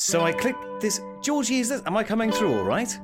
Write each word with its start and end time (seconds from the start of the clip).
So 0.00 0.22
I 0.22 0.32
click 0.32 0.56
this. 0.80 1.02
Georgie, 1.20 1.60
is 1.60 1.68
this? 1.68 1.82
Am 1.84 1.94
I 1.94 2.02
coming 2.02 2.32
through 2.32 2.56
all 2.58 2.64
right? 2.64 2.98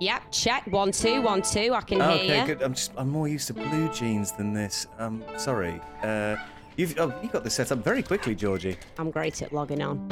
Yep, 0.00 0.22
check. 0.32 0.66
One, 0.66 0.90
two, 0.90 1.22
one, 1.22 1.40
two. 1.40 1.72
I 1.72 1.82
can 1.82 2.00
hear 2.00 2.24
you. 2.24 2.42
Okay, 2.42 2.46
good. 2.46 2.62
I'm 2.62 2.74
just. 2.74 2.90
I'm 2.96 3.08
more 3.08 3.28
used 3.28 3.46
to 3.46 3.54
blue 3.54 3.88
jeans 3.92 4.32
than 4.32 4.52
this. 4.52 4.88
Um, 4.98 5.22
sorry. 5.36 5.80
Uh, 6.02 6.34
you've 6.76 6.98
oh, 6.98 7.14
you 7.22 7.28
got 7.28 7.44
this 7.44 7.54
set 7.54 7.70
up 7.70 7.78
very 7.78 8.02
quickly, 8.02 8.34
Georgie. 8.34 8.76
I'm 8.98 9.12
great 9.12 9.40
at 9.40 9.52
logging 9.52 9.82
on. 9.82 10.08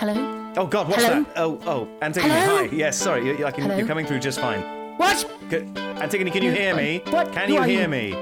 Hello? 0.00 0.52
Oh 0.56 0.66
God, 0.66 0.88
what's 0.88 1.04
Hello? 1.04 1.22
that? 1.22 1.32
Oh, 1.36 1.60
oh, 1.66 1.88
Antigone. 2.00 2.30
Hello? 2.30 2.56
Hi. 2.56 2.74
Yes, 2.74 2.96
sorry. 2.96 3.38
You, 3.38 3.44
I 3.44 3.50
can, 3.50 3.64
Hello? 3.64 3.76
you're 3.76 3.86
coming 3.86 4.06
through 4.06 4.20
just 4.20 4.40
fine. 4.40 4.62
What? 4.96 5.30
Good. 5.50 5.76
Antigone, 5.76 6.30
can 6.30 6.42
you 6.42 6.52
hear 6.52 6.74
me? 6.74 7.02
What? 7.10 7.32
Can 7.32 7.48
Who 7.48 7.56
you 7.56 7.62
hear 7.64 7.82
you? 7.82 7.88
me? 7.88 8.14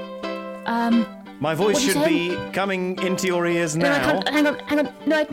Um, 0.65 1.07
My 1.39 1.55
voice 1.55 1.79
should 1.79 2.03
be 2.05 2.35
coming 2.51 3.01
into 3.01 3.27
your 3.27 3.45
ears 3.47 3.75
no, 3.75 3.87
I 3.89 3.97
now. 3.97 4.11
can't, 4.11 4.29
hang 4.29 4.47
on, 4.47 4.59
hang 4.59 4.79
on, 4.79 4.93
no, 5.05 5.15
I... 5.17 5.23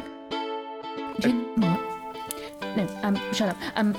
Do 1.20 1.28
you, 1.30 1.34
what? 1.56 2.76
No, 2.76 3.00
um, 3.02 3.32
shut 3.32 3.48
up. 3.48 3.56
Um, 3.74 3.96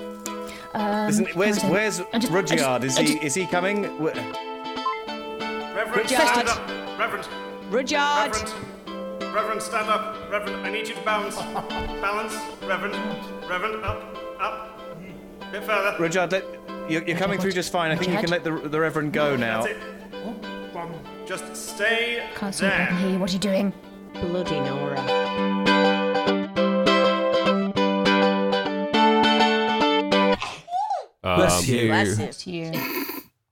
um... 0.73 1.07
Listen, 1.07 1.27
where's 1.33 1.61
what 1.63 1.71
was 1.71 1.71
where's 1.71 1.99
I 1.99 2.03
saying? 2.03 2.09
I 2.13 2.19
just- 2.19 2.31
I 2.33 2.41
just- 2.41 2.51
Rudyard? 2.51 2.83
Is 2.85 2.97
he 2.97 3.05
just- 3.07 3.23
is 3.23 3.33
he 3.35 3.45
coming? 3.45 3.83
Wh- 3.83 4.15
Reverend, 5.75 5.97
Rudyard. 5.97 6.27
stand 6.27 6.47
up. 6.47 6.69
Reverend, 6.97 7.27
Rudyard! 7.69 8.31
Reverend, 8.31 9.33
Reverend, 9.35 9.61
stand 9.61 9.89
up. 9.89 10.31
Reverend, 10.31 10.65
I 10.65 10.71
need 10.71 10.87
you 10.87 10.95
to 10.95 11.01
balance. 11.01 11.35
Balance. 12.01 12.35
Reverend, 12.63 12.95
Reverend, 13.49 13.83
up, 13.83 14.17
up. 14.39 14.79
A 15.41 15.51
bit 15.51 15.63
further. 15.63 15.95
Rudyard, 15.99 16.31
let, 16.31 16.45
you're, 16.89 17.03
you're 17.03 17.17
coming 17.17 17.37
through 17.39 17.51
just 17.51 17.71
fine. 17.71 17.91
I 17.91 17.95
think 17.97 18.13
you 18.13 18.19
can 18.19 18.29
let 18.29 18.43
the, 18.45 18.51
the 18.69 18.79
Reverend 18.79 19.11
go 19.13 19.35
now. 19.35 19.63
That's 19.63 19.75
it. 19.77 19.83
Just 21.27 21.53
stay 21.55 22.25
Can't 22.35 22.55
see, 22.55 22.65
but 22.65 22.73
I 22.73 22.85
can 22.85 22.95
there. 22.95 23.01
hear 23.03 23.09
you. 23.11 23.19
What 23.19 23.29
are 23.29 23.33
you 23.33 23.39
doing? 23.39 23.73
Bloody 24.13 24.59
Nora. 24.61 24.95
Bless 31.21 31.67
um, 31.67 31.75
you. 31.75 31.87
Bless 31.87 32.19
it. 32.19 32.23
It's 32.23 32.47
you. 32.47 32.71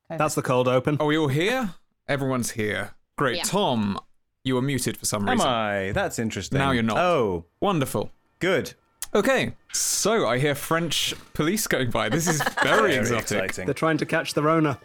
That's 0.08 0.34
the 0.34 0.42
cold 0.42 0.68
open. 0.68 0.96
Are 1.00 1.06
we 1.06 1.18
all 1.18 1.28
here? 1.28 1.74
Everyone's 2.08 2.52
here. 2.52 2.94
Great. 3.16 3.36
Yeah. 3.38 3.42
Tom, 3.42 4.00
you 4.44 4.54
were 4.54 4.62
muted 4.62 4.96
for 4.96 5.04
some 5.04 5.28
Am 5.28 5.34
reason. 5.34 5.46
I? 5.46 5.92
That's 5.92 6.18
interesting. 6.18 6.58
Now 6.58 6.70
you're 6.70 6.82
not. 6.82 6.96
Oh, 6.98 7.44
Wonderful. 7.60 8.10
good. 8.38 8.74
Okay, 9.14 9.54
so 9.72 10.26
I 10.26 10.38
hear 10.38 10.54
French 10.54 11.14
police 11.32 11.66
going 11.66 11.90
by. 11.90 12.08
This 12.08 12.26
is 12.26 12.42
very, 12.62 12.92
Very 12.92 12.94
exotic. 12.96 13.22
exciting. 13.44 13.64
They're 13.66 13.74
trying 13.74 13.98
to 13.98 14.06
catch 14.06 14.34
the 14.34 14.42
Rona. 14.42 14.78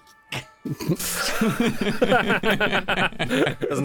Doesn't 0.65 0.97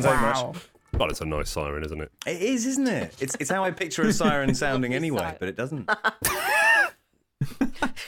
say 0.02 0.10
much. 0.10 0.56
God, 0.98 1.10
it's 1.10 1.20
a 1.20 1.24
nice 1.24 1.50
siren, 1.50 1.84
isn't 1.84 2.00
it? 2.00 2.10
It 2.26 2.42
is, 2.42 2.66
isn't 2.66 2.88
it? 2.88 3.14
It's 3.18 3.34
it's 3.40 3.50
how 3.50 3.64
I 3.64 3.70
picture 3.70 4.02
a 4.02 4.12
siren 4.12 4.54
sounding 4.54 4.94
anyway, 4.94 5.36
but 5.38 5.48
it 5.48 5.56
doesn't. 5.56 5.88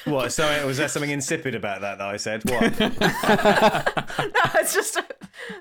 what? 0.05 0.33
So 0.33 0.47
uh, 0.47 0.67
was 0.67 0.77
there 0.77 0.89
something 0.89 1.11
insipid 1.11 1.55
about 1.55 1.81
that 1.81 1.99
that 1.99 2.09
I 2.09 2.17
said? 2.19 2.45
What? 2.45 2.79
no, 2.79 2.91
it's 4.61 4.75
just 4.75 4.97
a, 4.97 5.05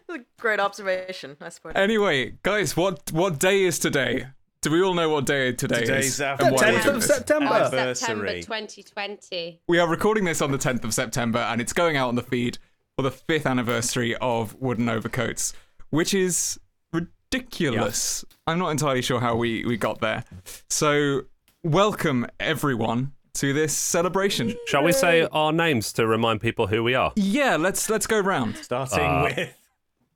a 0.09 0.19
great 0.38 0.59
observation, 0.59 1.38
I 1.41 1.50
suppose. 1.50 1.73
Anyway, 1.75 2.33
guys, 2.44 2.75
what 2.75 3.11
what 3.13 3.39
day 3.39 3.63
is 3.63 3.80
today? 3.80 4.28
Do 4.61 4.72
we 4.72 4.81
all 4.81 4.95
know 4.95 5.09
what 5.09 5.25
day 5.25 5.53
today 5.53 5.81
Today's 5.81 6.16
is? 6.16 6.22
our 6.22 6.35
And 6.41 6.55
why 6.55 6.63
10th 6.63 6.88
of? 6.88 6.95
Oh, 6.95 7.00
September. 7.00 7.53
Anniversary. 7.53 7.95
September 7.95 8.33
2020. 8.41 9.61
We 9.67 9.80
are 9.80 9.88
recording 9.88 10.25
this 10.25 10.41
on 10.41 10.52
the 10.52 10.58
10th 10.58 10.83
of 10.83 10.94
September, 10.94 11.39
and 11.39 11.61
it's 11.61 11.72
going 11.73 11.95
out 11.95 12.09
on 12.09 12.16
the 12.16 12.23
feed 12.23 12.58
for 12.98 13.03
the 13.03 13.12
fifth 13.12 13.45
anniversary 13.45 14.16
of 14.16 14.56
Wooden 14.56 14.90
Overcoats, 14.90 15.53
which 15.92 16.16
is 16.16 16.59
ridiculous. 16.92 18.26
I'm 18.48 18.58
not 18.58 18.70
entirely 18.72 19.03
sure 19.03 19.20
how 19.20 19.36
we, 19.36 19.64
we 19.66 19.78
got 19.78 20.02
there. 20.02 20.23
So, 20.72 21.22
welcome 21.64 22.25
everyone 22.40 23.12
to 23.36 23.53
this 23.53 23.78
celebration. 23.78 24.56
Shall 24.66 24.84
we 24.84 24.92
say 24.94 25.28
our 25.31 25.53
names 25.53 25.94
to 25.94 26.07
remind 26.07 26.41
people 26.41 26.66
who 26.66 26.84
we 26.84 26.96
are? 26.96 27.13
Yeah, 27.16 27.56
let's 27.57 27.88
let's 27.88 28.07
go 28.07 28.19
round. 28.19 28.56
Starting 28.57 29.00
Uh, 29.06 29.31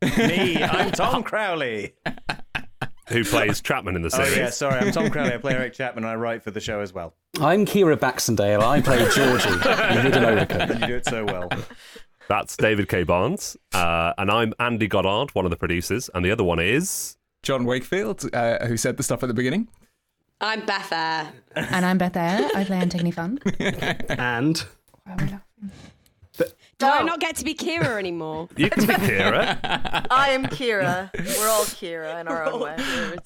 with 0.02 0.18
me. 0.18 0.64
I'm 0.64 0.91
Tom 0.91 1.22
Crowley. 1.31 1.94
Who 3.09 3.24
plays 3.24 3.62
Chapman 3.62 3.96
in 3.96 4.02
the 4.02 4.09
series? 4.09 4.28
Oh 4.30 4.34
series? 4.34 4.46
yeah, 4.46 4.50
sorry. 4.50 4.80
I'm 4.80 4.91
Tom 4.91 5.08
Crowley. 5.12 5.34
I 5.34 5.38
play 5.38 5.53
Eric 5.53 5.74
Chapman. 5.74 6.03
and 6.03 6.12
I 6.12 6.16
write 6.16 6.41
for 6.41 6.50
the 6.50 6.59
show 6.62 6.80
as 6.80 6.94
well. 6.94 7.14
I'm 7.40 7.68
Ciara 7.68 7.96
Baxendale. 7.96 8.64
I 8.64 8.81
play 8.81 8.97
Georgie 9.14 9.50
in 10.00 10.03
Wooden 10.06 10.25
Overcoat. 10.25 10.70
You 10.80 10.88
do 10.88 10.96
it 10.96 11.06
so 11.06 11.24
well. 11.25 11.47
That's 12.31 12.56
David 12.56 12.88
K. 12.88 13.03
Barnes. 13.03 13.58
Uh, 13.74 14.14
and 14.18 14.31
I'm 14.31 14.53
Andy 14.58 14.88
Goddard, 14.88 15.36
one 15.36 15.44
of 15.44 15.52
the 15.52 15.58
producers. 15.58 16.09
And 16.14 16.24
the 16.24 16.31
other 16.31 16.46
one 16.46 16.62
is. 16.62 17.18
John 17.44 17.66
Wakefield, 17.66 18.34
uh, 18.34 18.66
who 18.68 18.78
said 18.78 18.96
the 18.96 19.03
stuff 19.03 19.22
at 19.22 19.28
the 19.28 19.34
beginning. 19.34 19.68
I'm 20.40 20.66
Beth 20.66 20.94
Eyre. 20.94 21.34
And 21.58 21.86
I'm 21.86 21.97
Beth 21.97 22.16
Eyre. 22.16 22.50
I 22.56 22.64
play 22.64 22.78
Antigone 22.78 23.12
Funn. 23.12 23.38
And 24.08 24.58
Why 25.03 25.12
are 25.12 25.18
we 25.18 25.24
laughing? 25.25 25.72
Do 26.80 26.86
I 26.88 27.03
not 27.03 27.20
get 27.20 27.36
to 27.36 27.44
be 27.44 27.53
Ciara 27.53 28.00
anymore? 28.00 28.47
You 28.56 28.70
can 28.70 28.88
be 28.88 28.94
Ciara. 29.06 29.59
I 30.09 30.30
am 30.30 30.47
Ciara. 30.47 31.12
We're 31.14 31.50
all 31.50 31.66
Ciara 31.66 32.22
in 32.22 32.30
our 32.30 32.46
own 32.46 32.62
way. 32.62 32.78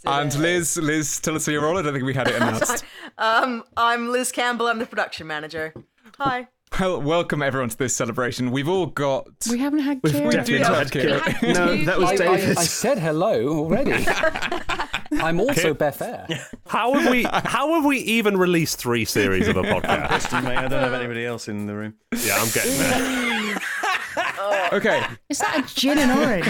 And 0.08 0.34
Liz, 0.36 0.78
Liz, 0.78 1.20
tell 1.20 1.36
us 1.36 1.46
who 1.46 1.52
you're 1.52 1.70
on. 1.70 1.78
I 1.78 1.84
don't 1.84 1.94
think 1.94 2.06
we 2.06 2.16
had 2.16 2.28
it 2.28 2.38
announced. 2.38 2.84
Um, 3.20 3.64
I'm 3.78 4.10
Liz 4.10 4.32
Campbell. 4.32 4.68
I'm 4.68 4.80
the 4.80 4.88
production 4.88 5.28
manager. 5.28 5.76
Hi. 6.18 6.48
Well, 6.80 7.02
welcome 7.02 7.42
everyone 7.42 7.70
to 7.70 7.78
this 7.78 7.96
celebration. 7.96 8.52
We've 8.52 8.68
all 8.68 8.88
got. 8.88 9.28
We 9.50 9.60
haven't 9.60 9.80
had 9.80 10.02
we've 10.04 10.12
Ciara. 10.14 10.32
definitely 10.32 10.54
did 10.54 10.62
not 10.62 10.76
have 10.76 10.92
had 10.92 10.92
Ciara. 10.92 11.34
Ciara. 11.40 11.54
No, 11.54 11.86
that 11.86 12.00
was 12.00 12.10
I, 12.10 12.14
I, 12.14 12.18
David. 12.38 12.58
I 12.58 12.64
said 12.64 13.00
hello 13.00 13.48
already. 13.60 14.06
I'm 15.24 15.40
also 15.40 15.74
Beth 15.74 16.02
Eyre. 16.02 16.28
How 16.68 16.94
have 16.94 17.10
we? 17.10 17.24
How 17.24 17.74
have 17.76 17.86
we 17.86 18.00
even 18.00 18.36
released 18.38 18.78
three 18.78 19.06
series 19.06 19.48
of 19.48 19.56
a 19.56 19.62
podcast? 19.64 20.44
Mate, 20.44 20.58
I 20.58 20.68
don't 20.68 20.84
have 20.84 20.94
anybody 20.94 21.26
else 21.26 21.48
in 21.48 21.66
the 21.66 21.76
room. 21.76 21.94
yeah, 22.26 22.36
I'm 22.40 22.50
getting 22.50 22.78
there. 22.78 23.58
Okay, 24.74 25.02
Is 25.30 25.38
that 25.40 25.58
a 25.60 25.76
gin 25.76 25.98
and 26.00 26.12
orange? 26.12 26.46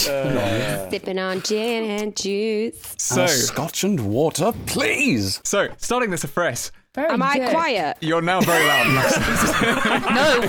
Sipping 0.90 1.18
on 1.18 1.42
gin 1.42 1.84
and 2.02 2.16
juice. 2.16 2.94
so 2.98 3.24
Uh, 3.24 3.26
Scotch 3.26 3.84
and 3.84 4.08
water, 4.08 4.52
please. 4.66 5.40
so 5.44 5.68
starting 5.76 6.10
this 6.10 6.24
afresh. 6.24 6.70
Very 6.96 7.10
Am 7.10 7.22
I 7.22 7.38
quiet? 7.50 7.96
You're 8.00 8.22
now 8.22 8.40
very 8.40 8.66
loud. 8.66 8.86
No. 10.16 10.40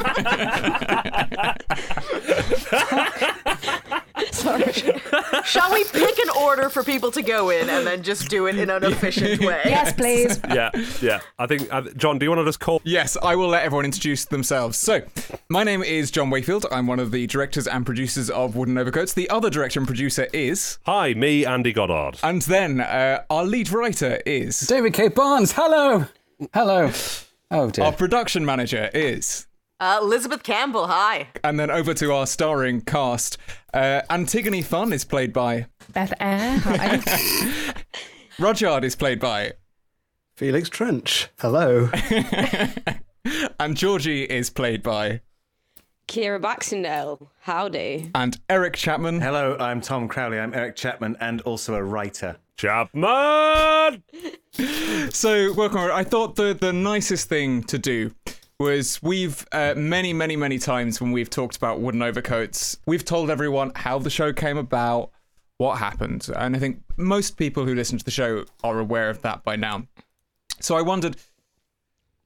Sorry. 4.31 4.71
Shall 5.45 5.71
we 5.73 5.83
pick 5.85 6.17
an 6.19 6.29
order 6.41 6.69
for 6.69 6.83
people 6.83 7.11
to 7.11 7.21
go 7.21 7.49
in 7.49 7.69
and 7.69 7.85
then 7.85 8.01
just 8.03 8.29
do 8.29 8.47
it 8.47 8.57
in 8.57 8.69
an 8.69 8.83
efficient 8.83 9.41
way? 9.45 9.61
Yes, 9.65 9.93
please. 9.93 10.39
Yeah, 10.49 10.69
yeah. 11.01 11.19
I 11.37 11.47
think, 11.47 11.71
uh, 11.71 11.81
John, 11.95 12.17
do 12.17 12.25
you 12.25 12.29
want 12.31 12.39
to 12.39 12.45
just 12.45 12.59
call? 12.59 12.81
Yes, 12.83 13.15
I 13.21 13.35
will 13.35 13.49
let 13.49 13.63
everyone 13.63 13.85
introduce 13.85 14.25
themselves. 14.25 14.77
So, 14.77 15.01
my 15.49 15.63
name 15.63 15.83
is 15.83 16.09
John 16.11 16.29
Wakefield. 16.29 16.65
I'm 16.71 16.87
one 16.87 16.99
of 16.99 17.11
the 17.11 17.27
directors 17.27 17.67
and 17.67 17.85
producers 17.85 18.29
of 18.29 18.55
Wooden 18.55 18.77
Overcoats. 18.77 19.13
The 19.13 19.29
other 19.29 19.49
director 19.49 19.79
and 19.79 19.87
producer 19.87 20.27
is, 20.33 20.79
Hi, 20.85 21.13
me, 21.13 21.45
Andy 21.45 21.73
Goddard. 21.73 22.17
and 22.23 22.41
then 22.43 22.79
uh, 22.81 23.23
our 23.29 23.43
lead 23.45 23.71
writer 23.71 24.21
is, 24.25 24.59
David 24.61 24.93
K. 24.93 25.09
Barnes, 25.09 25.51
hello. 25.53 26.05
Hello. 26.53 26.91
Oh 27.49 27.69
dear. 27.71 27.85
our 27.85 27.91
production 27.93 28.45
manager 28.45 28.89
is, 28.93 29.47
Uh, 29.79 29.99
Elizabeth 30.01 30.43
Campbell. 30.43 30.87
Hi. 30.87 31.27
and 31.43 31.59
then 31.59 31.69
over 31.71 31.93
to 31.95 32.11
our 32.13 32.27
starring 32.27 32.81
cast. 32.81 33.37
Uh, 33.73 34.01
Antigone 34.09 34.61
Funn 34.61 34.91
is 34.93 35.05
played 35.05 35.33
by, 35.33 35.67
Beth 35.93 36.13
Eyre. 36.19 36.57
Hi. 36.59 37.73
Rudyard 38.39 38.83
is 38.83 38.95
played 38.95 39.19
by, 39.19 39.53
Felix 40.35 40.69
Trench. 40.69 41.29
Hello. 41.39 41.89
and 43.59 43.75
Georgie 43.77 44.23
is 44.23 44.49
played 44.49 44.83
by, 44.83 45.21
Ciara 46.07 46.39
Baxendale. 46.39 47.29
Howdy. 47.41 48.11
and 48.15 48.39
Eric 48.49 48.75
Chapman. 48.75 49.19
Hello, 49.21 49.57
I'm 49.59 49.81
Tom 49.81 50.07
Crowley. 50.07 50.39
I'm 50.39 50.53
Eric 50.53 50.75
Chapman 50.75 51.17
and 51.19 51.41
also 51.41 51.75
a 51.75 51.83
writer. 51.83 52.37
Chapman! 52.57 54.03
So, 55.11 55.53
welcome. 55.53 55.79
I 55.79 56.03
thought 56.03 56.35
the 56.35 56.57
the 56.59 56.73
nicest 56.73 57.29
thing 57.29 57.61
to 57.65 57.77
do 57.77 58.11
was 58.59 58.99
we've 59.03 59.45
uh, 59.51 59.75
many, 59.77 60.13
many, 60.13 60.35
many 60.35 60.57
times 60.57 60.99
when 60.99 61.11
we've 61.11 61.29
talked 61.29 61.55
about 61.55 61.79
wooden 61.79 62.01
overcoats, 62.01 62.77
we've 62.87 63.05
told 63.05 63.29
everyone 63.29 63.71
how 63.75 63.99
the 63.99 64.09
show 64.09 64.33
came 64.33 64.57
about, 64.57 65.11
what 65.59 65.77
happened, 65.77 66.27
and 66.35 66.55
I 66.55 66.59
think 66.59 66.81
most 66.97 67.37
people 67.37 67.65
who 67.65 67.75
listen 67.75 67.99
to 67.99 68.03
the 68.05 68.09
show 68.09 68.45
are 68.63 68.79
aware 68.79 69.11
of 69.11 69.21
that 69.21 69.43
by 69.43 69.55
now. 69.55 69.87
So 70.59 70.75
I 70.75 70.81
wondered 70.81 71.17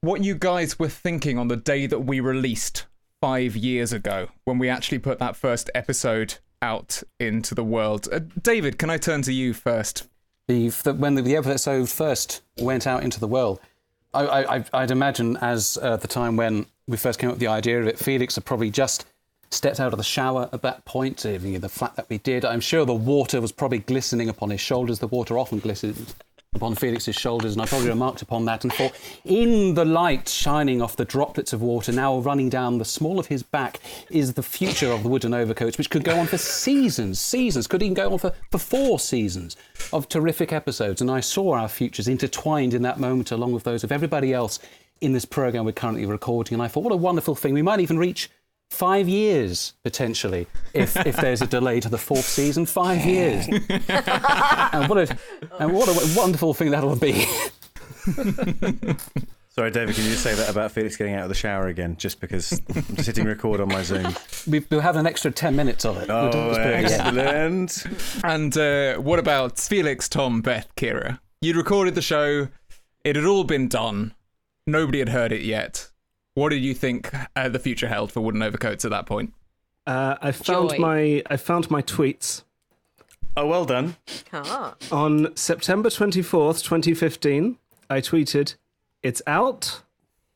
what 0.00 0.24
you 0.24 0.34
guys 0.34 0.78
were 0.78 0.88
thinking 0.88 1.36
on 1.36 1.48
the 1.48 1.56
day 1.56 1.86
that 1.86 2.00
we 2.00 2.20
released 2.20 2.86
five 3.22 3.56
years 3.56 3.92
ago 3.94 4.28
when 4.44 4.58
we 4.58 4.68
actually 4.68 4.98
put 4.98 5.18
that 5.20 5.36
first 5.36 5.70
episode 5.74 6.34
out 6.60 7.02
into 7.18 7.54
the 7.54 7.64
world. 7.64 8.06
Uh, 8.12 8.20
David, 8.42 8.78
can 8.78 8.90
I 8.90 8.98
turn 8.98 9.22
to 9.22 9.32
you 9.32 9.54
first? 9.54 10.08
the, 10.48 10.68
the, 10.68 10.94
when 10.94 11.14
the, 11.14 11.22
the 11.22 11.36
episode 11.36 11.88
first 11.88 12.42
went 12.58 12.86
out 12.86 13.02
into 13.02 13.20
the 13.20 13.28
world, 13.28 13.60
I, 14.14 14.64
I'd 14.74 14.90
imagine 14.90 15.38
as 15.38 15.78
uh, 15.80 15.96
the 15.96 16.08
time 16.08 16.36
when 16.36 16.66
we 16.86 16.98
first 16.98 17.18
came 17.18 17.30
up 17.30 17.34
with 17.34 17.40
the 17.40 17.46
idea 17.46 17.80
of 17.80 17.86
it, 17.86 17.98
Felix 17.98 18.34
had 18.34 18.44
probably 18.44 18.70
just 18.70 19.06
stepped 19.50 19.80
out 19.80 19.92
of 19.92 19.96
the 19.96 20.04
shower 20.04 20.50
at 20.52 20.60
that 20.62 20.84
point, 20.84 21.24
uh, 21.24 21.38
the 21.38 21.68
fact 21.70 21.96
that 21.96 22.10
we 22.10 22.18
did. 22.18 22.44
I'm 22.44 22.60
sure 22.60 22.84
the 22.84 22.92
water 22.92 23.40
was 23.40 23.52
probably 23.52 23.78
glistening 23.78 24.28
upon 24.28 24.50
his 24.50 24.60
shoulders. 24.60 24.98
The 24.98 25.06
water 25.06 25.38
often 25.38 25.60
glistens 25.60 26.14
upon 26.54 26.74
Felix's 26.74 27.16
shoulders, 27.16 27.54
and 27.54 27.62
I 27.62 27.66
probably 27.66 27.88
remarked 27.88 28.20
upon 28.20 28.44
that 28.44 28.62
and 28.62 28.72
thought, 28.72 28.92
in 29.24 29.74
the 29.74 29.86
light 29.86 30.28
shining 30.28 30.82
off 30.82 30.96
the 30.96 31.04
droplets 31.04 31.54
of 31.54 31.62
water 31.62 31.92
now 31.92 32.18
running 32.18 32.50
down 32.50 32.76
the 32.76 32.84
small 32.84 33.18
of 33.18 33.26
his 33.26 33.42
back 33.42 33.80
is 34.10 34.34
the 34.34 34.42
future 34.42 34.92
of 34.92 35.02
the 35.02 35.08
wooden 35.08 35.32
overcoats, 35.32 35.78
which 35.78 35.88
could 35.88 36.04
go 36.04 36.18
on 36.18 36.26
for 36.26 36.36
seasons, 36.36 37.18
seasons, 37.18 37.66
could 37.66 37.82
even 37.82 37.94
go 37.94 38.12
on 38.12 38.18
for, 38.18 38.34
for 38.50 38.58
four 38.58 38.98
seasons 38.98 39.56
of 39.94 40.08
terrific 40.10 40.52
episodes. 40.52 41.00
And 41.00 41.10
I 41.10 41.20
saw 41.20 41.54
our 41.54 41.68
futures 41.68 42.06
intertwined 42.06 42.74
in 42.74 42.82
that 42.82 43.00
moment 43.00 43.32
along 43.32 43.52
with 43.52 43.64
those 43.64 43.82
of 43.82 43.90
everybody 43.90 44.34
else 44.34 44.58
in 45.00 45.14
this 45.14 45.24
program 45.24 45.64
we're 45.64 45.72
currently 45.72 46.04
recording. 46.04 46.54
And 46.54 46.62
I 46.62 46.68
thought, 46.68 46.84
what 46.84 46.92
a 46.92 46.96
wonderful 46.96 47.34
thing. 47.34 47.54
We 47.54 47.62
might 47.62 47.80
even 47.80 47.98
reach 47.98 48.30
five 48.72 49.08
years 49.08 49.74
potentially 49.84 50.46
if, 50.72 50.96
if 51.06 51.16
there's 51.16 51.42
a 51.42 51.46
delay 51.46 51.78
to 51.80 51.88
the 51.88 51.98
fourth 51.98 52.24
season. 52.24 52.66
Five 52.66 53.04
years. 53.04 53.46
and 53.68 54.88
what 54.88 54.98
a 54.98 55.18
and 55.60 55.72
what 55.72 55.88
a 55.88 56.18
wonderful 56.18 56.54
thing 56.54 56.70
that'll 56.70 56.96
be. 56.96 57.26
Sorry, 59.48 59.70
David, 59.70 59.94
can 59.94 60.04
you 60.04 60.10
just 60.12 60.22
say 60.22 60.34
that 60.34 60.48
about 60.48 60.72
Felix 60.72 60.96
getting 60.96 61.12
out 61.14 61.24
of 61.24 61.28
the 61.28 61.34
shower 61.34 61.66
again? 61.68 61.96
Just 61.98 62.20
because 62.20 62.58
I'm 62.74 62.96
just 62.96 63.06
hitting 63.06 63.26
record 63.26 63.60
on 63.60 63.68
my 63.68 63.82
Zoom. 63.82 64.14
We, 64.46 64.64
we'll 64.70 64.80
have 64.80 64.96
an 64.96 65.06
extra 65.06 65.30
10 65.30 65.54
minutes 65.54 65.84
of 65.84 65.98
it. 65.98 66.08
We'll 66.08 66.34
Oh, 66.34 66.48
this 66.48 66.56
bit 66.56 66.84
again. 66.86 67.18
excellent. 67.68 68.24
And 68.24 68.56
uh, 68.56 68.96
what 68.96 69.18
about 69.18 69.58
Felix, 69.58 70.08
Tom, 70.08 70.40
Beth, 70.40 70.68
Ciara? 70.80 71.20
You'd 71.42 71.56
recorded 71.56 71.94
the 71.94 72.00
show. 72.02 72.48
It 73.04 73.14
had 73.14 73.26
all 73.26 73.44
been 73.44 73.68
done. 73.68 74.14
Nobody 74.66 75.00
had 75.00 75.10
heard 75.10 75.32
it 75.32 75.42
yet. 75.42 75.90
What 76.34 76.48
did 76.50 76.62
you 76.62 76.74
think 76.74 77.10
uh, 77.36 77.48
the 77.48 77.58
future 77.58 77.88
held 77.88 78.10
for 78.12 78.20
Wooden 78.20 78.42
Overcoats 78.42 78.84
at 78.84 78.90
that 78.90 79.06
point? 79.06 79.32
Uh, 79.86 80.16
I 80.22 80.32
found 80.32 80.70
Joy. 80.70 80.78
my 80.78 81.22
I 81.28 81.36
found 81.36 81.70
my 81.70 81.82
tweets 81.82 82.42
Oh, 83.36 83.46
well 83.46 83.64
done. 83.64 83.96
Ah. 84.32 84.74
on 84.90 85.34
September 85.36 85.88
twenty 85.90 86.22
fourth, 86.22 86.62
twenty 86.62 86.94
fifteen. 86.94 87.58
I 87.90 88.00
tweeted, 88.00 88.54
"It's 89.02 89.20
out, 89.26 89.82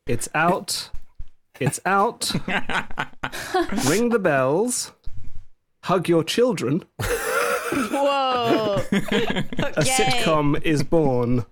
it's 0.06 0.28
out, 0.34 0.90
it's 1.60 1.78
out. 1.84 2.32
Ring 3.88 4.08
the 4.08 4.18
bells, 4.18 4.92
hug 5.84 6.08
your 6.08 6.24
children. 6.24 6.84
Whoa. 7.72 8.76
A 8.92 9.82
sitcom 9.82 10.62
is 10.62 10.82
born." 10.82 11.44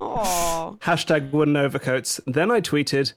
Aww. 0.00 0.78
Hashtag 0.80 1.30
wooden 1.30 1.56
overcoats. 1.56 2.20
Then 2.26 2.50
I 2.50 2.60
tweeted, 2.62 3.12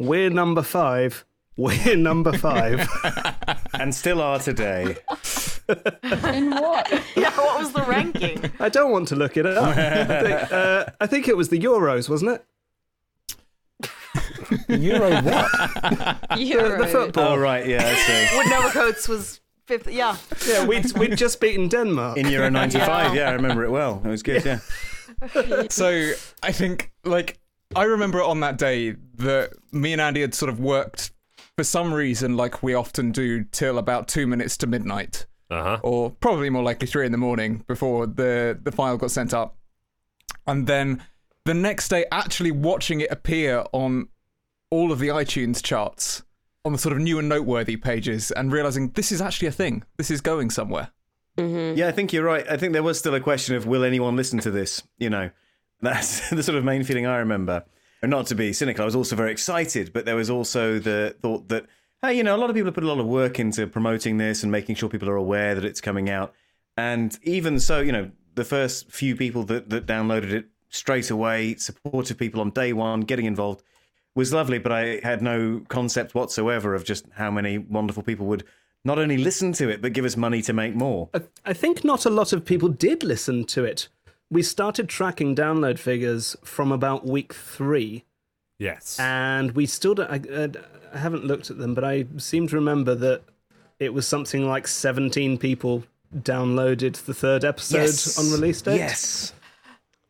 "We're 0.00 0.30
number 0.30 0.62
five. 0.62 1.24
We're 1.56 1.96
number 1.96 2.32
five. 2.32 2.88
And 3.72 3.94
still 3.94 4.20
are 4.20 4.38
today. 4.38 4.96
In 5.68 6.50
what? 6.50 6.90
Yeah, 7.16 7.30
what 7.30 7.60
was 7.60 7.72
the 7.72 7.82
ranking? 7.88 8.52
I 8.60 8.68
don't 8.68 8.90
want 8.90 9.08
to 9.08 9.16
look 9.16 9.38
it 9.38 9.46
up. 9.46 9.62
I 9.76 10.22
think, 10.22 10.52
uh, 10.52 10.84
I 11.00 11.06
think 11.06 11.28
it 11.28 11.36
was 11.36 11.48
the 11.48 11.58
Euros, 11.58 12.08
wasn't 12.08 12.32
it? 12.32 12.44
Euro 14.68 15.10
what? 15.22 15.50
The, 16.36 16.76
the 16.78 16.88
football. 16.92 17.28
Oh, 17.28 17.36
right, 17.38 17.66
yeah, 17.66 17.82
I 17.82 17.94
see. 17.94 18.36
Wooden 18.36 18.52
Overcoats 18.52 19.08
was 19.08 19.40
fifth. 19.66 19.90
Yeah. 19.90 20.16
Yeah, 20.46 20.66
we'd, 20.66 20.92
we'd 20.98 21.16
just 21.16 21.40
beaten 21.40 21.68
Denmark. 21.68 22.18
In 22.18 22.28
Euro 22.28 22.50
95, 22.50 23.14
yeah, 23.14 23.30
I 23.30 23.32
remember 23.32 23.64
it 23.64 23.70
well. 23.70 24.02
It 24.04 24.08
was 24.08 24.22
good, 24.22 24.44
yeah. 24.44 24.58
So 25.70 26.12
I 26.42 26.52
think, 26.52 26.92
like, 27.04 27.39
I 27.74 27.84
remember 27.84 28.22
on 28.22 28.40
that 28.40 28.58
day 28.58 28.96
that 29.16 29.52
me 29.72 29.92
and 29.92 30.00
Andy 30.00 30.20
had 30.22 30.34
sort 30.34 30.48
of 30.48 30.58
worked 30.58 31.12
for 31.56 31.64
some 31.64 31.92
reason, 31.94 32.36
like 32.36 32.62
we 32.62 32.74
often 32.74 33.12
do, 33.12 33.44
till 33.44 33.78
about 33.78 34.08
two 34.08 34.26
minutes 34.26 34.56
to 34.58 34.66
midnight. 34.66 35.26
Uh 35.52 35.62
huh. 35.64 35.78
or 35.82 36.10
probably 36.10 36.48
more 36.48 36.62
likely 36.62 36.86
three 36.86 37.04
in 37.04 37.10
the 37.10 37.18
morning 37.18 37.64
before 37.66 38.06
the 38.06 38.56
the 38.62 38.70
file 38.70 38.96
got 38.96 39.10
sent 39.10 39.34
up, 39.34 39.56
and 40.46 40.68
then 40.68 41.02
the 41.44 41.54
next 41.54 41.88
day 41.88 42.04
actually 42.12 42.52
watching 42.52 43.00
it 43.00 43.10
appear 43.10 43.64
on 43.72 44.06
all 44.70 44.92
of 44.92 45.00
the 45.00 45.08
iTunes 45.08 45.60
charts 45.60 46.22
on 46.64 46.70
the 46.70 46.78
sort 46.78 46.92
of 46.92 47.00
new 47.00 47.18
and 47.18 47.28
noteworthy 47.28 47.76
pages 47.76 48.30
and 48.30 48.52
realizing 48.52 48.90
this 48.90 49.10
is 49.10 49.20
actually 49.20 49.48
a 49.48 49.52
thing. 49.52 49.82
This 49.96 50.08
is 50.08 50.20
going 50.20 50.50
somewhere. 50.50 50.92
Yeah, 51.36 51.88
I 51.88 51.92
think 51.92 52.12
you're 52.12 52.22
right. 52.22 52.46
I 52.48 52.56
think 52.56 52.72
there 52.72 52.82
was 52.84 52.98
still 53.00 53.14
a 53.16 53.20
question 53.20 53.56
of 53.56 53.66
will 53.66 53.82
anyone 53.82 54.14
listen 54.14 54.38
to 54.40 54.52
this? 54.52 54.84
You 54.98 55.10
know, 55.10 55.30
that's 55.80 56.30
the 56.30 56.42
sort 56.42 56.58
of 56.58 56.64
main 56.64 56.84
feeling 56.84 57.06
I 57.06 57.18
remember. 57.18 57.64
And 58.02 58.10
not 58.10 58.26
to 58.28 58.34
be 58.34 58.52
cynical, 58.52 58.82
I 58.82 58.86
was 58.86 58.96
also 58.96 59.14
very 59.14 59.30
excited, 59.30 59.92
but 59.92 60.06
there 60.06 60.16
was 60.16 60.30
also 60.30 60.78
the 60.78 61.14
thought 61.20 61.48
that, 61.48 61.66
hey, 62.00 62.14
you 62.14 62.22
know, 62.22 62.34
a 62.34 62.38
lot 62.38 62.48
of 62.48 62.56
people 62.56 62.68
have 62.68 62.74
put 62.74 62.84
a 62.84 62.88
lot 62.88 62.98
of 62.98 63.06
work 63.06 63.38
into 63.38 63.66
promoting 63.66 64.16
this 64.16 64.42
and 64.42 64.50
making 64.50 64.76
sure 64.76 64.88
people 64.88 65.10
are 65.10 65.16
aware 65.16 65.54
that 65.54 65.64
it's 65.64 65.80
coming 65.80 66.08
out. 66.08 66.32
And 66.78 67.18
even 67.24 67.60
so, 67.60 67.80
you 67.80 67.92
know, 67.92 68.10
the 68.36 68.44
first 68.44 68.90
few 68.90 69.16
people 69.16 69.42
that, 69.44 69.68
that 69.68 69.86
downloaded 69.86 70.32
it 70.32 70.46
straight 70.70 71.10
away, 71.10 71.56
supported 71.56 72.16
people 72.16 72.40
on 72.40 72.50
day 72.50 72.72
one, 72.72 73.02
getting 73.02 73.26
involved, 73.26 73.62
was 74.14 74.32
lovely, 74.32 74.58
but 74.58 74.72
I 74.72 75.00
had 75.02 75.20
no 75.20 75.62
concept 75.68 76.14
whatsoever 76.14 76.74
of 76.74 76.84
just 76.84 77.06
how 77.12 77.30
many 77.30 77.58
wonderful 77.58 78.02
people 78.02 78.26
would 78.26 78.44
not 78.84 78.98
only 78.98 79.18
listen 79.18 79.52
to 79.52 79.68
it, 79.68 79.82
but 79.82 79.92
give 79.92 80.04
us 80.04 80.16
money 80.16 80.40
to 80.42 80.52
make 80.52 80.74
more. 80.74 81.10
I, 81.12 81.22
I 81.44 81.52
think 81.52 81.84
not 81.84 82.06
a 82.06 82.10
lot 82.10 82.32
of 82.32 82.44
people 82.44 82.68
did 82.68 83.02
listen 83.02 83.44
to 83.46 83.64
it. 83.64 83.88
We 84.30 84.42
started 84.42 84.88
tracking 84.88 85.34
download 85.34 85.78
figures 85.78 86.36
from 86.44 86.70
about 86.70 87.04
week 87.06 87.34
three, 87.34 88.04
Yes. 88.58 88.98
and 89.00 89.52
we 89.52 89.66
still 89.66 89.94
don't. 89.94 90.10
I, 90.10 90.20
uh, 90.32 90.48
I 90.94 90.98
haven't 90.98 91.24
looked 91.24 91.50
at 91.50 91.58
them, 91.58 91.74
but 91.74 91.82
I 91.84 92.06
seem 92.18 92.46
to 92.48 92.56
remember 92.56 92.94
that 92.94 93.22
it 93.80 93.92
was 93.92 94.06
something 94.06 94.46
like 94.48 94.68
17 94.68 95.38
people 95.38 95.84
downloaded 96.16 97.04
the 97.04 97.14
third 97.14 97.44
episode 97.44 97.90
on 98.24 98.30
release 98.32 98.62
date. 98.62 98.76
Yes. 98.78 99.32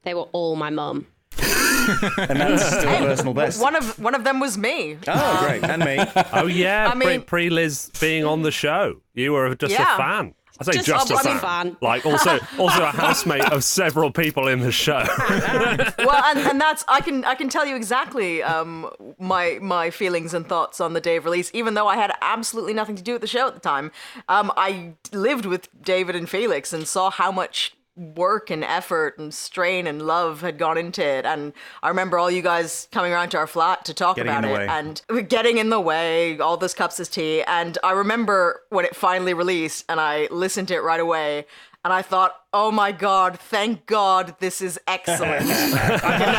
They 0.02 0.14
were 0.14 0.28
all 0.32 0.56
my 0.56 0.70
mum. 0.70 1.06
And 1.38 2.38
that's 2.40 2.66
still 2.78 2.90
a 2.90 2.98
personal 2.98 3.34
best. 3.34 3.60
One 3.60 3.74
of 3.76 3.98
one 3.98 4.14
of 4.14 4.24
them 4.24 4.38
was 4.40 4.58
me. 4.58 4.98
Oh, 5.08 5.46
great. 5.46 5.62
And 5.64 5.82
me. 5.84 5.98
oh 6.32 6.46
yeah, 6.46 6.90
I 6.92 6.94
mean- 6.94 7.22
pre 7.22 7.48
Liz 7.50 7.90
being 8.00 8.24
on 8.24 8.42
the 8.42 8.50
show. 8.50 9.00
You 9.14 9.32
were 9.32 9.54
just 9.54 9.72
Yeah. 9.72 9.94
a 9.94 9.98
fan. 9.98 10.34
I 10.60 10.64
say 10.64 10.72
Just- 10.72 11.08
just, 11.08 11.26
I 11.26 11.30
a 11.32 11.36
a 11.36 11.38
fan. 11.38 11.40
fan. 11.40 11.76
Like 11.80 12.04
also 12.04 12.38
also 12.58 12.82
a 12.82 12.86
housemate 12.90 13.50
of 13.50 13.64
several 13.64 14.10
people 14.12 14.46
in 14.48 14.60
the 14.60 14.70
show. 14.70 15.02
well, 15.98 16.22
and, 16.24 16.38
and 16.40 16.60
that's 16.60 16.84
I 16.86 17.00
can 17.00 17.24
I 17.24 17.34
can 17.34 17.48
tell 17.48 17.64
you 17.66 17.76
exactly 17.76 18.42
um, 18.42 18.90
my 19.18 19.58
my 19.62 19.90
feelings 19.90 20.34
and 20.34 20.46
thoughts 20.46 20.80
on 20.80 20.92
the 20.92 21.00
day 21.00 21.16
of 21.16 21.24
release. 21.24 21.50
Even 21.54 21.74
though 21.74 21.86
I 21.88 21.96
had 21.96 22.12
absolutely 22.20 22.74
nothing 22.74 22.96
to 22.96 23.02
do 23.02 23.12
with 23.12 23.22
the 23.22 23.26
show 23.26 23.48
at 23.48 23.54
the 23.54 23.60
time, 23.60 23.90
um, 24.28 24.52
I 24.56 24.92
lived 25.12 25.46
with 25.46 25.68
David 25.82 26.14
and 26.14 26.28
Felix 26.28 26.72
and 26.72 26.86
saw 26.86 27.10
how 27.10 27.32
much 27.32 27.74
work 28.00 28.48
and 28.50 28.64
effort 28.64 29.18
and 29.18 29.32
strain 29.34 29.86
and 29.86 30.00
love 30.02 30.40
had 30.40 30.56
gone 30.58 30.78
into 30.78 31.04
it. 31.04 31.26
And 31.26 31.52
I 31.82 31.88
remember 31.88 32.18
all 32.18 32.30
you 32.30 32.40
guys 32.42 32.88
coming 32.92 33.12
around 33.12 33.28
to 33.30 33.36
our 33.38 33.46
flat 33.46 33.84
to 33.84 33.94
talk 33.94 34.16
Getting 34.16 34.32
about 34.32 34.44
it 34.46 34.52
way. 34.52 34.66
and 34.68 35.28
getting 35.28 35.58
in 35.58 35.68
the 35.68 35.80
way. 35.80 36.38
All 36.38 36.56
those 36.56 36.72
cups 36.74 36.98
of 36.98 37.10
tea. 37.10 37.42
And 37.42 37.76
I 37.84 37.92
remember 37.92 38.62
when 38.70 38.84
it 38.84 38.96
finally 38.96 39.34
released, 39.34 39.84
and 39.88 40.00
I 40.00 40.28
listened 40.30 40.68
to 40.68 40.74
it 40.74 40.82
right 40.82 41.00
away. 41.00 41.44
And 41.82 41.92
I 41.94 42.02
thought, 42.02 42.34
oh 42.52 42.70
my 42.70 42.92
God, 42.92 43.38
thank 43.38 43.86
God 43.86 44.34
this 44.38 44.60
is 44.60 44.78
excellent. 44.86 45.46
I 45.48 46.18
can 46.18 46.34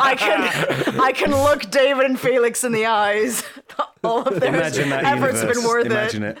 I 0.00 0.14
can, 0.16 1.00
I 1.00 1.12
can 1.12 1.30
look 1.30 1.70
David 1.70 2.06
and 2.06 2.18
Felix 2.18 2.64
in 2.64 2.72
the 2.72 2.86
eyes. 2.86 3.44
All 4.04 4.22
of 4.22 4.40
their 4.40 4.54
effort's 4.54 4.76
universe. 4.78 5.42
been 5.56 5.64
worth 5.64 5.86
Imagine 5.86 6.22
it. 6.24 6.38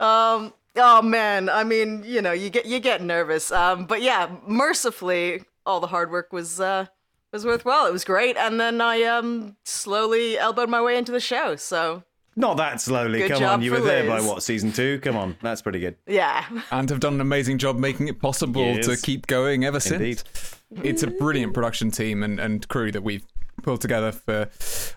it. 0.00 0.04
Um, 0.04 0.52
oh 0.76 1.02
man, 1.02 1.48
I 1.48 1.64
mean, 1.64 2.02
you 2.04 2.22
know, 2.22 2.32
you 2.32 2.50
get 2.50 2.66
you 2.66 2.80
get 2.80 3.02
nervous. 3.02 3.50
Um, 3.50 3.86
but 3.86 4.02
yeah, 4.02 4.30
mercifully, 4.46 5.42
all 5.64 5.80
the 5.80 5.86
hard 5.88 6.10
work 6.10 6.32
was 6.32 6.60
uh 6.60 6.86
was 7.32 7.44
worthwhile. 7.44 7.86
It 7.86 7.92
was 7.92 8.04
great, 8.04 8.36
and 8.36 8.60
then 8.60 8.80
I 8.80 9.02
um 9.02 9.56
slowly 9.64 10.38
elbowed 10.38 10.68
my 10.68 10.80
way 10.82 10.96
into 10.96 11.12
the 11.12 11.20
show. 11.20 11.56
So 11.56 12.02
Not 12.36 12.56
that 12.58 12.80
slowly. 12.80 13.20
Good 13.20 13.30
Come 13.32 13.40
job 13.40 13.52
on. 13.54 13.62
You 13.62 13.74
for 13.74 13.80
were 13.80 13.86
there 13.86 14.06
by 14.06 14.20
what, 14.20 14.42
season 14.42 14.72
two? 14.72 15.00
Come 15.00 15.16
on. 15.16 15.36
That's 15.42 15.62
pretty 15.62 15.80
good. 15.80 15.96
yeah, 16.06 16.44
And 16.70 16.88
have 16.90 17.00
done 17.00 17.14
an 17.14 17.20
amazing 17.20 17.58
job 17.58 17.78
making 17.78 18.08
it 18.08 18.20
possible 18.20 18.62
Yes. 18.62 18.86
to 18.86 18.96
keep 18.96 19.26
going 19.26 19.64
ever 19.64 19.80
since. 19.80 20.22
Indeed. 20.70 20.86
It's 20.86 21.02
a 21.02 21.06
brilliant 21.06 21.54
production 21.54 21.90
team 21.90 22.22
and, 22.22 22.38
and 22.40 22.66
crew 22.68 22.92
that 22.92 23.02
we've 23.02 23.24
pulled 23.62 23.80
together 23.80 24.12
for 24.12 24.50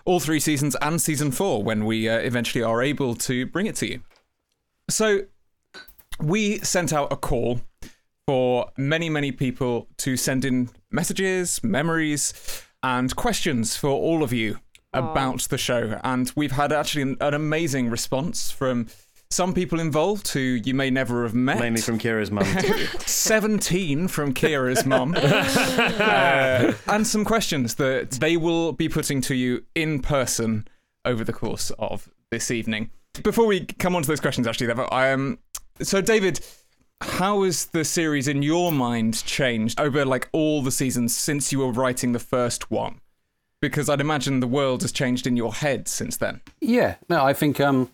all 0.04 0.20
three 0.20 0.38
seasons 0.40 0.76
and 0.82 1.00
season 1.00 1.30
four 1.30 1.62
when 1.62 1.84
we 1.86 2.08
uh, 2.08 2.18
eventually 2.18 2.62
are 2.62 2.82
able 2.82 3.14
to 3.14 3.46
bring 3.46 3.66
it 3.66 3.76
to 3.76 3.86
you. 3.86 4.00
So 4.90 5.22
we 6.22 6.58
sent 6.58 6.92
out 6.92 7.12
a 7.12 7.16
call 7.16 7.60
for 8.26 8.70
many, 8.76 9.08
many 9.10 9.32
people 9.32 9.88
to 9.98 10.16
send 10.16 10.44
in 10.44 10.70
messages, 10.90 11.62
memories, 11.64 12.64
and 12.82 13.14
questions 13.16 13.76
for 13.76 13.90
all 13.90 14.22
of 14.22 14.32
you 14.32 14.58
about 14.92 15.42
the 15.42 15.58
show. 15.58 16.00
And 16.02 16.32
we've 16.36 16.52
had 16.52 16.72
actually 16.72 17.02
an, 17.02 17.16
an 17.20 17.34
amazing 17.34 17.90
response 17.90 18.50
from 18.50 18.88
some 19.30 19.54
people 19.54 19.78
involved 19.78 20.28
who 20.28 20.40
you 20.40 20.74
may 20.74 20.90
never 20.90 21.22
have 21.22 21.34
met. 21.34 21.60
Mainly 21.60 21.80
from 21.80 21.98
Ciara's 21.98 22.30
mum. 22.30 22.44
17 23.06 24.08
from 24.08 24.34
Ciara's 24.34 24.84
mum. 24.84 25.16
Uh, 26.00 26.72
and 26.88 27.06
some 27.06 27.24
questions 27.24 27.76
that 27.76 28.12
they 28.12 28.36
will 28.36 28.72
be 28.72 28.88
putting 28.88 29.20
to 29.20 29.34
you 29.34 29.64
in 29.74 30.00
person 30.00 30.66
over 31.04 31.22
the 31.24 31.32
course 31.32 31.70
of 31.78 32.10
this 32.30 32.50
evening. 32.50 32.90
Before 33.22 33.46
we 33.46 33.64
come 33.64 33.94
on 33.94 34.02
to 34.02 34.08
those 34.08 34.20
questions, 34.20 34.46
actually, 34.46 34.68
though, 34.68 34.84
I 34.84 35.12
um, 35.12 35.38
so 35.82 36.00
David, 36.00 36.40
how 37.00 37.42
has 37.42 37.66
the 37.66 37.84
series 37.84 38.28
in 38.28 38.42
your 38.42 38.72
mind 38.72 39.24
changed 39.24 39.80
over 39.80 40.04
like 40.04 40.28
all 40.32 40.62
the 40.62 40.70
seasons 40.70 41.16
since 41.16 41.52
you 41.52 41.60
were 41.60 41.72
writing 41.72 42.12
the 42.12 42.18
first 42.18 42.70
one? 42.70 43.00
Because 43.60 43.88
I'd 43.88 44.00
imagine 44.00 44.40
the 44.40 44.46
world 44.46 44.82
has 44.82 44.92
changed 44.92 45.26
in 45.26 45.36
your 45.36 45.54
head 45.54 45.88
since 45.88 46.16
then. 46.16 46.40
Yeah, 46.60 46.96
no, 47.08 47.24
I 47.24 47.32
think 47.32 47.60
um, 47.60 47.90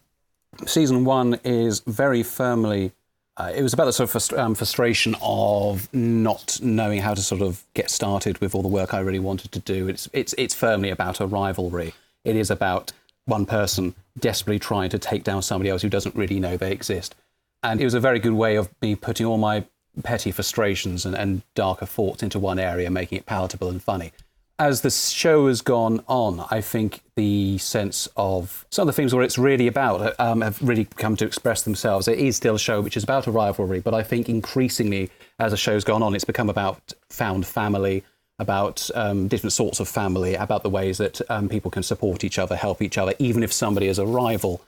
season 0.67 1.05
one 1.05 1.41
is 1.45 1.81
very 1.81 2.23
firmly. 2.23 2.93
Uh, 3.37 3.53
it 3.55 3.63
was 3.63 3.73
about 3.73 3.85
the 3.85 3.93
sort 3.93 4.09
of 4.09 4.15
frust- 4.15 4.39
um, 4.39 4.55
frustration 4.55 5.15
of 5.21 5.93
not 5.93 6.59
knowing 6.63 7.01
how 7.01 7.15
to 7.15 7.21
sort 7.21 7.43
of 7.43 7.65
get 7.75 7.91
started 7.91 8.39
with 8.39 8.55
all 8.55 8.63
the 8.63 8.69
work 8.69 8.95
I 8.95 9.01
really 9.01 9.19
wanted 9.19 9.53
to 9.53 9.59
do. 9.59 9.89
It's 9.89 10.09
it's 10.13 10.35
it's 10.39 10.55
firmly 10.55 10.91
about 10.91 11.21
a 11.21 11.27
rivalry. 11.27 11.93
It 12.25 12.37
is 12.37 12.51
about 12.51 12.93
one 13.27 13.45
person 13.45 13.95
desperately 14.19 14.59
trying 14.59 14.89
to 14.91 14.99
take 14.99 15.25
down 15.25 15.43
somebody 15.43 15.69
else 15.69 15.83
who 15.83 15.89
doesn't 15.89 16.15
really 16.15 16.41
know 16.41 16.57
they 16.57 16.73
exist. 16.73 17.15
And 17.63 17.81
it 17.81 17.85
was 17.85 17.95
a 17.95 18.01
very 18.01 18.19
good 18.19 18.35
way 18.35 18.57
of 18.57 18.69
me 18.81 18.95
putting 18.95 19.27
all 19.27 19.39
my 19.39 19.65
petty 20.03 20.31
frustrations 20.31 21.07
and, 21.07 21.17
and 21.17 21.43
darker 21.55 21.87
thoughts 21.87 22.23
into 22.23 22.39
one 22.39 22.59
area, 22.59 22.91
making 22.91 23.19
it 23.19 23.27
palatable 23.27 23.69
and 23.69 23.83
funny 23.83 24.13
as 24.59 24.81
the 24.81 24.91
show 24.91 25.49
has 25.49 25.61
gone 25.61 26.03
on, 26.09 26.45
I 26.51 26.61
think 26.61 27.01
the 27.15 27.59
sense 27.59 28.09
of 28.17 28.67
some 28.71 28.89
of 28.89 28.95
the 28.95 28.97
things 28.97 29.15
where 29.15 29.23
it's 29.23 29.37
really 29.37 29.67
about 29.67 30.19
um, 30.19 30.41
have 30.41 30.61
really 30.63 30.87
come 30.87 31.17
to 31.17 31.27
express 31.27 31.63
themselves. 31.63 32.09
It 32.09 32.19
is 32.19 32.37
still 32.37 32.55
a 32.55 32.59
show 32.59 32.81
which 32.81 32.97
is 32.97 33.05
about 33.05 33.27
a 33.27 33.31
rivalry, 33.31 33.81
but 33.81 33.93
I 33.93 34.03
think 34.03 34.29
increasingly 34.29 35.11
as 35.39 35.53
the 35.53 35.59
show's 35.59 35.85
gone 35.85 36.03
on, 36.03 36.15
it's 36.15 36.25
become 36.25 36.49
about 36.49 36.95
found 37.11 37.47
family, 37.47 38.03
about 38.39 38.89
um, 38.95 39.29
different 39.29 39.53
sorts 39.53 39.79
of 39.79 39.89
family, 39.89 40.35
about 40.35 40.63
the 40.63 40.71
ways 40.71 40.99
that 40.99 41.21
um, 41.31 41.49
people 41.49 41.71
can 41.71 41.83
support 41.83 42.25
each 42.25 42.39
other, 42.39 42.57
help 42.57 42.81
each 42.81 42.97
other, 42.97 43.13
even 43.19 43.43
if 43.43 43.53
somebody 43.53 43.89
is 43.89 43.99
a 43.99 44.07
rival. 44.07 44.63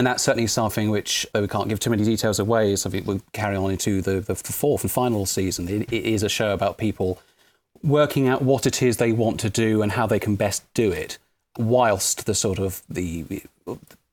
And 0.00 0.06
that's 0.06 0.22
certainly 0.22 0.46
something 0.46 0.88
which, 0.88 1.26
though 1.34 1.42
we 1.42 1.46
can't 1.46 1.68
give 1.68 1.78
too 1.78 1.90
many 1.90 2.04
details 2.04 2.38
away, 2.38 2.72
is 2.72 2.80
something 2.80 3.04
we'll 3.04 3.20
carry 3.34 3.54
on 3.54 3.70
into 3.70 4.00
the, 4.00 4.20
the 4.20 4.34
fourth 4.34 4.82
and 4.82 4.90
final 4.90 5.26
season. 5.26 5.68
It, 5.68 5.92
it 5.92 6.04
is 6.06 6.22
a 6.22 6.28
show 6.30 6.54
about 6.54 6.78
people 6.78 7.20
working 7.82 8.26
out 8.26 8.40
what 8.40 8.64
it 8.64 8.82
is 8.82 8.96
they 8.96 9.12
want 9.12 9.38
to 9.40 9.50
do 9.50 9.82
and 9.82 9.92
how 9.92 10.06
they 10.06 10.18
can 10.18 10.36
best 10.36 10.64
do 10.72 10.90
it, 10.90 11.18
whilst 11.58 12.24
the 12.24 12.34
sort 12.34 12.58
of 12.58 12.80
the 12.88 13.42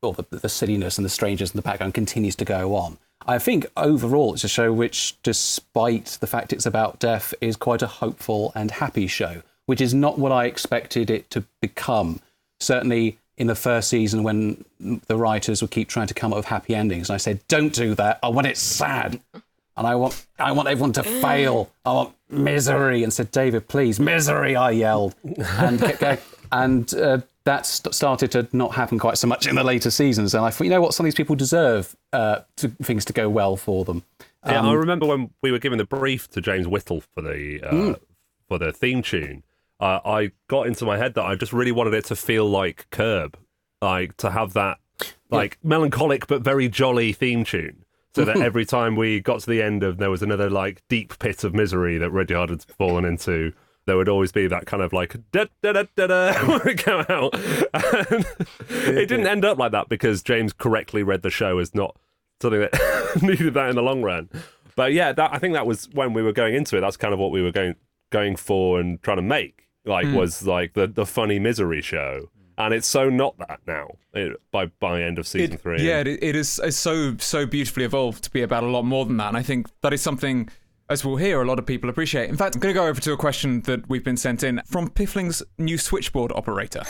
or 0.01 0.11
the, 0.11 0.25
the 0.29 0.49
silliness 0.49 0.97
and 0.97 1.05
the 1.05 1.09
strangeness 1.09 1.51
in 1.51 1.57
the 1.57 1.61
background 1.61 1.93
continues 1.93 2.35
to 2.35 2.43
go 2.43 2.75
on. 2.75 2.97
I 3.25 3.39
think 3.39 3.65
overall 3.77 4.33
it's 4.33 4.43
a 4.43 4.49
show 4.49 4.73
which, 4.73 5.15
despite 5.23 6.17
the 6.19 6.27
fact 6.27 6.51
it's 6.51 6.65
about 6.65 6.99
death, 6.99 7.33
is 7.39 7.55
quite 7.55 7.81
a 7.81 7.87
hopeful 7.87 8.51
and 8.55 8.71
happy 8.71 9.07
show, 9.07 9.41
which 9.67 9.79
is 9.79 9.93
not 9.93 10.19
what 10.19 10.33
I 10.33 10.47
expected 10.47 11.09
it 11.09 11.29
to 11.29 11.45
become. 11.61 12.19
Certainly 12.59 13.19
in 13.37 13.47
the 13.47 13.55
first 13.55 13.89
season 13.89 14.23
when 14.23 14.65
the 15.07 15.15
writers 15.15 15.61
would 15.61 15.71
keep 15.71 15.87
trying 15.89 16.07
to 16.07 16.13
come 16.13 16.33
up 16.33 16.37
with 16.37 16.45
happy 16.47 16.73
endings, 16.75 17.09
and 17.09 17.15
I 17.15 17.17
said, 17.17 17.39
"Don't 17.47 17.73
do 17.73 17.95
that. 17.95 18.19
I 18.23 18.29
want 18.29 18.47
it 18.47 18.57
sad." 18.57 19.19
and 19.77 19.85
I 19.85 19.93
want 19.93 20.25
I 20.39 20.51
want 20.53 20.67
everyone 20.67 20.93
to 20.93 21.03
fail. 21.03 21.69
I 21.85 21.93
want 21.93 22.15
misery. 22.29 23.03
And 23.03 23.13
said, 23.13 23.29
David, 23.31 23.67
please, 23.67 23.99
misery. 23.99 24.55
I 24.55 24.71
yelled, 24.71 25.13
and 25.23 25.79
kept 25.79 25.99
going. 25.99 26.17
and 26.51 26.91
uh, 26.95 27.19
that 27.43 27.67
st- 27.67 27.93
started 27.93 28.31
to 28.31 28.47
not 28.53 28.73
happen 28.73 28.97
quite 28.97 29.19
so 29.19 29.27
much 29.27 29.45
in 29.45 29.53
the 29.55 29.63
later 29.63 29.91
seasons. 29.91 30.33
And 30.33 30.43
I 30.43 30.49
thought, 30.49 30.63
you 30.63 30.71
know 30.71 30.81
what, 30.81 30.95
some 30.95 31.05
of 31.05 31.07
these 31.07 31.15
people 31.15 31.35
deserve 31.35 31.95
uh, 32.11 32.39
to, 32.55 32.69
things 32.81 33.05
to 33.05 33.13
go 33.13 33.29
well 33.29 33.55
for 33.55 33.85
them. 33.85 34.03
Yeah, 34.47 34.59
Um, 34.61 34.69
I 34.69 34.73
remember 34.73 35.05
when 35.05 35.29
we 35.43 35.51
were 35.51 35.59
giving 35.59 35.77
the 35.77 35.85
brief 35.85 36.27
to 36.31 36.41
James 36.41 36.67
Whittle 36.67 37.01
for 37.13 37.21
the 37.21 37.61
uh, 37.63 37.71
Mm. 37.71 37.99
for 38.47 38.57
the 38.57 38.71
theme 38.73 39.03
tune. 39.03 39.43
Uh, 39.79 39.99
I 40.03 40.31
got 40.47 40.67
into 40.67 40.85
my 40.85 40.97
head 40.97 41.13
that 41.15 41.25
I 41.25 41.35
just 41.35 41.53
really 41.53 41.71
wanted 41.71 41.93
it 41.93 42.05
to 42.05 42.15
feel 42.15 42.49
like 42.49 42.87
Curb, 42.89 43.37
like 43.81 44.17
to 44.17 44.31
have 44.31 44.53
that 44.53 44.79
like 45.29 45.57
melancholic 45.63 46.27
but 46.27 46.41
very 46.41 46.67
jolly 46.67 47.13
theme 47.13 47.43
tune. 47.43 47.83
So 48.15 48.25
that 48.25 48.37
every 48.41 48.65
time 48.65 48.95
we 48.95 49.19
got 49.19 49.41
to 49.41 49.49
the 49.49 49.61
end 49.61 49.83
of 49.83 49.97
there 49.97 50.09
was 50.09 50.23
another 50.23 50.49
like 50.49 50.81
deep 50.89 51.19
pit 51.19 51.43
of 51.43 51.53
misery 51.53 51.97
that 51.99 52.09
Rudyard 52.09 52.49
had 52.49 52.63
fallen 52.63 53.05
into, 53.05 53.53
there 53.85 53.97
would 53.97 54.09
always 54.09 54.31
be 54.31 54.47
that 54.47 54.65
kind 54.65 54.81
of 54.81 54.93
like 54.93 55.15
da 55.31 55.45
da 55.61 55.73
da 55.73 55.83
da 55.95 56.07
da 56.07 56.47
would 56.65 56.77
come 56.79 57.05
out. 57.09 57.35
And 57.35 58.25
it 58.97 59.07
didn't 59.07 59.27
end 59.27 59.45
up 59.45 59.59
like 59.59 59.71
that 59.73 59.89
because 59.89 60.23
James 60.23 60.53
correctly 60.53 61.03
read 61.03 61.21
the 61.21 61.29
show 61.29 61.59
as 61.59 61.75
not 61.75 61.95
something 62.41 62.61
that 62.61 63.19
needed 63.21 63.53
that 63.53 63.69
in 63.69 63.75
the 63.75 63.83
long 63.83 64.01
run. 64.01 64.29
But 64.75 64.93
yeah, 64.93 65.11
that 65.11 65.33
I 65.33 65.39
think 65.39 65.53
that 65.53 65.67
was 65.67 65.89
when 65.93 66.13
we 66.13 66.21
were 66.21 66.33
going 66.33 66.55
into 66.55 66.77
it. 66.77 66.81
That's 66.81 66.97
kind 66.97 67.13
of 67.13 67.19
what 67.19 67.31
we 67.31 67.41
were 67.41 67.51
going 67.51 67.75
going 68.11 68.35
for 68.35 68.79
and 68.79 69.01
trying 69.03 69.17
to 69.17 69.23
make. 69.23 69.66
Like 69.87 70.05
Mm. 70.07 70.15
was 70.15 70.45
like 70.45 70.73
the 70.73 70.87
the 70.87 71.05
funny 71.05 71.39
misery 71.39 71.81
show, 71.81 72.29
and 72.57 72.73
it's 72.73 72.87
so 72.87 73.09
not 73.09 73.37
that 73.39 73.61
now. 73.65 73.87
It, 74.13 74.39
by 74.51 74.65
by 74.79 75.01
end 75.01 75.17
of 75.17 75.27
season 75.27 75.53
It- 75.53 75.61
three, 75.61 75.81
Yeah, 75.81 76.01
it, 76.01 76.07
it 76.21 76.35
is 76.35 76.59
it's 76.63 76.77
so 76.77 77.15
so 77.17 77.45
beautifully 77.45 77.85
evolved 77.85 78.23
to 78.25 78.31
be 78.31 78.41
about 78.41 78.63
a 78.63 78.67
lot 78.67 78.83
more 78.83 79.05
than 79.05 79.17
that, 79.17 79.29
and 79.29 79.37
I 79.37 79.43
think 79.43 79.67
that 79.81 79.93
is 79.93 80.01
something. 80.01 80.49
As 80.89 81.03
we'll 81.03 81.17
hear, 81.17 81.41
a 81.41 81.45
lot 81.45 81.59
of 81.59 81.65
people 81.65 81.89
appreciate. 81.89 82.29
In 82.29 82.37
fact, 82.37 82.55
I'm 82.55 82.61
going 82.61 82.73
to 82.73 82.79
go 82.79 82.87
over 82.87 83.01
to 83.01 83.11
a 83.11 83.17
question 83.17 83.59
that 83.63 83.89
we've 83.89 84.05
been 84.05 84.15
sent 84.15 84.41
in 84.41 84.61
from 84.65 84.89
Piffling's 84.89 85.43
new 85.57 85.77
switchboard 85.77 86.31
operator. 86.33 86.81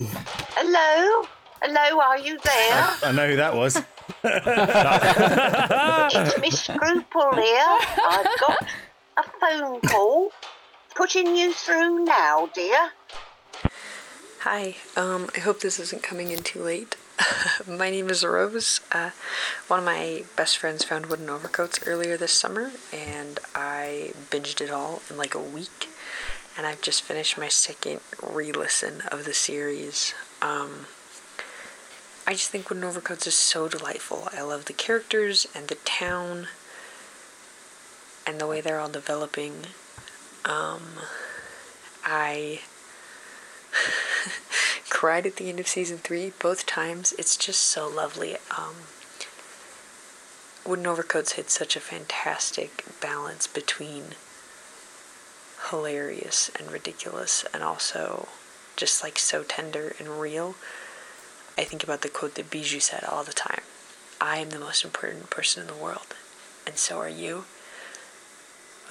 Hello? 0.00 1.26
Hello, 1.60 2.00
are 2.00 2.18
you 2.18 2.38
there? 2.42 2.88
I 3.02 3.12
know 3.12 3.28
who 3.28 3.36
that 3.36 3.54
was. 3.54 3.76
it's 6.10 6.38
Miss 6.40 6.60
Scruple 6.60 7.34
here. 7.34 7.78
I've 8.08 8.40
got 8.40 8.66
a 9.18 9.22
phone 9.40 9.80
call. 9.82 10.30
Putting 10.98 11.36
you 11.36 11.52
through 11.52 12.04
now, 12.04 12.50
dear. 12.52 12.90
Hi, 14.40 14.74
um, 14.96 15.30
I 15.36 15.38
hope 15.38 15.60
this 15.60 15.78
isn't 15.78 16.02
coming 16.02 16.32
in 16.32 16.42
too 16.42 16.60
late. 16.60 16.96
my 17.68 17.88
name 17.88 18.10
is 18.10 18.24
Rose. 18.24 18.80
Uh, 18.90 19.10
one 19.68 19.78
of 19.78 19.84
my 19.84 20.24
best 20.34 20.58
friends 20.58 20.82
found 20.82 21.06
Wooden 21.06 21.30
Overcoats 21.30 21.86
earlier 21.86 22.16
this 22.16 22.32
summer, 22.32 22.72
and 22.92 23.38
I 23.54 24.10
binged 24.28 24.60
it 24.60 24.72
all 24.72 25.00
in 25.08 25.16
like 25.16 25.36
a 25.36 25.40
week. 25.40 25.88
And 26.56 26.66
I've 26.66 26.82
just 26.82 27.02
finished 27.02 27.38
my 27.38 27.46
second 27.46 28.00
re 28.20 28.50
listen 28.50 29.02
of 29.12 29.24
the 29.24 29.34
series. 29.34 30.14
Um, 30.42 30.86
I 32.26 32.32
just 32.32 32.50
think 32.50 32.68
Wooden 32.68 32.82
Overcoats 32.82 33.28
is 33.28 33.36
so 33.36 33.68
delightful. 33.68 34.30
I 34.32 34.42
love 34.42 34.64
the 34.64 34.72
characters 34.72 35.46
and 35.54 35.68
the 35.68 35.76
town 35.76 36.48
and 38.26 38.40
the 38.40 38.48
way 38.48 38.60
they're 38.60 38.80
all 38.80 38.88
developing. 38.88 39.66
Um, 40.44 40.82
I 42.04 42.60
cried 44.88 45.26
at 45.26 45.36
the 45.36 45.48
end 45.48 45.60
of 45.60 45.68
season 45.68 45.98
three 45.98 46.32
both 46.38 46.66
times. 46.66 47.14
It's 47.18 47.36
just 47.36 47.62
so 47.62 47.88
lovely. 47.88 48.36
Um, 48.56 48.74
Wooden 50.66 50.86
Overcoats 50.86 51.32
hit 51.32 51.50
such 51.50 51.76
a 51.76 51.80
fantastic 51.80 52.84
balance 53.00 53.46
between 53.46 54.14
hilarious 55.70 56.50
and 56.58 56.70
ridiculous, 56.70 57.44
and 57.52 57.62
also 57.62 58.28
just 58.76 59.02
like 59.02 59.18
so 59.18 59.42
tender 59.42 59.94
and 59.98 60.20
real. 60.20 60.54
I 61.56 61.64
think 61.64 61.82
about 61.82 62.02
the 62.02 62.08
quote 62.08 62.34
that 62.36 62.50
Bijou 62.50 62.80
said 62.80 63.04
all 63.04 63.24
the 63.24 63.32
time 63.32 63.62
I 64.20 64.38
am 64.38 64.50
the 64.50 64.58
most 64.58 64.84
important 64.84 65.30
person 65.30 65.62
in 65.62 65.68
the 65.68 65.74
world, 65.82 66.14
and 66.66 66.76
so 66.76 66.98
are 66.98 67.08
you. 67.08 67.44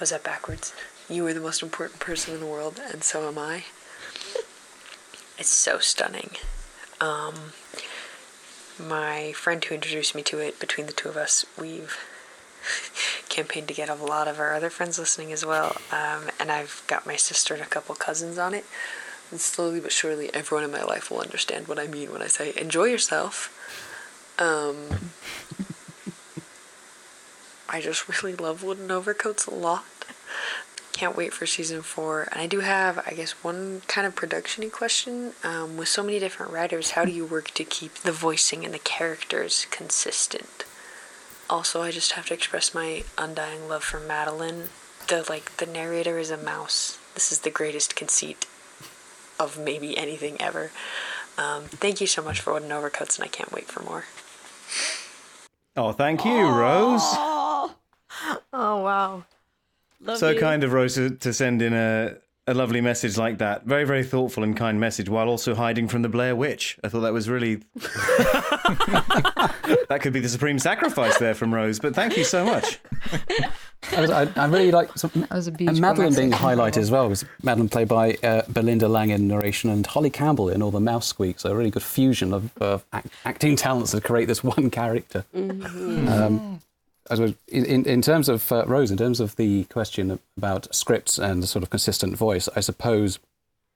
Was 0.00 0.10
that 0.10 0.24
backwards? 0.24 0.72
You 1.10 1.26
are 1.26 1.32
the 1.32 1.40
most 1.40 1.62
important 1.62 2.00
person 2.00 2.34
in 2.34 2.40
the 2.40 2.46
world, 2.46 2.78
and 2.92 3.02
so 3.02 3.26
am 3.26 3.38
I. 3.38 3.64
It's 5.38 5.48
so 5.48 5.78
stunning. 5.78 6.32
Um, 7.00 7.52
my 8.78 9.32
friend 9.32 9.64
who 9.64 9.74
introduced 9.74 10.14
me 10.14 10.22
to 10.24 10.38
it, 10.38 10.60
between 10.60 10.86
the 10.86 10.92
two 10.92 11.08
of 11.08 11.16
us, 11.16 11.46
we've 11.58 11.96
campaigned 13.30 13.68
to 13.68 13.74
get 13.74 13.88
a 13.88 13.94
lot 13.94 14.28
of 14.28 14.38
our 14.38 14.52
other 14.52 14.68
friends 14.68 14.98
listening 14.98 15.32
as 15.32 15.46
well. 15.46 15.78
Um, 15.90 16.28
and 16.38 16.52
I've 16.52 16.82
got 16.86 17.06
my 17.06 17.16
sister 17.16 17.54
and 17.54 17.62
a 17.62 17.66
couple 17.66 17.94
cousins 17.94 18.36
on 18.36 18.52
it. 18.52 18.66
And 19.30 19.40
slowly 19.40 19.80
but 19.80 19.92
surely, 19.92 20.32
everyone 20.34 20.64
in 20.64 20.70
my 20.70 20.82
life 20.82 21.10
will 21.10 21.20
understand 21.20 21.68
what 21.68 21.78
I 21.78 21.86
mean 21.86 22.12
when 22.12 22.20
I 22.20 22.26
say 22.26 22.52
enjoy 22.54 22.84
yourself. 22.84 23.54
Um, 24.38 25.10
I 27.68 27.80
just 27.80 28.08
really 28.08 28.34
love 28.36 28.62
Wooden 28.62 28.90
Overcoats 28.90 29.46
a 29.46 29.54
lot. 29.54 29.84
Can't 30.98 31.16
wait 31.16 31.32
for 31.32 31.46
season 31.46 31.82
four. 31.82 32.26
And 32.32 32.40
I 32.40 32.48
do 32.48 32.58
have, 32.58 32.98
I 33.06 33.12
guess, 33.12 33.30
one 33.44 33.82
kind 33.86 34.04
of 34.04 34.16
production 34.16 34.64
y 34.64 34.68
question. 34.68 35.32
Um, 35.44 35.76
with 35.76 35.86
so 35.86 36.02
many 36.02 36.18
different 36.18 36.50
writers, 36.50 36.90
how 36.90 37.04
do 37.04 37.12
you 37.12 37.24
work 37.24 37.52
to 37.52 37.62
keep 37.62 37.94
the 37.94 38.10
voicing 38.10 38.64
and 38.64 38.74
the 38.74 38.80
characters 38.80 39.68
consistent? 39.70 40.64
Also, 41.48 41.82
I 41.82 41.92
just 41.92 42.12
have 42.12 42.26
to 42.26 42.34
express 42.34 42.74
my 42.74 43.04
undying 43.16 43.68
love 43.68 43.84
for 43.84 44.00
Madeline. 44.00 44.70
The 45.06 45.24
like 45.28 45.58
the 45.58 45.66
narrator 45.66 46.18
is 46.18 46.32
a 46.32 46.36
mouse. 46.36 46.98
This 47.14 47.30
is 47.30 47.42
the 47.42 47.50
greatest 47.50 47.94
conceit 47.94 48.48
of 49.38 49.56
maybe 49.56 49.96
anything 49.96 50.36
ever. 50.40 50.72
Um, 51.38 51.66
thank 51.66 52.00
you 52.00 52.08
so 52.08 52.24
much 52.24 52.40
for 52.40 52.52
Wooden 52.52 52.72
Overcoats, 52.72 53.16
and 53.16 53.24
I 53.24 53.28
can't 53.28 53.52
wait 53.52 53.66
for 53.66 53.84
more. 53.84 54.06
Oh, 55.76 55.92
thank 55.92 56.24
you, 56.24 56.48
Rose. 56.48 57.02
Oh 57.04 58.82
wow. 58.82 59.22
So 60.16 60.38
kind 60.38 60.64
of 60.64 60.72
Rose 60.72 60.94
to, 60.94 61.10
to 61.10 61.32
send 61.32 61.62
in 61.62 61.72
a 61.72 62.16
a 62.48 62.54
lovely 62.54 62.80
message 62.80 63.18
like 63.18 63.38
that. 63.38 63.64
Very, 63.66 63.84
very 63.84 64.02
thoughtful 64.02 64.42
and 64.42 64.56
kind 64.56 64.80
message 64.80 65.10
while 65.10 65.28
also 65.28 65.54
hiding 65.54 65.86
from 65.86 66.00
the 66.00 66.08
Blair 66.08 66.34
Witch. 66.34 66.78
I 66.82 66.88
thought 66.88 67.00
that 67.00 67.12
was 67.12 67.28
really. 67.28 67.56
that 69.88 69.98
could 70.00 70.14
be 70.14 70.20
the 70.20 70.30
supreme 70.30 70.58
sacrifice 70.58 71.18
there 71.18 71.34
from 71.34 71.52
Rose, 71.52 71.78
but 71.78 71.94
thank 71.94 72.16
you 72.16 72.24
so 72.24 72.46
much. 72.46 72.80
I, 73.94 74.00
was, 74.00 74.10
I, 74.10 74.28
I 74.34 74.46
really 74.46 74.70
like 74.70 74.96
some, 74.96 75.10
That 75.14 75.30
was 75.30 75.46
a 75.46 75.50
and 75.50 75.58
beautiful 75.58 75.80
Madeline 75.82 76.14
being 76.14 76.30
message. 76.30 76.44
highlighted 76.46 76.78
as 76.78 76.90
well. 76.90 77.08
Was 77.10 77.26
Madeline 77.42 77.68
played 77.68 77.88
by 77.88 78.14
uh, 78.22 78.42
Belinda 78.48 78.88
Lang 78.88 79.10
in 79.10 79.28
narration 79.28 79.68
and 79.68 79.86
Holly 79.86 80.10
Campbell 80.10 80.48
in 80.48 80.62
all 80.62 80.70
the 80.70 80.80
mouse 80.80 81.06
squeaks. 81.06 81.44
A 81.44 81.54
really 81.54 81.70
good 81.70 81.82
fusion 81.82 82.32
of, 82.32 82.50
of 82.62 82.82
act, 82.94 83.08
acting 83.26 83.56
talents 83.56 83.90
to 83.90 84.00
create 84.00 84.26
this 84.26 84.42
one 84.42 84.70
character. 84.70 85.26
Um, 85.34 85.48
I 86.08 86.08
suppose 86.08 86.67
in, 87.10 87.84
in, 87.86 88.02
terms 88.02 88.28
of 88.28 88.50
uh, 88.52 88.64
Rose, 88.66 88.90
in 88.90 88.98
terms 88.98 89.20
of 89.20 89.36
the 89.36 89.64
question 89.64 90.18
about 90.36 90.74
scripts 90.74 91.18
and 91.18 91.42
the 91.42 91.46
sort 91.46 91.62
of 91.62 91.70
consistent 91.70 92.16
voice, 92.16 92.48
I 92.54 92.60
suppose 92.60 93.18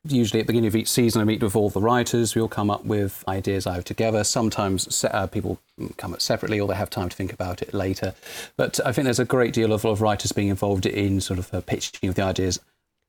usually 0.05 0.41
at 0.41 0.47
the 0.47 0.53
beginning 0.53 0.69
of 0.69 0.77
each 0.77 0.89
season, 0.89 1.21
I 1.21 1.25
meet 1.25 1.43
with 1.43 1.55
all 1.55 1.71
the 1.71 1.81
writers. 1.81 2.35
We 2.35 2.43
all 2.43 2.49
come 2.49 2.71
up 2.71 2.85
with 2.85 3.25
ideas 3.29 3.67
either 3.67 3.83
together. 3.83 4.25
Sometimes 4.25 5.05
uh, 5.05 5.27
people 5.29 5.61
come 5.97 6.13
up 6.13 6.21
separately, 6.21 6.59
or 6.61 6.67
they 6.69 6.75
have 6.75 6.91
time 6.91 7.09
to 7.09 7.17
think 7.17 7.33
about 7.33 7.63
it 7.63 7.73
later. 7.73 8.15
But 8.57 8.81
I 8.85 8.93
think 8.93 9.05
there's 9.05 9.21
a 9.21 9.25
great 9.25 9.53
deal 9.53 9.73
of, 9.73 9.85
of 9.85 10.01
writers 10.01 10.33
being 10.33 10.49
involved 10.49 10.87
in 10.87 11.21
sort 11.21 11.39
of 11.39 11.53
uh, 11.55 11.61
pitching 11.61 12.09
of 12.09 12.17
the 12.17 12.23
ideas 12.23 12.61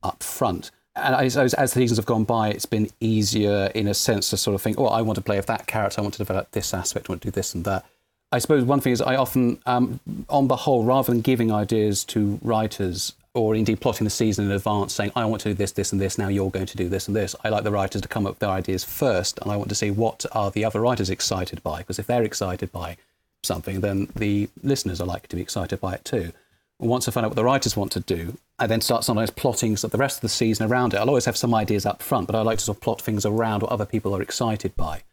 up 0.04 0.22
front. 0.22 0.70
And 0.96 1.16
I 1.16 1.28
suppose 1.28 1.56
as 1.56 1.74
the 1.74 1.82
seasons 1.82 1.98
have 1.98 2.06
gone 2.06 2.24
by, 2.24 2.50
it's 2.50 2.68
been 2.68 2.90
easier 3.00 3.72
in 3.74 3.88
a 3.88 3.96
sense 3.96 4.30
to 4.30 4.38
sort 4.38 4.54
of 4.54 4.62
think, 4.62 4.80
oh, 4.80 4.86
I 4.86 5.02
want 5.02 5.16
to 5.16 5.24
play 5.24 5.38
with 5.38 5.48
that 5.48 5.66
character. 5.66 6.00
I 6.00 6.04
want 6.04 6.14
to 6.14 6.20
develop 6.20 6.52
this 6.52 6.74
aspect. 6.74 7.10
I 7.10 7.14
want 7.14 7.24
to 7.24 7.28
do 7.30 7.32
this 7.32 7.56
and 7.56 7.66
that. 7.66 7.86
I 8.34 8.40
suppose 8.40 8.64
one 8.64 8.82
thing 8.82 8.94
is 8.94 9.00
I 9.00 9.16
often, 9.16 9.60
um, 9.68 10.00
on 10.28 10.48
the 10.48 10.56
whole, 10.56 10.84
rather 10.84 11.12
than 11.12 11.22
giving 11.22 11.52
ideas 11.52 12.04
to 12.06 12.40
writers 12.42 13.14
or 13.36 13.54
indeed 13.54 13.80
plotting 13.80 14.06
the 14.06 14.10
season 14.10 14.46
in 14.46 14.52
advance, 14.52 14.92
saying, 14.92 15.12
I 15.16 15.24
want 15.26 15.44
to 15.44 15.50
do 15.50 15.54
this, 15.54 15.72
this, 15.72 15.92
and 15.92 16.02
this, 16.02 16.18
now 16.18 16.30
you're 16.30 16.50
going 16.50 16.66
to 16.66 16.78
do 16.78 16.90
this 16.90 17.08
and 17.08 17.16
this, 17.16 17.36
I 17.44 17.50
like 17.50 17.64
the 17.64 17.72
writers 17.72 18.02
to 18.02 18.08
come 18.08 18.26
up 18.26 18.34
with 18.34 18.40
their 18.40 18.50
ideas 18.50 18.84
first, 18.84 19.38
and 19.40 19.52
I 19.52 19.56
want 19.56 19.70
to 19.70 19.76
see 19.76 19.92
what 19.92 20.26
are 20.32 20.50
the 20.50 20.66
other 20.66 20.82
writers 20.82 21.12
excited 21.12 21.62
by, 21.62 21.80
because 21.80 22.00
if 22.00 22.08
they're 22.08 22.24
excited 22.24 22.72
by 22.72 22.98
something, 23.44 23.82
then 23.82 24.08
the 24.16 24.50
listeners 24.64 25.00
are 25.00 25.06
likely 25.06 25.28
to 25.28 25.36
be 25.36 25.42
excited 25.44 25.80
by 25.80 25.94
it 25.94 26.04
too. 26.04 26.32
And 26.80 26.90
once 26.90 27.08
I 27.08 27.12
find 27.12 27.26
out 27.26 27.30
what 27.30 27.36
the 27.36 27.44
writers 27.44 27.78
want 27.78 27.92
to 27.92 28.00
do, 28.00 28.40
I 28.58 28.66
then 28.66 28.82
start 28.82 29.04
sometimes 29.04 29.30
plotting 29.30 29.76
the 29.76 29.98
rest 29.98 30.18
of 30.18 30.22
the 30.22 30.30
season 30.30 30.72
around 30.72 30.96
it. 30.96 30.98
I'll 30.98 31.10
always 31.10 31.26
have 31.26 31.38
some 31.38 31.54
ideas 31.54 31.86
up 31.86 32.02
front, 32.02 32.26
but 32.26 32.36
I 32.36 32.42
like 32.42 32.58
to 32.58 32.64
sort 32.64 32.78
of 32.78 32.82
plot 32.82 33.00
things 33.00 33.28
around 33.28 33.62
what 33.62 33.72
other 33.72 33.86
people 33.86 34.16
are 34.16 34.24
excited 34.24 34.76
by 34.76 35.04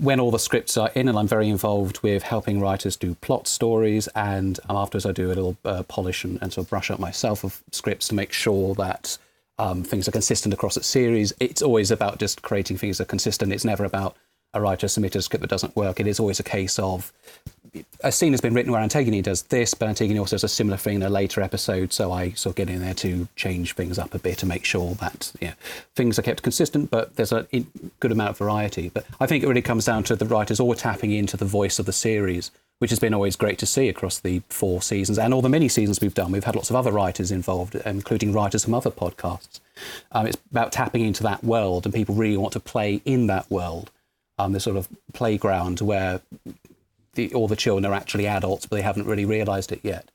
when 0.00 0.20
all 0.20 0.30
the 0.30 0.38
scripts 0.38 0.76
are 0.76 0.90
in, 0.94 1.08
and 1.08 1.18
I'm 1.18 1.26
very 1.26 1.48
involved 1.48 2.00
with 2.02 2.22
helping 2.22 2.60
writers 2.60 2.96
do 2.96 3.14
plot 3.16 3.48
stories, 3.48 4.08
and 4.14 4.58
afterwards 4.70 5.06
I 5.06 5.12
do 5.12 5.26
a 5.26 5.34
little 5.34 5.56
uh, 5.64 5.82
polish 5.84 6.24
and, 6.24 6.40
and 6.40 6.52
sort 6.52 6.66
of 6.66 6.70
brush 6.70 6.90
up 6.90 7.00
myself 7.00 7.44
of 7.44 7.62
scripts 7.72 8.08
to 8.08 8.14
make 8.14 8.32
sure 8.32 8.74
that 8.76 9.18
um, 9.58 9.82
things 9.82 10.06
are 10.06 10.12
consistent 10.12 10.54
across 10.54 10.76
a 10.76 10.82
series. 10.82 11.32
It's 11.40 11.62
always 11.62 11.90
about 11.90 12.18
just 12.18 12.42
creating 12.42 12.78
things 12.78 12.98
that 12.98 13.04
are 13.04 13.06
consistent. 13.06 13.52
It's 13.52 13.64
never 13.64 13.84
about 13.84 14.16
a 14.54 14.60
writer 14.60 14.88
submitted 14.88 15.18
a 15.18 15.22
script 15.22 15.42
that 15.42 15.50
doesn't 15.50 15.76
work. 15.76 16.00
It 16.00 16.06
is 16.06 16.20
always 16.20 16.40
a 16.40 16.44
case 16.44 16.78
of 16.78 17.12
a 18.02 18.12
scene 18.12 18.32
has 18.32 18.40
been 18.40 18.54
written 18.54 18.72
where 18.72 18.80
Antigone 18.80 19.22
does 19.22 19.42
this, 19.44 19.74
but 19.74 19.88
Antigone 19.88 20.18
also 20.18 20.36
does 20.36 20.44
a 20.44 20.48
similar 20.48 20.76
thing 20.76 20.96
in 20.96 21.02
a 21.02 21.08
later 21.08 21.40
episode. 21.40 21.92
So 21.92 22.12
I 22.12 22.30
sort 22.30 22.52
of 22.52 22.56
get 22.56 22.70
in 22.70 22.80
there 22.80 22.94
to 22.94 23.28
change 23.36 23.74
things 23.74 23.98
up 23.98 24.14
a 24.14 24.18
bit 24.18 24.38
to 24.38 24.46
make 24.46 24.64
sure 24.64 24.94
that 24.94 25.32
things 25.94 26.18
are 26.18 26.22
kept 26.22 26.42
consistent, 26.42 26.90
but 26.90 27.16
there's 27.16 27.32
a 27.32 27.46
good 28.00 28.12
amount 28.12 28.30
of 28.30 28.38
variety. 28.38 28.90
But 28.90 29.06
I 29.20 29.26
think 29.26 29.42
it 29.42 29.48
really 29.48 29.62
comes 29.62 29.84
down 29.84 30.04
to 30.04 30.16
the 30.16 30.26
writers 30.26 30.60
all 30.60 30.74
tapping 30.74 31.12
into 31.12 31.36
the 31.36 31.44
voice 31.44 31.78
of 31.78 31.86
the 31.86 31.92
series, 31.92 32.50
which 32.78 32.90
has 32.90 33.00
been 33.00 33.14
always 33.14 33.36
great 33.36 33.58
to 33.58 33.66
see 33.66 33.88
across 33.88 34.18
the 34.18 34.42
four 34.48 34.80
seasons 34.82 35.18
and 35.18 35.34
all 35.34 35.42
the 35.42 35.48
mini 35.48 35.68
seasons 35.68 36.00
we've 36.00 36.14
done. 36.14 36.30
We've 36.30 36.44
had 36.44 36.56
lots 36.56 36.70
of 36.70 36.76
other 36.76 36.92
writers 36.92 37.32
involved, 37.32 37.74
including 37.74 38.32
writers 38.32 38.64
from 38.64 38.74
other 38.74 38.90
podcasts. 38.90 39.60
Um, 40.12 40.26
it's 40.26 40.38
about 40.50 40.72
tapping 40.72 41.04
into 41.04 41.22
that 41.24 41.42
world, 41.42 41.84
and 41.84 41.94
people 41.94 42.14
really 42.14 42.36
want 42.36 42.52
to 42.52 42.60
play 42.60 43.02
in 43.04 43.26
that 43.26 43.50
world. 43.50 43.90
Um, 44.40 44.52
this 44.52 44.62
sort 44.62 44.76
of 44.76 44.88
playground 45.12 45.80
where 45.80 46.20
the, 47.18 47.34
all 47.34 47.48
the 47.48 47.56
children 47.56 47.84
are 47.84 47.94
actually 47.94 48.26
adults, 48.26 48.64
but 48.64 48.76
they 48.76 48.82
haven't 48.82 49.06
really 49.06 49.24
realised 49.24 49.72
it 49.72 49.80
yet. 49.82 50.10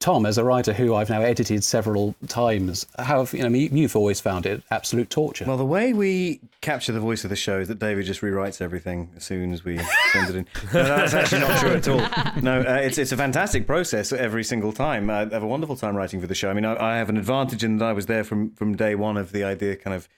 Tom, 0.00 0.26
as 0.26 0.38
a 0.38 0.44
writer 0.44 0.72
who 0.72 0.94
I've 0.94 1.10
now 1.10 1.22
edited 1.22 1.64
several 1.64 2.14
times, 2.28 2.86
how 2.98 3.18
have, 3.18 3.32
you 3.32 3.40
know, 3.40 3.46
I 3.46 3.48
mean, 3.48 3.76
you've 3.76 3.96
always 3.96 4.20
found 4.20 4.46
it 4.46 4.62
absolute 4.70 5.10
torture. 5.10 5.44
Well, 5.44 5.56
the 5.56 5.64
way 5.64 5.92
we 5.92 6.40
capture 6.60 6.92
the 6.92 7.00
voice 7.00 7.24
of 7.24 7.30
the 7.30 7.36
show 7.36 7.58
is 7.58 7.66
that 7.66 7.80
David 7.80 8.06
just 8.06 8.20
rewrites 8.20 8.60
everything 8.60 9.10
as 9.16 9.24
soon 9.24 9.52
as 9.52 9.64
we 9.64 9.78
send 10.12 10.30
it 10.30 10.36
in. 10.36 10.46
No, 10.72 10.84
that's 10.84 11.14
actually 11.14 11.40
not 11.40 11.58
true 11.58 11.70
at 11.70 11.88
all. 11.88 12.40
No, 12.40 12.60
uh, 12.60 12.80
it's 12.80 12.98
it's 12.98 13.10
a 13.10 13.16
fantastic 13.16 13.66
process 13.66 14.12
every 14.12 14.44
single 14.44 14.72
time. 14.72 15.10
I 15.10 15.20
have 15.20 15.42
a 15.42 15.46
wonderful 15.46 15.74
time 15.74 15.96
writing 15.96 16.20
for 16.20 16.28
the 16.28 16.34
show. 16.34 16.50
I 16.50 16.54
mean, 16.54 16.64
I, 16.64 16.94
I 16.94 16.96
have 16.98 17.08
an 17.08 17.16
advantage 17.16 17.64
in 17.64 17.78
that 17.78 17.86
I 17.86 17.92
was 17.92 18.06
there 18.06 18.22
from 18.22 18.50
from 18.52 18.76
day 18.76 18.94
one 18.94 19.16
of 19.16 19.32
the 19.32 19.42
idea, 19.42 19.74
kind 19.74 19.96
of 19.96 20.08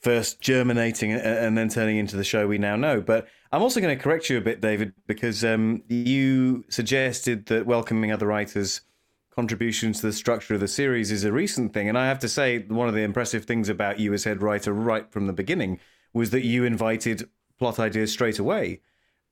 first 0.00 0.40
germinating 0.40 1.12
and, 1.12 1.22
and 1.22 1.58
then 1.58 1.68
turning 1.68 1.96
into 1.96 2.16
the 2.16 2.24
show 2.24 2.46
we 2.46 2.58
now 2.58 2.76
know. 2.76 3.00
But 3.00 3.28
I'm 3.52 3.62
also 3.62 3.80
going 3.80 3.96
to 3.96 4.02
correct 4.02 4.30
you 4.30 4.38
a 4.38 4.42
bit, 4.42 4.60
David, 4.60 4.92
because 5.06 5.44
um, 5.44 5.82
you 5.88 6.64
suggested 6.68 7.46
that 7.46 7.66
welcoming 7.66 8.12
other 8.12 8.26
writers 8.26 8.82
contributions 9.34 10.00
to 10.00 10.06
the 10.06 10.12
structure 10.12 10.54
of 10.54 10.60
the 10.60 10.68
series 10.68 11.10
is 11.10 11.24
a 11.24 11.32
recent 11.32 11.74
thing. 11.74 11.88
And 11.88 11.98
I 11.98 12.06
have 12.06 12.18
to 12.20 12.28
say, 12.28 12.60
one 12.60 12.88
of 12.88 12.94
the 12.94 13.02
impressive 13.02 13.44
things 13.44 13.68
about 13.68 14.00
you 14.00 14.14
as 14.14 14.24
head 14.24 14.42
writer 14.42 14.72
right 14.72 15.10
from 15.12 15.26
the 15.26 15.32
beginning 15.32 15.78
was 16.14 16.30
that 16.30 16.44
you 16.44 16.64
invited 16.64 17.28
plot 17.58 17.78
ideas 17.78 18.12
straight 18.12 18.38
away. 18.38 18.80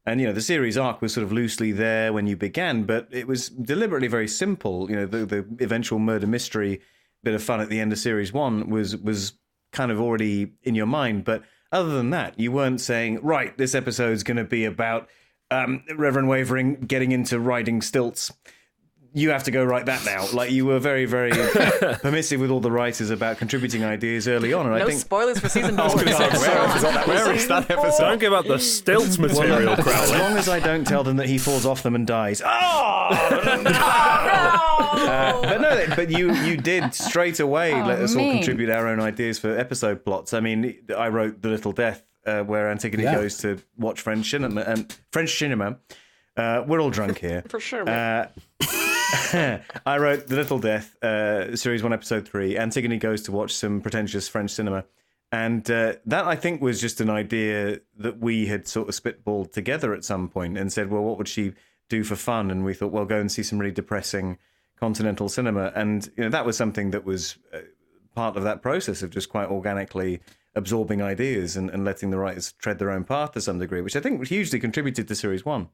And, 0.06 0.20
you 0.20 0.26
know, 0.26 0.34
the 0.34 0.42
series 0.42 0.76
arc 0.76 1.00
was 1.00 1.14
sort 1.14 1.24
of 1.24 1.32
loosely 1.32 1.72
there 1.72 2.12
when 2.12 2.26
you 2.26 2.36
began, 2.36 2.84
but 2.84 3.08
it 3.10 3.26
was 3.26 3.48
deliberately 3.48 4.08
very 4.08 4.28
simple. 4.28 4.90
You 4.90 4.96
know, 4.96 5.06
the, 5.06 5.24
the 5.24 5.64
eventual 5.64 5.98
murder 5.98 6.26
mystery 6.26 6.82
bit 7.22 7.34
of 7.34 7.42
fun 7.42 7.60
at 7.60 7.70
the 7.70 7.80
end 7.80 7.90
of 7.90 7.98
series 7.98 8.32
one 8.32 8.68
was 8.68 8.96
was 8.98 9.32
kind 9.74 9.92
of 9.92 10.00
already 10.00 10.52
in 10.62 10.74
your 10.74 10.86
mind. 10.86 11.24
But 11.24 11.42
other 11.70 11.90
than 11.94 12.10
that, 12.10 12.40
you 12.40 12.50
weren't 12.50 12.80
saying, 12.80 13.20
right, 13.22 13.56
this 13.58 13.74
episode's 13.74 14.22
going 14.22 14.38
to 14.38 14.44
be 14.44 14.64
about 14.64 15.08
um, 15.50 15.82
Reverend 15.94 16.28
Wavering 16.28 16.76
getting 16.76 17.12
into 17.12 17.38
riding 17.38 17.82
stilts 17.82 18.32
you 19.16 19.30
have 19.30 19.44
to 19.44 19.52
go 19.52 19.64
write 19.64 19.86
that 19.86 20.04
now. 20.04 20.26
Like 20.32 20.50
you 20.50 20.66
were 20.66 20.80
very, 20.80 21.04
very 21.06 21.30
permissive 22.02 22.40
with 22.40 22.50
all 22.50 22.58
the 22.58 22.72
writers 22.72 23.10
about 23.10 23.38
contributing 23.38 23.84
ideas 23.84 24.26
early 24.26 24.52
on, 24.52 24.66
and 24.66 24.74
No 24.74 24.82
I 24.82 24.86
think 24.88 24.98
spoilers 25.00 25.38
for 25.38 25.48
season 25.48 25.76
four. 25.76 25.88
gonna 25.90 26.12
say, 26.12 26.28
where 26.30 26.76
is 26.76 26.82
that- 26.82 27.06
where 27.08 27.32
is 27.32 27.46
that 27.46 27.70
episode? 27.70 28.02
Don't 28.04 28.18
give 28.20 28.32
up 28.32 28.44
the 28.46 28.58
stilts 28.58 29.16
material, 29.16 29.76
Well, 29.76 29.88
as 29.88 30.10
long 30.10 30.36
as 30.36 30.48
I 30.48 30.58
don't 30.58 30.84
tell 30.84 31.04
them 31.04 31.18
that 31.18 31.28
he 31.28 31.38
falls 31.38 31.64
off 31.64 31.84
them 31.84 31.94
and 31.94 32.08
dies. 32.08 32.42
Oh! 32.44 34.80
Uh, 34.94 35.40
but 35.42 35.60
no, 35.60 35.86
but 35.96 36.10
you 36.10 36.32
you 36.34 36.56
did 36.56 36.94
straight 36.94 37.40
away 37.40 37.72
Oh, 37.74 37.86
let 37.86 37.98
us 38.00 38.14
all 38.16 38.32
contribute 38.32 38.70
our 38.70 38.86
own 38.88 39.00
ideas 39.00 39.38
for 39.38 39.56
episode 39.58 40.04
plots. 40.04 40.32
I 40.34 40.40
mean, 40.40 40.74
I 40.96 41.08
wrote 41.08 41.42
the 41.42 41.48
Little 41.48 41.72
Death, 41.72 42.02
uh, 42.26 42.42
where 42.42 42.70
Antigone 42.70 43.02
Yeah. 43.04 43.14
goes 43.16 43.38
to 43.38 43.58
watch 43.76 44.00
French 44.00 44.30
cinema 44.30 44.62
and 44.62 44.94
French 45.12 45.36
cinema. 45.36 45.78
Uh, 46.36 46.64
we're 46.66 46.80
all 46.80 46.90
drunk 46.90 47.18
here. 47.18 47.42
For 47.48 47.60
sure. 47.60 47.88
Uh, 47.88 48.28
I 49.86 49.98
wrote 49.98 50.26
The 50.26 50.36
Little 50.36 50.58
Death, 50.58 50.96
uh, 51.02 51.54
series 51.56 51.82
one, 51.82 51.92
episode 51.92 52.26
three. 52.28 52.56
Antigone 52.56 52.98
goes 52.98 53.22
to 53.22 53.32
watch 53.32 53.54
some 53.54 53.80
pretentious 53.80 54.28
French 54.28 54.50
cinema. 54.50 54.84
And 55.32 55.68
uh, 55.70 55.94
that, 56.06 56.26
I 56.26 56.36
think, 56.36 56.60
was 56.60 56.80
just 56.80 57.00
an 57.00 57.10
idea 57.10 57.80
that 57.98 58.18
we 58.18 58.46
had 58.46 58.68
sort 58.68 58.88
of 58.88 58.94
spitballed 58.94 59.52
together 59.52 59.92
at 59.94 60.04
some 60.04 60.28
point 60.28 60.56
and 60.58 60.72
said, 60.72 60.90
well, 60.90 61.02
what 61.02 61.18
would 61.18 61.28
she 61.28 61.54
do 61.88 62.04
for 62.04 62.14
fun? 62.16 62.50
And 62.50 62.64
we 62.64 62.74
thought, 62.74 62.92
well, 62.92 63.04
go 63.04 63.18
and 63.18 63.30
see 63.30 63.42
some 63.42 63.58
really 63.58 63.72
depressing 63.72 64.38
continental 64.78 65.28
cinema. 65.28 65.72
And 65.74 66.10
you 66.16 66.24
know, 66.24 66.30
that 66.30 66.44
was 66.46 66.56
something 66.56 66.90
that 66.90 67.04
was 67.04 67.36
uh, 67.52 67.58
part 68.14 68.36
of 68.36 68.44
that 68.44 68.62
process 68.62 69.02
of 69.02 69.10
just 69.10 69.28
quite 69.28 69.48
organically 69.48 70.20
absorbing 70.54 71.02
ideas 71.02 71.56
and, 71.56 71.68
and 71.70 71.84
letting 71.84 72.10
the 72.10 72.18
writers 72.18 72.52
tread 72.52 72.78
their 72.78 72.90
own 72.90 73.04
path 73.04 73.32
to 73.32 73.40
some 73.40 73.58
degree, 73.58 73.80
which 73.80 73.96
I 73.96 74.00
think 74.00 74.26
hugely 74.26 74.60
contributed 74.60 75.08
to 75.08 75.14
series 75.14 75.44
one. 75.44 75.68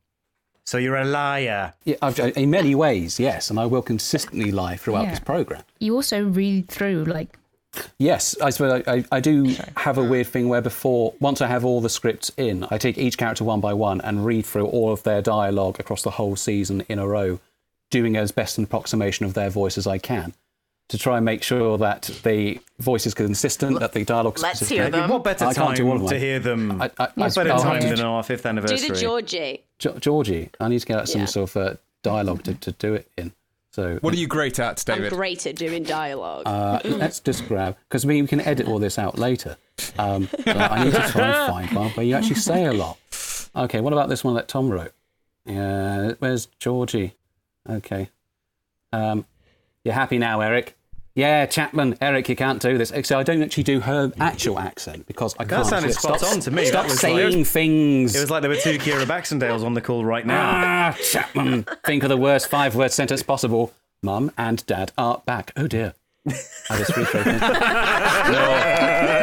So 0.64 0.78
you're 0.78 0.96
a 0.96 1.04
liar. 1.04 1.74
Yeah, 1.84 1.96
I've, 2.00 2.18
in 2.18 2.50
many 2.50 2.74
ways, 2.74 3.18
yes, 3.18 3.50
and 3.50 3.58
I 3.58 3.66
will 3.66 3.82
consistently 3.82 4.52
lie 4.52 4.76
throughout 4.76 5.04
Yeah. 5.04 5.10
this 5.10 5.20
program. 5.20 5.62
You 5.80 5.94
also 5.96 6.24
read 6.24 6.68
through 6.68 7.04
like 7.04 7.36
Yes, 7.98 8.36
I 8.40 8.50
suppose 8.50 8.82
I, 8.86 8.92
I, 8.92 9.04
I 9.12 9.20
do 9.20 9.54
have 9.76 9.96
a 9.96 10.04
weird 10.04 10.26
thing 10.26 10.48
where 10.48 10.60
before, 10.60 11.14
once 11.20 11.40
I 11.40 11.46
have 11.46 11.64
all 11.64 11.80
the 11.80 11.88
scripts 11.88 12.30
in, 12.36 12.66
I 12.70 12.78
take 12.78 12.98
each 12.98 13.16
character 13.16 13.44
one 13.44 13.60
by 13.60 13.74
one 13.74 14.00
and 14.00 14.24
read 14.26 14.44
through 14.44 14.66
all 14.66 14.92
of 14.92 15.04
their 15.04 15.22
dialogue 15.22 15.78
across 15.78 16.02
the 16.02 16.10
whole 16.10 16.34
season 16.34 16.82
in 16.88 16.98
a 16.98 17.06
row, 17.06 17.38
doing 17.90 18.16
as 18.16 18.32
best 18.32 18.58
an 18.58 18.64
approximation 18.64 19.26
of 19.26 19.34
their 19.34 19.50
voice 19.50 19.76
as 19.78 19.86
I 19.86 19.98
can 19.98 20.32
to 20.88 20.98
try 20.98 21.16
and 21.16 21.24
make 21.24 21.42
sure 21.42 21.78
that 21.78 22.02
the 22.24 22.58
voice 22.80 23.06
is 23.06 23.14
consistent, 23.14 23.78
that 23.78 23.92
the 23.92 24.04
dialogue 24.04 24.36
is 24.36 24.42
Let's 24.42 24.58
consistent. 24.58 24.80
hear 24.94 25.00
them. 25.02 25.10
What 25.10 25.22
better 25.22 25.44
I 25.44 25.54
can't 25.54 25.76
do 25.76 25.86
all 25.88 25.92
of 25.94 25.98
time 26.00 26.06
them. 26.08 26.14
to 26.14 26.18
hear 26.18 26.38
them? 26.40 26.82
I, 26.82 26.86
I, 26.86 26.90
I, 26.98 27.08
What 27.14 27.34
better 27.36 27.52
I'll 27.52 27.62
time 27.62 27.82
have 27.82 27.96
than 27.96 28.04
our 28.06 28.22
fifth 28.24 28.44
anniversary. 28.46 28.76
Do 28.78 28.84
anniversary? 28.84 28.96
the 28.96 29.00
Georgie. 29.06 29.64
Jo- 29.78 29.98
Georgie, 29.98 30.50
I 30.58 30.68
need 30.68 30.80
to 30.80 30.86
get 30.86 30.98
out 30.98 31.08
some 31.08 31.20
Yeah. 31.20 31.26
sort 31.26 31.50
of 31.50 31.56
uh, 31.56 31.74
dialogue 32.02 32.42
to, 32.44 32.54
to 32.54 32.72
do 32.72 32.94
it 32.94 33.08
in. 33.16 33.32
So 33.72 33.98
What 34.00 34.12
are 34.14 34.16
you 34.16 34.26
great 34.26 34.58
at, 34.58 34.82
I'm 34.90 34.96
David? 34.96 35.12
great 35.12 35.46
at 35.46 35.54
doing 35.54 35.84
dialogue. 35.84 36.42
Uh, 36.44 36.80
let's 36.84 37.20
just 37.20 37.46
grab 37.46 37.76
because 37.88 38.04
we, 38.04 38.20
we 38.20 38.26
can 38.26 38.40
edit 38.40 38.66
all 38.66 38.80
this 38.80 38.98
out 38.98 39.16
later. 39.16 39.56
Um, 39.96 40.26
so 40.44 40.50
I 40.50 40.84
need 40.84 40.92
to 40.94 41.08
try 41.08 41.28
and 41.28 41.52
find 41.68 41.70
one 41.76 41.90
where 41.90 42.04
you 42.04 42.16
actually 42.16 42.34
say 42.34 42.64
a 42.64 42.72
lot. 42.72 42.98
Okay, 43.54 43.80
what 43.80 43.92
about 43.92 44.08
this 44.08 44.24
one 44.24 44.34
that 44.34 44.48
Tom 44.48 44.70
wrote? 44.70 44.90
Uh, 45.48 46.14
where's 46.18 46.46
Georgie? 46.58 47.14
Okay. 47.68 48.08
Um, 48.92 49.24
you're 49.84 49.94
happy 49.94 50.18
now, 50.18 50.40
Eric? 50.40 50.76
Yeah, 51.14 51.44
Chapman, 51.46 51.98
Eric, 52.00 52.28
you 52.28 52.36
can't 52.36 52.62
do 52.62 52.78
this. 52.78 52.92
Actually, 52.92 53.16
I 53.16 53.22
don't 53.24 53.42
actually 53.42 53.64
do 53.64 53.80
her 53.80 54.12
actual 54.20 54.58
accent 54.60 55.06
because 55.06 55.34
I 55.38 55.44
That 55.44 55.50
can't. 55.50 55.64
That 55.64 55.70
sounded 55.70 55.92
Stop- 55.94 56.18
spot 56.18 56.32
on 56.32 56.40
to 56.40 56.50
me. 56.52 56.66
Stop 56.66 56.88
saying 56.88 57.38
like- 57.38 57.46
things. 57.46 58.14
It 58.14 58.20
was 58.20 58.30
like 58.30 58.42
there 58.42 58.50
were 58.50 58.56
two 58.56 58.78
Ciara 58.78 59.04
Baxendales 59.04 59.64
on 59.64 59.74
the 59.74 59.80
call 59.80 60.04
right 60.04 60.24
now. 60.24 60.40
Ah, 60.40 60.96
Chapman. 61.02 61.66
Think 61.84 62.04
of 62.04 62.08
the 62.10 62.16
worst 62.16 62.48
five 62.48 62.76
word 62.76 62.92
sentence 62.92 63.22
possible. 63.24 63.72
Mum 64.02 64.30
and 64.38 64.64
Dad 64.66 64.92
are 64.96 65.20
back. 65.26 65.52
Oh 65.56 65.66
dear. 65.66 65.94
I 66.26 66.78
just 66.78 66.92
refocused. 66.92 67.40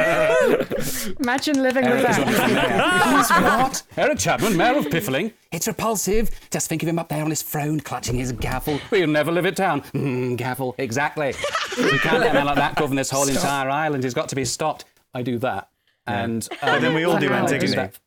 Imagine 1.20 1.62
living 1.62 1.86
with 1.86 2.06
Eric 2.06 2.28
is 2.28 2.38
that. 2.38 3.17
He's 3.17 3.30
what? 3.43 3.84
Eric 3.98 4.17
Chapman, 4.20 4.58
Mayor 4.58 4.78
of 4.78 4.89
Piffling. 4.89 5.32
It's 5.52 5.67
repulsive. 5.67 6.30
Just 6.52 6.67
think 6.70 6.84
of 6.84 6.89
him 6.89 7.00
up 7.00 7.10
there 7.10 7.24
on 7.24 7.30
his 7.30 7.41
throne, 7.41 7.80
clutching 7.80 8.15
his 8.15 8.32
gavel. 8.32 8.80
We'll 8.91 9.08
never 9.08 9.32
live 9.32 9.46
it 9.46 9.56
down. 9.56 9.82
Mm, 9.93 10.38
gavel, 10.38 10.76
exactly. 10.78 11.34
We 11.78 11.98
can't 12.00 12.20
let 12.20 12.32
a 12.32 12.34
man 12.34 12.46
like 12.46 12.56
that 12.56 12.76
govern 12.76 12.96
this 12.96 13.10
whole 13.10 13.28
entire 13.28 13.70
island. 13.70 14.04
He's 14.04 14.13
got 14.13 14.30
to 14.30 14.36
be 14.36 14.46
stopped. 14.46 14.86
I 15.13 15.22
do 15.22 15.38
that. 15.39 15.70
And 16.06 16.48
um, 16.52 16.58
But 16.74 16.82
then 16.82 16.93
we 16.93 17.04
all 17.06 17.17
do 17.20 17.32
Antigone. 17.32 17.76
that. 17.76 18.00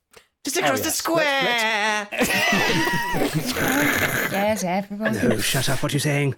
Just 0.44 0.56
across 0.56 0.80
the 0.80 0.90
square. 0.90 2.08
Yes, 4.32 4.64
everyone. 4.64 5.16
Oh, 5.22 5.38
shut 5.38 5.68
up! 5.68 5.82
What 5.82 5.92
are 5.92 5.96
you 5.96 6.00
saying? 6.00 6.34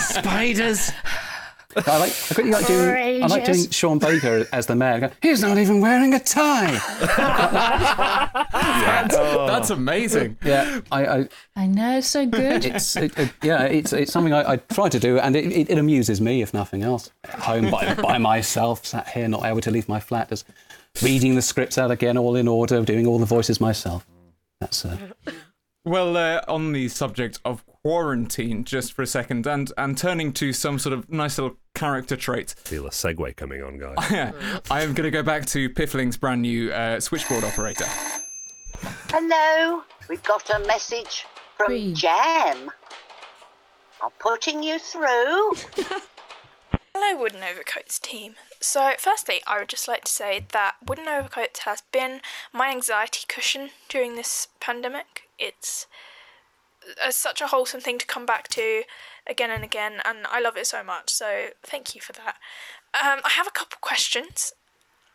Spiders. 0.00 0.90
I 1.76 1.98
like. 1.98 2.10
I 2.10 2.34
quickly 2.34 2.50
like 2.52 2.66
doing. 2.66 3.22
I 3.22 3.26
like 3.26 3.44
doing 3.44 3.70
Sean 3.70 3.98
Baker 3.98 4.46
as 4.52 4.66
the 4.66 4.74
mayor. 4.76 5.00
Go, 5.00 5.10
He's 5.22 5.42
not 5.42 5.58
even 5.58 5.80
wearing 5.80 6.14
a 6.14 6.18
tie. 6.20 6.78
That's 9.10 9.70
amazing. 9.70 10.36
Yeah, 10.44 10.80
I, 10.90 11.06
I 11.06 11.28
I 11.54 11.66
know, 11.66 12.00
so 12.00 12.26
good. 12.26 12.64
it's 12.64 12.96
it, 12.96 13.16
it, 13.18 13.32
yeah, 13.42 13.64
it's 13.64 13.92
it's 13.92 14.12
something 14.12 14.32
I, 14.32 14.52
I 14.52 14.56
try 14.56 14.88
to 14.88 14.98
do, 14.98 15.18
and 15.18 15.36
it, 15.36 15.46
it, 15.52 15.70
it 15.70 15.78
amuses 15.78 16.20
me 16.20 16.42
if 16.42 16.54
nothing 16.54 16.82
else. 16.82 17.10
At 17.24 17.40
home 17.40 17.70
by 17.70 17.94
by 17.94 18.18
myself, 18.18 18.86
sat 18.86 19.08
here, 19.08 19.28
not 19.28 19.44
able 19.44 19.60
to 19.62 19.70
leave 19.70 19.88
my 19.88 20.00
flat, 20.00 20.28
just 20.28 20.46
reading 21.02 21.34
the 21.34 21.42
scripts 21.42 21.78
out 21.78 21.90
again, 21.90 22.16
all 22.16 22.36
in 22.36 22.48
order, 22.48 22.82
doing 22.84 23.06
all 23.06 23.18
the 23.18 23.26
voices 23.26 23.60
myself. 23.60 24.06
That's 24.60 24.84
uh, 24.84 24.96
Well, 25.84 26.16
uh, 26.16 26.40
on 26.48 26.72
the 26.72 26.88
subject 26.88 27.38
of 27.44 27.64
quarantine, 27.66 28.64
just 28.64 28.92
for 28.92 29.02
a 29.02 29.06
second, 29.06 29.46
and 29.46 29.72
and 29.78 29.96
turning 29.96 30.32
to 30.34 30.52
some 30.52 30.78
sort 30.78 30.92
of 30.92 31.10
nice 31.10 31.38
little 31.38 31.56
character 31.76 32.16
trait, 32.16 32.54
Feel 32.64 32.86
a 32.86 32.90
segue 32.90 33.36
coming 33.36 33.62
on, 33.62 33.78
guys. 33.78 33.94
I 34.70 34.82
am 34.82 34.94
going 34.94 35.04
to 35.04 35.10
go 35.10 35.22
back 35.22 35.44
to 35.46 35.68
Piffling's 35.68 36.16
brand 36.16 36.42
new 36.42 36.72
uh, 36.72 36.98
switchboard 36.98 37.44
operator. 37.44 37.84
Hello, 39.10 39.82
we've 40.08 40.22
got 40.22 40.48
a 40.50 40.66
message 40.66 41.26
from 41.56 41.94
Jam. 41.94 42.70
I'm 44.02 44.10
putting 44.18 44.62
you 44.62 44.78
through. 44.78 45.52
Hello, 46.94 47.20
Wooden 47.20 47.42
Overcoats 47.42 47.98
team. 47.98 48.36
So, 48.60 48.92
firstly, 48.98 49.42
I 49.46 49.58
would 49.58 49.68
just 49.68 49.86
like 49.86 50.04
to 50.04 50.10
say 50.10 50.46
that 50.52 50.76
Wooden 50.86 51.08
Overcoats 51.08 51.60
has 51.60 51.82
been 51.92 52.20
my 52.54 52.70
anxiety 52.70 53.24
cushion 53.28 53.70
during 53.90 54.16
this 54.16 54.48
pandemic. 54.60 55.28
It's 55.38 55.86
uh, 57.04 57.10
such 57.10 57.42
a 57.42 57.48
wholesome 57.48 57.82
thing 57.82 57.98
to 57.98 58.06
come 58.06 58.24
back 58.24 58.48
to 58.48 58.82
again 59.28 59.50
and 59.50 59.64
again, 59.64 60.00
and 60.04 60.26
I 60.30 60.40
love 60.40 60.56
it 60.56 60.66
so 60.66 60.82
much. 60.82 61.10
So, 61.10 61.48
thank 61.62 61.94
you 61.94 62.00
for 62.00 62.12
that. 62.12 62.36
Um, 62.94 63.20
I 63.24 63.30
have 63.30 63.46
a 63.46 63.50
couple 63.50 63.78
questions. 63.80 64.52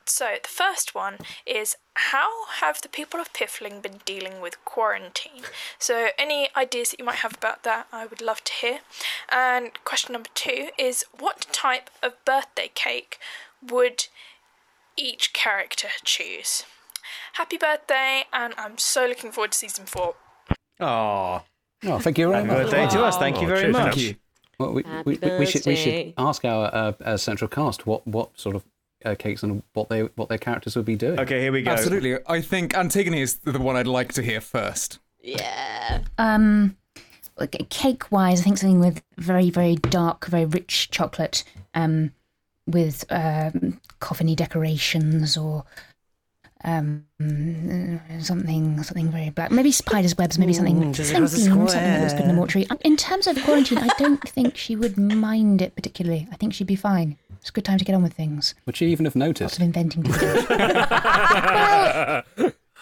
So, 0.05 0.37
the 0.41 0.49
first 0.49 0.93
one 0.95 1.17
is 1.45 1.77
how 1.93 2.47
have 2.59 2.81
the 2.81 2.89
people 2.89 3.19
of 3.19 3.33
Piffling 3.33 3.81
been 3.81 3.99
dealing 4.03 4.41
with 4.41 4.63
quarantine? 4.65 5.43
So, 5.79 6.09
any 6.17 6.49
ideas 6.55 6.91
that 6.91 6.99
you 6.99 7.05
might 7.05 7.19
have 7.19 7.35
about 7.35 7.63
that, 7.63 7.87
I 7.91 8.05
would 8.05 8.21
love 8.21 8.43
to 8.45 8.53
hear. 8.53 8.79
And 9.29 9.71
question 9.85 10.13
number 10.13 10.29
two 10.33 10.69
is 10.77 11.05
what 11.17 11.47
type 11.51 11.89
of 12.01 12.13
birthday 12.25 12.71
cake 12.73 13.19
would 13.61 14.07
each 14.97 15.33
character 15.33 15.89
choose? 16.03 16.65
Happy 17.33 17.57
birthday, 17.57 18.25
and 18.33 18.53
I'm 18.57 18.77
so 18.77 19.05
looking 19.05 19.31
forward 19.31 19.53
to 19.53 19.57
season 19.57 19.85
four. 19.85 20.15
Aw. 20.79 21.43
Oh, 21.85 21.99
thank 21.99 22.17
you 22.17 22.29
very 22.29 22.43
Happy 22.45 22.47
much. 22.47 22.71
birthday 22.71 22.87
to 22.95 23.03
us. 23.03 23.17
Thank 23.17 23.37
you 23.41 23.43
Oh, 23.43 23.47
very 23.47 23.61
cheers, 23.61 23.73
much. 23.73 23.97
you. 23.97 24.15
Well, 24.59 24.73
we, 24.73 24.83
we, 25.05 25.17
we 25.39 25.45
should 25.45 25.65
we 25.65 25.75
should 25.75 26.13
ask 26.17 26.45
our, 26.45 26.65
uh, 26.73 26.93
uh, 27.03 27.17
central 27.17 27.47
cast 27.47 27.87
what 27.87 28.05
what 28.07 28.37
sort 28.39 28.55
of 28.55 28.63
uh, 29.03 29.15
cakes 29.15 29.41
and 29.41 29.63
what 29.73 29.89
they 29.89 30.01
what 30.15 30.29
their 30.29 30.37
characters 30.37 30.75
would 30.75 30.85
be 30.85 30.95
doing. 30.95 31.19
Okay, 31.19 31.41
here 31.41 31.51
we 31.51 31.63
go. 31.63 31.71
Absolutely. 31.71 32.17
I 32.27 32.41
think 32.41 32.75
Antigone 32.75 33.19
is 33.19 33.35
the 33.37 33.59
one 33.59 33.75
I'd 33.75 33.87
like 33.87 34.13
to 34.13 34.21
hear 34.21 34.39
first. 34.41 34.99
Yeah. 35.23 36.01
Um, 36.17 36.77
cake 37.69 38.11
wise, 38.11 38.41
I 38.41 38.43
think 38.43 38.57
something 38.59 38.79
with 38.79 39.01
very, 39.17 39.49
very 39.49 39.75
dark, 39.75 40.27
very 40.27 40.45
rich 40.45 40.91
chocolate, 40.91 41.43
um, 41.73 42.11
with 42.67 43.03
um, 43.09 43.79
coffiny 43.99 44.35
decorations 44.35 45.37
or 45.37 45.63
um, 46.63 47.05
something, 48.19 48.81
something 48.83 49.09
very 49.11 49.29
black. 49.29 49.51
Maybe 49.51 49.71
spiders' 49.71 50.17
webs. 50.17 50.37
Maybe 50.37 50.53
something, 50.53 50.93
just 50.93 51.11
something, 51.11 51.23
across 51.23 51.33
the 51.43 51.49
themed, 51.49 51.69
something 51.69 51.91
that 51.91 52.01
looks 52.01 52.13
good 52.13 52.21
in 52.23 52.27
the 52.27 52.33
mortuary. 52.33 52.67
In 52.81 52.97
terms 52.97 53.27
of 53.27 53.41
quarantine, 53.43 53.79
I 53.79 53.89
don't 53.97 54.21
think 54.29 54.57
she 54.57 54.75
would 54.75 54.97
mind 54.97 55.61
it 55.61 55.75
particularly. 55.75 56.27
I 56.31 56.35
think 56.35 56.53
she'd 56.53 56.67
be 56.67 56.75
fine. 56.75 57.17
It's 57.39 57.49
a 57.49 57.53
good 57.53 57.65
time 57.65 57.79
to 57.79 57.85
get 57.85 57.95
on 57.95 58.03
with 58.03 58.13
things. 58.13 58.53
Would 58.67 58.77
she 58.77 58.87
even 58.91 59.05
have 59.05 59.15
Lots 59.15 59.39
noticed? 59.39 59.55
of 59.57 59.63
inventing 59.63 60.03
to 60.03 60.11
do. 60.11 60.45
well, 60.49 62.23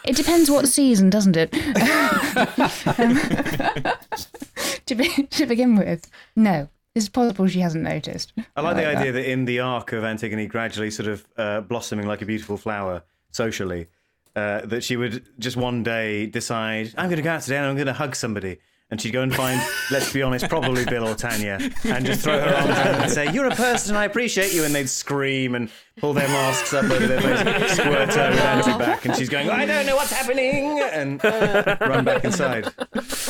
it 0.03 0.15
depends 0.15 0.49
what 0.51 0.67
season, 0.67 1.09
doesn't 1.09 1.37
it? 1.37 1.53
Um, 1.53 3.19
to, 4.85 4.95
be, 4.95 5.23
to 5.27 5.45
begin 5.45 5.75
with, 5.75 6.09
no. 6.35 6.67
It's 6.95 7.07
possible 7.07 7.47
she 7.47 7.59
hasn't 7.59 7.83
noticed. 7.83 8.33
I 8.55 8.61
like 8.61 8.75
the 8.75 8.81
that. 8.81 8.97
idea 8.97 9.11
that 9.13 9.31
in 9.31 9.45
the 9.45 9.59
arc 9.59 9.93
of 9.93 10.03
Antigone 10.03 10.47
gradually 10.47 10.89
sort 10.91 11.07
of 11.07 11.25
uh, 11.37 11.61
blossoming 11.61 12.07
like 12.07 12.21
a 12.21 12.25
beautiful 12.25 12.57
flower 12.57 13.03
socially, 13.31 13.87
uh, 14.35 14.61
that 14.65 14.83
she 14.83 14.95
would 14.95 15.27
just 15.39 15.57
one 15.57 15.83
day 15.83 16.25
decide, 16.25 16.93
I'm 16.97 17.07
going 17.09 17.17
to 17.17 17.23
go 17.23 17.31
out 17.31 17.41
today 17.41 17.57
and 17.57 17.65
I'm 17.65 17.75
going 17.75 17.87
to 17.87 17.93
hug 17.93 18.15
somebody. 18.15 18.59
And 18.91 18.99
she'd 18.99 19.11
go 19.11 19.21
and 19.21 19.31
find, 19.33 19.61
let's 19.91 20.11
be 20.11 20.23
honest, 20.23 20.49
probably 20.49 20.83
Bill 20.83 21.07
or 21.07 21.13
Tanya, 21.13 21.59
and 21.83 22.03
just 22.03 22.21
throw 22.21 22.39
her 22.39 22.55
arms 22.55 22.69
around 22.69 22.93
them 22.93 23.01
and 23.03 23.11
say, 23.11 23.31
You're 23.31 23.45
a 23.45 23.55
person, 23.55 23.95
I 23.95 24.05
appreciate 24.05 24.51
you. 24.51 24.63
And 24.63 24.73
they'd 24.73 24.89
scream 24.89 25.53
and 25.53 25.69
pull 25.97 26.13
their 26.13 26.27
masks 26.27 26.73
up 26.73 26.85
over 26.85 27.05
their 27.05 27.21
face, 27.21 27.71
squirt 27.73 28.15
her 28.15 28.29
with 28.31 28.39
anti-bac. 28.39 29.05
And 29.05 29.15
she's 29.15 29.29
going, 29.29 29.47
I 29.47 29.67
don't 29.67 29.85
know 29.85 29.95
what's 29.95 30.11
happening, 30.11 30.81
and 30.91 31.23
run 31.23 32.03
back 32.03 32.25
inside. 32.25 32.65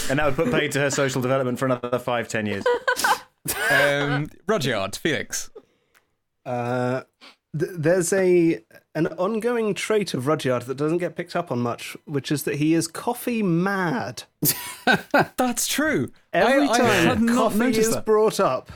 And 0.09 0.19
that 0.19 0.25
would 0.27 0.35
put 0.35 0.49
paid 0.49 0.71
to 0.71 0.79
her 0.79 0.89
social 0.91 1.21
development 1.21 1.59
for 1.59 1.65
another 1.65 1.99
five, 1.99 2.29
ten 2.29 2.45
years. 2.45 2.63
Um, 3.69 4.29
Rudyard, 4.47 4.95
Felix. 4.95 5.49
Uh, 6.45 7.01
th- 7.57 7.71
there's 7.75 8.13
a 8.13 8.61
an 8.99 9.07
ongoing 9.17 9.73
trait 9.73 10.13
of 10.13 10.27
Rudyard 10.27 10.63
that 10.63 10.75
doesn't 10.75 10.97
get 10.97 11.15
picked 11.15 11.33
up 11.33 11.51
on 11.51 11.59
much, 11.59 11.95
which 12.03 12.31
is 12.31 12.43
that 12.43 12.55
he 12.55 12.73
is 12.73 12.85
coffee 12.85 13.41
mad. 13.41 14.23
That's 15.37 15.67
true. 15.67 16.11
Every 16.33 16.67
I, 16.67 16.71
I 16.71 16.77
time 16.77 17.27
had 17.27 17.35
coffee 17.35 17.77
is 17.77 17.91
that. 17.91 18.05
brought 18.05 18.41
up, 18.41 18.71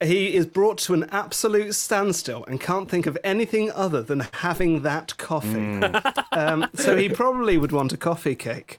he 0.00 0.34
is 0.34 0.46
brought 0.46 0.78
to 0.78 0.94
an 0.94 1.08
absolute 1.10 1.74
standstill 1.74 2.44
and 2.46 2.60
can't 2.60 2.88
think 2.88 3.06
of 3.06 3.18
anything 3.24 3.72
other 3.72 4.00
than 4.00 4.28
having 4.34 4.82
that 4.82 5.16
coffee. 5.16 5.82
um, 6.32 6.68
so 6.74 6.96
he 6.96 7.08
probably 7.08 7.58
would 7.58 7.72
want 7.72 7.92
a 7.92 7.96
coffee 7.96 8.36
cake. 8.36 8.78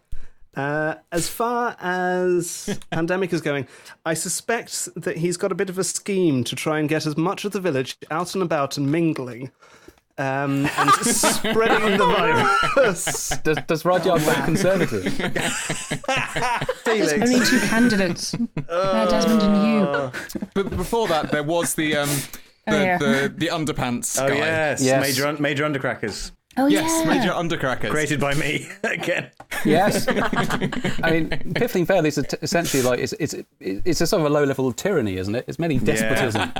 Uh, 0.55 0.95
as 1.11 1.27
far 1.27 1.75
as 1.81 2.79
pandemic 2.91 3.33
is 3.33 3.41
going, 3.41 3.67
I 4.05 4.13
suspect 4.13 4.87
that 4.95 5.17
he's 5.17 5.35
got 5.35 5.51
a 5.51 5.55
bit 5.55 5.69
of 5.69 5.77
a 5.77 5.83
scheme 5.83 6.45
to 6.45 6.55
try 6.55 6.79
and 6.79 6.87
get 6.87 7.05
as 7.05 7.17
much 7.17 7.43
of 7.43 7.51
the 7.51 7.59
village 7.59 7.97
out 8.09 8.33
and 8.33 8.41
about 8.41 8.77
and 8.77 8.89
mingling. 8.89 9.51
Um, 10.19 10.65
and 10.77 10.91
spreading 11.05 11.97
the 11.97 12.05
virus. 12.05 13.29
Does, 13.43 13.57
does 13.67 13.85
Rudyard 13.85 14.19
vote 14.21 14.43
Conservative? 14.43 15.03
There's 16.85 17.13
only 17.13 17.45
two 17.45 17.59
candidates. 17.67 18.35
Uh, 18.69 19.09
Desmond 19.09 19.41
and 19.41 19.63
you. 19.73 20.11
But 20.53 20.69
before 20.75 21.07
that, 21.07 21.31
there 21.31 21.43
was 21.43 21.73
the 21.75 21.95
um, 21.95 22.09
the, 22.67 22.75
Oh, 22.77 22.81
yeah. 22.83 22.97
the, 22.97 23.33
the 23.35 23.47
underpants 23.47 24.21
Oh, 24.21 24.27
guy. 24.27 24.35
yes. 24.35 24.81
Yes. 24.83 25.01
Major, 25.01 25.27
un- 25.27 25.41
major 25.41 25.63
undercrackers. 25.65 26.31
Oh, 26.57 26.67
Yes, 26.67 26.91
yeah. 27.05 27.09
Major 27.13 27.29
Undercrackers. 27.29 27.89
Created 27.89 28.19
by 28.19 28.33
me 28.35 28.67
again. 28.83 29.31
Yes. 29.65 30.05
I 30.07 31.11
mean, 31.11 31.29
Piffling 31.55 31.85
Vale 31.85 32.05
is 32.05 32.17
a 32.17 32.23
t- 32.23 32.37
essentially 32.41 32.83
like 32.83 32.99
it's, 32.99 33.13
it's 33.13 33.35
it's 33.59 34.01
a 34.01 34.07
sort 34.07 34.21
of 34.21 34.25
a 34.27 34.29
low 34.29 34.43
level 34.43 34.67
of 34.67 34.75
tyranny, 34.75 35.17
isn't 35.17 35.33
it? 35.35 35.45
It's 35.47 35.57
merely 35.57 35.77
despotism, 35.79 36.51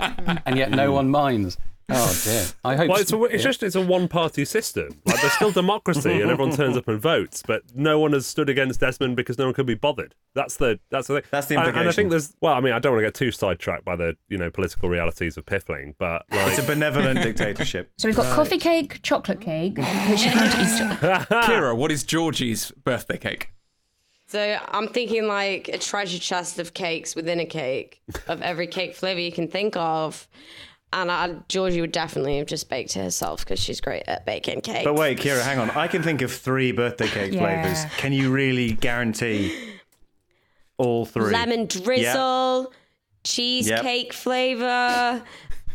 and 0.45 0.57
yet 0.57 0.71
no 0.71 0.91
one 0.93 1.09
minds. 1.09 1.57
Oh 1.91 2.21
dear. 2.23 2.45
I 2.63 2.75
hope. 2.75 2.89
Well, 2.89 2.99
it's, 2.99 3.11
a, 3.11 3.23
it's 3.23 3.43
just 3.43 3.63
it's 3.63 3.75
a 3.75 3.81
one 3.81 4.07
party 4.07 4.45
system. 4.45 4.89
Like 5.05 5.21
there's 5.21 5.33
still 5.33 5.51
democracy 5.51 6.21
and 6.21 6.29
everyone 6.29 6.55
turns 6.55 6.77
up 6.77 6.87
and 6.87 6.99
votes, 6.99 7.43
but 7.45 7.63
no 7.75 7.99
one 7.99 8.13
has 8.13 8.25
stood 8.27 8.49
against 8.49 8.79
Desmond 8.79 9.15
because 9.15 9.37
no 9.37 9.45
one 9.45 9.53
could 9.53 9.65
be 9.65 9.75
bothered. 9.75 10.15
That's 10.35 10.57
the 10.57 10.79
that's 10.89 11.07
the 11.07 11.15
thing. 11.21 11.29
That's 11.31 11.47
the 11.47 11.55
And- 11.59 11.75
And, 11.77 11.89
I 11.89 11.91
think 11.91 12.09
there's 12.11 12.35
well, 12.41 12.53
I 12.53 12.59
mean, 12.59 12.73
I 12.73 12.79
don't 12.79 12.93
want 12.93 13.01
to 13.03 13.07
get 13.07 13.13
too 13.15 13.31
sidetracked 13.31 13.85
by 13.85 13.95
the 13.95 14.15
you 14.27 14.37
know 14.37 14.49
political 14.51 14.89
realities 14.89 15.37
of 15.37 15.45
Piffling, 15.45 15.95
but 15.97 16.25
like 16.31 16.49
It's 16.49 16.59
a 16.59 16.63
benevolent 16.67 17.21
dictatorship. 17.23 17.91
So 17.97 18.07
we've 18.07 18.15
got 18.15 18.33
coffee 18.35 18.57
cake, 18.59 19.01
chocolate 19.01 19.41
cake, 19.41 19.77
which 19.77 20.23
you 20.25 20.31
can't 20.31 21.01
eat. 21.01 21.27
Ciara, 21.45 21.75
what 21.75 21.91
is 21.91 22.03
Georgie's 22.03 22.71
birthday 22.71 23.17
cake? 23.17 23.51
So 24.27 24.59
I'm 24.67 24.87
thinking 24.89 25.25
like 25.27 25.69
a 25.69 25.79
treasure 25.79 26.19
chest 26.19 26.59
of 26.59 26.75
cakes 26.75 27.15
within 27.15 27.39
a 27.39 27.47
cake 27.47 28.03
of 28.27 28.43
every 28.43 28.67
cake 28.67 28.93
flavor 28.95 29.19
you 29.19 29.31
can 29.31 29.47
think 29.47 29.75
of. 29.75 30.27
And 30.91 31.11
I, 31.11 31.35
Georgie 31.49 31.81
would 31.81 31.91
definitely 31.91 32.37
have 32.39 32.47
just 32.47 32.67
baked 32.69 32.95
it 32.95 33.01
herself 33.03 33.41
because 33.45 33.59
she's 33.59 33.79
great 33.79 34.03
at 34.07 34.25
baking 34.25 34.61
cakes. 34.61 34.83
But 34.83 34.95
wait, 34.95 35.19
Ciara, 35.19 35.43
hang 35.43 35.59
on. 35.59 35.69
I 35.71 35.87
can 35.87 36.01
think 36.01 36.21
of 36.23 36.31
three 36.31 36.71
birthday 36.71 37.07
cake 37.07 37.33
Yeah. 37.33 37.39
flavors. 37.61 37.93
Can 37.97 38.11
you 38.11 38.31
really 38.31 38.71
guarantee 38.71 39.55
all 40.77 41.05
three? 41.05 41.31
lemon 41.31 41.67
Yeah. 41.69 41.81
drizzle, 41.83 42.73
cheesecake 43.23 44.13
flavor, 44.13 45.23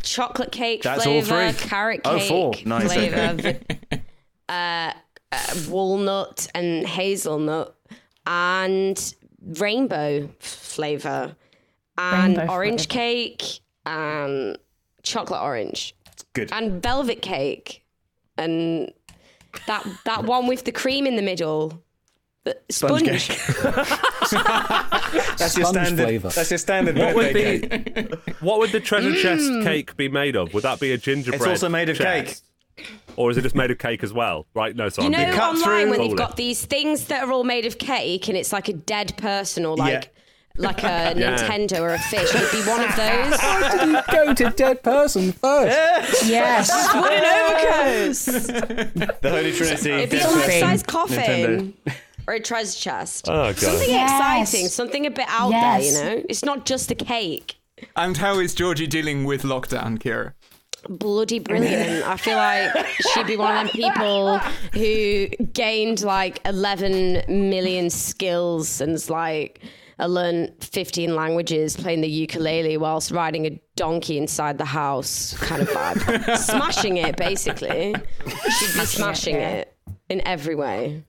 chocolate 0.03 0.51
cake 0.51 0.83
That's 0.83 1.07
all 1.07 1.23
flavor, 1.23 1.53
three? 1.53 1.69
carrot 1.69 2.01
Oh, 2.05 2.19
cake 2.19 2.29
four. 2.29 2.53
Nice, 2.67 2.93
flavor, 2.93 3.17
okay. 3.39 3.61
uh, 4.49 4.93
uh, 5.31 5.55
walnut 5.69 6.49
and 6.57 6.87
hazelnut, 6.89 7.77
and 8.27 9.15
rainbow 9.61 10.29
flavor, 10.41 11.37
and 11.97 12.37
Rainbow 12.37 12.53
orange 12.53 12.89
cake, 12.89 13.43
and 13.87 14.59
chocolate 15.05 15.41
orange, 15.41 15.95
It's 16.13 16.25
good, 16.33 16.51
and 16.53 16.83
velvet 16.83 17.23
cake, 17.23 17.85
and 18.37 18.93
that 19.67 19.87
that 20.05 20.25
one 20.25 20.47
with 20.49 20.65
the 20.65 20.73
cream 20.73 21.07
in 21.07 21.15
the 21.17 21.23
middle. 21.23 21.81
The 22.45 22.59
Sponge 22.69 23.23
sponge. 23.23 23.29
That's 25.39 25.57
your 25.57 25.67
standard. 25.67 26.03
flavour. 26.05 26.29
That's 26.29 26.51
your 26.51 26.59
standard 26.59 26.99
What 26.99 27.15
would 27.15 27.33
birthday 27.33 27.59
the 27.59 27.79
cake. 28.17 28.37
what 28.41 28.59
would 28.59 28.71
the 28.71 28.81
treasure 28.81 29.15
chest 29.15 29.45
Mm. 29.45 29.65
cake 29.65 29.97
be 29.97 30.09
made 30.09 30.37
of? 30.37 30.53
Would 30.55 30.63
that 30.65 30.79
be 30.81 30.93
a 30.93 30.99
gingerbread? 30.99 31.41
It's 31.41 31.49
also 31.49 31.69
made 31.71 31.89
of 31.89 31.97
chest? 31.97 32.45
Or 33.17 33.31
is 33.31 33.37
it 33.39 33.43
just 33.43 33.55
made 33.55 33.71
of 33.71 33.79
cake 33.79 34.03
as 34.03 34.13
well? 34.13 34.47
Right, 34.55 34.75
no, 34.77 34.89
sorry. 34.89 35.09
You 35.09 35.15
I'm 35.15 35.21
know 35.23 35.31
being- 35.31 35.41
online 35.41 35.91
when 35.91 36.01
they've 36.01 36.17
got 36.17 36.37
these 36.37 36.65
things 36.67 37.07
that 37.07 37.23
are 37.25 37.33
all 37.33 37.45
made 37.45 37.65
of 37.67 37.79
cake 37.79 38.29
and 38.29 38.37
it's 38.37 38.53
like 38.53 38.69
a 38.69 38.73
dead 38.73 39.17
person 39.17 39.65
or 39.65 39.77
like 39.77 40.14
like 40.57 40.79
a 40.85 41.15
Yeah. 41.17 41.37
Nintendo 41.37 41.81
or 41.81 41.95
a 41.95 41.99
fish. 41.99 42.35
It'd 42.35 42.51
be 42.53 42.69
one 42.69 42.81
of 42.81 42.95
those. 42.97 43.39
Why 43.41 43.77
did 43.77 43.89
you 43.89 44.01
go 44.13 44.35
to 44.35 44.51
dead 44.57 44.83
person 44.83 45.33
first? 45.33 46.25
Yes. 46.27 46.71
Wooden 46.95 47.25
overcoats. 47.25 48.25
The 49.21 49.31
Holy 49.31 49.53
Trinity. 49.53 49.91
It'd 49.91 50.11
be 50.11 50.19
a 50.19 50.29
life-size 50.29 50.83
coffin. 50.83 51.73
Nintendo. 51.85 51.95
Or 52.27 52.35
a 52.35 52.41
treasure 52.41 52.79
chest. 52.79 53.29
Oh, 53.29 53.49
God. 53.53 53.57
Something 53.57 53.89
Yes. 53.91 54.11
exciting, 54.49 54.69
something 54.69 55.07
a 55.07 55.11
bit 55.11 55.27
out 55.29 55.51
Yes. 55.51 55.93
there, 55.95 56.09
you 56.11 56.17
know? 56.21 56.25
It's 56.31 56.45
not 56.45 56.65
just 56.65 56.91
a 56.91 56.95
cake. 56.95 57.57
And 57.97 58.17
how 58.17 58.39
is 58.39 58.55
Georgie 58.55 58.87
dealing 58.87 59.25
with 59.25 59.43
lockdown, 59.43 60.03
Ciara? 60.03 60.35
bloody 60.89 61.39
brilliant. 61.39 62.07
I 62.07 62.17
feel 62.19 62.37
like 62.37 62.87
she'd 63.15 63.27
be 63.27 63.39
one 63.39 63.57
of 63.57 63.63
them 63.63 63.69
people 63.73 64.39
who 64.75 65.29
gained 65.55 66.03
like 66.03 66.41
11 66.47 67.23
million 67.27 67.89
skills 67.89 68.83
and's 68.83 69.09
like 69.09 69.61
I 69.99 70.07
learned 70.07 70.53
15 70.61 71.15
languages 71.15 71.77
playing 71.77 72.01
the 72.01 72.09
ukulele 72.09 72.77
whilst 72.77 73.11
riding 73.11 73.47
a 73.47 73.61
donkey 73.77 74.19
inside 74.19 74.59
the 74.59 74.65
house 74.65 75.37
kind 75.39 75.63
of 75.63 75.69
vibe. 75.69 76.37
smashing 76.39 76.97
it, 76.97 77.17
basically. 77.17 77.95
She'd 78.59 78.79
be 78.79 78.87
smashing 78.87 79.37
yeah. 79.37 79.51
it 79.51 79.77
in 80.09 80.21
every 80.27 80.55
way. 80.55 81.05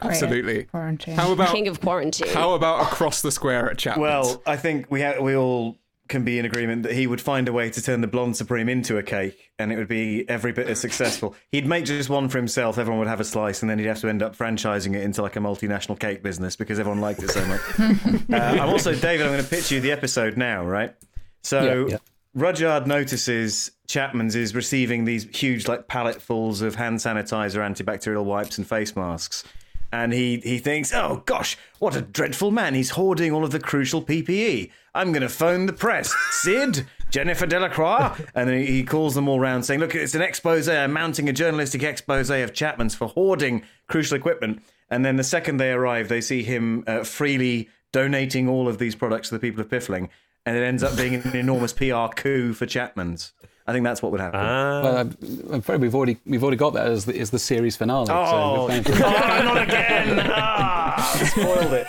Absolutely. 0.00 0.64
Quarantine. 0.64 1.14
How 1.14 1.32
about 1.32 1.54
King 1.54 1.68
of 1.68 1.80
quarantine. 1.80 2.28
How 2.28 2.54
about 2.54 2.82
across 2.82 3.22
the 3.22 3.30
square 3.30 3.70
at 3.70 3.78
Chapman's? 3.78 4.02
Well, 4.02 4.42
I 4.46 4.56
think 4.56 4.90
we 4.90 5.02
ha- 5.02 5.20
we 5.20 5.36
all 5.36 5.78
can 6.12 6.22
be 6.24 6.38
in 6.38 6.44
agreement 6.44 6.84
that 6.84 6.92
he 6.92 7.08
would 7.08 7.20
find 7.20 7.48
a 7.48 7.52
way 7.52 7.70
to 7.70 7.82
turn 7.82 8.02
the 8.02 8.06
blonde 8.06 8.36
supreme 8.36 8.68
into 8.68 8.98
a 8.98 9.02
cake, 9.02 9.50
and 9.58 9.72
it 9.72 9.76
would 9.76 9.88
be 9.88 10.28
every 10.28 10.52
bit 10.52 10.68
as 10.68 10.78
successful. 10.78 11.34
He'd 11.50 11.66
make 11.66 11.86
just 11.86 12.10
one 12.10 12.28
for 12.28 12.38
himself. 12.38 12.78
Everyone 12.78 13.00
would 13.00 13.08
have 13.08 13.18
a 13.18 13.24
slice, 13.24 13.62
and 13.62 13.70
then 13.70 13.78
he'd 13.78 13.86
have 13.86 14.00
to 14.02 14.08
end 14.08 14.22
up 14.22 14.36
franchising 14.36 14.94
it 14.94 15.02
into 15.02 15.22
like 15.22 15.34
a 15.34 15.40
multinational 15.40 15.98
cake 15.98 16.22
business 16.22 16.54
because 16.54 16.78
everyone 16.78 17.00
liked 17.00 17.22
it 17.22 17.30
so 17.30 17.44
much. 17.46 17.60
uh, 18.30 18.62
I'm 18.62 18.68
also 18.68 18.94
David. 18.94 19.26
I'm 19.26 19.32
going 19.32 19.42
to 19.42 19.50
pitch 19.50 19.72
you 19.72 19.80
the 19.80 19.90
episode 19.90 20.36
now, 20.36 20.64
right? 20.64 20.94
So. 21.42 21.86
Yeah, 21.86 21.92
yeah. 21.92 21.96
Rudyard 22.34 22.86
notices 22.86 23.72
Chapman's 23.88 24.34
is 24.34 24.54
receiving 24.54 25.04
these 25.04 25.24
huge, 25.36 25.68
like 25.68 25.86
palletfuls 25.86 26.62
of 26.62 26.76
hand 26.76 26.96
sanitizer, 26.96 27.58
antibacterial 27.58 28.24
wipes, 28.24 28.56
and 28.56 28.66
face 28.66 28.96
masks. 28.96 29.44
And 29.92 30.14
he, 30.14 30.38
he 30.38 30.58
thinks, 30.58 30.94
oh 30.94 31.22
gosh, 31.26 31.58
what 31.78 31.94
a 31.94 32.00
dreadful 32.00 32.50
man. 32.50 32.72
He's 32.72 32.88
hoarding 32.88 33.32
all 33.32 33.44
of 33.44 33.50
the 33.50 33.60
crucial 33.60 34.00
PPE. 34.00 34.70
I'm 34.94 35.12
going 35.12 35.22
to 35.22 35.28
phone 35.28 35.66
the 35.66 35.72
press. 35.72 36.14
Sid, 36.42 36.86
Jennifer 37.10 37.46
Delacroix. 37.46 38.14
And 38.34 38.48
then 38.48 38.58
he, 38.60 38.66
he 38.66 38.84
calls 38.84 39.14
them 39.14 39.28
all 39.28 39.40
round 39.40 39.64
saying, 39.64 39.80
look, 39.80 39.94
it's 39.94 40.14
an 40.14 40.22
expose. 40.22 40.68
I'm 40.68 40.92
mounting 40.92 41.28
a 41.28 41.32
journalistic 41.32 41.82
expose 41.82 42.30
of 42.30 42.52
Chapman's 42.52 42.94
for 42.94 43.08
hoarding 43.08 43.62
crucial 43.86 44.16
equipment. 44.16 44.62
And 44.90 45.04
then 45.04 45.16
the 45.16 45.24
second 45.24 45.56
they 45.56 45.72
arrive, 45.72 46.08
they 46.08 46.20
see 46.20 46.42
him 46.42 46.84
uh, 46.86 47.04
freely 47.04 47.70
donating 47.92 48.48
all 48.48 48.68
of 48.68 48.78
these 48.78 48.94
products 48.94 49.28
to 49.30 49.34
the 49.34 49.38
people 49.40 49.60
of 49.62 49.68
Piffling. 49.70 50.08
And 50.44 50.56
it 50.56 50.62
ends 50.62 50.82
up 50.82 50.96
being 50.96 51.14
an 51.14 51.36
enormous 51.36 51.72
PR 51.72 52.08
coup 52.14 52.52
for 52.52 52.66
Chapman's. 52.66 53.32
I 53.66 53.72
think 53.72 53.84
that's 53.84 54.02
what 54.02 54.10
would 54.10 54.20
happen. 54.20 54.40
Well, 54.40 54.96
I'm, 54.98 55.16
I'm 55.52 55.60
afraid 55.60 55.80
we've 55.80 55.94
already 55.94 56.18
we've 56.26 56.42
already 56.42 56.56
got 56.56 56.72
that 56.74 56.88
as 56.88 57.04
the, 57.04 57.16
as 57.20 57.30
the 57.30 57.38
series 57.38 57.76
finale. 57.76 58.08
Oh, 58.10 58.26
so 58.26 58.60
we're 58.62 58.66
playing 58.66 58.82
for- 58.82 58.92
oh, 59.06 59.44
not 59.44 59.62
again! 59.62 60.18
Ah, 60.34 61.28
spoiled 61.30 61.72
it. 61.72 61.86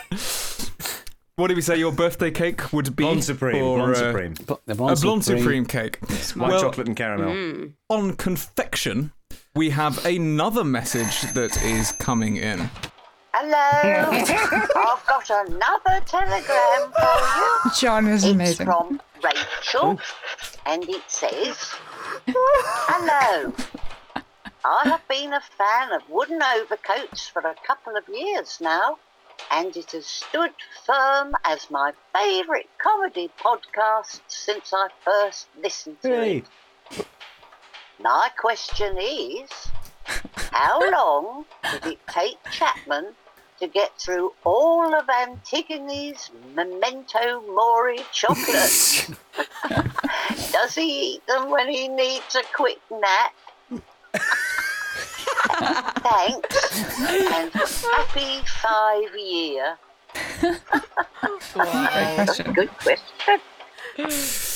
What 1.35 1.47
did 1.47 1.55
we 1.55 1.61
say 1.63 1.77
your 1.77 1.91
birthday 1.91 2.29
cake 2.29 2.71
would 2.71 2.95
be? 2.95 3.03
Blonde 3.05 3.23
Supreme, 3.23 3.55
for, 3.55 3.77
Blonde 3.77 3.95
uh, 3.95 3.95
Supreme. 3.95 4.33
Bl- 4.33 4.53
the 4.67 4.73
a 4.73 4.75
Blonde 4.75 5.01
blonde 5.01 5.23
Supreme. 5.25 5.41
supreme, 5.43 5.65
cake. 5.65 5.97
White 6.35 6.49
Well, 6.49 6.61
chocolate 6.61 6.87
and 6.87 6.95
caramel. 6.95 7.69
On 7.89 8.15
confection, 8.15 9.11
we 9.55 9.71
have 9.71 10.05
another 10.05 10.63
message 10.63 11.21
that 11.33 11.59
is 11.63 11.91
coming 11.93 12.35
in. 12.37 12.69
Hello. 13.33 14.11
I've 14.11 15.05
got 15.07 15.27
another 15.47 16.05
telegram 16.05 16.91
for 16.91 17.39
you. 17.39 17.71
John 17.79 18.07
is 18.07 18.23
it's 18.25 18.31
amazing. 18.33 18.67
from 18.67 19.01
Rachel, 19.23 19.99
and 20.67 20.87
it 20.87 21.01
says, 21.07 21.73
Hello. 22.27 23.51
I 24.63 24.81
have 24.83 25.05
been 25.07 25.33
a 25.33 25.41
fan 25.41 25.93
of 25.93 26.03
wooden 26.09 26.41
overcoats 26.43 27.27
for 27.27 27.39
a 27.41 27.55
couple 27.65 27.95
of 27.97 28.03
years 28.07 28.59
now, 28.61 28.99
and 29.51 29.75
it 29.75 29.91
has 29.91 30.05
stood 30.05 30.51
firm 30.85 31.35
as 31.43 31.69
my 31.69 31.93
favourite 32.13 32.69
comedy 32.77 33.29
podcast 33.39 34.21
since 34.27 34.73
I 34.73 34.89
first 35.03 35.47
listened 35.61 36.01
to 36.01 36.21
it. 36.21 36.45
My 37.99 38.29
question 38.37 38.97
is 38.97 39.49
how 40.51 40.91
long 40.91 41.45
did 41.71 41.93
it 41.93 41.99
take 42.07 42.37
Chapman 42.51 43.15
to 43.59 43.67
get 43.67 43.97
through 43.99 44.33
all 44.43 44.93
of 44.93 45.07
Antigone's 45.07 46.31
memento 46.55 47.41
mori 47.53 47.99
chocolates? 48.11 49.11
Does 50.51 50.75
he 50.75 51.13
eat 51.13 51.27
them 51.27 51.49
when 51.49 51.69
he 51.69 51.87
needs 51.87 52.35
a 52.35 52.43
quick 52.55 52.79
nap? 52.91 53.33
Thanks, 56.03 56.99
and 56.99 57.51
happy 57.51 58.41
five 58.61 59.15
year. 59.17 59.77
Good 62.53 62.69
question. 62.79 63.39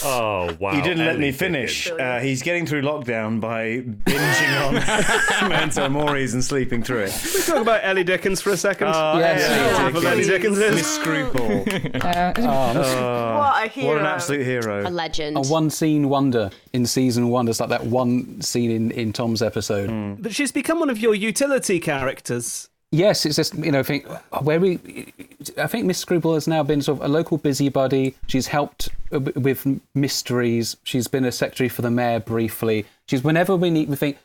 Oh 0.03 0.55
wow! 0.59 0.71
He 0.73 0.81
didn't 0.81 1.05
let 1.05 1.19
me 1.19 1.31
finish. 1.31 1.89
Uh, 1.91 2.19
he's 2.19 2.41
getting 2.41 2.65
through 2.65 2.81
lockdown 2.81 3.39
by 3.39 3.81
binging 3.81 4.67
on 4.67 5.43
Memento 5.49 5.87
Mori's 5.89 6.33
and 6.33 6.43
sleeping 6.43 6.83
through 6.83 7.01
it. 7.03 7.11
Can 7.11 7.31
we 7.33 7.41
talk 7.41 7.61
about 7.61 7.81
Ellie 7.83 8.03
Dickens 8.03 8.41
for 8.41 8.49
a 8.51 8.57
second? 8.57 8.87
Oh, 8.89 9.17
Yes, 9.19 9.43
Ellie 9.47 9.55
yeah, 9.59 9.83
Wonderful 9.83 10.07
Ellie 10.07 10.23
Dickens 10.25 10.57
is. 10.59 10.75
Miss 10.75 10.87
Scruple. 10.95 11.65
Uh, 12.01 12.33
Oh, 12.37 13.37
What 13.37 13.65
a 13.65 13.67
hero! 13.69 13.87
What 13.89 13.97
an 13.99 14.05
absolute 14.05 14.43
hero! 14.45 14.87
A 14.87 14.89
legend. 14.89 15.37
A 15.37 15.41
one 15.41 15.69
scene 15.69 16.09
wonder 16.09 16.49
in 16.73 16.85
season 16.85 17.29
one. 17.29 17.47
It's 17.47 17.59
like 17.59 17.69
that 17.69 17.85
one 17.85 18.41
scene 18.41 18.71
in, 18.71 18.91
in 18.91 19.13
Tom's 19.13 19.41
episode. 19.41 20.21
But 20.21 20.33
she's 20.33 20.51
become 20.51 20.79
one 20.79 20.89
of 20.89 20.97
your 20.99 21.13
utility 21.15 21.79
characters. 21.79 22.69
Yes, 22.91 23.25
it's 23.25 23.35
just 23.35 23.53
you 23.55 23.71
know, 23.71 23.79
I 23.79 23.83
think 23.83 24.07
where 24.41 24.59
we, 24.61 25.11
I 25.57 25.67
think 25.67 25.85
Miss 25.85 25.99
Scruple 25.99 26.33
has 26.35 26.47
now 26.47 26.63
been 26.63 26.81
sort 26.81 26.99
of 26.99 27.05
a 27.05 27.07
local 27.09 27.37
busybody. 27.37 28.15
She's 28.27 28.47
helped 28.47 28.87
uh, 28.87 28.93
w- 28.93 28.96
with 29.11 29.65
mysteries. 29.93 30.77
She's 30.83 31.07
been 31.07 31.25
a 31.25 31.31
secretary 31.31 31.69
for 31.69 31.81
the 31.81 31.91
mayor 31.91 32.19
briefly. 32.19 32.85
She's 33.07 33.23
whenever 33.23 33.55
we 33.55 33.69
need, 33.69 33.89
we 33.89 33.95
think 33.95 34.17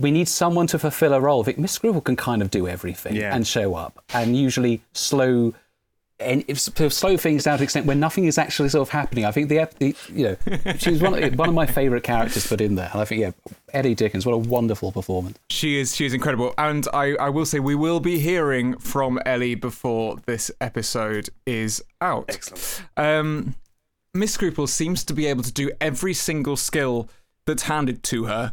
we 0.00 0.10
need 0.10 0.28
someone 0.28 0.66
to 0.68 0.78
fulfill 0.78 1.12
a 1.14 1.20
role. 1.20 1.42
I 1.42 1.44
think 1.46 1.58
Miss 1.58 1.72
Scruple 1.78 2.00
can 2.04 2.16
kind 2.16 2.42
of 2.42 2.50
do 2.50 2.68
everything 2.68 3.16
Yeah. 3.16 3.34
and 3.34 3.46
show 3.46 3.74
up, 3.74 4.02
and 4.14 4.36
usually 4.36 4.80
slow. 4.92 5.54
And 6.20 6.44
if, 6.46 6.60
sort 6.60 6.78
of 6.80 6.92
slow 6.92 7.16
things 7.16 7.42
down 7.42 7.54
to 7.54 7.58
the 7.58 7.64
extent 7.64 7.86
where 7.86 7.96
nothing 7.96 8.26
is 8.26 8.38
actually 8.38 8.68
sort 8.68 8.82
of 8.86 8.90
happening. 8.90 9.24
I 9.24 9.32
think 9.32 9.48
the, 9.48 9.68
the 9.80 9.96
you 10.14 10.22
know 10.24 10.36
she's 10.78 11.00
one 11.02 11.20
of, 11.20 11.36
one 11.36 11.48
of 11.48 11.56
my 11.56 11.66
favourite 11.66 12.04
characters 12.04 12.46
put 12.46 12.60
in 12.60 12.76
there, 12.76 12.88
and 12.92 13.00
I 13.00 13.04
think 13.04 13.20
yeah, 13.20 13.32
Ellie 13.74 13.96
Dickens, 13.96 14.24
what 14.24 14.32
a 14.32 14.38
wonderful 14.38 14.92
performance. 14.92 15.36
She 15.50 15.76
is 15.80 15.94
she 15.96 16.06
is 16.06 16.14
incredible, 16.14 16.54
and 16.56 16.86
I, 16.94 17.16
I 17.16 17.30
will 17.30 17.44
say 17.44 17.58
we 17.58 17.74
will 17.74 17.98
be 17.98 18.20
hearing 18.20 18.78
from 18.78 19.18
Ellie 19.26 19.56
before 19.56 20.16
this 20.24 20.52
episode 20.60 21.30
is 21.46 21.82
out. 22.00 22.26
Excellent. 22.28 22.82
Um, 22.96 23.54
Miss 24.14 24.36
Scruple 24.36 24.68
seems 24.68 25.04
to 25.04 25.14
be 25.14 25.26
able 25.26 25.42
to 25.42 25.52
do 25.52 25.70
every 25.80 26.14
single 26.14 26.56
skill 26.56 27.08
that's 27.46 27.64
handed 27.64 28.02
to 28.04 28.24
her, 28.26 28.52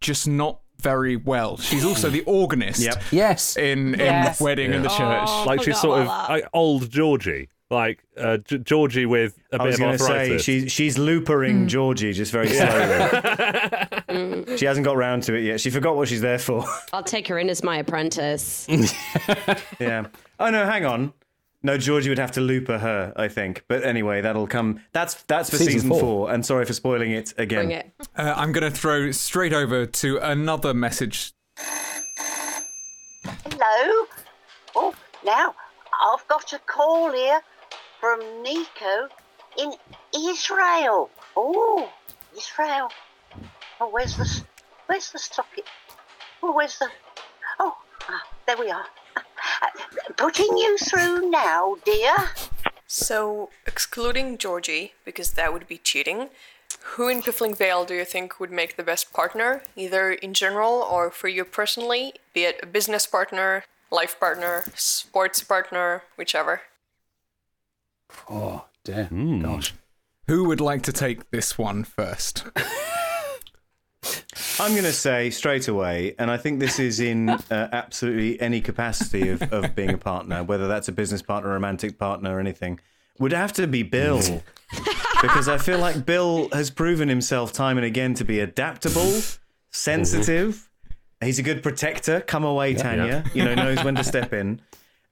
just 0.00 0.26
not 0.28 0.60
very 0.82 1.16
well. 1.16 1.56
She's 1.56 1.84
also 1.84 2.10
the 2.10 2.20
organist 2.26 2.80
Yep. 2.82 3.02
Yes. 3.12 3.56
in 3.56 3.94
in 3.94 4.00
Yes. 4.00 4.40
Wedding 4.40 4.72
in 4.74 4.82
the 4.82 4.88
Church. 4.88 5.24
Oh, 5.28 5.44
like 5.46 5.60
she's 5.62 5.76
forgot 5.76 5.80
sort 5.80 5.98
of 6.00 6.06
about 6.06 6.28
like 6.30 6.44
old 6.52 6.90
Georgie, 6.90 7.48
like 7.70 8.04
uh, 8.18 8.36
G- 8.38 8.58
Georgie 8.58 9.06
with 9.06 9.38
a 9.52 9.54
I 9.54 9.58
bit 9.58 9.66
was 9.66 9.74
of 9.76 9.80
going 9.80 9.92
to 9.92 9.98
say 9.98 10.12
arthritis. 10.12 10.42
she's 10.44 10.72
she's 10.72 10.98
loopering 10.98 11.68
Georgie 11.68 12.12
just 12.12 12.30
very 12.32 12.48
slowly. 12.48 14.44
she 14.58 14.66
hasn't 14.66 14.84
got 14.84 14.96
round 14.96 15.22
to 15.24 15.34
it 15.34 15.44
yet. 15.44 15.60
She 15.60 15.70
forgot 15.70 15.96
what 15.96 16.08
she's 16.08 16.20
there 16.20 16.38
for. 16.38 16.64
I'll 16.92 17.02
take 17.02 17.26
her 17.28 17.38
in 17.38 17.48
as 17.48 17.62
my 17.64 17.78
apprentice. 17.78 18.66
yeah. 19.80 20.06
Oh 20.38 20.50
no, 20.50 20.66
hang 20.66 20.84
on. 20.84 21.12
No, 21.66 21.76
Georgie 21.76 22.10
would 22.10 22.18
have 22.20 22.30
to 22.30 22.40
looper 22.40 22.78
her, 22.78 23.12
I 23.16 23.26
think. 23.26 23.64
But 23.66 23.82
anyway, 23.82 24.20
that'll 24.20 24.46
come. 24.46 24.82
That's 24.92 25.14
that's 25.24 25.50
for 25.50 25.56
Season 25.56 25.72
season, 25.72 25.88
four. 25.90 26.00
four. 26.00 26.30
And 26.30 26.46
sorry 26.46 26.64
for 26.64 26.72
spoiling 26.72 27.10
it 27.10 27.34
again. 27.38 27.66
Bring 27.66 27.70
it. 27.72 27.90
Uh, 28.16 28.34
I'm 28.36 28.52
going 28.52 28.62
to 28.62 28.70
throw 28.70 29.10
straight 29.10 29.52
over 29.52 29.84
to 29.84 30.18
another 30.18 30.72
message. 30.72 31.32
Hello. 33.24 34.06
Oh, 34.76 34.94
now 35.24 35.56
I've 36.04 36.28
got 36.28 36.52
a 36.52 36.60
call 36.60 37.10
here 37.10 37.40
from 37.98 38.20
Nico 38.44 39.08
in 39.58 39.72
Israel. 40.16 41.10
Oh, 41.36 41.90
Israel. 42.38 42.92
Oh, 43.80 43.88
where's 43.90 44.16
the 44.16 44.44
where's 44.86 45.10
the 45.10 45.18
socket? 45.18 45.64
Oh, 46.44 46.54
where's 46.54 46.78
the? 46.78 46.88
Oh, 47.58 47.76
ah, 48.08 48.22
there 48.46 48.56
we 48.56 48.70
are. 48.70 48.86
Uh, 49.16 49.22
Putting 50.16 50.56
you 50.56 50.76
through 50.78 51.30
now, 51.30 51.76
dear. 51.84 52.14
So, 52.86 53.50
excluding 53.66 54.38
Georgie, 54.38 54.94
because 55.04 55.32
that 55.32 55.52
would 55.52 55.66
be 55.66 55.78
cheating, 55.78 56.28
who 56.80 57.08
in 57.08 57.22
Piffling 57.22 57.54
Vale 57.54 57.84
do 57.84 57.94
you 57.94 58.04
think 58.04 58.38
would 58.38 58.50
make 58.50 58.76
the 58.76 58.82
best 58.82 59.12
partner, 59.12 59.62
either 59.74 60.12
in 60.12 60.34
general 60.34 60.74
or 60.74 61.10
for 61.10 61.28
you 61.28 61.44
personally, 61.44 62.14
be 62.32 62.44
it 62.44 62.60
a 62.62 62.66
business 62.66 63.06
partner, 63.06 63.64
life 63.90 64.18
partner, 64.18 64.64
sports 64.74 65.42
partner, 65.42 66.02
whichever? 66.16 66.62
Oh, 68.30 68.66
dear. 68.84 69.06
Hmm. 69.06 69.42
Gosh. 69.42 69.74
Who 70.28 70.44
would 70.44 70.60
like 70.60 70.82
to 70.82 70.92
take 70.92 71.30
this 71.30 71.58
one 71.58 71.84
first? 71.84 72.44
I'm 74.58 74.72
going 74.72 74.84
to 74.84 74.92
say 74.92 75.30
straight 75.30 75.68
away, 75.68 76.14
and 76.18 76.30
I 76.30 76.38
think 76.38 76.60
this 76.60 76.78
is 76.78 77.00
in 77.00 77.28
uh, 77.50 77.68
absolutely 77.72 78.40
any 78.40 78.60
capacity 78.60 79.28
of, 79.28 79.42
of 79.52 79.74
being 79.74 79.90
a 79.90 79.98
partner, 79.98 80.42
whether 80.44 80.66
that's 80.66 80.88
a 80.88 80.92
business 80.92 81.20
partner, 81.22 81.50
romantic 81.50 81.98
partner, 81.98 82.36
or 82.36 82.40
anything, 82.40 82.80
would 83.18 83.32
have 83.32 83.52
to 83.54 83.66
be 83.66 83.82
Bill. 83.82 84.20
because 85.22 85.48
I 85.48 85.58
feel 85.58 85.78
like 85.78 86.04
Bill 86.06 86.48
has 86.52 86.70
proven 86.70 87.08
himself 87.08 87.52
time 87.52 87.76
and 87.76 87.86
again 87.86 88.14
to 88.14 88.24
be 88.24 88.40
adaptable, 88.40 89.20
sensitive. 89.70 90.68
He's 91.22 91.38
a 91.38 91.42
good 91.42 91.62
protector. 91.62 92.20
Come 92.20 92.44
away, 92.44 92.74
Tanya. 92.74 93.24
You 93.34 93.44
know, 93.44 93.54
knows 93.54 93.82
when 93.84 93.94
to 93.94 94.04
step 94.12 94.32
in. 94.32 94.60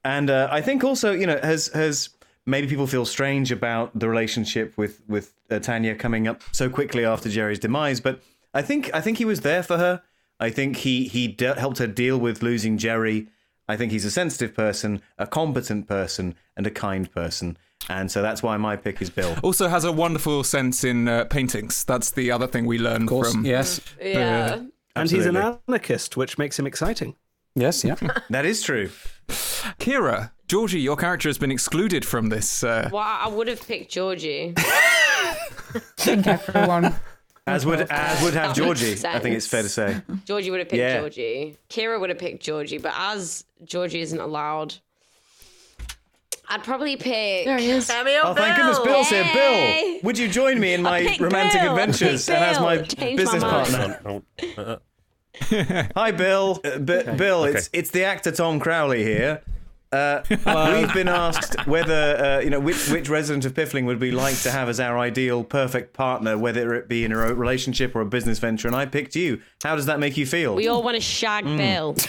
And 0.05 0.29
uh, 0.29 0.49
I 0.51 0.61
think 0.61 0.85
also, 0.85 1.13
you 1.13 1.27
know, 1.27 1.39
has 1.43 1.69
has 1.69 2.11
maybe 2.47 2.67
people 2.67 2.87
feel 2.87 3.07
strange 3.07 3.53
about 3.53 3.99
the 3.99 4.09
relationship 4.09 4.77
with 4.77 5.03
with 5.09 5.33
uh, 5.51 5.59
Tanya 5.61 5.95
coming 5.95 6.29
up 6.29 6.43
so 6.53 6.69
quickly 6.69 7.05
after 7.05 7.29
Jerry's 7.29 7.59
demise. 7.59 8.01
But 8.01 8.23
I 8.55 8.63
think 8.63 8.91
I 8.95 9.01
think 9.01 9.19
he 9.19 9.25
was 9.25 9.41
there 9.41 9.63
for 9.63 9.77
her. 9.79 10.03
I 10.41 10.51
think 10.51 10.77
he 10.79 11.09
he 11.09 11.29
de- 11.29 11.59
helped 11.59 11.79
her 11.79 11.87
deal 11.87 12.19
with 12.19 12.43
losing 12.43 12.79
Jerry. 12.79 13.29
I 13.69 13.77
think 13.77 13.93
he's 13.93 14.05
a 14.05 14.11
sensitive 14.11 14.55
person, 14.55 15.01
a 15.19 15.27
competent 15.27 15.89
person, 15.89 16.35
and 16.57 16.67
a 16.67 16.71
kind 16.71 17.11
person. 17.11 17.57
And 17.89 18.11
so 18.11 18.23
that's 18.23 18.43
why 18.43 18.57
my 18.57 18.77
pick 18.77 19.03
is 19.03 19.11
Bill. 19.11 19.37
Also 19.43 19.69
has 19.69 19.85
a 19.85 19.93
wonderful 19.93 20.45
sense 20.45 20.85
in 20.85 21.09
uh, 21.09 21.25
paintings. 21.25 21.85
That's 21.85 22.11
the 22.13 22.31
other 22.31 22.47
thing 22.47 22.65
we 22.67 22.79
learned 22.79 23.05
Of 23.05 23.09
course. 23.09 23.33
from. 23.33 23.45
Yes. 23.45 23.81
Yeah. 24.01 24.63
And 24.97 25.11
he's 25.11 25.27
an 25.27 25.37
anarchist, 25.37 26.17
which 26.17 26.39
makes 26.39 26.59
him 26.59 26.67
exciting. 26.67 27.17
Yes. 27.55 27.85
Yeah. 27.85 27.97
That 28.31 28.47
is 28.47 28.63
true. 28.63 28.91
Ciara, 29.79 30.33
Georgie, 30.49 30.81
your 30.81 30.97
character 30.97 31.29
has 31.29 31.39
been 31.39 31.51
excluded 31.51 32.05
from 32.05 32.29
this. 32.29 32.63
Uh, 32.65 32.89
Well, 32.93 33.03
I 33.03 33.29
would 33.29 33.49
have 33.49 33.67
picked 33.67 33.91
Georgie. 33.93 34.55
I 34.57 35.37
think 35.97 36.27
everyone. 36.27 36.95
As 37.47 37.67
would 37.67 37.81
as 37.91 38.23
would 38.23 38.33
have 38.35 38.57
That 38.57 38.65
makes 38.65 38.81
Georgie. 38.81 39.07
I 39.07 39.19
think 39.19 39.37
it's 39.37 39.47
fair 39.47 39.63
to 39.63 39.69
say. 39.69 40.01
Georgie 40.25 40.51
would 40.51 40.61
have 40.61 40.69
picked 40.69 40.79
Yeah. 40.79 41.01
Georgie. 41.01 41.59
Ciara 41.69 42.01
would 42.01 42.09
have 42.09 42.19
picked 42.19 42.43
Georgie, 42.43 42.79
but 42.79 42.93
as 42.97 43.45
Georgie 43.65 44.01
isn't 44.01 44.19
allowed, 44.21 44.75
I'd 46.49 46.65
probably 46.65 46.97
pick. 46.97 47.45
There 47.45 47.59
he 47.59 47.71
is. 47.71 47.87
Cameo 47.87 48.21
Oh, 48.25 48.35
thank 48.35 48.57
goodness 48.57 48.79
Bill's 48.79 49.09
here. 49.09 49.29
Bill, 49.35 50.01
would 50.05 50.17
you 50.19 50.29
join 50.29 50.59
me 50.59 50.73
in 50.75 50.83
my 50.83 51.17
romantic 51.21 51.61
Bill. 51.61 51.73
Adventures 51.73 52.29
and 52.31 52.43
as 52.45 52.59
my 52.61 52.77
Bill. 52.79 52.87
Changed 52.87 53.25
my 53.25 53.33
business 53.33 53.43
partner? 53.45 54.01
Oh, 54.07 54.23
uh, 54.63 54.77
Hi, 55.97 56.13
Bill. 56.13 56.61
Uh, 56.65 56.79
B- 56.79 57.03
Bill, 57.17 57.45
it's 57.45 57.69
it's 57.73 57.91
the 57.91 58.05
actor 58.05 58.31
Tom 58.31 58.59
Crowley 58.61 59.03
here. 59.03 59.43
Uh, 59.95 60.23
we've 60.81 60.93
been 60.95 61.09
asked 61.09 61.67
whether 61.67 62.17
uh, 62.17 62.41
you 62.41 62.51
know 62.51 62.61
which 62.61 62.89
which 62.91 63.09
resident 63.09 63.45
of 63.45 63.55
Piffling 63.55 63.85
would 63.87 64.01
we 64.01 64.11
like 64.11 64.37
to 64.43 64.51
have 64.51 64.69
as 64.69 64.81
our 64.81 64.99
ideal 64.99 65.45
perfect 65.45 65.93
partner, 65.95 66.37
whether 66.37 66.75
it 66.75 66.89
be 66.89 67.05
in 67.05 67.13
a 67.13 67.17
relationship 67.17 67.95
or 67.95 68.01
a 68.01 68.07
business 68.07 68.39
venture, 68.39 68.67
and 68.69 68.77
I 68.77 68.87
picked 68.87 69.15
you. 69.15 69.41
How 69.63 69.77
does 69.77 69.87
that 69.87 70.01
make 70.01 70.17
you 70.17 70.27
feel? 70.27 70.55
We 70.55 70.69
all 70.69 70.83
want 70.83 70.97
to 70.97 71.01
shag 71.01 71.45
Mm. 71.45 71.57
Bill. 71.57 71.97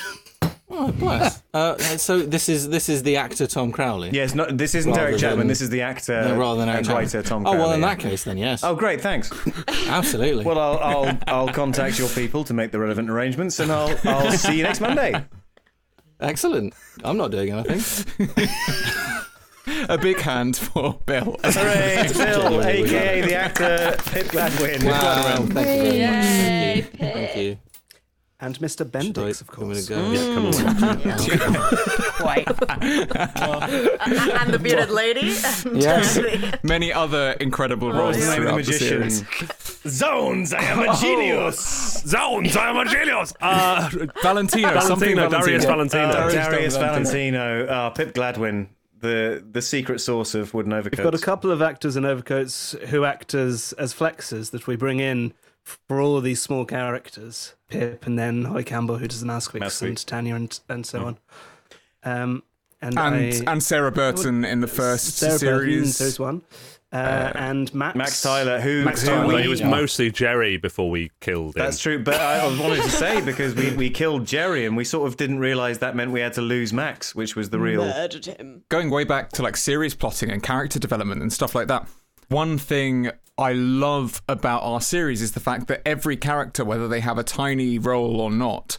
Oh, 0.68 0.92
bless. 0.92 1.44
Uh, 1.54 1.78
so 1.78 2.20
this 2.24 2.50
is 2.50 2.68
this 2.70 2.90
is 2.90 3.04
the 3.04 3.18
actor 3.18 3.46
Tom 3.46 3.72
Crowley. 3.72 4.10
Yes, 4.12 4.34
no, 4.34 4.48
this 4.48 4.74
isn't 4.74 4.92
Rather 4.92 5.04
Eric 5.10 5.20
Chapman. 5.20 5.38
than- 5.40 5.48
This 5.48 5.62
is 5.62 5.70
the 5.70 5.82
actor 5.84 6.24
No, 6.28 6.36
rather 6.38 6.60
than 6.60 6.70
Eric 6.70 6.80
and 6.80 6.88
writer 6.88 7.22
Tom 7.22 7.42
Oh 7.46 7.52
Crowley. 7.52 7.60
well, 7.60 7.72
in 7.74 7.82
that 7.82 8.00
case, 8.00 8.24
then 8.24 8.38
yes. 8.40 8.64
Oh, 8.64 8.76
great, 8.76 9.00
thanks. 9.00 9.32
Absolutely. 9.88 10.44
Well, 10.44 10.58
I'll, 10.58 10.80
I'll 10.80 11.18
I'll 11.28 11.48
contact 11.50 12.00
your 12.00 12.10
people 12.10 12.44
to 12.46 12.54
make 12.56 12.72
the 12.72 12.80
relevant 12.80 13.12
arrangements, 13.12 13.60
and 13.60 13.72
I'll 13.72 13.96
I'll 14.06 14.32
see 14.32 14.58
you 14.58 14.64
next 14.64 14.82
Monday. 14.82 15.14
Excellent. 16.20 16.74
I'm 17.04 17.18
not 17.18 17.32
doing 17.32 17.52
anything. 17.52 18.30
a 19.90 19.98
big 19.98 20.18
hand 20.20 20.56
for 20.56 21.00
Bill. 21.06 21.38
Hooray, 21.44 22.08
Bill, 22.14 22.62
aka 22.64 23.22
the 23.22 23.36
actor 23.36 23.96
Pip 24.12 24.28
Gladwin. 24.28 24.84
Wow, 24.86 25.02
Gladwin. 25.02 25.54
thank 25.54 25.68
you 25.68 25.82
very 25.82 26.00
much. 26.00 26.26
Yay, 26.26 26.82
Thank 26.82 27.02
you. 27.02 27.14
Thank 27.14 27.36
you. 27.38 27.58
And 28.46 28.60
Mr. 28.60 28.86
Bendix, 28.86 29.42
of 29.42 29.50
I'm 29.50 29.70
gonna 29.70 29.74
course. 29.74 29.90
go. 29.90 30.12
yeah, 30.12 30.36
come 30.36 30.46
on. 30.46 30.54
Quite. 32.22 32.48
and 34.40 34.54
the 34.54 34.60
bearded 34.62 34.92
lady. 34.92 35.34
Yes. 35.74 36.20
Many 36.64 36.94
other 36.94 37.32
incredible 37.40 37.88
What 37.88 37.98
roles 37.98 38.18
was 38.18 38.28
the 38.28 38.32
name 38.40 38.46
of 38.48 38.64
the 38.64 38.64
throughout 38.64 39.02
the 39.02 39.10
series. 39.10 39.26
Zones, 39.88 40.54
I 40.54 40.62
am 40.62 40.80
a 40.88 40.96
genius. 40.96 42.04
Zones, 42.06 42.56
I 42.56 42.70
am 42.70 42.78
a 42.78 42.86
genius. 42.86 43.34
Uh, 43.42 43.90
Valentino, 44.22 44.80
something 44.82 45.16
Valentino, 45.16 45.30
Darius 45.30 45.66
Valentino. 45.66 46.08
Valentino. 46.08 46.08
Uh, 46.08 46.12
Darius 46.14 46.48
Darius 46.48 46.78
Valentino. 46.78 47.38
Valentino, 47.40 47.74
uh, 47.74 47.90
Pip 47.92 48.14
Gladwin, 48.14 48.68
the 49.00 49.44
the 49.52 49.62
secret 49.62 50.02
source 50.02 50.36
of 50.36 50.54
wooden 50.54 50.72
overcoats. 50.74 51.00
We've 51.00 51.12
got 51.12 51.20
a 51.20 51.24
couple 51.24 51.52
of 51.52 51.62
actors 51.64 51.96
in 51.96 52.06
overcoats 52.06 52.76
who 52.90 53.06
act 53.06 53.34
as, 53.34 53.74
as 53.80 53.94
flexes 53.94 54.52
that 54.52 54.68
we 54.68 54.76
bring 54.76 55.00
in 55.00 55.34
for 55.66 56.00
all 56.00 56.16
of 56.16 56.24
these 56.24 56.42
small 56.42 56.64
characters. 56.64 57.56
Pip 57.70 58.06
and 58.06 58.18
then 58.18 58.46
Hoy 58.46 58.64
Campbell, 58.64 58.98
who 58.98 59.08
does 59.08 59.20
the 59.20 59.26
mouse 59.26 59.46
squeaks, 59.46 59.64
and 59.64 59.72
squeaks. 59.74 60.04
Tanya 60.04 60.36
and, 60.36 60.60
and 60.70 60.86
so 60.86 61.06
on. 61.06 61.18
Um, 62.04 62.44
and 62.82 62.98
And, 62.98 63.16
I, 63.48 63.52
and 63.52 63.64
Sarah 63.64 63.92
Burton 63.92 64.46
in 64.46 64.62
the 64.62 64.68
first 64.68 65.18
Sarah 65.18 65.40
Burton, 65.40 65.40
series. 65.40 65.98
there's 65.98 66.20
one. 66.20 66.44
Uh, 66.94 67.32
and 67.36 67.74
Max, 67.74 67.98
Max 67.98 68.22
Tyler, 68.22 68.62
who, 68.62 68.86
Max 68.86 69.02
who 69.02 69.10
Tyler, 69.10 69.28
we, 69.28 69.34
Well, 69.34 69.44
he 69.44 69.50
was 69.50 69.62
mostly 69.62 70.12
Jerry 70.12 70.56
before 70.56 70.90
we 70.90 71.12
killed 71.20 71.56
him. 71.56 71.64
That's 71.64 71.80
true, 71.80 72.02
but 72.02 72.16
I 72.22 72.46
wanted 72.58 72.84
to 72.84 72.90
say 72.90 73.20
because 73.20 73.54
we, 73.54 73.72
we 73.76 73.90
killed 73.90 74.26
Jerry 74.26 74.66
and 74.66 74.78
we 74.78 74.86
sort 74.86 75.08
of 75.08 75.18
didn't 75.18 75.40
realise 75.40 75.80
that 75.80 75.96
meant 75.96 76.12
we 76.12 76.22
had 76.22 76.34
to 76.34 76.42
lose 76.42 76.72
Max, 76.72 77.14
which 77.14 77.36
was 77.36 77.50
the 77.50 77.60
real. 77.60 77.84
Murdered 77.84 78.26
him. 78.26 78.64
going 78.70 78.92
way 78.92 79.04
back 79.04 79.32
to 79.32 79.44
like 79.44 79.58
series 79.58 79.94
plotting 79.94 80.30
and 80.32 80.42
character 80.42 80.80
development 80.80 81.22
and 81.22 81.34
stuff 81.34 81.54
like 81.54 81.68
that. 81.68 81.86
One 82.30 82.58
thing 82.58 83.12
I 83.38 83.54
love 83.54 84.22
about 84.28 84.64
our 84.64 84.82
series 84.82 85.22
is 85.22 85.34
the 85.34 85.40
fact 85.40 85.68
that 85.68 85.82
every 85.86 86.18
character, 86.18 86.66
whether 86.66 86.88
they 86.88 87.02
have 87.02 87.18
a 87.18 87.24
tiny 87.24 87.78
role 87.78 88.20
or 88.20 88.32
not, 88.32 88.78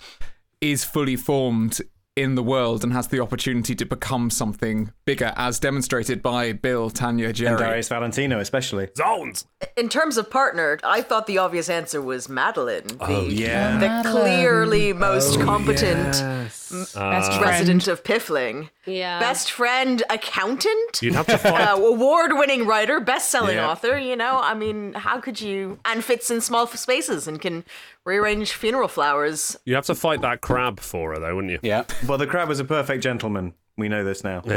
is 0.61 0.85
fully 0.85 1.17
formed 1.17 1.81
in 2.17 2.35
the 2.35 2.43
world 2.43 2.83
and 2.83 2.95
has 2.95 3.09
the 3.09 3.21
opportunity 3.21 3.75
to 3.75 3.85
become 3.85 4.31
something 4.31 4.91
bigger, 5.05 5.35
as 5.37 5.61
demonstrated 5.61 6.23
by 6.23 6.51
Bill, 6.53 6.89
Tanya, 6.89 7.27
And 7.27 7.35
Jerry. 7.37 7.59
Darius 7.59 7.89
Valentino, 7.91 8.41
especially. 8.41 8.89
Zones. 8.97 9.47
In 9.77 9.91
terms 9.91 10.17
of 10.17 10.31
partner, 10.31 10.79
I 10.83 11.03
thought 11.03 11.27
the 11.27 11.37
obvious 11.37 11.69
answer 11.69 12.01
was 12.01 12.29
Madeleine. 12.31 12.87
Oh, 13.01 13.25
the, 13.27 13.33
yeah. 13.35 13.73
the 13.79 13.87
Madeleine. 13.89 14.25
clearly 14.25 14.93
most 14.95 15.39
Oh, 15.39 15.45
competent 15.45 16.15
yes. 16.17 16.95
Best 16.95 17.41
resident 17.41 17.87
of 17.87 18.03
Piffling. 18.03 18.71
Yeah. 18.87 19.19
Best 19.21 19.53
friend, 19.53 20.03
accountant, 20.09 21.03
You'd 21.03 21.15
have 21.15 21.27
to 21.27 21.39
fight. 21.39 21.69
uh, 21.69 21.77
award-winning 21.77 22.67
writer, 22.67 22.99
best-selling 22.99 23.57
Yeah. 23.57 23.69
author. 23.69 23.99
You 23.99 24.17
know, 24.17 24.41
I 24.43 24.55
mean, 24.55 24.95
how 24.95 25.21
could 25.21 25.41
you? 25.41 25.79
And 25.85 26.03
fits 26.03 26.31
in 26.31 26.41
small 26.41 26.67
spaces 26.67 27.29
and 27.29 27.41
can 27.41 27.65
rearrange 28.07 28.53
funeral 28.53 28.89
flowers. 28.89 29.59
You'd 29.67 29.75
have 29.75 29.85
to 29.87 29.95
fight 29.95 30.23
that 30.23 30.41
crab 30.41 30.81
for 30.81 31.13
her, 31.13 31.19
though, 31.19 31.35
wouldn't 31.35 31.53
you? 31.53 31.59
Yeah. 31.63 31.85
Well, 32.09 32.17
the 32.17 32.27
crab 32.27 32.49
was 32.49 32.61
a 32.61 32.65
perfect 32.65 33.03
gentleman. 33.03 33.53
We 33.77 33.89
know 33.91 34.03
this 34.05 34.25
now. 34.25 34.43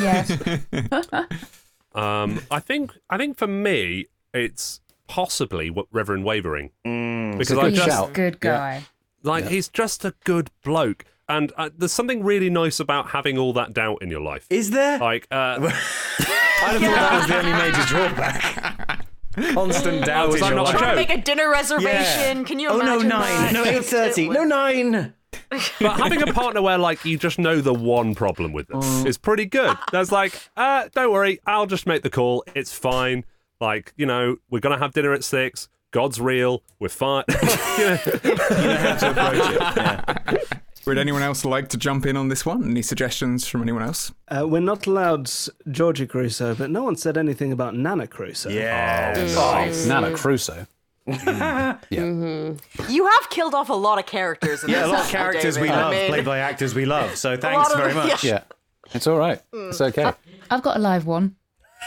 Yes. 0.00 0.32
Um, 1.94 2.40
I 2.50 2.58
think 2.58 2.90
I 3.08 3.16
think 3.16 3.36
for 3.38 3.46
me, 3.46 4.06
it's 4.32 4.80
possibly 5.06 5.70
what 5.70 5.86
Reverend 5.92 6.24
Wavering 6.24 6.72
Mm. 6.84 7.38
because 7.38 7.52
a 7.56 7.60
I 7.60 7.64
good 7.70 7.74
just 7.76 7.88
shout. 7.88 8.12
Good 8.12 8.40
guy. 8.40 8.82
Like 9.22 9.46
he's 9.46 9.68
just 9.68 10.04
a 10.04 10.12
good 10.24 10.50
bloke. 10.64 11.04
And 11.28 11.52
uh, 11.56 11.70
there's 11.78 11.92
something 11.92 12.24
really 12.24 12.50
nice 12.50 12.80
about 12.80 13.10
having 13.10 13.38
all 13.38 13.52
that 13.52 13.72
doubt 13.72 14.02
in 14.02 14.10
your 14.10 14.20
life. 14.22 14.44
Is 14.50 14.72
there? 14.72 14.98
Like, 14.98 15.28
uh, 15.30 15.58
I 15.60 15.70
thought 16.20 16.80
that 16.80 17.12
was 17.14 17.26
the 17.28 17.38
only 17.38 17.52
major 17.52 17.82
drawback. 17.86 19.06
Constant 19.54 20.04
doubt 20.04 20.28
was 20.28 20.36
in 20.36 20.40
that 20.48 20.54
not 20.54 20.64
life. 20.66 20.74
a 20.74 20.78
Trying 20.78 20.96
to 20.96 21.02
joke? 21.02 21.08
make 21.08 21.18
a 21.18 21.22
dinner 21.22 21.50
reservation. 21.50 22.38
Yeah. 22.38 22.42
Can 22.44 22.58
you 22.58 22.68
Oh 22.68 22.78
no, 22.78 22.94
imagine 22.94 23.08
nine. 23.08 23.28
that? 23.42 23.52
No, 23.52 23.62
eight 23.64 23.68
It's- 23.74 23.90
thirty. 23.90 24.26
it 24.26 24.32
No, 24.32 24.40
was- 24.40 24.48
nine. 24.48 25.14
but 25.80 25.98
having 25.98 26.22
a 26.22 26.32
partner 26.32 26.62
where 26.62 26.78
like 26.78 27.04
you 27.04 27.18
just 27.18 27.38
know 27.40 27.60
the 27.60 27.74
one 27.74 28.14
problem 28.14 28.52
with 28.52 28.68
them 28.68 28.80
Mm. 28.80 29.06
is 29.06 29.18
pretty 29.18 29.46
good. 29.46 29.76
There's 29.92 30.12
like, 30.12 30.32
uh, 30.56 30.88
don't 30.94 31.12
worry, 31.12 31.40
I'll 31.46 31.66
just 31.66 31.86
make 31.86 32.02
the 32.02 32.10
call. 32.10 32.44
It's 32.54 32.72
fine. 32.72 33.24
Like, 33.60 33.92
you 33.96 34.06
know, 34.06 34.36
we're 34.50 34.60
gonna 34.60 34.78
have 34.78 34.92
dinner 34.92 35.12
at 35.12 35.24
six. 35.24 35.68
God's 35.90 36.20
real. 36.20 36.62
We're 36.78 36.88
fine. 36.88 37.24
You 37.78 37.98
know? 39.14 40.36
Would 40.86 40.98
anyone 40.98 41.22
else 41.22 41.44
like 41.44 41.68
to 41.70 41.76
jump 41.78 42.04
in 42.06 42.16
on 42.16 42.28
this 42.28 42.44
one? 42.44 42.62
Any 42.64 42.82
suggestions 42.82 43.46
from 43.46 43.62
anyone 43.62 43.82
else? 43.82 44.12
Uh, 44.28 44.46
we're 44.46 44.60
not 44.60 44.86
allowed 44.86 45.30
Georgie 45.70 46.06
Crusoe, 46.06 46.54
but 46.54 46.70
no 46.70 46.82
one 46.82 46.96
said 46.96 47.16
anything 47.16 47.52
about 47.52 47.74
Nana 47.74 48.06
Crusoe. 48.06 48.50
Yeah. 48.50 49.14
Oh, 49.16 49.84
Nana 49.88 50.14
Crusoe. 50.16 50.66
Yeah, 51.06 51.76
You 52.88 53.06
have 53.06 53.28
killed 53.30 53.54
off 53.54 53.68
a 53.68 53.74
lot 53.74 53.98
of 53.98 54.06
characters 54.06 54.64
in 54.64 54.70
Yeah, 54.70 54.80
this 54.80 54.86
a 54.86 54.88
lot 54.90 54.94
of 54.94 55.00
episode, 55.04 55.16
characters 55.18 55.56
we 55.58 55.68
David. 55.68 55.78
I 55.78 55.82
love, 55.82 55.92
mean, 55.92 56.08
played 56.08 56.24
by 56.24 56.38
actors 56.38 56.74
we 56.74 56.86
love. 56.86 57.16
So 57.16 57.30
lot 57.32 57.40
thanks 57.42 57.70
of- 57.72 57.78
very 57.78 57.92
much. 57.94 58.24
Yeah, 58.24 58.40
it's 58.94 59.06
all 59.06 59.18
right. 59.18 59.38
It's 59.52 59.80
okay. 59.82 60.12
I've 60.50 60.62
got 60.62 60.76
a 60.76 60.80
live 60.80 61.04
one. 61.06 61.36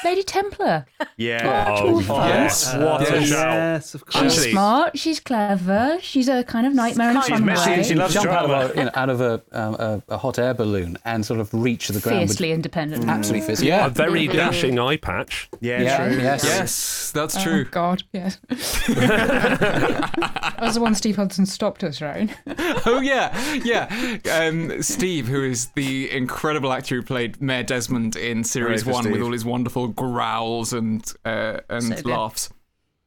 Lady 0.05 0.23
Templar. 0.23 0.85
Yeah. 1.17 1.75
Oh, 1.79 1.99
yes. 1.99 2.73
What 2.73 3.01
a 3.09 3.19
Yes, 3.19 3.29
shout. 3.29 3.53
yes, 3.53 3.95
of 3.95 4.05
course. 4.05 4.23
She's 4.23 4.37
Actually- 4.37 4.51
smart. 4.51 4.97
She's 4.97 5.19
clever. 5.19 5.97
She's 6.01 6.27
a 6.29 6.43
kind 6.43 6.65
of 6.67 6.73
nightmare 6.73 7.11
in 7.11 7.17
a 7.17 7.21
She's 7.21 7.29
fun 7.29 7.45
messy 7.45 7.71
and 7.71 7.81
way. 7.81 7.87
she 7.87 7.95
loves 7.95 8.13
Jump 8.13 8.29
out 8.29 8.49
of, 8.49 8.71
a, 8.71 8.75
you 8.79 8.85
know, 8.85 8.91
out 8.93 9.09
of 9.09 9.21
a, 9.21 9.41
um, 9.51 9.73
a, 9.75 10.03
a 10.09 10.17
hot 10.17 10.39
air 10.39 10.53
balloon 10.53 10.97
and 11.05 11.25
sort 11.25 11.39
of 11.39 11.53
reach 11.53 11.87
the 11.89 11.99
ground. 11.99 12.19
Fiercely 12.19 12.51
independent. 12.51 13.05
Absolutely 13.07 13.45
fierce. 13.47 13.61
Yeah. 13.61 13.87
A 13.87 13.89
very 13.89 14.27
dashing 14.27 14.79
eye 14.79 14.97
patch. 14.97 15.49
Yeah, 15.61 15.81
Yeah, 15.81 16.07
true. 16.09 16.17
yes. 16.17 16.43
Yes, 16.45 17.11
that's 17.13 17.41
true. 17.41 17.51
Oh, 17.51 17.55
true. 17.63 17.71
God, 17.71 18.03
yes. 18.13 18.37
that 18.47 20.57
was 20.61 20.75
the 20.75 20.81
one 20.81 20.95
Steve 20.95 21.15
Hudson 21.15 21.45
stopped 21.45 21.83
us, 21.83 22.01
right? 22.01 22.29
oh 22.85 22.99
yeah, 23.01 23.35
yeah. 23.63 24.17
Um, 24.31 24.81
Steve, 24.81 25.27
who 25.27 25.43
is 25.43 25.67
the 25.75 26.09
incredible 26.11 26.71
actor 26.73 26.95
who 26.95 27.01
played 27.01 27.41
Mayor 27.41 27.63
Desmond 27.63 28.15
in 28.15 28.43
series 28.43 28.81
Hooray 28.83 28.91
for 28.91 28.93
one, 28.93 29.05
with 29.05 29.13
Steve. 29.15 29.23
all 29.25 29.31
his 29.31 29.45
wonderful 29.45 29.86
growls 29.87 30.73
and 30.73 31.03
uh, 31.25 31.59
and 31.69 31.99
So 31.99 32.07
laughs. 32.09 32.49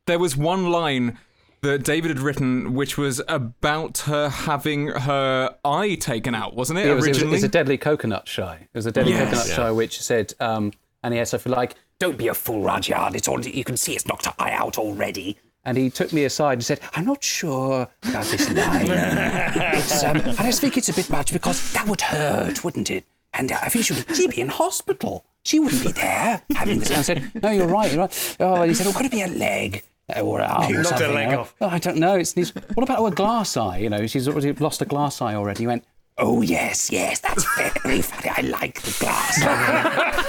There 0.07 0.19
was 0.19 0.37
one 0.37 0.71
line 0.71 1.19
that 1.63 1.85
David 1.85 2.09
had 2.11 2.21
written, 2.21 2.73
which 2.75 2.97
was 2.97 3.21
about 3.29 3.99
her 3.99 4.29
having 4.31 4.89
her 4.89 5.55
eye 5.65 5.95
taken 5.97 6.35
out, 6.35 6.57
wasn't 6.57 6.79
it? 6.79 6.87
It 6.87 6.95
was, 6.95 7.05
it 7.07 7.09
was, 7.11 7.23
it 7.23 7.27
was 7.29 7.45
a 7.45 7.49
deadly 7.49 7.77
coconut 7.77 8.27
shy. 8.27 8.55
It 8.73 8.79
was 8.79 8.87
a 8.87 8.93
deadly 8.93 9.13
Yes. 9.13 9.25
coconut 9.25 9.49
Yeah. 9.49 9.55
shy, 9.55 9.71
which 9.71 10.01
said, 10.01 10.33
um, 10.41 10.73
and 11.03 11.13
he 11.13 11.19
had 11.19 11.29
something 11.29 11.53
like, 11.53 11.75
Don't 11.99 12.17
be 12.17 12.29
a 12.29 12.35
fool, 12.35 12.63
Rudyard. 12.63 13.15
It's 13.15 13.29
already, 13.29 13.51
you 13.51 13.63
can 13.65 13.77
see 13.77 13.95
it's 13.95 14.07
knocked 14.07 14.25
her 14.27 14.35
eye 14.39 14.53
out 14.53 14.79
already. 14.79 15.37
and 15.63 15.77
he 15.77 15.91
took 15.91 16.11
me 16.15 16.25
aside 16.25 16.55
and 16.55 16.65
said, 16.65 16.81
I'm 16.95 17.05
not 17.05 17.23
sure 17.23 17.87
about 18.09 18.25
this 18.25 18.49
line. 18.55 18.87
It's, 18.89 20.03
um, 20.03 20.17
I 20.17 20.45
just 20.47 20.63
think 20.63 20.79
it's 20.79 20.89
a 20.89 20.95
bit 20.95 21.11
much 21.11 21.31
because 21.33 21.73
that 21.75 21.87
would 21.87 22.01
hurt, 22.01 22.65
wouldn't 22.65 22.91
it? 22.91 23.05
And 23.35 23.53
I 23.53 23.69
think 23.69 23.85
she 23.85 23.93
would, 23.93 24.17
she'd 24.17 24.31
be 24.31 24.41
in 24.41 24.49
hospital. 24.49 25.27
She 25.45 25.59
wouldn't 25.59 25.83
be 25.83 25.93
there 25.93 26.43
having 26.55 26.81
this. 26.81 26.91
I 26.91 27.03
said, 27.03 27.31
No, 27.43 27.51
you're 27.51 27.67
right. 27.67 27.91
You're 27.91 28.01
right. 28.03 28.37
Oh, 28.41 28.55
and 28.63 28.71
he 28.71 28.75
said, 28.75 28.87
Oh, 28.87 28.93
could 28.93 29.07
it 29.07 29.13
be 29.13 29.23
a 29.23 29.27
leg? 29.29 29.83
Or 30.21 30.41
an 30.41 30.51
arm 30.51 30.63
or 30.65 30.73
knocked 30.73 30.77
her 30.77 30.85
something? 30.99 31.15
leg 31.15 31.29
Oh, 31.35 31.41
off. 31.41 31.55
"Oh, 31.61 31.69
I 31.69 31.79
don't 31.79 31.97
know. 31.99 32.17
It's, 32.17 32.37
it's 32.37 32.51
what 32.51 32.83
about 32.83 33.05
a 33.07 33.11
glass 33.15 33.57
eye? 33.57 33.79
You 33.79 33.89
know, 33.89 34.07
she's 34.09 34.27
already 34.27 34.53
lost 34.55 34.83
a 34.83 34.85
glass 34.85 35.23
eye 35.23 35.35
already. 35.37 35.61
He 35.63 35.67
went, 35.69 35.85
Oh, 36.19 36.43
yes, 36.43 36.91
yes, 36.91 37.21
that's 37.21 37.47
very 37.57 38.03
funny. 38.03 38.29
I 38.37 38.41
like 38.43 38.83
the 38.83 38.95
glass. 38.99 39.41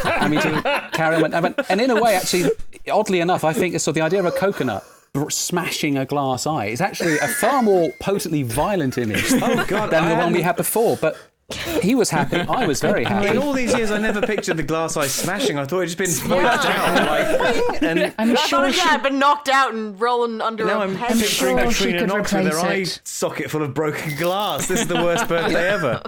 I 0.05 0.28
mean, 0.30 0.39
to 0.39 0.89
carry 0.93 1.16
on. 1.22 1.34
I 1.34 1.39
went, 1.41 1.59
and 1.70 1.82
in 1.82 1.89
a 1.89 1.99
way, 2.01 2.16
actually, 2.16 2.49
oddly 2.89 3.20
enough, 3.20 3.43
I 3.43 3.51
think 3.53 3.78
so. 3.80 3.91
The 3.91 4.01
idea 4.01 4.20
of 4.20 4.26
a 4.26 4.32
coconut 4.32 4.86
smashing 5.30 5.97
a 5.97 6.05
glass 6.05 6.47
eye 6.47 6.68
is 6.68 6.80
actually 6.80 7.18
a 7.20 7.28
far 7.28 7.62
more 7.62 7.91
potently 7.99 8.43
violent 8.43 8.97
image 8.97 9.26
Oh, 9.34 9.66
God, 9.68 9.89
than 9.89 10.07
the 10.07 10.16
one 10.16 10.32
we 10.32 10.41
had 10.41 10.55
before. 10.55 10.95
But 10.95 11.18
he 11.81 11.95
was 11.95 12.09
happy. 12.09 12.37
I 12.37 12.65
was 12.67 12.79
very 12.81 13.03
happy. 13.03 13.27
In 13.27 13.37
all 13.37 13.53
these 13.53 13.73
years, 13.75 13.91
I 13.91 13.97
never 13.97 14.21
pictured 14.21 14.57
the 14.57 14.63
glass 14.63 14.97
eye 14.97 15.07
smashing. 15.07 15.57
I 15.57 15.65
thought 15.65 15.81
it'd 15.83 15.97
just 15.97 16.21
been 16.21 16.29
pointed 16.29 16.45
out. 16.47 17.07
Like, 17.07 17.81
and 17.83 18.13
I'm 18.17 18.31
I 18.31 18.35
sure 18.35 18.61
thought 18.61 18.73
she. 18.73 18.79
yeah, 18.79 18.91
I'd 18.93 19.03
been 19.03 19.19
knocked 19.19 19.49
out 19.49 19.73
and 19.73 19.99
rolling 19.99 20.41
under 20.41 20.65
now 20.65 20.79
a 20.81 20.83
I'm 20.85 20.95
pen. 20.95 21.17
picturing 21.19 21.57
sure 21.57 21.71
she 21.71 21.77
Katrina 21.85 21.99
could 21.99 22.07
Knox 22.09 22.33
with 22.33 22.45
her 22.47 22.59
eye 22.59 22.63
replace 22.63 22.97
it. 22.97 23.07
socket 23.07 23.51
full 23.51 23.63
of 23.63 23.73
broken 23.73 24.15
glass. 24.17 24.67
This 24.67 24.81
is 24.81 24.87
the 24.87 24.95
worst 24.95 25.27
birthday 25.29 25.69
ever. 25.69 26.01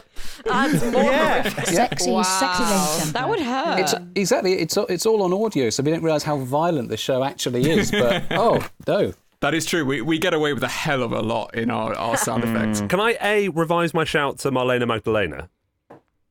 That's 0.46 0.84
more 0.92 1.04
Yeah. 1.04 1.44
Sexy, 1.44 2.24
sexy 2.24 2.64
Lady 2.64 2.76
Templar. 3.00 3.12
That 3.14 3.30
would 3.30 3.40
hurt. 3.40 3.80
It's 3.80 3.94
exactly. 4.16 4.54
It's 4.54 4.78
it's 4.78 5.06
all 5.06 5.22
on 5.24 5.34
audio, 5.34 5.70
so 5.70 5.84
we 5.84 5.92
didn't 5.92 6.04
realise 6.04 6.24
how 6.24 6.38
violent 6.38 6.90
the 6.90 6.98
show 6.98 7.24
actually 7.24 7.70
is. 7.70 7.92
But 7.92 8.26
oh 8.32 8.66
no, 8.88 9.14
that 9.44 9.54
is 9.54 9.66
true. 9.66 9.84
We 9.84 10.02
we 10.02 10.18
get 10.18 10.34
away 10.34 10.54
with 10.54 10.64
a 10.64 10.70
hell 10.70 11.04
of 11.04 11.12
a 11.12 11.22
lot 11.22 11.54
in 11.54 11.70
our, 11.70 11.94
our 11.96 12.18
sound 12.18 12.44
hmm. 12.44 12.56
effects. 12.56 12.82
Can 12.88 13.00
I 13.00 13.18
a 13.22 13.50
revise 13.50 13.94
my 13.94 14.06
shout 14.06 14.40
to 14.40 14.52
Marlena 14.52 14.88
Magdalena? 14.88 15.50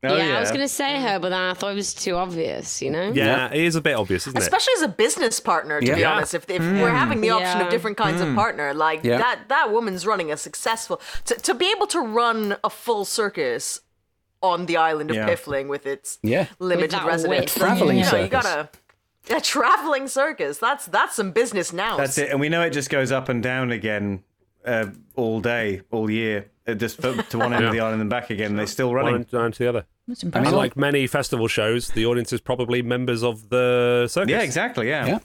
Oh, 0.05 0.17
yeah, 0.17 0.35
I 0.35 0.39
was 0.41 0.49
going 0.49 0.59
to 0.59 0.67
say 0.67 1.01
her, 1.01 1.17
but 1.17 1.29
then 1.29 1.39
I 1.39 1.53
thought 1.53 1.71
it 1.71 1.75
was 1.75 1.93
too 1.93 2.15
obvious, 2.15 2.81
you 2.81 2.91
know? 2.91 3.13
Yeah, 3.13 3.49
it 3.53 3.61
is 3.61 3.77
a 3.77 3.81
bit 3.81 3.95
obvious, 3.95 4.27
isn't 4.27 4.37
it? 4.37 4.43
Especially 4.43 4.73
as 4.75 4.81
a 4.81 4.89
business 4.89 5.39
partner, 5.39 5.79
to 5.79 5.95
be 5.95 6.01
Yeah. 6.01 6.11
honest. 6.11 6.33
If, 6.33 6.49
if 6.49 6.61
hmm. 6.61 6.81
we're 6.81 6.89
having 6.89 7.21
the 7.21 7.29
option 7.29 7.59
Yeah. 7.59 7.67
of 7.67 7.71
different 7.71 7.95
kinds 7.95 8.19
of 8.19 8.27
hmm. 8.27 8.35
partner, 8.35 8.73
like 8.73 9.05
Yeah. 9.05 9.19
that, 9.19 9.47
that 9.47 9.71
woman's 9.71 10.05
running 10.05 10.29
a 10.29 10.35
successful. 10.35 10.99
To, 11.23 11.35
to 11.35 11.53
be 11.53 11.71
able 11.71 11.87
to 11.87 12.01
run 12.01 12.57
a 12.65 12.69
full 12.69 13.05
circus 13.05 13.79
on 14.41 14.65
the 14.65 14.75
island 14.75 15.09
of 15.09 15.15
Yeah. 15.15 15.25
Piffling 15.25 15.69
with 15.69 15.85
its 15.85 16.19
Yeah. 16.21 16.47
limited 16.59 16.91
that 16.91 17.05
residents, 17.05 17.55
width. 17.55 17.57
Travelling 17.57 17.97
you 17.99 18.03
know, 18.03 18.17
you 18.17 18.23
circus. 18.25 18.43
gotta. 18.43 18.69
A 19.29 19.39
traveling 19.39 20.07
circus. 20.07 20.57
That's 20.57 20.85
that's 20.87 21.15
some 21.15 21.31
business 21.31 21.71
now. 21.71 21.97
That's 21.97 22.17
it, 22.17 22.29
and 22.29 22.39
we 22.39 22.49
know 22.49 22.61
it 22.61 22.71
just 22.71 22.89
goes 22.89 23.11
up 23.11 23.29
and 23.29 23.41
down 23.41 23.71
again 23.71 24.23
uh, 24.65 24.87
all 25.15 25.39
day, 25.39 25.81
all 25.91 26.09
year, 26.09 26.49
uh, 26.67 26.73
just 26.73 27.01
to 27.01 27.37
one 27.37 27.53
end 27.53 27.63
of 27.65 27.71
the 27.71 27.79
island 27.81 28.01
and 28.01 28.09
back 28.09 28.29
again. 28.29 28.55
They're 28.55 28.67
still 28.67 28.87
One 28.87 28.95
running. 28.97 29.15
end 29.15 29.31
down 29.31 29.51
to 29.53 29.59
the 29.59 29.67
other. 29.69 29.85
That's 30.07 30.23
I 30.23 30.27
impressive. 30.27 30.51
mean, 30.51 30.57
like 30.57 30.75
many 30.75 31.07
festival 31.07 31.47
shows, 31.47 31.87
the 31.89 32.05
audience 32.05 32.33
is 32.33 32.41
probably 32.41 32.81
members 32.81 33.23
of 33.23 33.47
the 33.49 34.07
circus. 34.09 34.31
Yeah, 34.31 34.41
exactly. 34.41 34.89
Yeah. 34.89 35.05
Yeah. 35.05 35.19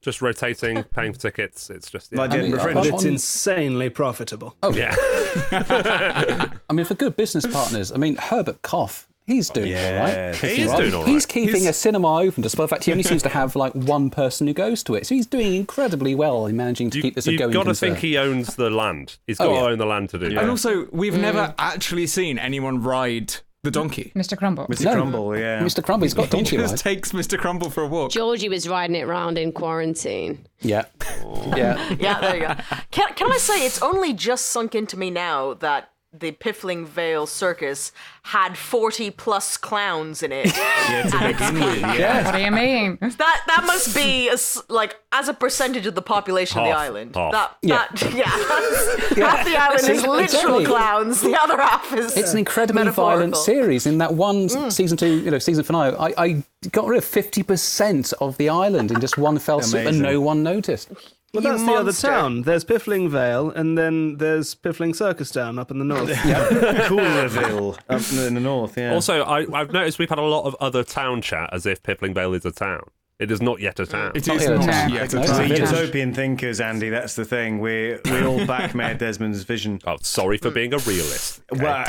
Just 0.00 0.22
rotating, 0.22 0.82
paying 0.84 1.12
for 1.12 1.18
tickets. 1.18 1.70
It's 1.70 1.90
just 1.90 2.12
yeah. 2.12 2.18
Like 2.18 2.30
I 2.32 2.36
mean, 2.38 2.54
Edinburgh 2.54 2.82
It's 2.84 3.04
insanely 3.04 3.90
profitable. 3.90 4.56
Oh. 4.62 4.72
yeah. 4.72 4.94
I 6.68 6.72
mean, 6.72 6.84
for 6.86 6.94
good 6.94 7.16
business 7.16 7.46
partners, 7.46 7.90
I 7.92 7.96
mean, 7.96 8.16
Herbert 8.16 8.62
Koff, 8.62 9.07
he's 9.28 9.48
doing 9.50 9.66
all 9.74 9.80
Yeah, 9.80 10.26
right. 10.30 10.34
he 10.36 10.62
is 10.62 10.70
Right? 10.70 10.78
doing 10.80 10.94
all 10.94 11.02
right. 11.04 11.08
He's 11.10 11.26
keeping 11.26 11.54
He's- 11.62 11.68
a 11.70 11.72
cinema 11.72 12.18
open, 12.20 12.42
despite 12.42 12.64
the 12.64 12.68
fact 12.68 12.84
he 12.84 12.90
only 12.92 13.04
seems 13.04 13.22
to 13.22 13.28
have 13.28 13.54
like 13.54 13.72
one 13.74 14.10
person 14.10 14.46
who 14.48 14.52
goes 14.54 14.82
to 14.84 14.94
it. 14.94 15.06
So 15.06 15.14
he's 15.14 15.26
doing 15.26 15.54
incredibly 15.54 16.14
well 16.16 16.46
in 16.46 16.56
managing 16.56 16.90
to 16.90 16.96
You, 16.98 17.02
keep 17.02 17.14
this 17.14 17.26
a 17.28 17.32
you've 17.32 17.40
got 17.40 17.48
to 17.52 17.64
concern. 17.66 17.90
think 17.90 17.98
he 18.00 18.18
owns 18.18 18.56
the 18.56 18.70
land. 18.70 19.18
He's 19.26 19.38
oh, 19.40 19.46
got 19.48 19.54
yeah. 19.54 19.60
to 19.60 19.66
own 19.68 19.78
the 19.78 19.86
land 19.86 20.08
to 20.10 20.18
do 20.18 20.26
And 20.38 20.50
also, 20.50 20.88
we've 20.90 21.14
mm. 21.14 21.20
never 21.20 21.54
actually 21.58 22.06
seen 22.08 22.38
anyone 22.38 22.82
ride 22.82 23.34
the 23.64 23.72
donkey. 23.72 24.12
Mr. 24.14 24.38
Crumble. 24.38 24.66
Mr. 24.68 24.84
No. 24.84 24.94
Crumble, 24.94 25.36
yeah. 25.36 25.60
Mr. 25.62 25.82
Crumble, 25.82 26.04
he's 26.04 26.14
got 26.14 26.24
He 26.26 26.30
donkey 26.30 26.56
just 26.56 26.72
ride. 26.72 26.78
takes 26.78 27.12
Mr. 27.12 27.36
Crumble 27.36 27.70
for 27.70 27.82
a 27.82 27.88
walk. 27.88 28.12
Georgie 28.12 28.48
was 28.48 28.68
riding 28.68 28.94
it 28.96 29.06
round 29.06 29.36
in 29.36 29.50
quarantine. 29.52 30.46
Yeah, 30.60 30.84
yeah. 31.56 31.96
yeah, 31.98 32.20
there 32.20 32.36
you 32.36 32.46
go. 32.46 32.54
Can, 32.92 33.12
can 33.14 33.32
I 33.32 33.36
say 33.38 33.66
it's 33.66 33.82
only 33.82 34.12
just 34.14 34.46
sunk 34.46 34.74
into 34.76 34.96
me 34.96 35.10
now 35.10 35.54
that 35.54 35.90
the 36.20 36.32
Piffling 36.32 36.86
Vale 36.86 37.26
Circus 37.26 37.92
had 38.24 38.56
40 38.58 39.10
plus 39.12 39.56
clowns 39.56 40.22
in 40.22 40.32
it. 40.32 40.46
yeah, 40.56 41.02
to 41.10 41.18
begin 41.32 41.54
with, 41.54 41.80
yeah. 41.98 42.24
What 42.24 42.34
do 42.34 42.40
you 42.44 42.50
mean? 42.50 42.98
That 43.00 43.42
that 43.46 43.64
must 43.66 43.94
be 43.94 44.28
a 44.28 44.32
s 44.34 44.60
like 44.68 44.96
as 45.12 45.28
a 45.28 45.34
percentage 45.34 45.86
of 45.86 45.94
the 45.94 46.02
population 46.02 46.58
of 46.60 46.66
the 46.66 46.72
island. 46.72 47.16
half. 47.16 47.32
That 47.32 47.56
Yeah. 47.62 47.86
that 47.90 48.02
yeah, 48.14 48.24
that's- 48.36 49.16
half 49.16 49.44
the 49.46 49.56
island 49.56 49.80
See, 49.80 49.92
is 49.92 50.02
literal 50.06 50.20
exactly. 50.58 50.64
clowns. 50.66 51.20
The 51.22 51.36
other 51.42 51.56
half 51.56 51.92
is 51.94 52.16
It's 52.16 52.32
an 52.32 52.38
incredibly 52.38 52.88
violent 52.90 53.36
series. 53.36 53.86
In 53.86 53.98
that 53.98 54.14
one 54.14 54.48
Mm. 54.48 54.72
season 54.72 54.96
two, 54.96 55.20
you 55.20 55.30
know, 55.30 55.38
season 55.38 55.64
finale, 55.64 55.96
I, 55.98 56.14
I 56.24 56.42
got 56.72 56.86
rid 56.86 56.98
of 56.98 57.04
fifty 57.04 57.42
percent 57.42 58.12
of 58.20 58.36
the 58.36 58.48
island 58.48 58.90
in 58.90 59.00
just 59.00 59.16
one 59.18 59.38
fell 59.38 59.60
swoop, 59.62 59.86
and 59.86 60.00
no 60.00 60.20
one 60.20 60.42
noticed. 60.42 60.88
Well, 61.34 61.42
You 61.44 61.50
that's 61.50 61.62
the 61.64 61.72
other 61.74 61.92
town. 61.92 62.42
There's 62.42 62.64
Piffling 62.64 63.10
Vale, 63.10 63.50
and 63.50 63.76
then 63.76 64.16
there's 64.16 64.54
Piffling 64.54 64.94
Circus 64.94 65.30
Town 65.30 65.58
up 65.58 65.70
in 65.70 65.78
the 65.78 65.84
north. 65.84 66.08
Coolerville 66.88 67.78
up 67.88 68.26
in 68.26 68.34
the 68.34 68.40
north, 68.40 68.78
yeah. 68.78 68.94
Also, 68.94 69.22
I, 69.22 69.40
I've 69.52 69.72
noticed 69.72 69.98
we've 69.98 70.08
had 70.08 70.18
a 70.18 70.22
lot 70.22 70.44
of 70.46 70.56
other 70.58 70.82
town 70.82 71.20
chat 71.20 71.50
as 71.52 71.66
if 71.66 71.82
Piffling 71.82 72.14
Vale 72.14 72.32
is 72.32 72.46
a 72.46 72.50
town. 72.50 72.82
It 73.18 73.30
is 73.30 73.42
not 73.42 73.60
yet 73.60 73.78
a 73.80 73.84
town. 73.84 74.12
It 74.14 74.22
is 74.22 74.26
Not 74.28 74.36
is 74.36 74.42
yet 74.44 74.52
a 74.52 74.58
town. 74.66 74.90
yet 74.90 75.12
a 75.12 75.16
No, 75.16 75.22
We're 75.22 75.52
it's 75.52 75.72
a 75.72 75.76
utopian 75.82 76.14
thinkers, 76.14 76.60
Andy. 76.60 76.88
That's 76.88 77.16
the 77.16 77.24
thing. 77.24 77.58
We 77.58 77.98
we 78.04 78.22
all 78.24 78.46
back 78.46 78.76
Mayor 78.76 78.94
Desmond's 78.94 79.42
vision. 79.42 79.80
Oh, 79.86 79.96
sorry 80.02 80.38
for 80.38 80.50
being 80.50 80.72
a 80.72 80.78
realist. 80.78 81.42
okay? 81.52 81.62
Well, 81.64 81.84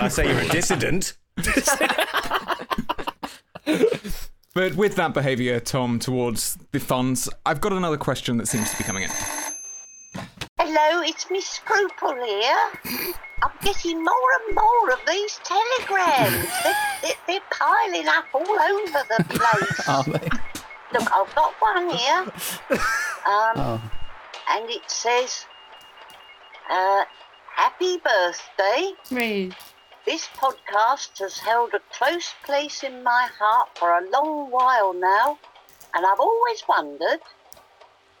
I 0.00 0.04
I 0.04 0.08
say 0.08 0.28
you're 0.28 0.38
a 0.40 0.48
dissident. 0.48 1.18
But 4.58 4.74
with 4.74 4.96
that 4.96 5.14
behaviour, 5.14 5.60
Tom, 5.60 6.00
towards 6.00 6.58
the 6.72 6.80
Funns, 6.80 7.28
I've 7.46 7.60
got 7.60 7.72
another 7.72 7.96
question 7.96 8.38
that 8.38 8.48
seems 8.48 8.68
to 8.72 8.76
be 8.76 8.82
coming 8.82 9.04
in. 9.04 9.10
Hello, 10.58 11.00
it's 11.00 11.30
Miss 11.30 11.46
Scruple 11.46 12.16
here. 12.26 12.56
I'm 13.40 13.52
getting 13.62 14.02
more 14.02 14.14
and 14.48 14.56
more 14.56 14.90
of 14.94 14.98
these 15.06 15.38
telegrams. 15.44 16.48
they're, 16.64 16.74
they're, 17.02 17.12
they're 17.28 17.40
piling 17.52 18.08
up 18.08 18.24
all 18.34 18.50
over 18.50 19.04
the 19.16 19.24
place. 19.28 19.88
Are 19.88 20.02
they? 20.02 20.28
Look, 20.92 21.08
I've 21.12 21.32
got 21.36 21.54
one 21.60 21.90
here. 21.90 22.26
Um, 22.72 23.54
Oh. 23.54 23.80
and 24.50 24.68
it 24.70 24.90
says, 24.90 25.46
uh, 26.68 27.04
Happy 27.54 27.98
birthday. 27.98 28.90
This 30.08 30.26
podcast 30.28 31.18
has 31.18 31.38
held 31.38 31.74
a 31.74 31.80
close 31.92 32.32
place 32.42 32.82
in 32.82 33.02
my 33.02 33.28
heart 33.38 33.76
for 33.76 33.90
a 33.90 34.08
long 34.08 34.50
while 34.50 34.94
now, 34.94 35.38
and 35.92 36.06
I've 36.06 36.18
always 36.18 36.62
wondered 36.66 37.20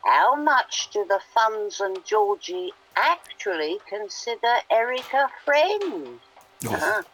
how 0.04 0.34
much 0.36 0.90
do 0.90 1.06
the 1.08 1.18
Funns 1.32 1.80
and 1.80 2.04
Georgie 2.04 2.74
actually 2.94 3.78
consider 3.88 4.56
Eric 4.70 5.14
a 5.14 5.30
friend? 5.46 6.20
Uh-huh. 6.66 7.04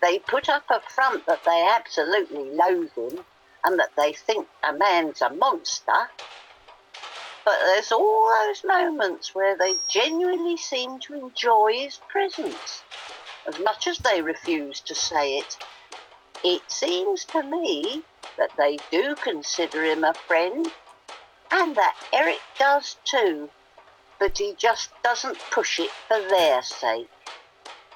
They 0.00 0.18
put 0.18 0.48
up 0.48 0.64
a 0.70 0.80
front 0.88 1.26
that 1.26 1.44
they 1.44 1.68
absolutely 1.70 2.48
loathe 2.48 2.94
him 2.96 3.22
and 3.64 3.78
that 3.78 3.92
they 3.98 4.14
think 4.14 4.48
a 4.66 4.72
man's 4.72 5.20
a 5.20 5.28
monster. 5.28 6.08
But 7.44 7.58
there's 7.66 7.92
all 7.92 8.30
those 8.46 8.64
moments 8.64 9.34
where 9.34 9.58
they 9.58 9.74
genuinely 9.88 10.56
seem 10.56 11.00
to 11.00 11.12
enjoy 11.12 11.72
his 11.74 12.00
presence, 12.08 12.82
as 13.48 13.58
much 13.60 13.86
as 13.86 13.98
they 13.98 14.20
refuse 14.20 14.80
to 14.80 14.94
say 14.94 15.38
it. 15.38 15.56
It 16.44 16.62
seems 16.68 17.24
to 17.26 17.42
me 17.42 18.02
that 18.36 18.50
they 18.56 18.78
do 18.90 19.14
consider 19.16 19.82
him 19.82 20.04
a 20.04 20.14
friend, 20.14 20.70
and 21.50 21.74
that 21.74 21.96
Eric 22.12 22.40
does 22.58 22.96
too, 23.04 23.48
but 24.20 24.38
he 24.38 24.54
just 24.56 24.90
doesn't 25.02 25.38
push 25.50 25.80
it 25.80 25.90
for 26.06 26.20
their 26.28 26.62
sake. 26.62 27.08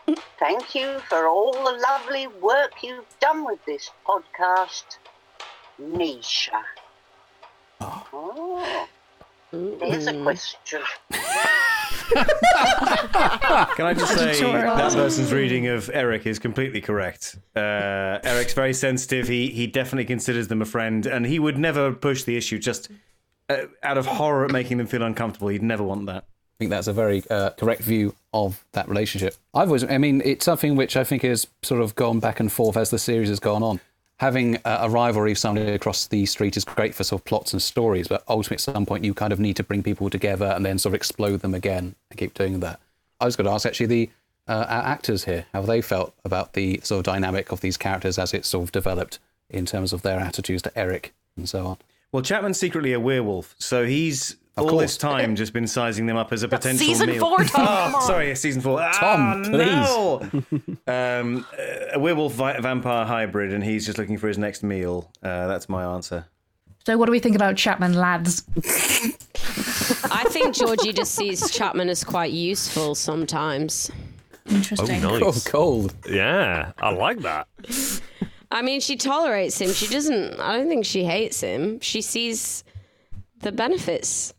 Thank 0.38 0.74
you 0.74 0.98
for 1.08 1.28
all 1.28 1.52
the 1.52 1.78
lovely 1.78 2.26
work 2.26 2.82
you've 2.82 3.04
done 3.20 3.44
with 3.44 3.64
this 3.66 3.90
podcast, 4.06 4.96
Nisha. 5.80 6.62
Oh, 7.80 8.88
oh 9.52 9.76
there's 9.78 10.06
a 10.06 10.22
question. 10.22 10.80
Can 13.76 13.86
I 13.86 13.94
just 13.94 14.14
say 14.14 14.40
that 14.40 14.92
person's 14.92 15.32
reading 15.32 15.68
of 15.68 15.90
Eric 15.92 16.26
is 16.26 16.38
completely 16.38 16.80
correct. 16.80 17.36
Uh, 17.56 18.18
Eric's 18.24 18.54
very 18.54 18.74
sensitive. 18.74 19.28
He 19.28 19.48
he 19.48 19.66
definitely 19.66 20.04
considers 20.04 20.48
them 20.48 20.62
a 20.62 20.64
friend, 20.64 21.06
and 21.06 21.26
he 21.26 21.38
would 21.38 21.58
never 21.58 21.92
push 21.92 22.24
the 22.24 22.36
issue 22.36 22.58
just 22.58 22.90
uh, 23.48 23.66
out 23.82 23.98
of 23.98 24.06
horror 24.06 24.44
at 24.44 24.50
making 24.50 24.78
them 24.78 24.86
feel 24.86 25.02
uncomfortable. 25.02 25.48
He'd 25.48 25.62
never 25.62 25.82
want 25.82 26.06
that. 26.06 26.24
I 26.24 26.56
think 26.58 26.70
that's 26.70 26.86
a 26.86 26.92
very 26.92 27.22
uh, 27.28 27.50
correct 27.50 27.82
view 27.82 28.14
of 28.32 28.64
that 28.72 28.88
relationship. 28.88 29.34
I've 29.54 29.68
always, 29.68 29.84
I 29.84 29.98
mean, 29.98 30.22
it's 30.24 30.44
something 30.44 30.76
which 30.76 30.96
I 30.96 31.04
think 31.04 31.22
has 31.22 31.46
sort 31.62 31.80
of 31.80 31.94
gone 31.96 32.20
back 32.20 32.40
and 32.40 32.52
forth 32.52 32.76
as 32.76 32.90
the 32.90 32.98
series 32.98 33.28
has 33.28 33.40
gone 33.40 33.62
on. 33.62 33.80
Having 34.22 34.58
a, 34.64 34.88
rivalry, 34.88 35.34
somebody 35.34 35.72
across 35.72 36.06
the 36.06 36.26
street 36.26 36.56
is 36.56 36.64
great 36.64 36.94
for 36.94 37.02
sort 37.02 37.22
of 37.22 37.24
plots 37.24 37.52
and 37.54 37.60
stories, 37.60 38.06
but 38.06 38.22
ultimately 38.28 38.54
at 38.54 38.60
some 38.60 38.86
point 38.86 39.02
you 39.04 39.14
kind 39.14 39.32
of 39.32 39.40
need 39.40 39.56
to 39.56 39.64
bring 39.64 39.82
people 39.82 40.08
together 40.08 40.46
and 40.46 40.64
then 40.64 40.78
sort 40.78 40.92
of 40.92 40.94
explode 40.94 41.40
them 41.40 41.54
again 41.54 41.96
and 42.08 42.20
keep 42.20 42.32
doing 42.32 42.60
that. 42.60 42.78
I 43.20 43.24
was 43.24 43.34
going 43.34 43.46
to 43.46 43.50
ask 43.50 43.66
actually 43.66 43.86
the 43.86 44.10
uh, 44.46 44.64
our 44.68 44.82
actors 44.84 45.24
here 45.24 45.46
how 45.52 45.62
they 45.62 45.80
felt 45.80 46.14
about 46.24 46.52
the 46.52 46.78
sort 46.84 47.00
of 47.00 47.12
dynamic 47.12 47.50
of 47.50 47.62
these 47.62 47.76
characters 47.76 48.16
as 48.16 48.32
it 48.32 48.44
sort 48.44 48.62
of 48.62 48.70
developed 48.70 49.18
in 49.50 49.66
terms 49.66 49.92
of 49.92 50.02
their 50.02 50.20
attitudes 50.20 50.62
to 50.62 50.78
Eric 50.78 51.12
and 51.36 51.48
so 51.48 51.66
on. 51.66 51.78
Well, 52.12 52.22
Chapman's 52.22 52.60
secretly 52.60 52.92
a 52.92 53.00
werewolf, 53.00 53.56
so 53.58 53.84
he's 53.84 54.36
Of 54.56 54.64
all 54.64 54.70
course. 54.70 54.82
this 54.82 54.96
time 54.98 55.34
just 55.34 55.52
been 55.54 55.66
sizing 55.66 56.04
them 56.06 56.16
up 56.18 56.30
as 56.32 56.42
a 56.42 56.46
That's 56.46 56.62
potential 56.66 56.86
season 56.86 57.08
meal. 57.10 57.20
four, 57.20 57.38
Tom, 57.44 57.94
Oh, 57.96 58.00
sorry, 58.06 58.28
yeah, 58.28 58.34
season 58.34 58.60
four. 58.60 58.78
Tom, 58.80 59.42
Ah, 59.46 59.48
no! 59.48 60.20
um, 60.86 61.46
a 61.94 61.98
werewolf 61.98 62.34
vi- 62.34 62.60
vampire 62.60 63.06
hybrid, 63.06 63.52
and 63.54 63.64
he's 63.64 63.86
just 63.86 63.96
looking 63.96 64.18
for 64.18 64.28
his 64.28 64.36
next 64.36 64.62
meal. 64.62 65.10
Uh, 65.22 65.46
that's 65.46 65.68
my 65.70 65.84
answer. 65.84 66.26
So, 66.84 66.98
what 66.98 67.06
do 67.06 67.12
we 67.12 67.18
think 67.20 67.34
about 67.36 67.56
Chapman, 67.56 67.94
lads? 67.94 68.42
I 70.10 70.24
think 70.28 70.54
Georgie 70.54 70.92
just 70.92 71.14
sees 71.14 71.50
Chapman 71.50 71.88
as 71.88 72.04
quite 72.04 72.32
useful 72.32 72.94
sometimes. 72.94 73.90
Interesting. 74.50 75.04
Oh, 75.04 75.18
nice. 75.18 75.46
cold. 75.46 75.94
Yeah, 76.08 76.72
I 76.78 76.90
like 76.90 77.20
that. 77.20 77.46
I 78.50 78.60
mean, 78.62 78.80
she 78.80 78.96
tolerates 78.96 79.60
him. 79.60 79.72
She 79.72 79.86
doesn't. 79.86 80.38
I 80.40 80.56
don't 80.56 80.68
think 80.68 80.84
she 80.84 81.04
hates 81.04 81.40
him. 81.40 81.80
She 81.80 82.02
sees 82.02 82.64
the 83.40 83.52
benefits. 83.52 84.34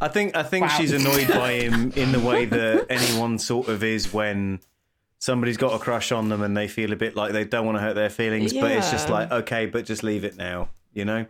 I 0.00 0.08
think 0.08 0.36
I 0.36 0.42
think 0.42 0.66
Wow. 0.66 0.76
she's 0.76 0.92
annoyed 0.92 1.28
by 1.28 1.52
him 1.60 1.92
in 1.96 2.12
the 2.12 2.20
way 2.20 2.44
that 2.44 2.86
anyone 2.88 3.38
sort 3.38 3.68
of 3.68 3.82
is 3.82 4.12
when 4.12 4.60
somebody's 5.18 5.56
got 5.56 5.74
a 5.74 5.78
crush 5.78 6.12
on 6.12 6.28
them 6.28 6.42
and 6.42 6.56
they 6.56 6.68
feel 6.68 6.92
a 6.92 6.96
bit 6.96 7.16
like 7.16 7.32
they 7.32 7.44
don't 7.44 7.66
want 7.66 7.76
to 7.78 7.82
hurt 7.82 7.94
their 7.94 8.10
feelings, 8.10 8.52
but 8.52 8.70
it's 8.70 8.90
just 8.90 9.08
like 9.08 9.30
okay, 9.32 9.66
but 9.66 9.84
just 9.84 10.02
leave 10.02 10.24
it 10.24 10.36
now, 10.36 10.68
you 10.92 11.04
know. 11.04 11.26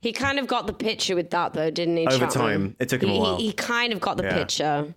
He 0.00 0.12
kind 0.12 0.38
of 0.38 0.46
got 0.46 0.68
the 0.68 0.72
picture 0.72 1.16
with 1.16 1.30
that, 1.30 1.54
though, 1.54 1.70
didn't 1.70 1.96
he? 1.96 2.06
Over 2.06 2.26
Chapman? 2.26 2.30
time. 2.40 2.76
It 2.78 2.88
took 2.88 3.02
him 3.02 3.08
a 3.10 3.12
He- 3.14 3.18
while. 3.18 3.36
He, 3.36 3.46
he 3.46 3.52
kind 3.52 3.92
of 3.92 3.98
got 4.00 4.16
the 4.16 4.22
Yeah. 4.22 4.34
picture. 4.38 4.94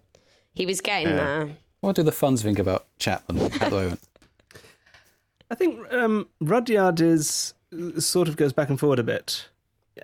He 0.54 0.68
was 0.68 0.80
getting 0.80 1.08
Yeah. 1.10 1.16
there. 1.16 1.50
What 1.80 1.96
do 1.96 2.04
the 2.04 2.12
Funns 2.12 2.44
think 2.44 2.60
about 2.60 2.86
Chapman 3.00 3.40
at 3.42 3.52
the 3.60 3.70
moment? 3.72 4.00
I 5.50 5.56
think 5.56 5.92
um, 5.92 6.28
Rudyard 6.40 7.02
is 7.02 7.56
sort 7.98 8.28
of 8.28 8.38
goes 8.38 8.54
back 8.54 8.70
and 8.70 8.80
forward 8.80 9.00
a 9.00 9.04
bit. 9.04 9.48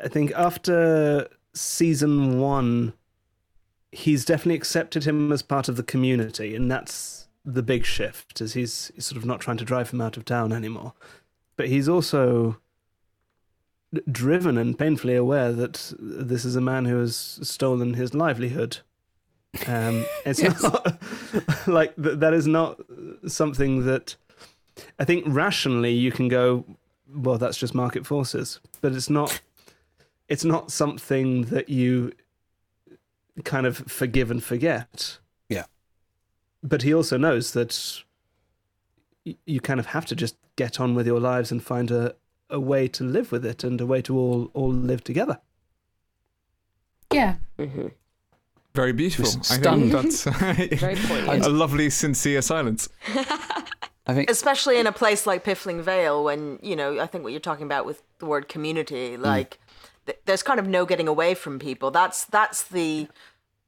I 0.04 0.08
think 0.08 0.32
after 0.36 1.28
season 1.60 2.40
one, 2.40 2.94
he's 3.92 4.26
definitely 4.26 4.56
accepted 4.56 5.06
him 5.06 5.32
as 5.32 5.42
part 5.42 5.70
of 5.70 5.76
the 5.76 5.84
community, 5.84 6.56
and 6.56 6.70
that's 6.72 7.28
the 7.44 7.64
big 7.64 7.86
shift. 7.86 8.42
As 8.42 8.54
he's, 8.54 8.92
he's 8.96 9.06
sort 9.06 9.18
of 9.18 9.26
not 9.26 9.40
trying 9.40 9.58
to 9.58 9.66
drive 9.66 9.92
him 9.92 10.02
out 10.02 10.18
of 10.18 10.26
town 10.26 10.52
anymore, 10.54 10.94
but 11.56 11.68
he's 11.68 11.90
also 11.90 12.58
driven 14.12 14.58
and 14.58 14.78
painfully 14.78 15.16
aware 15.16 15.52
that 15.54 15.94
this 15.98 16.44
is 16.44 16.56
a 16.56 16.62
man 16.62 16.86
who 16.86 17.00
has 17.00 17.40
stolen 17.42 17.94
his 17.94 18.14
livelihood. 18.14 18.80
Um, 19.66 20.06
it's 20.26 20.42
not 20.64 21.02
like 21.68 21.96
th- 21.96 22.20
that 22.20 22.34
is 22.34 22.48
not 22.48 22.80
something 23.28 23.86
that 23.86 24.16
I 25.00 25.06
think 25.06 25.26
rationally 25.28 25.94
you 25.94 26.12
can 26.12 26.28
go, 26.28 26.66
well, 27.14 27.38
that's 27.38 27.58
just 27.58 27.74
market 27.74 28.06
forces, 28.06 28.60
but 28.82 28.94
it's 28.94 29.10
not. 29.10 29.42
It's 30.30 30.44
not 30.44 30.72
something 30.72 31.44
that 31.46 31.70
you 31.70 32.12
kind 33.44 33.66
of 33.66 33.78
forgive 33.78 34.32
and 34.32 34.44
forget. 34.44 35.20
Yeah. 35.50 35.66
But 36.64 36.82
he 36.82 36.94
also 36.94 37.18
knows 37.18 37.54
that 37.54 38.04
you 39.46 39.60
kind 39.62 39.80
of 39.80 39.88
have 39.88 40.06
to 40.08 40.16
just 40.16 40.36
get 40.56 40.80
on 40.80 40.96
with 40.96 41.06
your 41.06 41.20
lives 41.20 41.52
and 41.52 41.64
find 41.64 41.92
a, 41.92 42.16
a 42.50 42.60
way 42.60 42.88
to 42.88 43.04
live 43.04 43.32
with 43.32 43.46
it 43.46 43.64
and 43.64 43.80
a 43.80 43.86
way 43.86 44.02
to 44.02 44.18
all 44.18 44.50
all 44.54 44.72
live 44.72 45.04
together. 45.04 45.40
Yeah. 47.12 47.36
Mm-hmm. 47.58 47.88
Very 48.74 48.94
beautiful. 48.94 49.26
Just 49.26 49.52
I 49.52 49.58
stunned. 49.58 49.92
think 49.92 50.04
that's 50.04 50.24
Very 50.80 50.96
a 51.28 51.50
lovely, 51.50 51.90
sincere 51.90 52.42
silence. 52.42 52.90
I 54.06 54.14
think 54.14 54.30
especially 54.30 54.80
in 54.80 54.88
a 54.88 54.92
place 54.92 55.26
like 55.26 55.44
Piffling 55.44 55.82
Vale, 55.82 56.24
when 56.24 56.60
you 56.62 56.76
know, 56.76 57.00
I 57.00 57.08
think 57.08 57.24
what 57.24 57.34
you're 57.34 57.40
talking 57.40 57.66
about 57.66 57.86
with 57.86 58.04
the 58.20 58.26
word 58.26 58.48
community, 58.48 59.18
like 59.18 59.60
th- 60.08 60.20
there's 60.26 60.42
kind 60.42 60.60
of 60.60 60.68
no 60.68 60.86
getting 60.86 61.08
away 61.08 61.36
from 61.36 61.60
people. 61.60 61.92
That's 61.92 62.26
that's 62.26 62.64
the, 62.64 63.08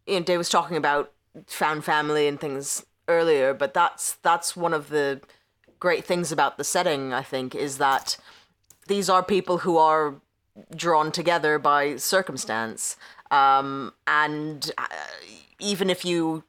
you 0.07 0.19
know, 0.19 0.23
Dave 0.23 0.39
was 0.39 0.49
talking 0.49 0.77
about 0.77 1.11
found 1.45 1.85
family 1.85 2.27
and 2.27 2.39
things 2.39 2.85
earlier, 3.07 3.53
but 3.53 3.75
that's 3.75 4.13
that's 4.23 4.57
one 4.57 4.73
of 4.73 4.89
the 4.89 5.21
great 5.79 6.05
things 6.05 6.31
about 6.31 6.57
the 6.57 6.63
setting. 6.63 7.13
I 7.13 7.21
think 7.21 7.53
is 7.53 7.77
that 7.77 8.17
these 8.87 9.09
are 9.09 9.21
people 9.21 9.59
who 9.59 9.77
are 9.77 10.15
drawn 10.75 11.11
together 11.11 11.59
by 11.59 11.97
circumstance, 11.97 12.97
um, 13.29 13.93
and 14.07 14.71
uh, 14.77 14.87
even 15.59 15.89
if 15.91 16.03
you 16.03 16.43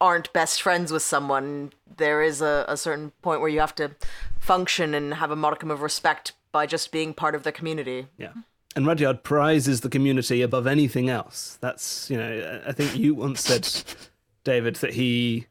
aren't 0.00 0.32
best 0.32 0.60
friends 0.60 0.92
with 0.92 1.02
someone, 1.02 1.72
there 1.96 2.22
is 2.22 2.42
a, 2.42 2.64
a 2.68 2.76
certain 2.76 3.12
point 3.22 3.40
where 3.40 3.48
you 3.48 3.60
have 3.60 3.74
to 3.74 3.92
function 4.38 4.92
and 4.94 5.14
have 5.14 5.30
a 5.30 5.36
modicum 5.36 5.70
of 5.70 5.82
respect 5.82 6.32
by 6.52 6.66
just 6.66 6.92
being 6.92 7.14
part 7.14 7.34
of 7.34 7.42
the 7.42 7.52
community. 7.52 8.08
Yeah. 8.18 8.32
And 8.76 8.86
Rudyard 8.86 9.22
prizes 9.22 9.82
the 9.82 9.88
community 9.88 10.42
above 10.42 10.66
anything 10.66 11.08
else. 11.08 11.58
That's 11.60 12.10
you 12.10 12.16
know, 12.16 12.62
I 12.66 12.72
think 12.72 12.96
you 12.96 13.14
once 13.14 13.42
said, 13.42 13.68
David, 14.44 14.76
that 14.76 14.94
he 14.94 15.46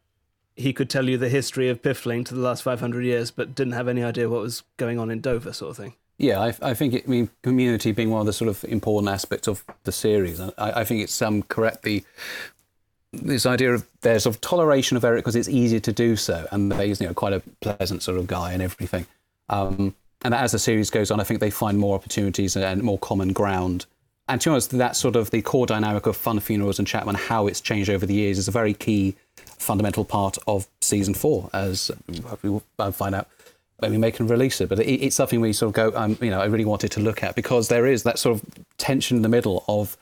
he 0.55 0.73
could 0.73 0.89
tell 0.89 1.09
you 1.09 1.17
the 1.17 1.29
history 1.29 1.69
of 1.69 1.81
Piffling 1.81 2.25
to 2.25 2.33
the 2.33 2.41
last 2.41 2.63
five 2.63 2.79
hundred 2.79 3.05
years, 3.05 3.31
but 3.31 3.55
didn't 3.55 3.73
have 3.73 3.87
any 3.87 4.03
idea 4.03 4.29
what 4.29 4.41
was 4.41 4.63
going 4.77 4.99
on 4.99 5.09
in 5.09 5.21
Dover, 5.21 5.53
sort 5.53 5.71
of 5.71 5.77
thing. 5.77 5.93
Yeah, 6.17 6.39
I, 6.41 6.53
I 6.61 6.73
think 6.73 6.93
it, 6.93 7.03
I 7.07 7.09
mean 7.09 7.29
community 7.41 7.91
being 7.91 8.09
one 8.09 8.19
of 8.19 8.25
the 8.25 8.33
sort 8.33 8.49
of 8.49 8.63
important 8.65 9.11
aspects 9.11 9.47
of 9.47 9.63
the 9.83 9.91
series. 9.91 10.39
I, 10.39 10.51
I 10.57 10.83
think 10.83 11.01
it's 11.01 11.21
um, 11.21 11.43
correct 11.43 11.83
the 11.83 12.03
this 13.13 13.45
idea 13.45 13.73
of 13.73 13.87
there's 14.01 14.23
sort 14.23 14.35
of 14.35 14.41
toleration 14.41 14.97
of 14.97 15.03
Eric 15.03 15.23
because 15.23 15.35
it's 15.35 15.49
easier 15.49 15.79
to 15.79 15.93
do 15.93 16.15
so, 16.15 16.47
and 16.51 16.73
he's 16.73 16.99
you 16.99 17.07
know 17.07 17.13
quite 17.13 17.33
a 17.33 17.41
pleasant 17.61 18.03
sort 18.03 18.17
of 18.17 18.27
guy 18.27 18.53
and 18.53 18.61
everything. 18.61 19.05
Um, 19.49 19.95
and 20.23 20.33
as 20.33 20.51
the 20.51 20.59
series 20.59 20.89
goes 20.89 21.11
on, 21.11 21.19
I 21.19 21.23
think 21.23 21.39
they 21.39 21.49
find 21.49 21.77
more 21.77 21.95
opportunities 21.95 22.55
and 22.55 22.83
more 22.83 22.97
common 22.99 23.33
ground. 23.33 23.85
And 24.27 24.39
to 24.41 24.49
be 24.49 24.51
honest, 24.51 24.71
that 24.71 24.95
sort 24.95 25.15
of 25.15 25.31
the 25.31 25.41
core 25.41 25.65
dynamic 25.65 26.05
of 26.05 26.15
Funn 26.15 26.39
Funerals 26.39 26.79
and 26.79 26.87
Chapman, 26.87 27.15
how 27.15 27.47
it's 27.47 27.59
changed 27.59 27.89
over 27.89 28.05
the 28.05 28.13
years, 28.13 28.37
is 28.37 28.47
a 28.47 28.51
very 28.51 28.73
key 28.73 29.15
fundamental 29.35 30.05
part 30.05 30.37
of 30.47 30.67
season 30.81 31.13
four, 31.13 31.49
as 31.53 31.91
we 32.41 32.49
will 32.49 32.63
find 32.91 33.15
out 33.15 33.27
when 33.79 33.91
we 33.91 33.97
make 33.97 34.19
and 34.19 34.29
release 34.29 34.61
it. 34.61 34.69
But 34.69 34.79
it, 34.79 35.03
it's 35.03 35.15
something 35.15 35.41
we 35.41 35.51
sort 35.51 35.69
of 35.69 35.73
go, 35.73 35.99
um, 35.99 36.17
you 36.21 36.29
know, 36.29 36.39
I 36.39 36.45
really 36.45 36.65
wanted 36.65 36.91
to 36.91 37.01
look 37.01 37.21
at 37.21 37.35
because 37.35 37.67
there 37.67 37.85
is 37.85 38.03
that 38.03 38.17
sort 38.17 38.37
of 38.37 38.45
tension 38.77 39.17
in 39.17 39.23
the 39.23 39.29
middle 39.29 39.65
of 39.67 39.97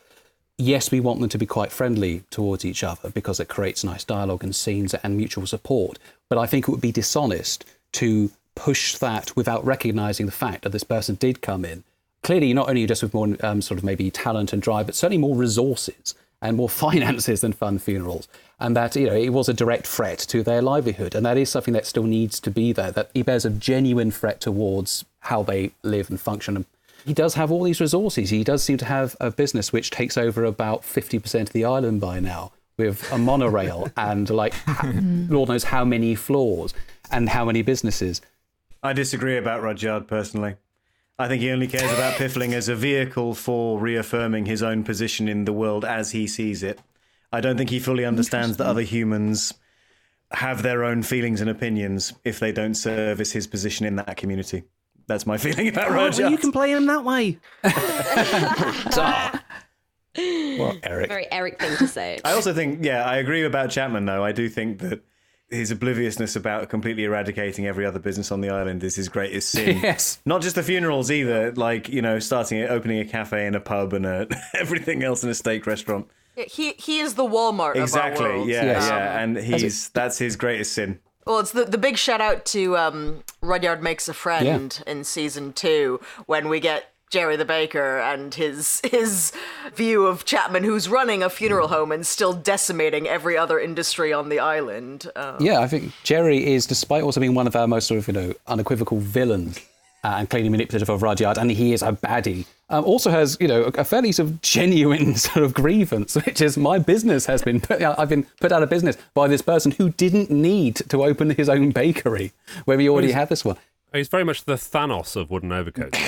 yes, 0.57 0.91
we 0.91 0.99
want 0.99 1.19
them 1.19 1.30
to 1.30 1.38
be 1.39 1.47
quite 1.47 1.72
friendly 1.72 2.24
towards 2.30 2.63
each 2.63 2.84
other 2.84 3.09
because 3.09 3.39
it 3.39 3.47
creates 3.47 3.84
nice 3.84 4.03
dialogue 4.03 4.43
and 4.43 4.55
scenes 4.55 4.93
and 4.93 5.17
mutual 5.17 5.47
support. 5.47 5.97
But 6.30 6.38
I 6.38 6.45
think 6.45 6.67
it 6.67 6.72
would 6.72 6.82
be 6.82 6.91
dishonest 6.91 7.65
to 7.93 8.30
push 8.55 8.95
that 8.97 9.35
without 9.35 9.65
recognizing 9.65 10.25
the 10.25 10.31
fact 10.31 10.63
that 10.63 10.71
this 10.71 10.83
person 10.83 11.15
did 11.15 11.41
come 11.41 11.65
in. 11.65 11.83
Clearly, 12.23 12.53
not 12.53 12.69
only 12.69 12.85
just 12.85 13.01
with 13.01 13.13
more 13.13 13.35
um, 13.41 13.61
sort 13.61 13.77
of 13.77 13.83
maybe 13.83 14.11
talent 14.11 14.53
and 14.53 14.61
drive, 14.61 14.85
but 14.85 14.95
certainly 14.95 15.17
more 15.17 15.35
resources 15.35 16.13
and 16.41 16.57
more 16.57 16.69
finances 16.85 17.41
than 17.41 17.53
Funn 17.53 17.79
Funerals. 17.79 18.27
And 18.59 18.75
that, 18.75 18.95
you 18.95 19.07
know, 19.07 19.15
it 19.15 19.29
was 19.29 19.49
a 19.49 19.53
direct 19.53 19.87
threat 19.87 20.19
to 20.19 20.43
their 20.43 20.61
livelihood. 20.61 21.15
And 21.15 21.25
that 21.25 21.37
is 21.37 21.49
something 21.49 21.73
that 21.73 21.87
still 21.87 22.03
needs 22.03 22.39
to 22.41 22.51
be 22.51 22.73
there, 22.73 22.91
that 22.91 23.09
he 23.13 23.23
bears 23.23 23.45
a 23.45 23.49
genuine 23.49 24.11
threat 24.11 24.39
towards 24.39 25.05
how 25.21 25.43
they 25.43 25.71
live 25.83 26.09
and 26.09 26.19
function 26.19 26.55
And 26.57 26.65
he 27.05 27.13
does 27.13 27.33
have 27.35 27.51
all 27.51 27.63
these 27.63 27.81
resources. 27.81 28.29
He 28.29 28.43
does 28.43 28.63
seem 28.63 28.77
to 28.77 28.85
have 28.85 29.15
a 29.19 29.31
business 29.31 29.73
which 29.73 29.89
takes 29.89 30.17
over 30.17 30.43
about 30.45 30.83
50% 30.83 31.41
of 31.41 31.53
the 31.53 31.65
island 31.65 32.01
by 32.01 32.19
now 32.19 32.51
with 32.77 33.11
a 33.11 33.17
monorail 33.17 33.89
and 33.97 34.29
like 34.29 34.53
Lord 35.29 35.49
knows 35.49 35.63
how 35.65 35.83
many 35.85 36.15
floors 36.15 36.73
and 37.11 37.29
how 37.29 37.45
many 37.45 37.61
businesses. 37.61 38.21
I 38.84 38.93
disagree 38.93 39.38
about 39.38 39.61
Rudyard 39.61 40.07
personally. 40.07 40.55
I 41.19 41.27
think 41.27 41.41
he 41.41 41.51
only 41.51 41.67
cares 41.67 41.91
about 41.91 42.15
Piffling 42.15 42.53
as 42.53 42.67
a 42.67 42.75
vehicle 42.75 43.36
for 43.36 43.79
reaffirming 43.79 44.45
his 44.47 44.63
own 44.63 44.84
position 44.84 45.27
in 45.27 45.45
the 45.45 45.53
world 45.53 45.86
as 45.86 46.11
he 46.11 46.25
sees 46.25 46.63
it. 46.63 46.79
I 47.32 47.41
don't 47.41 47.57
think 47.57 47.69
he 47.69 47.79
fully 47.79 48.05
understands 48.05 48.57
that 48.57 48.65
other 48.65 48.82
humans 48.82 49.53
have 50.32 50.63
their 50.63 50.84
own 50.84 51.03
feelings 51.03 51.41
and 51.41 51.49
opinions 51.49 52.13
if 52.23 52.39
they 52.39 52.51
don't 52.51 52.73
service 52.73 53.32
his 53.32 53.45
position 53.45 53.86
in 53.86 53.97
that 53.97 54.17
community. 54.17 54.63
That's 55.05 55.27
my 55.27 55.38
feeling 55.45 55.67
about 55.67 55.91
Oh, 55.91 55.93
well, 55.95 56.32
you 56.32 56.38
can 56.38 56.51
play 56.51 56.71
him 56.71 56.88
that 56.88 57.03
way. 57.03 57.38
Well, 60.13 60.77
Eric. 60.84 61.07
Very 61.07 61.32
Eric 61.32 61.57
thing 61.59 61.77
to 61.77 61.88
say. 61.88 62.19
I 62.25 62.34
also 62.34 62.53
think, 62.53 62.84
yeah, 62.84 63.05
I 63.05 63.17
agree 63.17 63.45
about 63.45 63.69
Chapman, 63.69 64.05
though. 64.05 64.23
I 64.23 64.34
do 64.34 64.49
think 64.49 64.79
that 64.79 65.01
his 65.51 65.69
obliviousness 65.71 66.35
about 66.35 66.69
completely 66.69 67.03
eradicating 67.03 67.67
every 67.67 67.85
other 67.85 67.99
business 67.99 68.31
on 68.31 68.41
the 68.41 68.49
island 68.49 68.83
is 68.83 68.95
his 68.95 69.09
greatest 69.09 69.49
sin. 69.51 69.79
Yes. 69.83 70.19
Not 70.25 70.41
just 70.41 70.55
the 70.55 70.63
funerals 70.63 71.11
either, 71.11 71.51
like, 71.53 71.89
you 71.89 72.01
know, 72.01 72.19
starting, 72.19 72.63
opening 72.63 72.99
a 72.99 73.05
cafe 73.05 73.45
and 73.45 73.55
a 73.55 73.59
pub 73.59 73.93
and 73.93 74.05
a, 74.05 74.27
everything 74.59 75.03
else 75.03 75.23
in 75.23 75.29
a 75.29 75.35
steak 75.35 75.67
restaurant. 75.67 76.09
He 76.35 76.71
he 76.77 76.99
is 76.99 77.15
the 77.15 77.23
Walmart 77.23 77.75
Exactly. 77.75 78.25
of 78.25 78.31
our 78.31 78.37
world. 78.37 78.49
Yeah, 78.49 78.63
Yes. 78.63 78.87
yeah. 78.89 79.19
And 79.21 79.37
he's, 79.37 79.89
that's 79.89 80.17
his 80.17 80.35
greatest 80.37 80.73
sin. 80.73 80.99
Well, 81.27 81.39
it's 81.39 81.51
the, 81.51 81.65
the 81.65 81.77
big 81.77 81.97
shout 81.97 82.19
out 82.21 82.45
to 82.47 82.75
um, 82.77 83.23
Rudyard 83.41 83.83
Makes 83.83 84.07
a 84.09 84.13
Friend 84.13 84.81
in 84.87 85.03
season 85.03 85.53
two 85.53 85.99
when 86.25 86.49
we 86.49 86.59
get 86.59 86.90
Jerry 87.12 87.36
the 87.36 87.45
Baker 87.45 87.99
and 87.99 88.34
his 88.34 88.82
his 88.89 89.34
view 89.76 90.07
of 90.07 90.24
Chapman, 90.24 90.64
who's 90.64 90.88
running 90.88 91.22
a 91.22 91.30
funeral 91.30 91.68
home 91.68 91.91
and 91.91 92.07
still 92.07 92.32
decimating 92.32 93.05
every 93.05 93.38
other 93.38 93.59
industry 93.59 94.14
on 94.14 94.30
the 94.30 94.39
island. 94.39 95.12
Uh, 95.14 95.36
Yeah, 95.39 95.59
I 95.59 95.68
think 95.68 95.91
Jerry 96.03 96.53
is, 96.53 96.66
despite 96.66 97.03
also 97.03 97.20
being 97.20 97.36
one 97.36 97.47
of 97.47 97.55
our 97.55 97.68
most 97.68 97.88
sort 97.88 97.97
of, 97.97 98.07
you 98.07 98.14
know, 98.14 98.34
unequivocal 98.47 98.99
villains 98.99 99.59
uh, 100.05 100.16
and 100.20 100.30
clearly 100.30 100.47
manipulative 100.47 100.89
of 100.89 101.03
Rudyard, 101.03 101.38
and 101.38 101.51
he 101.51 101.74
is 101.74 101.84
a 101.84 101.91
baddie, 101.91 102.45
um, 102.70 102.86
also 102.86 103.12
has, 103.12 103.38
you 103.41 103.47
know, 103.47 103.64
a 103.76 103.84
fairly 103.84 104.14
sort 104.14 104.30
of 104.30 104.41
genuine 104.41 105.16
sort 105.28 105.43
of 105.43 105.53
grievance, 105.53 106.16
which 106.16 106.39
is 106.41 106.57
my 106.57 106.80
business 106.80 107.26
has 107.26 107.41
been 107.41 107.59
put 107.59 107.82
out, 107.82 107.99
I've 107.99 108.09
been 108.09 108.26
put 108.39 108.53
out 108.53 108.64
of 108.64 108.70
business 108.70 108.97
by 109.14 109.28
this 109.28 109.41
person 109.41 109.72
who 109.72 109.89
didn't 109.89 110.32
need 110.32 110.78
to 110.88 111.03
open 111.03 111.32
his 111.32 111.49
own 111.49 111.72
bakery 111.72 112.32
where 112.64 112.78
we 112.78 112.88
already 112.88 113.12
had 113.12 113.28
this 113.28 113.43
one. 113.43 113.57
He's 113.93 114.07
very 114.07 114.23
much 114.23 114.45
the 114.45 114.53
Thanos 114.53 115.15
of 115.15 115.29
wooden 115.29 115.51
overcoats. 115.51 115.97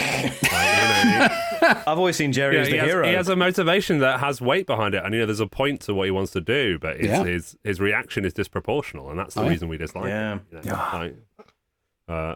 Like, 0.54 1.06
you 1.06 1.20
know, 1.20 1.28
I've 1.86 1.98
always 1.98 2.16
seen 2.16 2.32
Jerry 2.32 2.56
Yeah, 2.56 2.62
as 2.62 2.68
the 2.68 2.74
he, 2.74 2.78
has, 2.80 2.88
hero. 2.88 3.08
he 3.08 3.14
has 3.14 3.28
a 3.28 3.36
motivation 3.36 4.00
that 4.00 4.20
has 4.22 4.40
weight 4.40 4.66
behind 4.68 4.96
it, 4.96 5.04
and 5.04 5.14
you 5.14 5.20
know, 5.22 5.26
there's 5.26 5.40
a 5.42 5.48
point 5.48 5.82
to 5.82 5.94
what 5.94 6.06
he 6.06 6.12
wants 6.12 6.32
to 6.32 6.40
do, 6.42 6.80
but 6.80 6.98
his 6.98 7.08
Yeah. 7.08 7.24
his, 7.26 7.58
his 7.64 7.80
reaction 7.82 8.24
is 8.24 8.34
disproportional, 8.34 9.10
and 9.10 9.20
that's 9.20 9.36
the 9.36 9.42
Oh, 9.42 9.50
reason 9.50 9.68
we 9.68 9.78
dislike 9.78 10.06
Yeah. 10.06 10.34
him. 10.34 10.42
you 10.52 10.70
know, 10.70 10.90
like, 10.94 11.16
uh, 12.08 12.36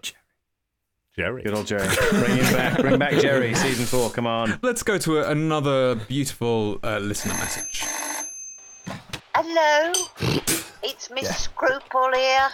Jerry, 1.16 1.44
good 1.44 1.54
old 1.54 1.66
Jerry, 1.68 1.88
bring 2.12 2.38
him 2.38 2.54
back, 2.54 2.80
bring 2.80 3.00
back 3.00 3.14
Jerry, 3.14 3.54
season 3.56 3.86
four. 3.86 4.10
Come 4.10 4.28
on. 4.28 4.60
Let's 4.62 4.84
go 4.84 4.98
to 4.98 5.20
a, 5.20 5.30
another 5.32 5.96
beautiful 5.96 6.80
uh, 6.84 7.00
listener 7.00 7.34
message. 7.36 7.84
Hello, 9.40 9.94
it's 10.82 11.12
Miss 11.12 11.30
Scruple 11.30 12.12
here. 12.16 12.50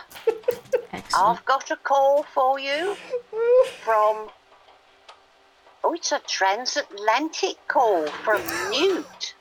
I've 1.17 1.45
got 1.45 1.71
a 1.71 1.77
call 1.77 2.23
for 2.23 2.59
you 2.59 2.97
from. 3.85 4.27
Oh, 5.81 5.93
it's 5.93 6.11
a 6.11 6.19
transatlantic 6.27 7.55
call 7.69 8.07
from 8.07 8.41
Newt. 8.69 9.33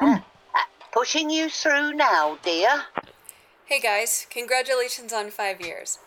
Ah, 0.00 0.24
uh, 0.52 0.58
pushing 0.90 1.30
you 1.30 1.48
through 1.48 1.92
now, 1.92 2.38
dear. 2.42 2.86
Hey 3.66 3.78
guys, 3.78 4.26
congratulations 4.28 5.12
on 5.12 5.30
five 5.30 5.60
years. 5.60 6.00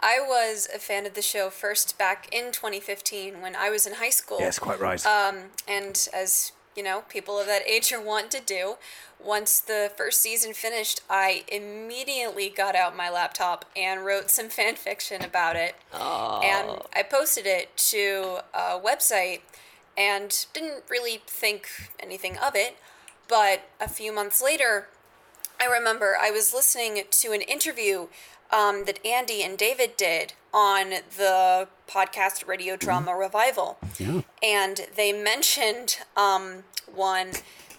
I 0.00 0.20
was 0.20 0.68
a 0.72 0.78
fan 0.78 1.04
of 1.04 1.14
the 1.14 1.22
show 1.22 1.50
first 1.50 1.98
back 1.98 2.28
in 2.30 2.52
2015 2.52 3.40
when 3.40 3.56
I 3.56 3.70
was 3.70 3.88
in 3.88 3.94
high 3.94 4.10
school. 4.10 4.38
Yes, 4.38 4.60
quite 4.60 4.78
right. 4.78 5.04
Um, 5.04 5.50
and 5.66 6.08
as 6.14 6.52
you 6.76 6.82
know, 6.82 7.02
people 7.08 7.38
of 7.38 7.46
that 7.46 7.66
age 7.66 7.92
are 7.92 8.00
wont 8.00 8.30
to 8.32 8.40
do, 8.40 8.76
once 9.22 9.60
the 9.60 9.90
first 9.96 10.20
season 10.20 10.52
finished, 10.52 11.00
I 11.08 11.44
immediately 11.48 12.48
got 12.48 12.74
out 12.74 12.96
my 12.96 13.08
laptop 13.10 13.64
and 13.76 14.04
wrote 14.04 14.30
some 14.30 14.48
fan 14.50 14.76
fiction 14.76 15.22
about 15.22 15.56
it. 15.56 15.74
And 16.42 16.82
I 16.94 17.02
posted 17.02 17.46
it 17.46 17.76
to 17.76 18.40
a 18.54 18.80
website 18.80 19.40
and 19.96 20.46
didn't 20.52 20.84
really 20.88 21.22
think 21.26 21.68
anything 22.00 22.38
of 22.38 22.54
it. 22.54 22.76
But 23.28 23.62
a 23.80 23.88
few 23.88 24.12
months 24.12 24.42
later, 24.42 24.88
I 25.60 25.66
remember 25.66 26.16
I 26.20 26.30
was 26.30 26.52
listening 26.52 27.02
to 27.08 27.32
an 27.32 27.40
interview 27.42 28.08
um, 28.50 28.84
that 28.84 29.04
Andy 29.06 29.42
and 29.42 29.56
David 29.56 29.96
did 29.96 30.34
on 30.52 30.90
the 31.16 31.68
podcast 31.88 32.46
Radio 32.46 32.76
Drama 32.76 33.14
Revival. 33.16 33.78
Yeah. 33.98 34.22
And 34.42 34.86
they 34.96 35.12
mentioned 35.12 35.98
um, 36.16 36.64
one 36.92 37.30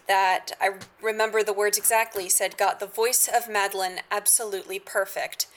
that 0.08 0.52
I 0.60 0.72
remember 1.02 1.44
the 1.44 1.54
words 1.54 1.78
exactly 1.78 2.28
said, 2.30 2.58
got 2.58 2.80
the 2.80 2.88
voice 2.88 3.30
of 3.34 3.48
Madeleine 3.50 4.00
absolutely 4.12 4.80
perfect. 4.80 5.48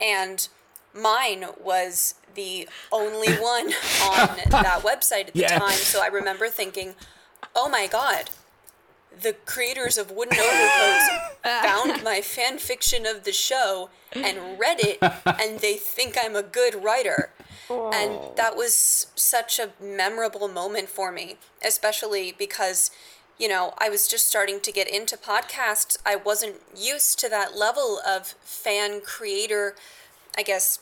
And 0.00 0.48
mine 0.94 1.44
was 1.62 2.14
the 2.34 2.68
only 2.90 3.34
one 3.34 3.66
on 4.02 4.38
that 4.50 4.80
website 4.82 5.28
at 5.28 5.34
the 5.34 5.40
Yeah. 5.40 5.58
time. 5.58 5.72
So 5.76 6.02
I 6.02 6.06
remember 6.08 6.48
thinking, 6.48 6.94
oh 7.54 7.68
my 7.68 7.86
God, 7.86 8.30
the 9.20 9.34
creators 9.44 9.98
of 9.98 10.10
Wooden 10.10 10.38
Overcoats 10.38 11.08
found 11.44 12.02
my 12.02 12.20
fan 12.20 12.58
fiction 12.58 13.06
of 13.06 13.24
the 13.24 13.32
show 13.32 13.90
and 14.12 14.58
read 14.58 14.78
it, 14.80 14.98
and 15.24 15.60
they 15.60 15.74
think 15.74 16.16
I'm 16.20 16.36
a 16.36 16.42
good 16.42 16.82
writer. 16.82 17.30
And 17.70 18.36
that 18.36 18.54
was 18.56 19.06
such 19.14 19.58
a 19.58 19.70
memorable 19.82 20.48
moment 20.48 20.88
for 20.90 21.10
me, 21.10 21.36
especially 21.64 22.32
because, 22.36 22.90
you 23.38 23.48
know, 23.48 23.72
I 23.78 23.88
was 23.88 24.06
just 24.06 24.28
starting 24.28 24.60
to 24.60 24.72
get 24.72 24.88
into 24.88 25.16
podcasts. 25.16 25.96
I 26.04 26.16
wasn't 26.16 26.56
used 26.76 27.18
to 27.20 27.28
that 27.30 27.56
level 27.56 27.98
of 28.06 28.34
fan 28.42 29.00
creator, 29.00 29.74
I 30.36 30.42
guess, 30.42 30.80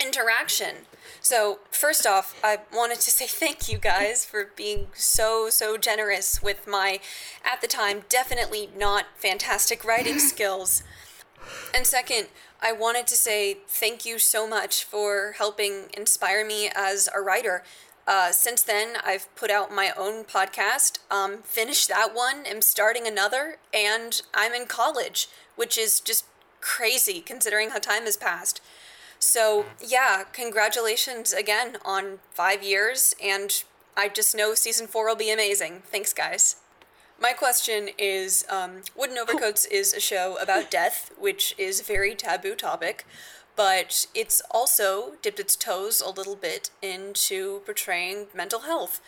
interaction. 0.00 0.86
So, 1.20 1.60
first 1.70 2.06
off, 2.06 2.38
I 2.44 2.58
wanted 2.72 3.00
to 3.00 3.10
say 3.10 3.26
thank 3.26 3.68
you 3.68 3.78
guys 3.78 4.24
for 4.24 4.50
being 4.56 4.88
so, 4.94 5.48
so 5.48 5.76
generous 5.76 6.42
with 6.42 6.66
my, 6.66 7.00
at 7.44 7.60
the 7.60 7.66
time, 7.66 8.02
definitely 8.08 8.70
not 8.76 9.06
fantastic 9.16 9.84
writing 9.84 10.18
skills. 10.18 10.82
And 11.74 11.86
second, 11.86 12.28
I 12.60 12.72
wanted 12.72 13.06
to 13.08 13.14
say 13.14 13.58
thank 13.68 14.04
you 14.04 14.18
so 14.18 14.46
much 14.46 14.84
for 14.84 15.34
helping 15.38 15.86
inspire 15.96 16.46
me 16.46 16.70
as 16.74 17.08
a 17.14 17.20
writer. 17.20 17.62
Uh, 18.06 18.32
since 18.32 18.62
then, 18.62 18.96
I've 19.04 19.34
put 19.34 19.50
out 19.50 19.74
my 19.74 19.92
own 19.96 20.24
podcast, 20.24 20.98
um, 21.10 21.38
finished 21.42 21.88
that 21.88 22.14
one, 22.14 22.44
am 22.46 22.60
starting 22.60 23.06
another, 23.06 23.56
and 23.72 24.20
I'm 24.34 24.52
in 24.52 24.66
college, 24.66 25.28
which 25.56 25.78
is 25.78 26.00
just 26.00 26.26
crazy 26.60 27.20
considering 27.20 27.70
how 27.70 27.78
time 27.78 28.04
has 28.04 28.16
passed. 28.16 28.60
So, 29.18 29.66
yeah, 29.84 30.24
congratulations 30.32 31.32
again 31.32 31.78
on 31.84 32.18
five 32.30 32.62
years, 32.62 33.14
and 33.22 33.64
I 33.96 34.08
just 34.08 34.34
know 34.34 34.54
season 34.54 34.86
four 34.86 35.06
will 35.06 35.16
be 35.16 35.30
amazing. 35.30 35.82
Thanks, 35.90 36.12
guys. 36.12 36.56
My 37.20 37.32
question 37.32 37.90
is 37.96 38.44
um, 38.50 38.82
Wooden 38.96 39.16
Overcoats 39.16 39.64
is 39.66 39.92
a 39.92 40.00
show 40.00 40.36
about 40.40 40.70
death, 40.70 41.12
which 41.18 41.54
is 41.56 41.80
a 41.80 41.84
very 41.84 42.14
taboo 42.14 42.54
topic, 42.54 43.06
but 43.56 44.06
it's 44.14 44.42
also 44.50 45.12
dipped 45.22 45.38
its 45.38 45.56
toes 45.56 46.00
a 46.00 46.10
little 46.10 46.34
bit 46.36 46.70
into 46.82 47.60
portraying 47.60 48.26
mental 48.34 48.60
health. 48.60 49.00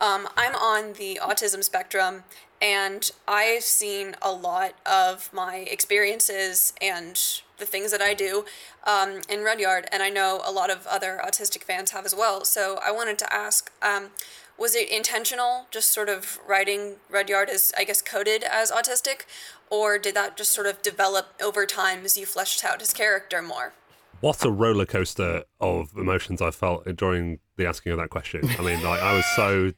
Um, 0.00 0.28
I'm 0.36 0.54
on 0.54 0.94
the 0.94 1.20
autism 1.22 1.62
spectrum, 1.62 2.22
and 2.62 3.10
I've 3.26 3.64
seen 3.64 4.14
a 4.22 4.32
lot 4.32 4.74
of 4.86 5.30
my 5.32 5.56
experiences 5.56 6.72
and 6.80 7.20
the 7.60 7.66
things 7.66 7.92
that 7.92 8.02
I 8.02 8.14
do 8.14 8.44
um, 8.86 9.20
in 9.28 9.44
Rudyard, 9.44 9.86
and 9.92 10.02
I 10.02 10.08
know 10.08 10.40
a 10.44 10.50
lot 10.50 10.70
of 10.70 10.86
other 10.86 11.20
autistic 11.24 11.62
fans 11.62 11.92
have 11.92 12.04
as 12.04 12.14
well. 12.14 12.44
So 12.44 12.78
I 12.84 12.90
wanted 12.90 13.18
to 13.20 13.32
ask. 13.32 13.70
Um, 13.82 14.10
was 14.58 14.74
it 14.74 14.90
intentional, 14.90 15.66
just 15.70 15.90
sort 15.90 16.10
of 16.10 16.38
writing 16.46 16.96
Rudyard 17.08 17.48
as, 17.48 17.72
I 17.78 17.84
guess, 17.84 18.02
coded 18.02 18.44
as 18.44 18.70
autistic, 18.70 19.22
or 19.70 19.98
did 19.98 20.14
that 20.16 20.36
just 20.36 20.50
sort 20.50 20.66
of 20.66 20.82
develop 20.82 21.28
over 21.42 21.64
time 21.64 22.04
as 22.04 22.18
you 22.18 22.26
fleshed 22.26 22.62
out 22.62 22.80
his 22.80 22.92
character 22.92 23.40
more? 23.40 23.72
What 24.20 24.44
a 24.44 24.50
roller 24.50 24.84
coaster 24.84 25.44
of 25.62 25.96
emotions 25.96 26.42
I 26.42 26.50
felt 26.50 26.84
during 26.94 27.38
the 27.56 27.64
asking 27.64 27.92
of 27.92 27.98
that 27.98 28.10
question. 28.10 28.42
I 28.58 28.62
mean, 28.62 28.82
like 28.82 29.00
I 29.00 29.14
was 29.16 29.24
so 29.34 29.72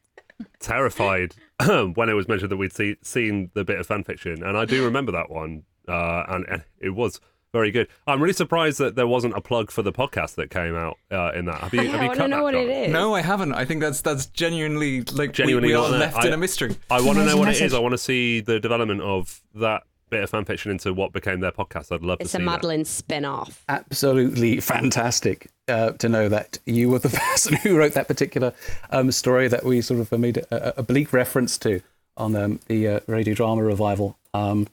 terrified 0.59 1.35
when 1.95 2.09
it 2.09 2.15
was 2.15 2.27
mentioned 2.27 2.51
that 2.51 2.57
we'd 2.57 2.73
see, 2.73 2.97
seen 3.03 3.53
the 3.55 3.65
bit 3.65 3.79
of 3.79 3.87
fan 3.87 4.03
fiction, 4.03 4.43
and 4.43 4.59
I 4.59 4.65
do 4.65 4.85
remember 4.85 5.13
that 5.13 5.31
one, 5.31 5.63
uh, 5.87 6.25
and, 6.29 6.45
and 6.49 6.65
it 6.81 6.91
was 6.91 7.21
very 7.53 7.71
good. 7.71 7.89
I'm 8.07 8.21
really 8.23 8.33
surprised 8.33 8.79
that 8.79 8.97
there 8.97 9.07
wasn't 9.07 9.35
a 9.37 9.41
plug 9.41 9.71
for 9.71 9.83
the 9.83 9.93
podcast 9.93 10.37
that 10.37 10.51
came 10.51 10.75
out 10.75 10.99
uh, 11.11 11.33
in 11.35 11.45
that. 11.47 11.61
Have 11.61 11.75
you? 11.75 11.83
Yeah, 11.83 11.91
have 11.93 12.01
I 12.01 12.03
you 12.05 12.09
wanna 12.09 12.21
cut 12.21 12.31
know 12.31 12.37
that, 12.37 12.43
what 12.43 12.55
it 12.55 12.67
John? 12.67 12.77
is. 12.85 12.93
No, 12.93 13.15
I 13.15 13.21
haven't. 13.23 13.53
I 13.55 13.65
think 13.65 13.81
that's 13.83 14.01
that's 14.01 14.27
genuinely 14.27 15.03
like 15.13 15.33
Genuinely 15.33 15.69
we, 15.69 15.75
we 15.75 15.79
are 15.79 15.89
left 15.91 16.17
I- 16.19 16.27
in 16.29 16.33
a 16.33 16.37
mystery. 16.39 16.77
I 16.91 17.01
want 17.03 17.19
to 17.19 17.25
know 17.25 17.33
Amazing 17.33 17.39
what 17.39 17.49
it 17.49 17.61
is. 17.61 17.75
I 17.75 17.79
want 17.79 17.93
to 17.93 17.99
see 17.99 18.41
the 18.41 18.59
development 18.59 19.01
of 19.03 19.43
that 19.55 19.83
bit 20.11 20.23
of 20.23 20.29
fan 20.31 20.45
fiction 20.45 20.71
into 20.71 20.93
what 20.93 21.13
became 21.13 21.41
their 21.41 21.53
podcast. 21.53 21.91
I'd 21.91 22.03
love 22.03 22.19
It's 22.21 22.33
to 22.33 22.37
a 22.37 22.41
see 22.41 22.45
that. 22.45 22.51
Madeleine 22.51 22.85
spin 22.85 23.25
off. 23.25 23.65
absolutely 23.69 24.61
fantastic 24.61 25.49
uh, 25.69 25.93
to 25.93 26.09
know 26.09 26.29
that 26.29 26.59
you 26.67 26.89
were 26.91 26.99
the 26.99 27.09
person 27.33 27.57
who 27.57 27.77
wrote 27.79 27.95
that 27.95 28.09
particular 28.09 28.53
um, 28.91 29.11
story 29.11 29.49
that 29.49 29.65
we 29.65 29.81
sort 29.81 30.01
of 30.01 30.13
made 30.19 30.37
a, 30.39 30.79
a 30.81 30.83
bleak 30.83 31.13
reference 31.15 31.57
to 31.59 31.81
on 32.19 32.37
um, 32.37 32.61
the 32.67 32.87
uh, 32.89 33.01
radio 33.07 33.33
drama 33.35 33.63
revival. 33.63 34.19
Um, 34.35 34.67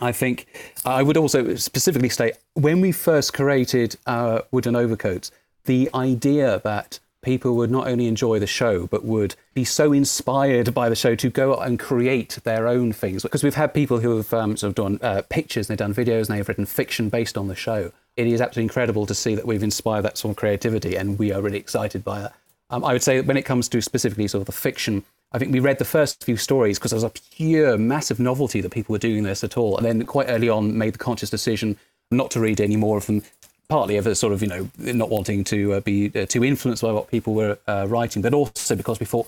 I 0.00 0.12
think 0.12 0.46
I 0.84 1.02
would 1.02 1.16
also 1.16 1.54
specifically 1.54 2.08
state 2.08 2.34
when 2.54 2.80
we 2.80 2.92
first 2.92 3.32
created 3.32 3.96
uh, 4.06 4.40
Wooden 4.50 4.74
Overcoats, 4.74 5.30
the 5.64 5.88
idea 5.94 6.60
that 6.64 6.98
people 7.22 7.56
would 7.56 7.70
not 7.70 7.88
only 7.88 8.06
enjoy 8.06 8.38
the 8.38 8.46
show 8.46 8.86
but 8.86 9.04
would 9.04 9.34
be 9.54 9.64
so 9.64 9.92
inspired 9.92 10.74
by 10.74 10.88
the 10.88 10.94
show 10.94 11.14
to 11.14 11.30
go 11.30 11.54
out 11.54 11.66
and 11.66 11.78
create 11.80 12.38
their 12.44 12.68
own 12.68 12.92
things. 12.92 13.22
Because 13.22 13.42
we've 13.42 13.54
had 13.54 13.72
people 13.72 13.98
who 14.00 14.16
have 14.16 14.32
um, 14.34 14.56
sort 14.56 14.68
of 14.68 14.74
done 14.74 14.98
uh, 15.02 15.22
pictures, 15.30 15.66
they've 15.66 15.78
done 15.78 15.94
videos, 15.94 16.28
and 16.28 16.38
they've 16.38 16.48
written 16.48 16.66
fiction 16.66 17.08
based 17.08 17.38
on 17.38 17.48
the 17.48 17.54
show. 17.54 17.92
It 18.16 18.26
is 18.26 18.40
absolutely 18.40 18.64
incredible 18.64 19.06
to 19.06 19.14
see 19.14 19.34
that 19.34 19.46
we've 19.46 19.62
inspired 19.62 20.02
that 20.02 20.18
sort 20.18 20.32
of 20.32 20.36
creativity, 20.36 20.96
and 20.96 21.18
we 21.18 21.32
are 21.32 21.40
really 21.40 21.58
excited 21.58 22.04
by 22.04 22.20
that. 22.20 22.34
Um, 22.70 22.84
I 22.84 22.92
would 22.92 23.02
say 23.02 23.16
that 23.16 23.26
when 23.26 23.36
it 23.36 23.44
comes 23.44 23.68
to 23.70 23.80
specifically 23.80 24.28
sort 24.28 24.42
of 24.42 24.46
the 24.46 24.52
fiction, 24.52 25.04
I 25.34 25.38
think 25.38 25.52
we 25.52 25.58
read 25.58 25.78
the 25.78 25.84
first 25.84 26.22
few 26.22 26.36
stories 26.36 26.78
because 26.78 26.92
there 26.92 26.96
was 26.96 27.02
a 27.04 27.10
pure, 27.10 27.76
massive 27.76 28.20
novelty 28.20 28.60
that 28.60 28.70
people 28.70 28.92
were 28.92 29.00
doing 29.00 29.24
this 29.24 29.42
at 29.42 29.58
all, 29.58 29.76
and 29.76 29.84
then 29.84 30.06
quite 30.06 30.28
early 30.28 30.48
on 30.48 30.78
made 30.78 30.94
the 30.94 30.98
conscious 30.98 31.28
decision 31.28 31.76
not 32.12 32.30
to 32.30 32.40
read 32.40 32.60
any 32.60 32.76
more 32.76 32.96
of 32.96 33.06
them. 33.06 33.22
Partly 33.68 33.96
of 33.96 34.06
a 34.06 34.14
sort 34.14 34.32
of 34.32 34.42
you 34.42 34.48
know 34.48 34.70
not 34.78 35.10
wanting 35.10 35.42
to 35.44 35.72
uh, 35.72 35.80
be 35.80 36.12
uh, 36.14 36.26
too 36.26 36.44
influenced 36.44 36.82
by 36.82 36.92
what 36.92 37.10
people 37.10 37.34
were 37.34 37.58
uh, 37.66 37.86
writing, 37.88 38.22
but 38.22 38.32
also 38.32 38.76
because 38.76 39.00
we 39.00 39.06
thought 39.06 39.26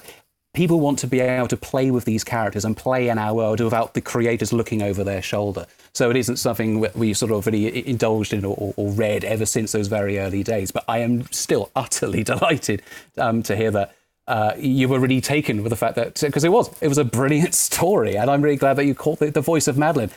people 0.54 0.78
want 0.78 0.98
to 1.00 1.08
be 1.08 1.18
able 1.18 1.48
to 1.48 1.56
play 1.56 1.90
with 1.90 2.04
these 2.04 2.22
characters 2.22 2.64
and 2.64 2.76
play 2.76 3.08
in 3.08 3.18
our 3.18 3.34
world 3.34 3.60
without 3.60 3.94
the 3.94 4.00
creators 4.00 4.52
looking 4.52 4.82
over 4.82 5.02
their 5.02 5.22
shoulder. 5.22 5.66
So 5.92 6.08
it 6.08 6.16
isn't 6.16 6.36
something 6.36 6.86
we 6.94 7.14
sort 7.14 7.32
of 7.32 7.46
really 7.46 7.86
indulged 7.88 8.32
in 8.32 8.44
or, 8.44 8.72
or 8.76 8.90
read 8.92 9.24
ever 9.24 9.44
since 9.44 9.72
those 9.72 9.88
very 9.88 10.18
early 10.18 10.44
days. 10.44 10.70
But 10.70 10.84
I 10.86 10.98
am 10.98 11.26
still 11.32 11.70
utterly 11.76 12.22
delighted 12.22 12.82
um, 13.18 13.42
to 13.42 13.56
hear 13.56 13.72
that 13.72 13.96
uh, 14.26 14.52
you 14.58 14.88
were 14.88 14.98
really 14.98 15.20
taken 15.20 15.62
with 15.62 15.70
the 15.70 15.76
fact 15.76 15.94
that 15.96 16.20
because 16.20 16.44
it 16.44 16.50
was 16.50 16.70
it 16.80 16.88
was 16.88 16.98
a 16.98 17.04
brilliant 17.04 17.54
story, 17.68 18.16
and 18.16 18.30
I'm 18.30 18.42
really 18.42 18.56
glad 18.56 18.74
that 18.74 18.86
you 18.86 18.94
caught 18.94 19.18
the, 19.18 19.30
the 19.30 19.40
voice 19.40 19.68
of 19.68 19.78
Madeleine. 19.78 20.10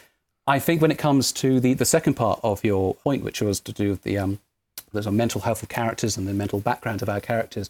I 0.48 0.58
think 0.58 0.82
when 0.82 0.90
it 0.90 0.98
comes 0.98 1.32
to 1.34 1.60
the, 1.60 1.76
the 1.76 1.86
second 1.86 2.16
part 2.16 2.40
of 2.42 2.64
your 2.64 2.96
point, 2.96 3.24
which 3.24 3.42
was 3.42 3.60
to 3.62 3.72
do 3.72 3.92
with 3.92 4.04
the 4.04 4.18
um, 4.18 4.40
there's 4.92 5.06
a 5.06 5.12
mental 5.12 5.42
health 5.42 5.62
of 5.62 5.70
characters 5.70 6.18
and 6.18 6.28
the 6.28 6.34
mental 6.34 6.60
background 6.60 7.02
of 7.02 7.10
our 7.10 7.20
characters, 7.20 7.70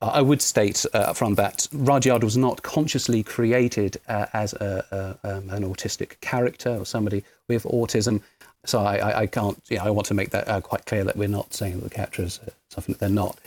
uh, 0.00 0.10
I 0.14 0.22
would 0.22 0.42
state 0.42 0.84
uh, 0.94 1.12
from 1.12 1.34
that 1.34 1.68
Rudyard 1.72 2.24
was 2.24 2.36
not 2.36 2.62
consciously 2.62 3.22
created 3.22 3.98
uh, 4.08 4.26
as 4.32 4.54
a, 4.54 5.18
a, 5.22 5.36
um, 5.36 5.50
an 5.50 5.64
autistic 5.64 6.20
character 6.20 6.70
or 6.70 6.86
somebody 6.86 7.24
with 7.48 7.64
autism. 7.64 8.22
So 8.64 8.80
I, 8.80 8.96
I, 8.96 9.20
I 9.20 9.26
can't, 9.26 9.60
you 9.68 9.76
know, 9.76 9.84
I 9.84 9.90
want 9.90 10.06
to 10.08 10.14
make 10.14 10.30
that 10.30 10.48
uh, 10.48 10.60
quite 10.60 10.86
clear 10.86 11.04
that 11.04 11.16
we're 11.16 11.28
not 11.28 11.52
saying 11.52 11.74
that 11.74 11.84
the 11.84 11.90
character 11.90 12.22
is 12.22 12.40
uh, 12.40 12.50
something 12.70 12.94
that 12.94 13.00
they're 13.00 13.08
not. 13.08 13.38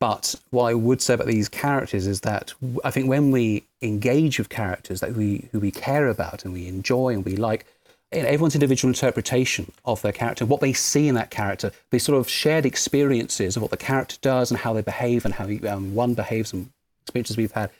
But 0.00 0.34
what 0.48 0.64
I 0.64 0.74
would 0.74 1.02
say 1.02 1.14
about 1.14 1.26
these 1.26 1.48
characters 1.50 2.06
is 2.06 2.22
that 2.22 2.54
I 2.82 2.90
think 2.90 3.06
when 3.06 3.30
we 3.30 3.64
engage 3.82 4.38
with 4.38 4.48
characters 4.48 5.00
that 5.00 5.12
we 5.12 5.48
who 5.52 5.60
we 5.60 5.70
care 5.70 6.08
about 6.08 6.44
and 6.44 6.54
we 6.54 6.66
enjoy 6.66 7.10
and 7.10 7.24
we 7.24 7.36
like, 7.36 7.66
everyone's 8.10 8.54
individual 8.54 8.88
interpretation 8.88 9.70
of 9.84 10.00
their 10.00 10.12
character, 10.12 10.46
what 10.46 10.62
they 10.62 10.72
see 10.72 11.06
in 11.06 11.14
that 11.16 11.30
character, 11.30 11.70
the 11.90 11.98
sort 11.98 12.18
of 12.18 12.30
shared 12.30 12.64
experiences 12.64 13.56
of 13.56 13.62
what 13.62 13.70
the 13.70 13.76
character 13.76 14.16
does 14.22 14.50
and 14.50 14.58
how 14.58 14.72
they 14.72 14.80
behave 14.80 15.26
and 15.26 15.34
how 15.34 15.46
um, 15.68 15.94
one 15.94 16.14
behaves 16.14 16.54
and 16.54 16.70
experiences 17.02 17.36
we've 17.36 17.52
had. 17.52 17.70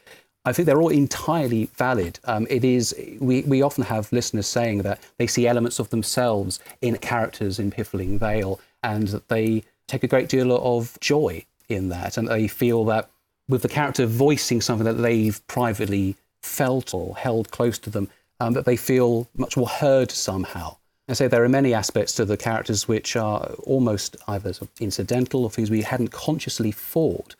I 0.44 0.52
think 0.52 0.66
they're 0.66 0.80
all 0.80 0.90
entirely 0.90 1.70
valid. 1.74 2.20
Um, 2.24 2.46
it 2.50 2.64
is 2.64 2.94
we, 3.18 3.42
we 3.42 3.62
often 3.62 3.84
have 3.84 4.12
listeners 4.12 4.46
saying 4.46 4.82
that 4.82 5.02
they 5.16 5.26
see 5.26 5.46
elements 5.46 5.78
of 5.78 5.88
themselves 5.88 6.60
in 6.82 6.98
characters 6.98 7.58
in 7.58 7.70
Piffling 7.70 8.18
Vale 8.18 8.60
and 8.82 9.08
that 9.08 9.28
they 9.28 9.64
take 9.86 10.04
a 10.04 10.06
great 10.06 10.28
deal 10.28 10.52
of 10.52 10.98
joy 11.00 11.44
in 11.70 11.88
that 11.88 12.16
and 12.16 12.28
they 12.28 12.48
feel 12.48 12.84
that 12.86 13.10
with 13.48 13.62
the 13.62 13.68
character 13.68 14.06
voicing 14.06 14.60
something 14.60 14.84
that 14.84 15.02
they've 15.02 15.44
privately 15.46 16.16
felt 16.42 16.94
or 16.94 17.16
held 17.16 17.50
close 17.50 17.78
to 17.78 17.90
them, 17.90 18.08
um, 18.38 18.54
that 18.54 18.64
they 18.64 18.76
feel 18.76 19.28
much 19.36 19.56
more 19.56 19.68
heard 19.68 20.10
somehow. 20.10 20.76
I 21.08 21.14
say 21.14 21.26
there 21.26 21.42
are 21.42 21.48
many 21.48 21.74
aspects 21.74 22.14
to 22.14 22.24
the 22.24 22.36
characters 22.36 22.86
which 22.86 23.16
are 23.16 23.46
almost 23.64 24.16
either 24.28 24.52
incidental 24.78 25.42
or 25.42 25.50
things 25.50 25.68
we 25.68 25.82
hadn't 25.82 26.12
consciously 26.12 26.70
thought. 26.70 27.34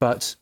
But 0.00 0.34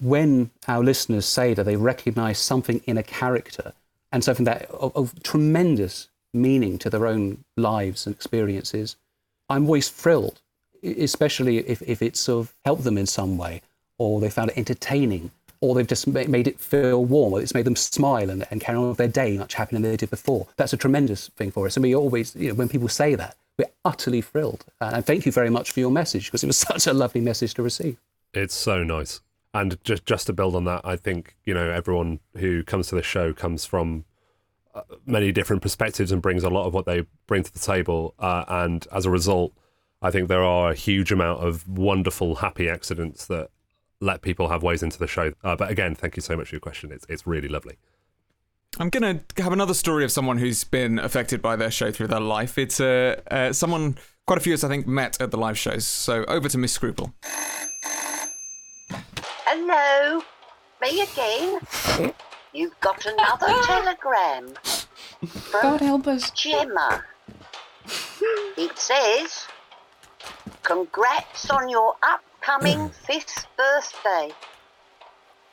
when 0.00 0.50
our 0.68 0.84
listeners 0.84 1.24
say 1.24 1.54
that 1.54 1.64
they 1.64 1.76
recognize 1.76 2.38
something 2.38 2.82
in 2.84 2.98
a 2.98 3.02
character 3.02 3.72
and 4.12 4.22
something 4.22 4.44
that 4.44 4.70
of, 4.70 4.94
of 4.94 5.22
tremendous 5.22 6.08
meaning 6.34 6.78
to 6.78 6.90
their 6.90 7.06
own 7.06 7.44
lives 7.56 8.06
and 8.06 8.14
experiences, 8.14 8.96
I'm 9.48 9.64
always 9.64 9.88
thrilled, 9.88 10.42
especially 10.82 11.58
if, 11.58 11.82
if 11.82 12.02
it's 12.02 12.20
sort 12.20 12.46
of 12.46 12.54
helped 12.64 12.84
them 12.84 12.98
in 12.98 13.06
some 13.06 13.36
way, 13.36 13.62
or 13.98 14.20
they 14.20 14.30
found 14.30 14.50
it 14.50 14.58
entertaining, 14.58 15.30
or 15.60 15.74
they've 15.74 15.86
just 15.86 16.06
ma- 16.06 16.24
made 16.28 16.46
it 16.46 16.60
feel 16.60 17.04
warm, 17.04 17.32
or 17.32 17.40
it's 17.40 17.54
made 17.54 17.64
them 17.64 17.76
smile 17.76 18.30
and, 18.30 18.46
and 18.50 18.60
carry 18.60 18.78
on 18.78 18.88
with 18.88 18.98
their 18.98 19.08
day 19.08 19.36
much 19.36 19.54
happier 19.54 19.78
than 19.78 19.90
they 19.90 19.96
did 19.96 20.10
before. 20.10 20.46
That's 20.56 20.72
a 20.72 20.76
tremendous 20.76 21.28
thing 21.28 21.50
for 21.50 21.66
us. 21.66 21.76
And 21.76 21.82
we 21.82 21.94
always, 21.94 22.34
you 22.36 22.48
know, 22.48 22.54
when 22.54 22.68
people 22.68 22.88
say 22.88 23.14
that, 23.14 23.36
we're 23.58 23.70
utterly 23.84 24.20
thrilled. 24.20 24.64
And 24.80 25.04
thank 25.04 25.26
you 25.26 25.32
very 25.32 25.50
much 25.50 25.72
for 25.72 25.80
your 25.80 25.90
message, 25.90 26.26
because 26.26 26.44
it 26.44 26.46
was 26.46 26.58
such 26.58 26.86
a 26.86 26.92
lovely 26.92 27.20
message 27.20 27.54
to 27.54 27.62
receive. 27.62 27.98
It's 28.34 28.54
so 28.54 28.84
nice. 28.84 29.20
And 29.54 29.82
just 29.82 30.04
just 30.04 30.26
to 30.26 30.32
build 30.32 30.54
on 30.54 30.64
that, 30.64 30.82
I 30.84 30.96
think 30.96 31.34
you 31.44 31.54
know 31.54 31.70
everyone 31.70 32.20
who 32.36 32.62
comes 32.62 32.88
to 32.88 32.94
this 32.94 33.06
show 33.06 33.32
comes 33.32 33.64
from 33.64 34.04
uh, 34.74 34.82
many 35.06 35.32
different 35.32 35.62
perspectives 35.62 36.12
and 36.12 36.20
brings 36.20 36.44
a 36.44 36.50
lot 36.50 36.66
of 36.66 36.74
what 36.74 36.84
they 36.84 37.06
bring 37.26 37.42
to 37.42 37.52
the 37.52 37.58
table. 37.58 38.14
Uh, 38.18 38.44
and 38.46 38.86
as 38.92 39.06
a 39.06 39.10
result, 39.10 39.52
I 40.00 40.10
think 40.10 40.28
there 40.28 40.42
are 40.44 40.70
a 40.70 40.74
huge 40.74 41.10
amount 41.10 41.44
of 41.44 41.68
wonderful, 41.68 42.36
happy 42.36 42.68
accidents 42.68 43.26
that 43.26 43.50
let 44.00 44.22
people 44.22 44.48
have 44.48 44.62
ways 44.62 44.82
into 44.82 44.98
the 44.98 45.08
show. 45.08 45.32
Uh, 45.42 45.56
but 45.56 45.70
again, 45.70 45.94
thank 45.94 46.16
you 46.16 46.22
so 46.22 46.36
much 46.36 46.48
for 46.48 46.54
your 46.54 46.60
question. 46.60 46.92
It's 46.92 47.04
it's 47.08 47.26
really 47.26 47.48
lovely. 47.48 47.78
I'm 48.78 48.90
gonna 48.90 49.20
have 49.38 49.52
another 49.52 49.74
story 49.74 50.04
of 50.04 50.12
someone 50.12 50.38
who's 50.38 50.62
been 50.62 50.98
affected 50.98 51.42
by 51.42 51.56
their 51.56 51.70
show 51.70 51.90
through 51.90 52.08
their 52.08 52.20
life. 52.20 52.58
It's 52.58 52.80
uh, 52.80 53.20
uh, 53.30 53.52
someone 53.52 53.98
quite 54.26 54.38
a 54.38 54.40
few 54.40 54.52
of 54.52 54.58
us 54.58 54.64
I 54.64 54.68
think 54.68 54.86
met 54.86 55.20
at 55.20 55.30
the 55.30 55.38
live 55.38 55.58
shows. 55.58 55.86
So 55.86 56.24
over 56.24 56.48
to 56.48 56.58
Miss 56.58 56.72
Scruple. 56.72 57.12
Hello, 59.46 60.22
me 60.80 61.02
again. 61.02 62.12
You've 62.52 62.78
got 62.80 63.04
another 63.04 63.46
telegram. 63.64 64.54
From 65.26 65.62
God 65.62 65.80
help 65.80 66.06
us. 66.06 66.30
Gemma. 66.30 67.04
It 68.56 68.78
says, 68.78 69.46
Congrats 70.68 71.48
on 71.48 71.70
your 71.70 71.94
upcoming 72.02 72.90
fifth 73.06 73.46
birthday. 73.56 74.30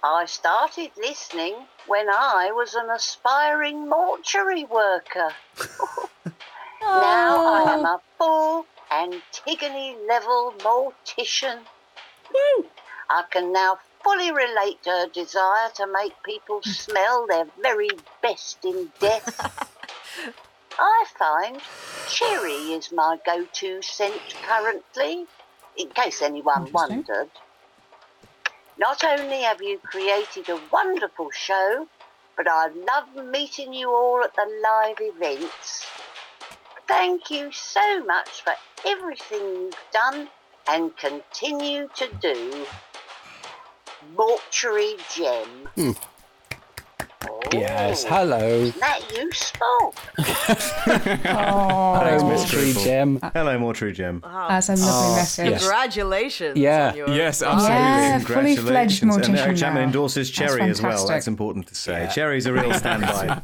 I 0.03 0.25
started 0.25 0.91
listening 0.97 1.55
when 1.87 2.09
I 2.09 2.51
was 2.51 2.75
an 2.75 2.89
aspiring 2.89 3.87
mortuary 3.87 4.65
worker. 4.65 5.31
now 6.81 7.47
I 7.47 7.77
am 7.77 7.85
a 7.85 8.01
full 8.17 8.65
Antigone 8.91 9.95
level 10.05 10.53
mortician. 10.59 11.59
I 13.09 13.23
can 13.31 13.53
now 13.53 13.79
fully 14.03 14.33
relate 14.33 14.83
to 14.83 14.89
her 14.89 15.07
desire 15.07 15.69
to 15.75 15.87
make 15.87 16.21
people 16.23 16.61
smell 16.63 17.25
their 17.25 17.47
very 17.61 17.89
best 18.21 18.65
in 18.65 18.91
death. 18.99 20.35
I 20.79 21.05
find 21.17 21.61
cherry 22.09 22.73
is 22.73 22.91
my 22.91 23.17
go 23.25 23.45
to 23.45 23.81
scent 23.81 24.35
currently, 24.43 25.25
in 25.77 25.89
case 25.89 26.21
anyone 26.21 26.71
wondered. 26.71 27.29
Not 28.77 29.03
only 29.03 29.41
have 29.43 29.61
you 29.61 29.79
created 29.79 30.49
a 30.49 30.59
wonderful 30.71 31.31
show, 31.31 31.87
but 32.35 32.47
I 32.49 32.67
love 32.67 33.25
meeting 33.25 33.73
you 33.73 33.89
all 33.89 34.21
at 34.23 34.35
the 34.35 34.45
live 34.63 34.97
events. 34.99 35.85
Thank 36.87 37.31
you 37.31 37.51
so 37.51 38.03
much 38.05 38.41
for 38.41 38.53
everything 38.85 39.39
you've 39.39 39.77
done 39.93 40.27
and 40.67 40.95
continue 40.97 41.87
to 41.95 42.09
do. 42.21 42.65
Mortuary 44.15 44.97
Gem. 45.13 45.69
Hmm. 45.75 45.91
Yes, 47.59 48.03
hello. 48.03 48.69
That 48.71 48.99
you 49.15 49.31
spoke. 49.31 49.95
Hello, 51.25 52.29
Mystery 52.29 52.73
Gem. 52.83 53.19
Hello, 53.33 53.57
Mortuary 53.59 53.93
Gem. 53.93 54.21
That's 54.23 54.69
a 54.69 54.73
lovely 54.73 54.85
Oh, 54.89 55.15
message. 55.15 55.49
yes. 55.49 55.61
Congratulations. 55.61 56.57
Yeah. 56.57 56.89
on 56.91 56.97
your- 56.97 57.09
Yes, 57.09 57.41
Yeah, 57.41 57.51
absolutely. 57.53 58.35
fully 58.35 58.55
fledged 58.55 58.99
Congratulations. 58.99 59.27
And 59.27 59.35
mortician 59.37 59.45
Eric 59.45 59.57
Chapman 59.57 59.81
now. 59.81 59.85
endorses 59.87 60.29
Cherry 60.31 60.61
as 60.69 60.81
well. 60.81 60.91
fantastic. 60.91 61.07
That's 61.09 61.27
important 61.27 61.67
to 61.67 61.75
say. 61.75 62.09
Cherry's 62.13 62.45
a 62.45 62.53
real 62.53 62.73
standby. 62.83 63.41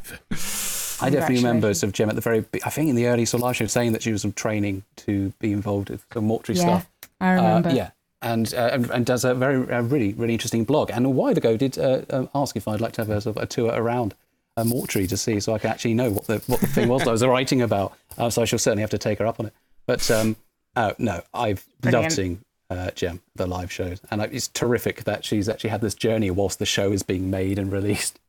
I 1.00 1.10
definitely 1.10 1.36
remember 1.36 1.74
sort 1.74 1.88
of 1.88 1.94
Gem 1.94 2.08
at 2.08 2.14
the 2.14 2.20
very, 2.20 2.40
be- 2.40 2.62
I 2.64 2.70
think 2.70 2.88
in 2.90 2.96
the 2.96 3.06
early 3.06 3.24
sort 3.24 3.40
of 3.40 3.44
live 3.46 3.56
show 3.56 3.66
saying 3.66 3.92
that 3.92 4.02
she 4.02 4.12
was 4.12 4.22
sort 4.22 4.30
of 4.32 4.36
training 4.36 4.84
to 4.98 5.32
be 5.40 5.52
involved 5.52 5.90
with 5.90 6.08
the 6.10 6.20
mortuary 6.20 6.58
Yeah, 6.60 6.64
stuff. 6.80 6.90
I 7.20 7.30
remember. 7.32 7.70
Uh, 7.70 7.74
yeah. 7.74 7.90
And, 8.24 8.54
uh, 8.54 8.70
and 8.72 8.90
and 8.90 9.04
does 9.04 9.24
a 9.24 9.34
very 9.34 9.56
a 9.68 9.82
really 9.82 10.12
really 10.12 10.32
interesting 10.32 10.62
blog. 10.64 10.90
And 10.90 11.04
a 11.04 11.10
while 11.10 11.36
ago 11.36 11.56
did 11.56 11.76
uh, 11.76 12.02
um, 12.10 12.28
ask 12.34 12.54
if 12.56 12.68
I'd 12.68 12.80
like 12.80 12.92
to 12.92 13.00
have 13.00 13.10
a, 13.10 13.20
sort 13.20 13.36
of 13.36 13.42
a 13.42 13.46
tour 13.46 13.72
around 13.72 14.14
a 14.56 14.64
mortuary 14.64 15.08
to 15.08 15.16
see, 15.16 15.40
so 15.40 15.54
I 15.54 15.58
can 15.58 15.70
actually 15.70 15.94
know 15.94 16.10
what 16.10 16.26
the 16.28 16.38
what 16.46 16.60
the 16.60 16.68
thing 16.68 16.88
was 16.88 17.02
that 17.02 17.08
I 17.08 17.12
was 17.12 17.24
writing 17.26 17.62
about. 17.62 17.94
Uh, 18.16 18.30
so 18.30 18.40
I 18.42 18.44
shall 18.44 18.60
certainly 18.60 18.82
have 18.82 18.90
to 18.90 18.98
take 18.98 19.18
her 19.18 19.26
up 19.26 19.40
on 19.40 19.46
it. 19.46 19.52
But 19.86 20.08
um, 20.10 20.36
oh, 20.76 20.92
no, 20.98 21.22
I've 21.34 21.64
Brilliant. 21.80 22.02
loved 22.04 22.12
seeing 22.14 22.40
uh, 22.70 22.90
Gem 22.92 23.22
the 23.34 23.46
live 23.48 23.72
shows, 23.72 24.00
and 24.10 24.22
it's 24.22 24.46
terrific 24.46 25.02
that 25.02 25.24
she's 25.24 25.48
actually 25.48 25.70
had 25.70 25.80
this 25.80 25.94
journey 25.94 26.30
whilst 26.30 26.60
the 26.60 26.66
show 26.66 26.92
is 26.92 27.02
being 27.02 27.28
made 27.28 27.58
and 27.58 27.72
released. 27.72 28.20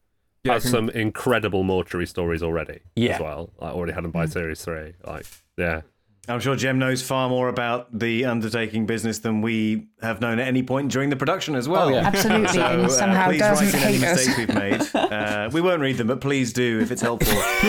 Yeah, 0.44 0.54
has 0.54 0.64
can- 0.64 0.72
some 0.72 0.90
incredible 0.90 1.64
mortuary 1.64 2.08
stories 2.08 2.42
already 2.42 2.80
Yeah. 2.96 3.16
as 3.16 3.22
well. 3.22 3.50
I 3.62 3.68
already 3.68 3.94
had 3.94 4.04
them 4.04 4.12
by 4.12 4.26
series 4.26 4.64
three. 4.66 4.94
Like, 5.06 5.26
yeah. 5.56 5.82
I'm 6.30 6.40
sure 6.40 6.56
Gem 6.56 6.80
knows 6.80 7.02
far 7.02 7.28
more 7.28 7.50
about 7.50 8.00
the 8.00 8.24
undertaking 8.24 8.86
business 8.86 9.20
than 9.20 9.42
we 9.42 9.88
have 10.02 10.22
known 10.22 10.40
at 10.40 10.48
any 10.48 10.64
point 10.64 10.90
during 10.90 11.10
the 11.10 11.18
production 11.18 11.54
as 11.54 11.68
well. 11.68 11.90
Oh, 11.90 11.92
yeah. 11.92 12.08
Absolutely, 12.08 12.48
So, 12.48 12.62
and 12.66 12.82
uh, 12.84 12.88
somehow 12.88 13.26
please 13.28 13.40
doesn't 13.40 13.66
write 13.66 13.76
in 13.76 13.82
any 13.82 13.98
us. 13.98 14.02
mistakes 14.26 14.38
we've 14.38 14.54
made. 14.56 14.82
Uh, 15.14 15.50
we 15.54 15.62
won't 15.62 15.82
read 15.82 15.98
them, 15.98 16.08
but 16.08 16.22
please 16.22 16.54
do 16.54 16.80
if 16.80 16.92
it's 16.92 17.02
helpful 17.02 17.34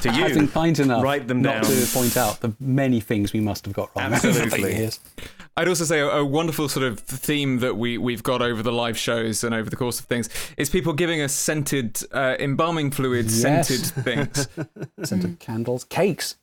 to 0.00 0.10
you. 0.14 0.24
I've 0.24 0.34
been 0.34 0.48
kind 0.48 0.78
enough 0.78 1.02
Write 1.02 1.28
them 1.28 1.42
not 1.42 1.62
down. 1.62 1.64
to 1.72 1.86
point 1.92 2.16
out 2.16 2.40
the 2.40 2.54
many 2.58 3.00
things 3.00 3.32
we 3.34 3.40
must 3.40 3.64
have 3.66 3.74
got 3.74 3.90
wrong 3.96 4.12
Absolutely. 4.14 4.74
years. 4.76 4.98
I'd 5.56 5.68
also 5.68 5.84
say 5.84 5.98
a, 6.00 6.08
a 6.08 6.24
wonderful 6.24 6.68
sort 6.70 6.86
of 6.86 7.00
theme 7.00 7.58
that 7.58 7.76
we 7.76 7.98
we've 7.98 8.22
got 8.22 8.40
over 8.40 8.62
the 8.62 8.72
live 8.72 8.96
shows 8.96 9.44
and 9.44 9.54
over 9.54 9.68
the 9.68 9.76
course 9.76 10.00
of 10.00 10.06
things 10.06 10.30
is 10.56 10.70
people 10.70 10.92
giving 10.94 11.20
us 11.20 11.32
scented, 11.34 12.00
uh, 12.12 12.36
embalming 12.38 12.90
fluid 12.92 13.26
Yes. 13.26 13.68
scented 13.68 14.04
things. 14.04 14.48
Scented 15.02 15.38
candles, 15.38 15.84
cakes, 15.84 16.36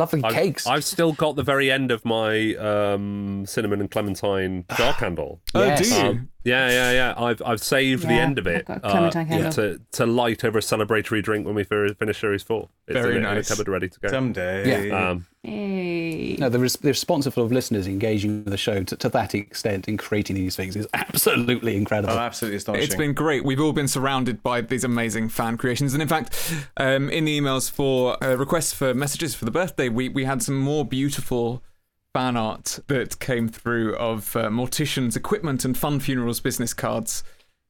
lovely 0.00 0.24
I've, 0.24 0.32
cakes. 0.34 0.66
I've 0.66 0.84
still 0.84 1.12
got 1.12 1.36
the 1.36 1.42
very 1.42 1.70
end 1.70 1.90
of 1.90 2.04
my 2.04 2.54
um, 2.56 3.44
cinnamon 3.46 3.80
and 3.80 3.90
clementine 3.90 4.64
jar 4.76 4.94
candle. 4.94 5.40
Oh, 5.54 5.62
Yes. 5.64 5.88
do 5.88 5.94
you? 5.94 6.00
Um, 6.00 6.28
yeah, 6.44 6.68
yeah, 6.70 6.92
yeah. 6.92 7.14
I've 7.16 7.42
I've 7.44 7.62
saved 7.62 8.04
the 8.04 8.12
end 8.12 8.38
of 8.38 8.46
it 8.46 8.64
I've 8.68 8.82
got 8.82 8.88
a 8.88 8.90
clementine 8.90 9.26
candle. 9.28 9.52
to 9.52 9.80
to 9.92 10.06
light 10.06 10.44
over 10.44 10.58
a 10.58 10.62
celebratory 10.62 11.22
drink 11.22 11.46
when 11.46 11.54
we 11.54 11.64
finish 11.64 12.20
series 12.20 12.42
four. 12.42 12.68
It's 12.86 12.94
Very 12.94 13.16
in, 13.16 13.24
a- 13.24 13.28
in 13.28 13.32
a 13.32 13.34
nice. 13.36 13.48
cupboard 13.48 13.68
ready 13.68 13.88
to 13.88 14.00
go. 14.00 14.08
Someday. 14.08 14.88
Yeah. 14.88 15.10
Um, 15.10 15.26
Hey. 15.42 16.36
No, 16.38 16.50
the, 16.50 16.58
res- 16.58 16.76
the 16.76 16.88
responsible 16.88 17.42
of 17.42 17.50
listeners 17.50 17.86
engaging 17.86 18.44
with 18.44 18.50
the 18.50 18.58
show 18.58 18.82
to, 18.84 18.94
to 18.96 19.08
that 19.08 19.34
extent 19.34 19.88
in 19.88 19.96
creating 19.96 20.36
these 20.36 20.54
things 20.54 20.76
is 20.76 20.86
absolutely 20.92 21.76
incredible. 21.76 22.12
Oh, 22.12 22.18
absolutely 22.18 22.58
astonishing. 22.58 22.84
It's 22.84 22.94
been 22.94 23.14
great. 23.14 23.42
We've 23.42 23.58
all 23.60 23.72
been 23.72 23.88
surrounded 23.88 24.42
by 24.42 24.60
these 24.60 24.84
amazing 24.84 25.30
fan 25.30 25.56
creations, 25.56 25.94
and 25.94 26.02
in 26.02 26.08
fact, 26.08 26.54
um, 26.76 27.08
in 27.08 27.24
the 27.24 27.40
emails 27.40 27.70
for 27.70 28.22
uh, 28.22 28.34
requests 28.34 28.74
for 28.74 28.92
messages 28.92 29.34
for 29.34 29.46
the 29.46 29.50
birthday, 29.50 29.88
we 29.88 30.10
we 30.10 30.24
had 30.24 30.42
some 30.42 30.58
more 30.58 30.84
beautiful 30.84 31.62
fan 32.12 32.36
art 32.36 32.80
that 32.88 33.18
came 33.20 33.48
through 33.48 33.94
of 33.96 34.34
uh, 34.36 34.48
morticians' 34.48 35.16
equipment 35.16 35.64
and 35.64 35.76
Funn 35.76 36.00
Funerals 36.00 36.40
business 36.40 36.74
cards 36.74 37.22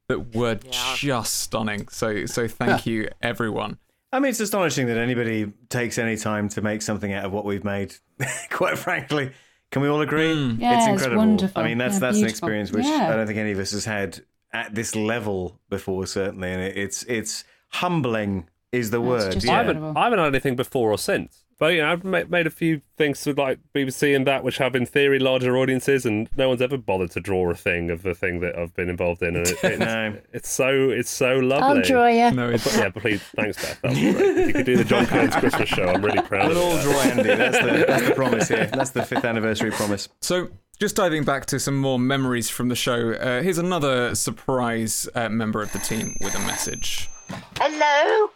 that 0.08 0.34
were 0.34 0.58
just 0.94 1.38
stunning. 1.38 1.88
So 1.88 2.26
so 2.26 2.48
thank 2.48 2.86
you 2.86 3.08
everyone. 3.22 3.78
I 4.12 4.18
mean, 4.18 4.30
it's 4.30 4.40
astonishing 4.40 4.86
that 4.88 4.96
anybody 4.96 5.52
takes 5.68 5.96
any 5.96 6.16
time 6.16 6.48
to 6.50 6.62
make 6.62 6.82
something 6.82 7.12
out 7.12 7.24
of 7.24 7.32
what 7.32 7.44
we've 7.44 7.62
made. 7.62 7.94
Quite 8.50 8.76
frankly, 8.76 9.30
can 9.70 9.82
we 9.82 9.88
all 9.88 10.00
agree? 10.00 10.32
Yeah, 10.32 10.78
it's 10.78 10.84
it's 10.84 10.92
incredible. 10.92 11.18
wonderful. 11.18 11.62
I 11.62 11.64
mean, 11.64 11.78
that's 11.78 11.94
Yeah, 11.94 12.00
that's 12.00 12.18
an 12.18 12.26
experience 12.26 12.72
which 12.72 12.86
Yeah. 12.86 13.08
I 13.12 13.16
don't 13.16 13.26
think 13.26 13.38
any 13.38 13.52
of 13.52 13.58
us 13.60 13.70
has 13.70 13.84
had 13.84 14.20
at 14.52 14.74
this 14.74 14.96
level 14.96 15.60
before, 15.68 16.06
certainly. 16.06 16.50
And 16.50 16.60
it, 16.60 16.76
it's 16.76 17.04
it's 17.04 17.44
humbling 17.68 18.48
is 18.72 18.90
the 18.90 19.00
word. 19.00 19.32
just 19.32 19.48
I 19.48 19.58
haven't 19.58 19.96
I 19.96 20.04
haven't 20.04 20.18
had 20.18 20.28
anything 20.28 20.56
before 20.56 20.90
or 20.90 20.98
since. 20.98 21.44
But 21.60 21.74
you 21.74 21.82
know, 21.82 21.92
I've 21.92 22.02
ma- 22.04 22.24
made 22.28 22.46
a 22.46 22.50
few 22.50 22.80
things 22.96 23.24
with 23.26 23.38
like 23.38 23.58
BBC 23.74 24.16
and 24.16 24.26
that, 24.26 24.42
which 24.42 24.56
have 24.58 24.74
in 24.74 24.86
theory 24.86 25.18
larger 25.18 25.56
audiences, 25.58 26.06
and 26.06 26.26
no 26.36 26.48
one's 26.48 26.62
ever 26.62 26.78
bothered 26.78 27.10
to 27.12 27.20
draw 27.20 27.50
a 27.50 27.54
thing 27.54 27.90
of 27.90 28.02
the 28.02 28.14
thing 28.14 28.40
that 28.40 28.58
I've 28.58 28.74
been 28.74 28.88
involved 28.88 29.22
in, 29.22 29.36
and 29.36 29.46
it, 29.46 29.58
it's, 29.62 29.78
No. 29.78 30.18
it's 30.32 30.48
so 30.50 30.88
it's 30.90 31.10
so 31.10 31.34
lovely. 31.38 31.78
I'll 31.78 31.82
draw 31.82 32.06
you. 32.08 32.30
No, 32.30 32.50
But 32.50 32.74
yeah, 32.76 32.88
but 32.88 33.02
please, 33.02 33.22
thanks, 33.36 33.62
Beth. 33.62 33.78
That 33.82 33.90
was 33.90 33.98
great. 34.00 34.46
You 34.48 34.52
could 34.54 34.64
do 34.66 34.76
the 34.78 34.84
John 34.84 35.04
Kearns 35.06 35.36
Christmas 35.36 35.68
show, 35.68 35.84
I'm 35.86 36.02
really 36.02 36.22
proud 36.22 36.48
We'll 36.48 36.56
of 36.58 36.64
all 36.64 36.76
you. 36.78 36.82
draw 36.82 37.00
Andy. 37.02 37.22
That's 37.24 37.58
the, 37.58 37.84
that's 37.86 38.08
the 38.08 38.14
promise 38.14 38.48
here. 38.48 38.66
That's 38.72 38.90
the 38.90 39.02
fifth 39.04 39.24
anniversary 39.26 39.70
promise. 39.70 40.08
So, 40.22 40.48
just 40.78 40.96
diving 40.96 41.24
back 41.24 41.44
to 41.46 41.60
some 41.60 41.76
more 41.78 41.98
memories 41.98 42.48
from 42.48 42.68
the 42.68 42.74
show, 42.74 43.12
uh, 43.12 43.42
here's 43.42 43.58
another 43.58 44.14
surprise 44.14 45.06
uh, 45.14 45.28
member 45.28 45.60
of 45.60 45.70
the 45.72 45.78
team 45.78 46.16
with 46.22 46.34
a 46.34 46.38
message. 46.40 47.10
Hello, 47.58 48.30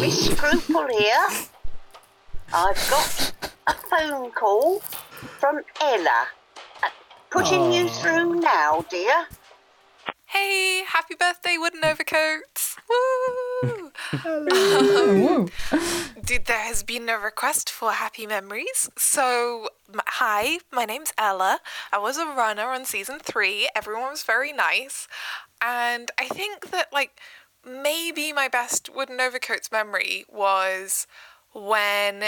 Miss 0.00 0.30
Scruple 0.30 0.88
here. 0.98 1.46
I've 2.52 2.76
got 2.90 3.32
a 3.66 3.74
phone 3.74 4.30
call 4.32 4.80
from 4.80 5.60
Ella. 5.80 6.26
Uh, 6.82 6.88
Putting 7.30 7.72
you 7.72 7.88
through 7.88 8.40
now, 8.40 8.84
dear. 8.90 9.26
Hey, 10.26 10.84
happy 10.84 11.14
birthday, 11.14 11.56
wooden 11.58 11.84
overcoats! 11.84 12.76
Woo! 12.88 13.90
Um, 14.24 15.48
Dude, 16.24 16.44
there 16.46 16.58
has 16.60 16.82
been 16.82 17.08
a 17.08 17.18
request 17.18 17.68
for 17.70 17.92
happy 17.92 18.26
memories. 18.26 18.88
So, 18.96 19.68
m- 19.92 20.00
hi, 20.06 20.58
my 20.72 20.84
name's 20.84 21.12
Ella. 21.18 21.58
I 21.92 21.98
was 21.98 22.16
a 22.16 22.26
runner 22.26 22.66
on 22.68 22.84
season 22.84 23.18
three. 23.18 23.68
Everyone 23.74 24.10
was 24.10 24.22
very 24.22 24.52
nice. 24.52 25.08
And 25.62 26.10
I 26.18 26.28
think 26.28 26.70
that, 26.70 26.92
like, 26.92 27.18
maybe 27.66 28.32
my 28.32 28.46
best 28.48 28.88
wooden 28.94 29.20
overcoats 29.20 29.72
memory 29.72 30.24
was 30.32 31.06
when 31.54 32.24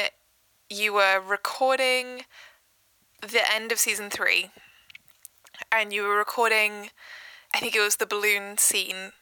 you 0.70 0.92
were 0.92 1.20
recording 1.20 2.22
the 3.20 3.42
end 3.52 3.72
of 3.72 3.78
season 3.78 4.10
three 4.10 4.50
and 5.72 5.92
you 5.92 6.02
were 6.02 6.16
recording 6.16 6.90
I 7.54 7.58
think 7.58 7.74
it 7.74 7.80
was 7.80 7.96
the 7.96 8.06
balloon 8.06 8.58
scene. 8.58 9.12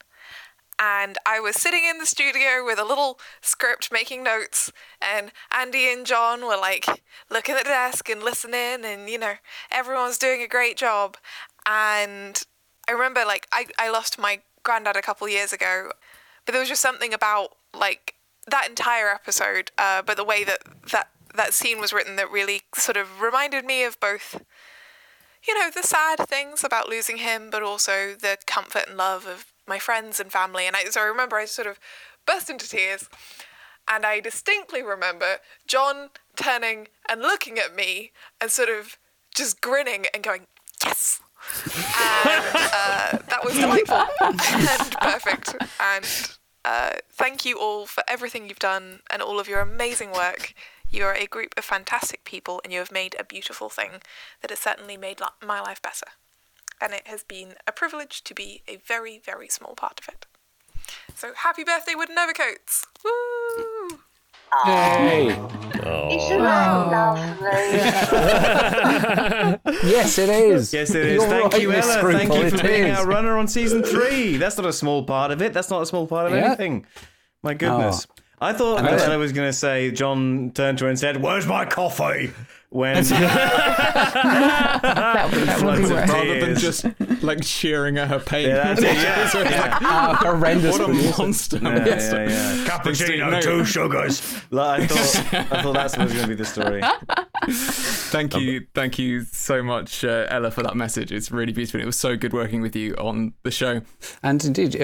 And 0.77 1.19
I 1.25 1.39
was 1.39 1.55
sitting 1.55 1.85
in 1.89 1.99
the 1.99 2.07
studio 2.07 2.65
with 2.65 2.81
a 2.81 2.85
little 2.85 3.21
script 3.41 3.93
making 3.93 4.25
notes, 4.25 4.73
and 5.01 5.31
Andy 5.53 5.93
and 5.93 6.05
John 6.05 6.45
were 6.45 6.57
like 6.57 6.85
looking 7.31 7.55
at 7.55 7.63
the 7.63 7.71
desk 7.71 8.09
and 8.09 8.25
listening, 8.25 8.85
and 8.85 9.09
you 9.09 9.17
know, 9.17 9.35
everyone's 9.71 10.19
doing 10.19 10.43
a 10.43 10.49
great 10.49 10.77
job. 10.77 11.17
And 11.65 12.43
I 12.89 12.93
remember 12.93 13.25
like 13.25 13.47
I, 13.53 13.67
I 13.79 13.89
lost 13.89 14.19
my 14.19 14.41
granddad 14.65 14.97
a 14.97 15.03
couple 15.03 15.29
years 15.29 15.53
ago, 15.53 15.93
but 16.45 16.53
there 16.53 16.61
was 16.61 16.69
just 16.69 16.83
something 16.83 17.15
about 17.15 17.51
like 17.73 18.15
that 18.49 18.69
entire 18.69 19.09
episode, 19.09 19.71
uh, 19.79 20.03
but 20.03 20.17
the 20.17 20.25
way 20.25 20.45
that, 20.45 20.61
that 20.91 21.09
that 21.35 21.53
scene 21.53 21.81
was 21.81 21.93
written 21.93 22.17
that 22.17 22.31
really 22.31 22.63
sort 22.77 22.97
of 22.97 23.21
reminded 23.21 23.65
me 23.65 23.85
of 23.85 23.99
both 23.99 24.41
you 25.47 25.59
know, 25.59 25.71
the 25.71 25.83
sad 25.83 26.27
things 26.29 26.65
about 26.65 26.89
losing 26.89 27.19
him, 27.19 27.51
but 27.51 27.63
also 27.63 28.15
the 28.15 28.39
comfort 28.47 28.85
and 28.89 28.97
love 28.97 29.27
of 29.27 29.53
my 29.67 29.79
friends 29.79 30.19
and 30.19 30.33
family. 30.33 30.67
And 30.67 30.77
I, 30.77 30.85
so 30.85 31.01
I 31.01 31.05
remember 31.05 31.37
I 31.37 31.45
sort 31.45 31.69
of 31.69 31.79
burst 32.27 32.51
into 32.51 32.69
tears. 32.69 33.09
And 33.87 34.07
I 34.07 34.21
distinctly 34.21 34.83
remember 34.83 35.39
John 35.67 36.09
turning 36.37 36.89
and 37.09 37.21
looking 37.21 37.59
at 37.59 37.77
me 37.77 38.13
and 38.41 38.51
sort 38.51 38.71
of 38.71 38.97
just 39.35 39.61
grinning 39.61 40.07
and 40.15 40.23
going, 40.23 40.47
yes. 40.83 41.21
And 41.67 42.47
uh, 42.55 43.19
that 43.29 43.41
was 43.45 43.55
delightful 43.55 44.07
and 44.23 44.91
perfect. 45.03 45.55
And 45.79 46.34
uh, 46.65 46.93
thank 47.11 47.45
you 47.45 47.59
all 47.59 47.87
for 47.87 48.03
everything 48.09 48.49
you've 48.49 48.59
done 48.59 49.01
and 49.11 49.21
all 49.21 49.39
of 49.39 49.49
your 49.49 49.61
amazing 49.61 50.13
work. 50.13 50.55
You 50.91 51.05
are 51.05 51.15
a 51.15 51.27
group 51.27 51.55
of 51.57 51.65
fantastic 51.65 52.25
people, 52.25 52.61
and 52.63 52.73
you 52.73 52.79
have 52.79 52.93
made 52.93 53.17
a 53.19 53.25
beautiful 53.25 53.69
thing 53.69 54.03
that 54.41 54.51
has 54.51 54.61
certainly 54.61 54.97
made 54.97 55.21
my 55.45 55.61
life 55.61 55.83
better. 55.83 56.07
And 56.81 56.93
it 56.93 57.07
has 57.07 57.23
been 57.25 57.55
a 57.67 57.73
privilege 57.73 58.23
to 58.25 58.35
be 58.35 58.63
a 58.69 58.77
very, 58.77 59.19
very 59.19 59.49
small 59.49 59.75
part 59.75 60.01
of 60.01 60.09
it. 60.09 60.27
So 61.15 61.33
happy 61.35 61.65
birthday, 61.65 61.95
Wooden 61.95 62.19
Overcoats! 62.19 62.87
Woo! 63.05 64.01
Hey. 64.65 65.29
Isn't 65.31 66.43
that 66.43 66.87
lovely? 66.91 67.49
yes, 69.91 70.19
it 70.19 70.29
is. 70.29 70.73
Yes, 70.73 70.91
it 70.95 71.05
is. 71.07 71.15
You're 71.23 71.29
Thank 71.29 71.53
right, 71.53 71.63
you, 71.63 71.69
Miss 71.71 71.87
Ella. 71.89 72.13
Thank 72.13 72.33
you 72.35 72.51
for 72.51 72.57
it 72.57 72.63
being 72.63 72.87
is. 72.87 72.99
our 72.99 73.07
runner 73.07 73.37
on 73.37 73.49
season 73.49 73.83
three. 73.83 74.37
That's 74.37 74.57
not 74.57 74.67
a 74.67 74.73
small 74.73 75.03
part 75.05 75.31
of 75.33 75.43
it. 75.43 75.53
That's 75.53 75.71
not 75.71 75.83
a 75.83 75.87
small 75.87 76.07
part 76.07 76.27
of 76.31 76.33
Yeah. 76.39 76.47
anything. 76.47 76.87
My 77.43 77.55
goodness. 77.55 78.07
Oh. 78.09 78.15
I 78.41 78.53
thought 78.53 78.79
And 78.79 78.87
that 78.87 78.93
that's- 78.93 79.09
Ella 79.09 79.19
was 79.19 79.33
going 79.33 79.49
to 79.49 79.53
say, 79.53 79.91
John 79.91 80.51
turned 80.55 80.79
to 80.79 80.85
her 80.85 80.91
and 80.91 80.99
said, 80.99 81.21
Where's 81.23 81.47
my 81.47 81.65
coffee? 81.65 82.33
When 82.71 83.05
That 83.05 83.11
would- 84.83 84.83
that 84.83 85.31
would 85.31 85.41
be 85.41 85.47
Floods 85.53 85.91
of 85.91 85.97
worse. 85.97 86.11
Rather 86.11 86.41
than 86.41 86.57
tears. 86.57 86.63
just 86.63 86.85
like 87.25 87.43
cheering 87.43 87.99
at 87.99 88.09
her 88.09 88.19
pain. 88.19 88.49
Yeah, 88.49 88.75
that's 88.75 88.81
it, 88.83 88.97
yeah, 88.97 89.29
So 89.29 89.41
it's 89.41 89.51
yeah. 89.51 89.61
like, 89.63 89.71
How 89.73 90.11
ah, 90.11 90.17
horrendous 90.23 90.79
What 90.79 90.89
a 90.89 90.93
was 90.93 91.05
it? 91.05 91.19
monster. 91.19 91.59
Yeah, 91.63 91.85
yeah, 91.87 92.29
yeah. 92.29 92.65
Cappuccino, 92.67 93.43
two 93.43 93.65
sugars. 93.65 94.23
Like, 94.51 94.83
I 94.83 94.87
thought, 94.87 95.53
I 95.53 95.63
thought 95.63 95.73
that's 95.75 95.97
was 96.05 96.13
going 96.13 96.23
to 96.23 96.29
be 96.29 96.35
the 96.35 96.45
story. 96.45 96.83
Thank 97.51 98.37
you, 98.37 98.67
thank 98.75 98.99
you 98.99 99.25
so 99.25 99.63
much, 99.63 100.05
uh, 100.05 100.27
Ella, 100.29 100.51
for 100.51 100.63
that 100.63 100.77
message. 100.77 101.11
It's 101.13 101.31
really 101.31 101.53
beautiful. 101.53 101.81
It 101.81 101.87
was 101.87 101.99
so 101.99 102.17
good 102.17 102.33
working 102.33 102.63
with 102.63 102.75
you 102.77 102.95
on 102.97 103.35
the 103.43 103.51
show. 103.51 103.83
And 104.23 104.45
indeed, 104.45 104.81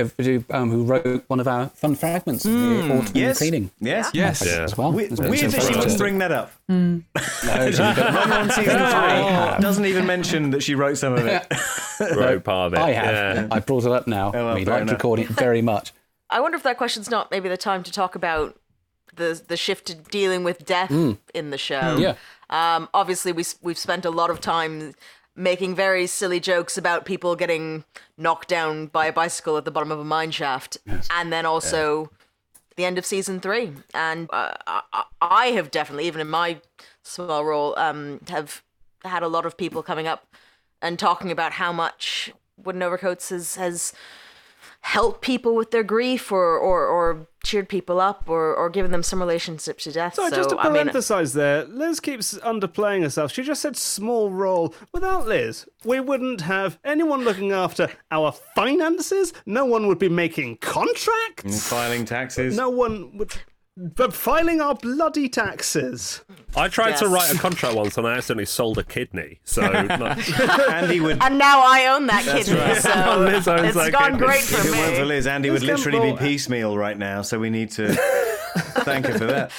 um, 0.51 0.71
who 0.71 0.85
wrote 0.85 1.25
one 1.29 1.41
of 1.41 1.49
our 1.49 1.69
fun 1.69 1.95
fragments 1.95 2.45
of 2.45 2.53
the 2.53 2.59
autumn 2.59 3.07
Hmm. 3.07 3.17
Yes. 3.17 3.39
cleaning 3.39 3.71
Yes. 3.81 4.11
Yes. 4.13 4.45
Yeah. 4.45 4.63
as 4.65 4.77
well. 4.77 4.93
Weird, 4.93 5.11
weird 5.19 5.21
that 5.21 5.33
she 5.35 5.39
fantastic. 5.51 5.77
wouldn't 5.77 5.99
bring 5.99 6.19
that 6.19 6.33
up. 6.33 6.53
No, 6.69 7.01
she 7.17 7.83
on 7.83 8.51
season 8.51 8.65
three 8.65 9.63
doesn't 9.63 9.85
even 9.87 10.07
mention 10.07 10.51
that 10.51 10.63
she 10.63 10.75
wrote 10.75 10.99
some 10.99 11.13
of 11.15 11.27
it. 11.27 11.47
Wrote 12.17 12.45
part 12.45 12.73
of 12.73 12.75
it. 12.79 12.83
I 12.83 12.93
have. 12.93 13.37
Yeah. 13.37 13.49
I 13.51 13.61
brought 13.61 13.85
it 13.85 13.93
up 13.93 14.07
now. 14.07 14.29
Oh, 14.35 14.47
well, 14.47 14.55
we 14.55 14.65
fair 14.65 14.75
liked 14.75 14.83
enough. 14.85 14.93
recording 14.95 15.27
it 15.27 15.31
very 15.33 15.61
much. 15.61 15.93
I 16.31 16.41
wonder 16.41 16.57
if 16.57 16.63
that 16.63 16.79
question's 16.79 17.11
not 17.11 17.31
maybe 17.31 17.49
the 17.51 17.59
time 17.59 17.83
to 17.83 17.93
talk 17.93 18.15
about 18.15 18.59
the 19.17 19.39
the 19.49 19.57
shift 19.57 19.87
to 19.89 19.95
dealing 19.97 20.43
with 20.43 20.65
death 20.65 20.91
in 20.91 21.51
the 21.51 21.59
show. 21.59 21.99
Yeah. 21.99 22.15
Um, 22.51 22.89
obviously, 22.93 23.33
we 23.33 23.45
we've 23.63 23.79
spent 23.79 24.05
a 24.05 24.11
lot 24.11 24.31
of 24.31 24.41
time 24.41 24.95
making 25.37 25.75
very 25.75 26.07
silly 26.07 26.41
jokes 26.41 26.77
about 26.77 27.05
people 27.05 27.37
getting 27.37 27.85
knocked 28.19 28.49
down 28.49 28.87
by 28.87 29.07
a 29.07 29.13
bicycle 29.13 29.57
at 29.57 29.65
the 29.65 29.71
bottom 29.71 29.91
of 29.91 29.99
a 29.99 30.05
mine 30.05 30.31
shaft, 30.31 30.77
and 31.11 31.33
then 31.33 31.47
also 31.47 32.11
the 32.77 32.85
end 32.85 32.99
of 32.99 33.07
season 33.07 33.41
three. 33.41 33.73
And 33.95 34.29
uh, 34.33 34.55
I, 34.67 35.05
I 35.21 35.47
have 35.49 35.71
definitely, 35.71 36.07
even 36.07 36.21
in 36.21 36.29
my 36.29 36.61
small 37.03 37.45
role, 37.45 37.79
um, 37.79 38.21
have 38.29 38.63
had 39.05 39.23
a 39.23 39.29
lot 39.29 39.47
of 39.47 39.57
people 39.57 39.83
coming 39.83 40.07
up 40.07 40.27
and 40.83 40.99
talking 40.99 41.31
about 41.31 41.53
how 41.53 41.73
much 41.73 42.33
Wooden 42.57 42.83
Overcoats 42.83 43.31
has 43.31 43.55
has 43.57 43.93
helped 44.81 45.21
people 45.21 45.55
with 45.55 45.71
their 45.71 45.83
grief 45.83 46.33
or 46.33 46.59
or, 46.59 46.87
or 46.87 47.27
cheered 47.45 47.69
people 47.69 48.01
up 48.01 48.29
or, 48.29 48.55
or 48.55 48.69
given 48.69 48.91
them 48.91 49.03
some 49.03 49.19
relationship 49.21 49.79
to 49.79 49.93
death. 49.93 50.15
So, 50.15 50.29
So, 50.29 50.37
just 50.37 50.51
to 50.51 50.59
I 50.59 50.69
mean, 50.69 50.87
parenthesize 50.89 51.35
there, 51.35 51.65
Liz 51.65 52.01
keeps 52.01 52.35
underplaying 52.39 53.03
herself. 53.03 53.33
She 53.33 53.43
just 53.43 53.63
said 53.63 53.77
small 53.77 54.31
role. 54.31 54.75
Without 54.93 55.27
Liz, 55.27 55.67
we 55.85 56.01
wouldn't 56.01 56.43
have 56.43 56.79
anyone 56.85 57.25
looking 57.25 57.53
after 57.53 57.89
our 58.11 58.33
finances. 58.55 59.33
No 59.47 59.65
one 59.65 59.87
would 59.87 59.99
be 59.99 60.09
making 60.09 60.59
contracts. 60.59 61.45
And 61.45 61.55
filing 61.55 62.05
taxes. 62.05 62.57
No 62.57 62.69
one 62.71 63.17
would. 63.17 63.33
But 63.83 64.13
filing 64.13 64.61
our 64.61 64.75
bloody 64.75 65.31
taxes. 65.31 66.23
I 66.55 66.69
tried 66.69 66.97
to 66.99 67.09
write 67.09 67.35
a 67.35 67.39
contract 67.39 67.75
once 67.77 67.97
and 67.97 68.07
I 68.07 68.17
accidentally 68.19 68.45
sold 68.45 68.77
a 68.77 68.83
kidney. 68.85 69.41
So 69.45 69.63
Andy 70.71 71.01
would. 71.01 71.23
and 71.23 71.39
now 71.39 71.63
I 71.65 71.87
own 71.87 72.07
that 72.09 72.27
That's 72.27 72.47
kidney, 72.47 72.61
right. 72.61 72.77
so 72.77 73.19
Liz 73.21 73.49
owns 73.49 73.63
it's 73.69 73.77
that 73.77 73.93
gone 73.93 74.13
kidney. 74.13 74.27
great 74.27 74.41
If 74.41 74.49
for 74.51 74.69
it 74.69 74.73
weren't 74.73 74.97
for. 74.99 75.05
Liz, 75.07 75.27
Andy 75.27 75.51
Liz 75.51 75.63
would 75.63 75.69
literally 75.71 76.13
be 76.13 76.19
piecemeal 76.19 76.77
right 76.77 76.99
now. 76.99 77.23
So 77.23 77.39
we 77.39 77.49
need 77.49 77.71
to 77.73 77.95
thank 78.85 79.07
her 79.07 79.17
for 79.17 79.25
that. 79.27 79.51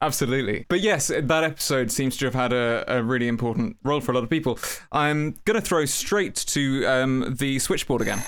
Absolutely. 0.00 0.66
But 0.68 0.80
yes, 0.80 1.08
that 1.08 1.42
episode 1.42 1.90
seems 1.90 2.16
to 2.18 2.26
have 2.26 2.34
had 2.34 2.52
a, 2.52 2.84
a 2.86 3.02
really 3.02 3.26
important 3.26 3.78
role 3.82 4.00
for 4.00 4.12
a 4.12 4.14
lot 4.14 4.22
of 4.22 4.30
people. 4.30 4.60
I'm 4.92 5.32
going 5.44 5.58
to 5.58 5.66
throw 5.66 5.86
straight 5.86 6.36
to 6.36 6.86
um, 6.86 7.34
the 7.38 7.58
switchboard 7.58 8.02
again. 8.02 8.22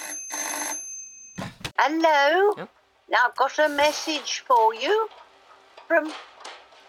Hello. 1.79 2.55
Now 3.11 3.19
I've 3.27 3.37
got 3.37 3.59
a 3.59 3.69
message 3.69 4.43
for 4.47 4.75
you 4.75 5.09
from 5.89 6.13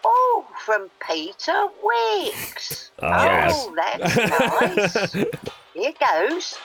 oh 0.04 0.46
from 0.64 0.90
Peter 1.08 1.66
Wicks. 1.82 2.90
yes. 3.02 3.54
Oh, 3.56 3.74
that's 3.74 4.16
nice. 5.16 5.26
Here 5.74 5.92
goes. 5.98 6.58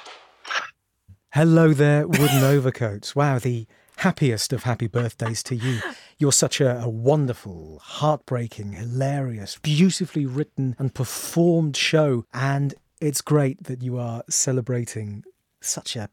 Hello 1.33 1.73
there, 1.73 2.07
Wooden 2.07 2.43
Overcoats. 2.43 3.15
Wow, 3.15 3.39
the 3.39 3.65
happiest 3.97 4.51
of 4.53 4.63
happy 4.63 4.87
birthdays 4.87 5.41
to 5.43 5.55
you. 5.55 5.79
You're 6.17 6.31
such 6.33 6.59
a, 6.61 6.81
a 6.81 6.89
wonderful, 6.89 7.79
heartbreaking, 7.81 8.73
hilarious, 8.73 9.57
beautifully 9.61 10.25
written 10.25 10.75
and 10.77 10.93
performed 10.93 11.75
show. 11.77 12.25
And 12.33 12.73
it's 13.01 13.21
great 13.21 13.63
that 13.63 13.81
you 13.81 13.97
are 13.97 14.23
celebrating 14.29 15.23
such 15.61 15.95
a 15.95 16.09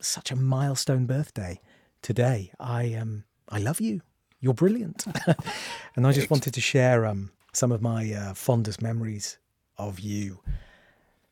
such 0.00 0.30
a 0.30 0.36
milestone 0.36 1.06
birthday 1.06 1.60
today. 2.02 2.50
I 2.58 2.94
um 2.94 3.24
I 3.48 3.58
love 3.58 3.80
you. 3.80 4.00
You're 4.46 4.54
brilliant. 4.54 5.04
and 5.96 6.06
I 6.06 6.12
just 6.12 6.30
wanted 6.30 6.54
to 6.54 6.60
share 6.60 7.04
um 7.04 7.32
some 7.52 7.72
of 7.72 7.82
my 7.82 8.12
uh, 8.12 8.32
fondest 8.32 8.80
memories 8.80 9.38
of 9.76 9.98
you. 9.98 10.38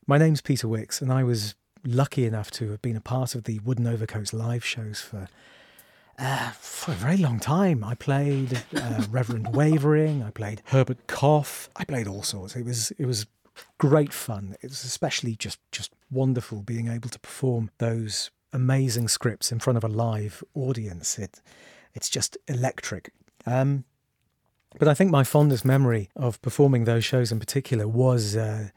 My 0.05 0.17
name's 0.17 0.41
Peter 0.41 0.67
Wicks, 0.67 1.01
and 1.01 1.13
I 1.13 1.23
was 1.23 1.55
lucky 1.85 2.25
enough 2.25 2.51
to 2.51 2.71
have 2.71 2.81
been 2.81 2.97
a 2.97 3.01
part 3.15 3.33
of 3.33 3.45
the 3.45 3.59
Wooden 3.59 3.87
Overcoats 3.87 4.33
live 4.33 4.65
shows 4.65 4.99
for 4.99 5.29
uh, 6.19 6.49
for 6.59 6.91
a 6.91 6.95
very 6.95 7.15
long 7.15 7.39
time. 7.39 7.85
I 7.85 7.95
played 7.95 8.61
uh, 8.75 9.05
Reverend 9.09 9.55
Wavering. 9.55 10.21
I 10.21 10.31
played 10.31 10.61
Herbert 10.65 11.07
Koff. 11.07 11.69
I 11.77 11.85
played 11.85 12.09
all 12.09 12.21
sorts. 12.21 12.57
It 12.57 12.65
was 12.65 12.91
it 12.99 13.05
was 13.05 13.27
great 13.77 14.11
fun. 14.11 14.57
It 14.61 14.71
was 14.71 14.83
especially 14.83 15.37
just 15.37 15.59
just 15.71 15.93
wonderful 16.11 16.63
being 16.63 16.89
able 16.89 17.07
to 17.07 17.19
perform 17.19 17.71
those 17.77 18.29
amazing 18.51 19.07
scripts 19.07 19.53
in 19.53 19.59
front 19.59 19.77
of 19.77 19.85
a 19.85 19.87
live 19.87 20.43
audience. 20.53 21.17
It 21.17 21.39
it's 21.95 22.09
just 22.09 22.37
electric. 22.47 23.11
Um, 23.47 23.85
but 24.77 24.87
I 24.87 24.93
think 24.93 25.09
my 25.09 25.23
fondest 25.23 25.65
memory 25.65 26.09
of 26.15 26.41
performing 26.41 26.83
those 26.83 27.05
shows 27.05 27.31
in 27.31 27.39
particular 27.39 27.87
was 27.87 28.35
uh, 28.35 28.69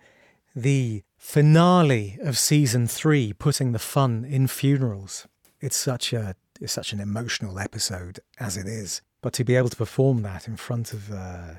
the 0.54 1.02
finale 1.16 2.18
of 2.22 2.38
season 2.38 2.86
three, 2.86 3.32
putting 3.32 3.72
the 3.72 3.78
fun 3.78 4.24
in 4.24 4.46
funerals. 4.46 5.26
It's 5.60 5.76
such 5.76 6.12
a 6.12 6.36
it's 6.60 6.72
such 6.72 6.92
an 6.92 7.00
emotional 7.00 7.58
episode 7.58 8.20
as 8.38 8.56
it 8.56 8.66
is, 8.66 9.02
but 9.20 9.32
to 9.34 9.44
be 9.44 9.54
able 9.56 9.68
to 9.68 9.76
perform 9.76 10.22
that 10.22 10.48
in 10.48 10.56
front 10.56 10.92
of 10.92 11.12
uh, 11.12 11.54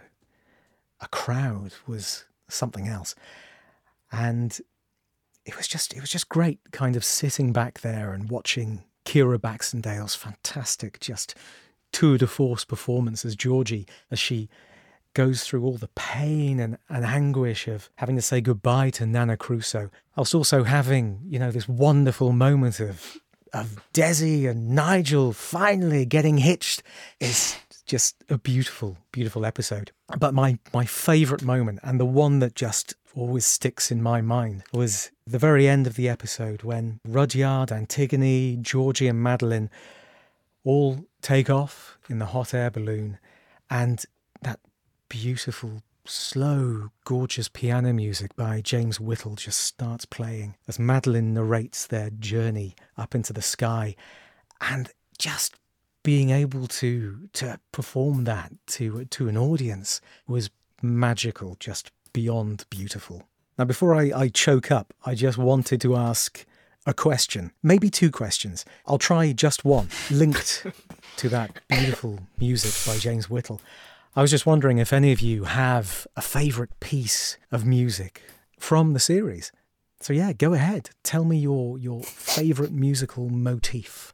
a 0.99 1.07
crowd 1.09 1.73
was 1.87 2.25
something 2.47 2.87
else, 2.87 3.15
and 4.11 4.59
it 5.45 5.57
was 5.57 5.67
just 5.67 5.93
it 5.93 6.01
was 6.01 6.09
just 6.09 6.29
great, 6.29 6.59
kind 6.71 6.95
of 6.95 7.03
sitting 7.03 7.51
back 7.51 7.81
there 7.81 8.13
and 8.13 8.29
watching 8.29 8.83
Ciara 9.09 9.39
Baxendale's 9.39 10.13
fantastic 10.13 10.99
just 10.99 11.33
tour 11.91 12.19
de 12.19 12.27
force 12.27 12.63
performance 12.63 13.25
as 13.25 13.35
Georgie 13.35 13.87
as 14.11 14.19
she 14.19 14.49
goes 15.15 15.43
through 15.43 15.63
all 15.63 15.77
the 15.77 15.89
pain 15.95 16.59
and, 16.59 16.77
and 16.89 17.03
anguish 17.03 17.67
of 17.67 17.89
having 17.95 18.15
to 18.15 18.21
say 18.21 18.39
goodbye 18.39 18.91
to 18.91 19.07
Nana 19.07 19.35
Crusoe. 19.35 19.89
Whilst 20.15 20.35
also 20.35 20.63
having, 20.63 21.21
you 21.27 21.39
know, 21.39 21.49
this 21.49 21.67
wonderful 21.67 22.33
moment 22.33 22.79
of 22.79 23.17
of 23.51 23.81
Desi 23.95 24.47
and 24.47 24.69
Nigel 24.69 25.33
finally 25.33 26.05
getting 26.05 26.37
hitched 26.37 26.83
is 27.19 27.57
just 27.87 28.23
a 28.29 28.37
beautiful, 28.37 28.95
beautiful 29.11 29.43
episode. 29.43 29.91
But 30.19 30.35
my 30.35 30.59
my 30.71 30.85
favourite 30.85 31.43
moment 31.43 31.79
and 31.81 31.99
the 31.99 32.05
one 32.05 32.37
that 32.39 32.53
just 32.53 32.93
always 33.15 33.45
sticks 33.45 33.91
in 33.91 34.01
my 34.01 34.21
mind 34.21 34.63
was 34.73 35.11
the 35.25 35.39
very 35.39 35.67
end 35.67 35.87
of 35.87 35.95
the 35.95 36.09
episode 36.09 36.63
when 36.63 36.99
Rudyard, 37.07 37.71
Antigone, 37.71 38.57
Georgie 38.61 39.07
and 39.07 39.21
Madeleine 39.21 39.69
all 40.63 41.05
take 41.21 41.49
off 41.49 41.97
in 42.09 42.19
the 42.19 42.27
hot 42.27 42.53
air 42.53 42.69
balloon 42.69 43.17
and 43.69 44.05
that 44.41 44.59
beautiful 45.07 45.81
slow 46.05 46.89
gorgeous 47.05 47.47
piano 47.47 47.93
music 47.93 48.35
by 48.35 48.61
James 48.61 48.99
Whittle 48.99 49.35
just 49.35 49.59
starts 49.59 50.05
playing 50.05 50.55
as 50.67 50.79
Madeleine 50.79 51.33
narrates 51.33 51.85
their 51.85 52.09
journey 52.09 52.75
up 52.97 53.13
into 53.13 53.31
the 53.31 53.41
sky 53.41 53.95
and 54.61 54.91
just 55.17 55.55
being 56.03 56.29
able 56.29 56.65
to 56.65 57.29
to 57.33 57.59
perform 57.71 58.23
that 58.23 58.51
to 58.65 59.05
to 59.05 59.27
an 59.27 59.37
audience 59.37 60.01
was 60.27 60.49
magical 60.81 61.55
just 61.59 61.91
beyond 62.13 62.65
beautiful 62.69 63.27
now 63.57 63.65
before 63.65 63.95
I, 63.95 64.11
I 64.15 64.27
choke 64.29 64.71
up 64.71 64.93
I 65.05 65.15
just 65.15 65.37
wanted 65.37 65.81
to 65.81 65.95
ask 65.95 66.45
a 66.85 66.93
question, 66.93 67.51
maybe 67.61 67.89
two 67.89 68.09
questions. 68.09 68.65
I'll 68.87 68.97
try 68.97 69.31
just 69.31 69.63
one, 69.63 69.89
linked 70.09 70.65
to 71.17 71.29
that 71.29 71.51
beautiful 71.67 72.19
music 72.39 72.73
by 72.91 72.97
James 72.97 73.29
Whittle. 73.29 73.61
I 74.15 74.21
was 74.21 74.31
just 74.31 74.45
wondering 74.45 74.79
if 74.79 74.91
any 74.91 75.11
of 75.11 75.21
you 75.21 75.43
have 75.43 76.07
a 76.15 76.21
favourite 76.21 76.79
piece 76.79 77.37
of 77.51 77.65
music 77.65 78.23
from 78.57 78.93
the 78.93 78.99
series. 78.99 79.51
So 79.99 80.13
yeah, 80.13 80.33
go 80.33 80.53
ahead. 80.53 80.89
Tell 81.03 81.25
me 81.25 81.37
your 81.37 81.77
your 81.77 82.01
favourite 82.01 82.71
musical 82.71 83.29
motif. 83.29 84.13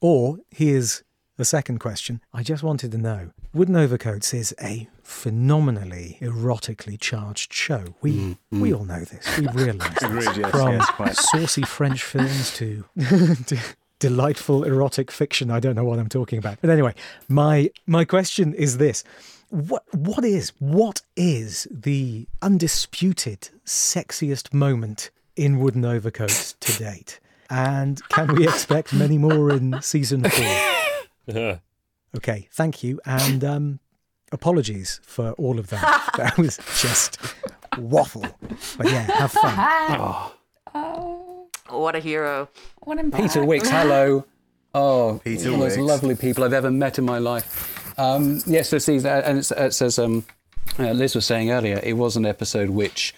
Or 0.00 0.38
here's 0.50 1.02
the 1.36 1.44
second 1.44 1.78
question. 1.78 2.20
I 2.32 2.42
just 2.42 2.62
wanted 2.62 2.92
to 2.92 2.98
know 2.98 3.30
Wooden 3.54 3.76
Overcoats 3.76 4.34
is 4.34 4.54
a 4.62 4.88
phenomenally 5.02 6.18
erotically 6.20 6.98
charged 7.00 7.52
show. 7.52 7.94
We 8.00 8.36
we 8.50 8.72
all 8.72 8.84
know 8.84 9.00
this. 9.00 9.38
We 9.38 9.46
realise 9.48 9.88
this. 10.00 10.36
Yes, 10.36 10.50
From 10.50 10.72
yes, 10.72 11.30
saucy 11.30 11.62
French 11.62 12.02
films 12.02 12.54
to, 12.56 12.84
to 13.46 13.58
delightful 13.98 14.64
erotic 14.64 15.10
fiction. 15.10 15.50
I 15.50 15.60
don't 15.60 15.74
know 15.74 15.84
what 15.84 15.98
I'm 15.98 16.08
talking 16.08 16.38
about. 16.38 16.58
But 16.60 16.70
anyway, 16.70 16.94
my 17.28 17.70
my 17.86 18.04
question 18.04 18.52
is 18.54 18.78
this. 18.78 19.04
What 19.48 19.84
what 19.92 20.24
is 20.24 20.52
what 20.58 21.02
is 21.16 21.66
the 21.70 22.26
undisputed 22.40 23.50
sexiest 23.64 24.52
moment 24.52 25.10
in 25.36 25.58
Wooden 25.58 25.84
Overcoats 25.84 26.54
to 26.60 26.78
date? 26.78 27.20
And 27.48 28.06
can 28.08 28.34
we 28.34 28.44
expect 28.48 28.94
many 28.94 29.18
more 29.18 29.50
in 29.50 29.80
season 29.82 30.24
four? 30.24 30.56
Okay, 32.14 32.46
thank 32.52 32.82
you, 32.84 33.00
and 33.06 33.42
um, 33.42 33.80
apologies 34.32 35.00
for 35.02 35.32
all 35.32 35.58
of 35.58 35.68
that. 35.70 36.10
that 36.18 36.36
was 36.36 36.58
just 36.78 37.16
waffle. 37.78 38.26
But 38.76 38.86
yeah, 38.90 39.10
have 39.12 39.32
fun. 39.32 39.54
Oh, 40.74 41.48
What 41.70 41.96
a 41.96 42.00
hero. 42.00 42.48
what 42.80 42.98
a 42.98 43.04
Peter 43.10 43.44
Wicks, 43.46 43.70
hello. 43.70 44.26
Oh, 44.74 45.20
Peter 45.24 45.52
one 45.52 45.62
of 45.62 45.70
the 45.72 45.78
most 45.78 45.78
lovely 45.78 46.14
people 46.14 46.44
I've 46.44 46.52
ever 46.52 46.70
met 46.70 46.98
in 46.98 47.04
my 47.06 47.18
life. 47.18 47.98
Um, 47.98 48.40
yes, 48.46 48.68
so 48.68 48.78
see, 48.78 48.96
and 48.96 49.38
it's, 49.38 49.50
it 49.50 49.72
says, 49.72 49.98
um, 49.98 50.24
uh, 50.78 50.92
Liz 50.92 51.14
was 51.14 51.24
saying 51.26 51.50
earlier, 51.50 51.80
it 51.82 51.94
was 51.94 52.16
an 52.16 52.26
episode 52.26 52.70
which 52.70 53.14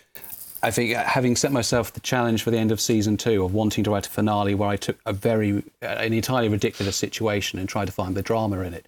I 0.65 0.71
think, 0.71 0.97
uh, 0.97 1.05
having 1.05 1.37
set 1.37 1.53
myself 1.53 1.93
the 1.93 2.01
challenge 2.01 2.43
for 2.43 2.51
the 2.51 2.57
end 2.57 2.73
of 2.73 2.81
season 2.81 3.19
two 3.19 3.45
of 3.45 3.53
wanting 3.53 3.85
to 3.85 3.91
write 3.91 4.07
a 4.07 4.11
finale 4.11 4.55
where 4.55 4.71
I 4.71 4.77
took 4.77 4.97
a 5.05 5.13
very, 5.13 5.63
uh, 5.83 5.87
an 5.87 6.15
entirely 6.15 6.49
ridiculous 6.49 6.97
situation 6.97 7.59
and 7.59 7.69
tried 7.69 7.85
to 7.85 7.93
find 7.93 8.15
the 8.15 8.23
drama 8.23 8.61
in 8.61 8.73
it. 8.73 8.87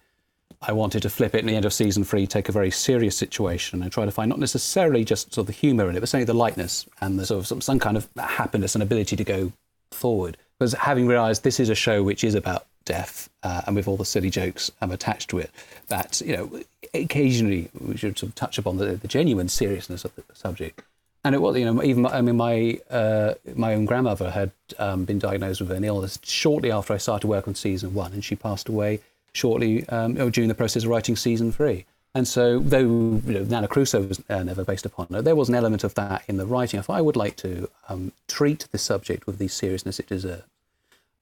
I 0.59 0.71
wanted 0.71 1.03
to 1.03 1.09
flip 1.11 1.35
it 1.35 1.41
in 1.41 1.45
the 1.45 1.55
end 1.55 1.65
of 1.65 1.73
season 1.73 2.03
three, 2.03 2.25
take 2.25 2.49
a 2.49 2.51
very 2.51 2.71
serious 2.71 3.15
situation 3.15 3.83
and 3.83 3.91
try 3.91 4.05
to 4.05 4.11
find 4.11 4.27
not 4.27 4.39
necessarily 4.39 5.05
just 5.05 5.35
sort 5.35 5.43
of 5.43 5.45
the 5.45 5.53
humour 5.53 5.87
in 5.87 5.95
it, 5.95 5.99
but 5.99 6.09
certainly 6.09 6.25
the 6.25 6.33
lightness 6.33 6.87
and 6.99 7.19
the 7.19 7.27
sort 7.27 7.41
of 7.41 7.45
some, 7.45 7.61
some 7.61 7.77
kind 7.77 7.95
of 7.95 8.09
happiness 8.17 8.73
and 8.73 8.81
ability 8.81 9.15
to 9.15 9.23
go 9.23 9.51
forward. 9.91 10.35
Because 10.57 10.73
having 10.73 11.05
realised 11.05 11.43
this 11.43 11.59
is 11.59 11.69
a 11.69 11.75
show 11.75 12.01
which 12.01 12.23
is 12.23 12.33
about 12.33 12.65
death 12.85 13.29
uh, 13.43 13.61
and 13.67 13.75
with 13.75 13.87
all 13.87 13.97
the 13.97 14.05
silly 14.05 14.31
jokes 14.31 14.71
um, 14.81 14.91
attached 14.91 15.29
to 15.29 15.37
it, 15.37 15.51
that, 15.89 16.21
you 16.21 16.35
know, 16.35 16.59
occasionally 16.95 17.69
we 17.79 17.97
should 17.97 18.17
sort 18.17 18.29
of 18.29 18.35
touch 18.35 18.57
upon 18.57 18.77
the, 18.77 18.95
the 18.95 19.07
genuine 19.07 19.47
seriousness 19.47 20.03
of 20.03 20.15
the 20.15 20.23
subject. 20.33 20.81
And 21.27 21.35
it 21.35 21.39
was, 21.39 21.57
you 21.57 21.65
know, 21.65 21.83
even 21.83 22.05
I 22.05 22.21
mean, 22.21 22.37
my 22.37 22.79
uh, 22.89 23.33
my 23.53 23.73
own 23.73 23.83
grandmother 23.83 24.31
had 24.31 24.49
um, 24.79 25.03
been 25.03 25.19
diagnosed 25.19 25.59
with 25.59 25.71
an 25.71 25.83
illness 25.83 26.17
shortly 26.23 26.71
after 26.71 26.93
I 26.93 26.97
started 26.97 27.27
work 27.27 27.49
on 27.49 27.53
season 27.53 27.93
one, 27.93 28.13
and 28.13 28.23
she 28.23 28.37
passed 28.37 28.69
away 28.69 29.01
shortly 29.33 29.85
um, 29.89 30.13
during 30.31 30.47
the 30.47 30.55
process 30.55 30.85
of 30.85 30.89
writing 30.89 31.17
season 31.17 31.51
three. 31.51 31.85
And 32.15 32.25
so, 32.25 32.59
though 32.59 32.79
you 32.79 33.21
know, 33.25 33.43
Nana 33.43 33.67
Crusoe 33.67 34.03
was 34.03 34.23
uh, 34.29 34.41
never 34.41 34.63
based 34.63 34.85
upon 34.85 35.07
her, 35.11 35.21
there 35.21 35.35
was 35.35 35.49
an 35.49 35.55
element 35.55 35.83
of 35.83 35.95
that 35.95 36.23
in 36.29 36.37
the 36.37 36.45
writing. 36.45 36.79
I 36.79 36.83
thought 36.83 36.95
I 36.95 37.01
would 37.01 37.17
like 37.17 37.35
to 37.37 37.69
um, 37.89 38.13
treat 38.29 38.65
the 38.71 38.77
subject 38.77 39.27
with 39.27 39.37
the 39.37 39.49
seriousness 39.49 39.99
it 39.99 40.07
deserves. 40.07 40.43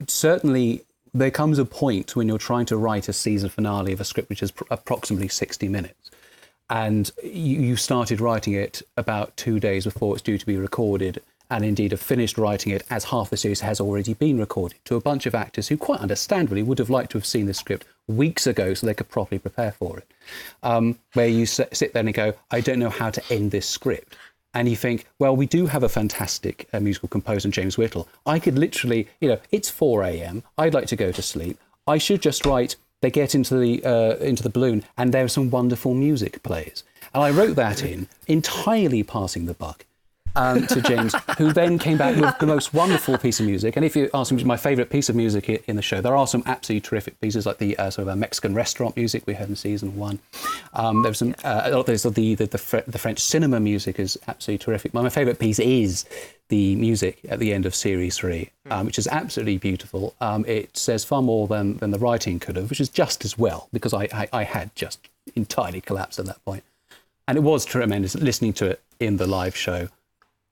Certainly, 0.06 0.84
there 1.16 1.32
comes 1.32 1.58
a 1.58 1.66
point 1.66 2.16
when 2.16 2.28
you're 2.28 2.38
trying 2.38 2.68
to 2.68 2.78
write 2.78 3.10
a 3.10 3.14
season 3.14 3.50
finale 3.50 3.94
of 3.94 4.00
a 4.00 4.06
script 4.06 4.30
which 4.30 4.44
is 4.44 4.52
pr- 4.52 4.66
approximately 4.70 5.30
60 5.30 5.68
minutes 5.68 6.12
and 6.70 7.12
you, 7.24 7.60
you 7.62 7.76
started 7.76 8.20
writing 8.20 8.54
it 8.54 8.82
about 8.98 9.36
two 9.38 9.60
days 9.60 9.86
before 9.86 10.14
it's 10.16 10.22
due 10.22 10.38
to 10.38 10.46
be 10.46 10.58
recorded, 10.58 11.22
and 11.50 11.64
indeed 11.64 11.92
have 11.92 12.02
finished 12.02 12.38
writing 12.38 12.72
it 12.72 12.84
as 12.90 13.06
half 13.06 13.30
the 13.30 13.38
series 13.38 13.62
has 13.62 13.80
already 13.80 14.14
been 14.14 14.40
recorded 14.40 14.80
to 14.86 14.96
a 14.96 15.02
bunch 15.02 15.26
of 15.26 15.36
actors 15.36 15.68
who, 15.68 15.78
quite 15.78 16.00
understandably, 16.00 16.64
would 16.64 16.80
have 16.80 16.90
liked 16.90 17.12
to 17.12 17.18
have 17.18 17.26
seen 17.26 17.46
the 17.46 17.54
script 17.54 17.86
weeks 18.08 18.48
ago 18.48 18.74
so 18.74 18.86
they 18.86 18.94
could 18.94 19.10
properly 19.10 19.40
prepare 19.40 19.72
for 19.72 20.00
it. 20.00 20.12
Um, 20.64 20.98
where 21.14 21.28
you 21.28 21.46
sit 21.46 21.94
there 21.94 22.04
and 22.04 22.14
go, 22.14 22.34
I 22.52 22.62
don't 22.62 22.80
know 22.80 22.90
how 22.90 23.12
to 23.12 23.34
end 23.34 23.52
this 23.52 23.68
script. 23.68 24.16
And 24.54 24.70
you 24.70 24.76
think, 24.76 25.06
well, 25.20 25.36
we 25.36 25.48
do 25.48 25.66
have 25.66 25.84
a 25.84 25.90
fantastic 25.90 26.68
uh, 26.72 26.80
musical 26.80 27.10
composer, 27.10 27.50
James 27.50 27.78
Whittle. 27.78 28.08
I 28.26 28.40
could 28.40 28.58
literally, 28.58 29.10
you 29.20 29.28
know, 29.28 29.40
it's 29.52 29.70
4 29.70 30.04
a.m. 30.04 30.44
I'd 30.58 30.74
like 30.74 30.88
to 30.88 30.96
go 30.96 31.12
to 31.12 31.22
sleep. 31.22 31.60
I 31.86 31.98
should 31.98 32.22
just 32.22 32.46
write. 32.46 32.78
They 33.06 33.12
get 33.12 33.36
into 33.36 33.56
the 33.60 33.86
uh, 33.86 34.16
into 34.16 34.42
the 34.42 34.50
balloon, 34.50 34.84
and 34.98 35.14
there's 35.14 35.32
some 35.32 35.52
wonderful 35.52 35.94
music 35.94 36.42
plays. 36.42 36.84
And 37.14 37.22
I 37.22 37.30
wrote 37.30 37.56
that 37.56 37.84
in, 37.84 38.08
entirely 38.28 39.04
passing 39.04 39.46
the 39.46 39.54
buck 39.54 39.86
um, 40.36 40.66
to 40.66 40.82
James, 40.82 41.14
who 41.38 41.54
then 41.54 41.78
came 41.78 42.00
back 42.00 42.16
with 42.16 42.36
the 42.40 42.48
most 42.48 42.74
wonderful 42.74 43.20
piece 43.20 43.40
of 43.40 43.46
music. 43.46 43.76
And 43.76 43.86
if 43.86 43.96
you 43.96 44.10
ask 44.16 44.32
me 44.32 44.44
my 44.44 44.58
favourite 44.58 44.90
piece 44.90 45.08
of 45.08 45.16
music 45.16 45.48
in 45.68 45.76
the 45.76 45.84
show, 45.84 46.02
there 46.02 46.16
are 46.16 46.26
some 46.26 46.42
absolutely 46.48 46.82
terrific 46.82 47.22
pieces, 47.22 47.46
like 47.46 47.60
the 47.60 47.78
uh, 47.78 47.92
sort 47.92 48.08
of 48.08 48.18
Mexican 48.18 48.56
restaurant 48.56 48.96
music 48.96 49.28
we 49.28 49.36
had 49.36 49.50
in 49.50 49.56
season 49.56 49.96
one. 49.96 50.18
Um, 50.74 51.04
there's 51.04 51.20
some, 51.20 51.36
uh, 51.44 51.84
there's 51.84 52.02
the 52.02 52.10
the, 52.10 52.34
the, 52.34 52.84
the 52.88 52.98
French 52.98 53.20
cinema 53.20 53.60
music 53.60 54.00
is 54.00 54.18
absolutely 54.28 54.66
terrific. 54.66 54.96
My, 54.96 55.04
my 55.04 55.10
favourite 55.10 55.38
piece 55.38 55.60
is 55.60 56.06
the 56.50 56.76
music 56.76 57.20
at 57.28 57.40
the 57.40 57.54
end 57.54 57.66
of 57.66 57.74
series 57.74 58.18
three, 58.18 58.52
um, 58.70 58.86
which 58.86 59.00
is 59.00 59.08
absolutely 59.08 59.58
beautiful. 59.58 60.14
Um, 60.22 60.46
it 60.46 60.78
says 60.78 61.04
far 61.04 61.22
more 61.22 61.48
than, 61.48 61.78
than 61.78 61.92
the 61.92 62.00
writing 62.00 62.40
could 62.40 62.56
have, 62.56 62.70
which 62.70 62.80
is 62.80 62.90
just 62.90 63.26
as 63.26 63.38
well, 63.38 63.68
because 63.74 63.94
I, 63.94 64.08
I, 64.14 64.28
I 64.32 64.44
had 64.44 64.76
just 64.76 65.10
entirely 65.36 65.82
collapsed 65.82 66.20
at 66.20 66.26
that 66.26 66.44
point. 66.46 66.64
And 67.28 67.38
it 67.38 67.42
was 67.42 67.66
tremendous 67.66 68.14
listening 68.16 68.54
to 68.54 68.68
it 68.68 68.82
in 69.00 69.18
the 69.18 69.26
live 69.26 69.56
show. 69.56 69.90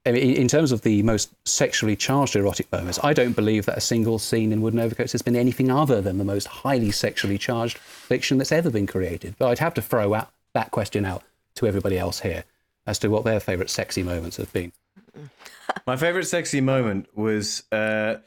I 0.06 0.12
mean, 0.12 0.36
in 0.36 0.48
terms 0.48 0.72
of 0.72 0.82
the 0.82 1.02
most 1.04 1.30
sexually 1.48 1.96
charged 1.96 2.36
erotic 2.36 2.70
moments, 2.72 3.00
I 3.04 3.14
don't 3.14 3.36
believe 3.36 3.66
that 3.68 3.78
a 3.78 3.82
single 3.82 4.20
scene 4.20 4.52
in 4.52 4.62
Wooden 4.62 4.80
Overcoats 4.80 5.12
has 5.14 5.22
been 5.22 5.36
anything 5.36 5.72
other 5.72 6.02
than 6.02 6.18
the 6.18 6.26
most 6.26 6.48
highly 6.48 6.92
sexually 6.92 7.38
charged 7.38 7.78
fiction 7.78 8.38
that's 8.38 8.52
ever 8.52 8.70
been 8.70 8.88
created. 8.88 9.36
But 9.38 9.50
I'd 9.50 9.60
have 9.60 9.76
to 9.76 9.82
throw 9.82 10.14
out 10.14 10.32
that 10.54 10.72
question 10.72 11.06
out 11.06 11.24
to 11.56 11.68
everybody 11.68 11.98
else 11.98 12.20
here 12.20 12.44
as 12.86 13.00
to 13.00 13.08
what 13.08 13.24
their 13.24 13.40
favourite 13.40 13.70
sexy 13.70 14.04
moments 14.04 14.38
have 14.38 14.52
been. 14.52 14.74
My 15.88 15.96
favourite 15.96 16.26
sexy 16.26 16.62
moment 16.62 17.08
was 17.16 17.64
uh, 17.72 18.18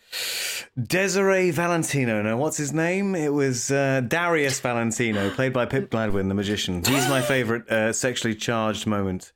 Desiree 0.80 1.50
Valentino. 1.50 2.22
No, 2.22 2.36
what's 2.36 2.56
his 2.56 2.72
name? 2.72 3.14
It 3.14 3.32
was 3.32 3.70
uh, 3.70 4.02
Darius 4.06 4.60
Valentino, 4.60 5.30
played 5.30 5.52
by 5.52 5.66
Pip 5.66 5.90
Gladwin, 5.90 6.28
the 6.28 6.34
magician. 6.34 6.84
He's 6.84 7.08
my 7.08 7.22
favourite 7.22 7.68
uh, 7.70 7.92
sexually 7.92 8.34
charged 8.34 8.86
moment 8.86 9.32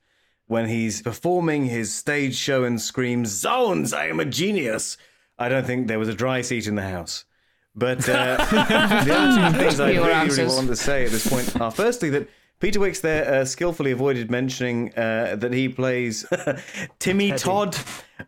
when 0.47 0.67
he's 0.67 1.01
performing 1.01 1.65
his 1.65 1.93
stage 1.93 2.35
show 2.35 2.63
and 2.63 2.79
screams, 2.79 3.29
"Zones! 3.29 3.93
I 3.93 4.07
am 4.07 4.19
a 4.19 4.25
genius!" 4.25 4.97
I 5.39 5.49
don't 5.49 5.65
think 5.65 5.87
there 5.87 5.99
was 5.99 6.09
a 6.09 6.13
dry 6.13 6.41
seat 6.41 6.67
in 6.67 6.75
the 6.75 6.83
house. 6.83 7.25
But 7.73 8.07
uh, 8.07 8.37
the 9.05 9.15
only 9.15 9.51
two 9.51 9.57
things 9.57 9.79
I 9.79 9.91
really, 9.91 10.29
really 10.29 10.45
wanted 10.45 10.67
to 10.67 10.75
say 10.75 11.05
at 11.05 11.11
this 11.11 11.27
point 11.27 11.59
are 11.59 11.71
firstly 11.71 12.09
that 12.11 12.27
Peter 12.61 12.79
Wicks 12.79 13.01
there 13.01 13.41
uh, 13.41 13.43
skillfully 13.45 13.91
avoided 13.91 14.29
mentioning 14.31 14.93
uh, 14.95 15.35
that 15.37 15.51
he 15.51 15.67
plays 15.67 16.25
Timmy 16.99 17.29
Teddy. 17.31 17.41
Todd. 17.41 17.75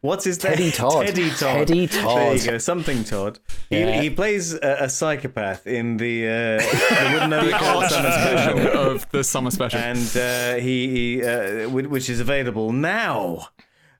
What's 0.01 0.25
his 0.25 0.39
Teddy 0.39 0.63
name? 0.63 0.71
Todd. 0.71 1.05
Teddy 1.05 1.29
Todd. 1.29 1.67
Teddy 1.67 1.85
There 1.85 2.01
Todd. 2.01 2.39
you 2.39 2.51
go. 2.51 2.57
Something 2.57 3.03
Todd. 3.03 3.39
Yeah. 3.69 3.91
He, 4.01 4.01
he 4.01 4.09
plays 4.09 4.53
a, 4.55 4.77
a 4.81 4.89
psychopath 4.89 5.67
in 5.67 5.97
the, 5.97 6.25
uh, 6.27 6.31
the 6.57 7.09
Wooden 7.13 7.33
Overcoat 7.33 7.89
Summer 7.91 8.11
Special. 8.11 8.69
of 8.91 9.09
the 9.11 9.23
summer 9.23 9.51
special. 9.51 9.79
And 9.79 10.17
uh, 10.17 10.55
he, 10.61 10.89
he 10.89 11.23
uh, 11.23 11.69
which 11.69 12.09
is 12.09 12.19
available 12.19 12.71
now. 12.73 13.47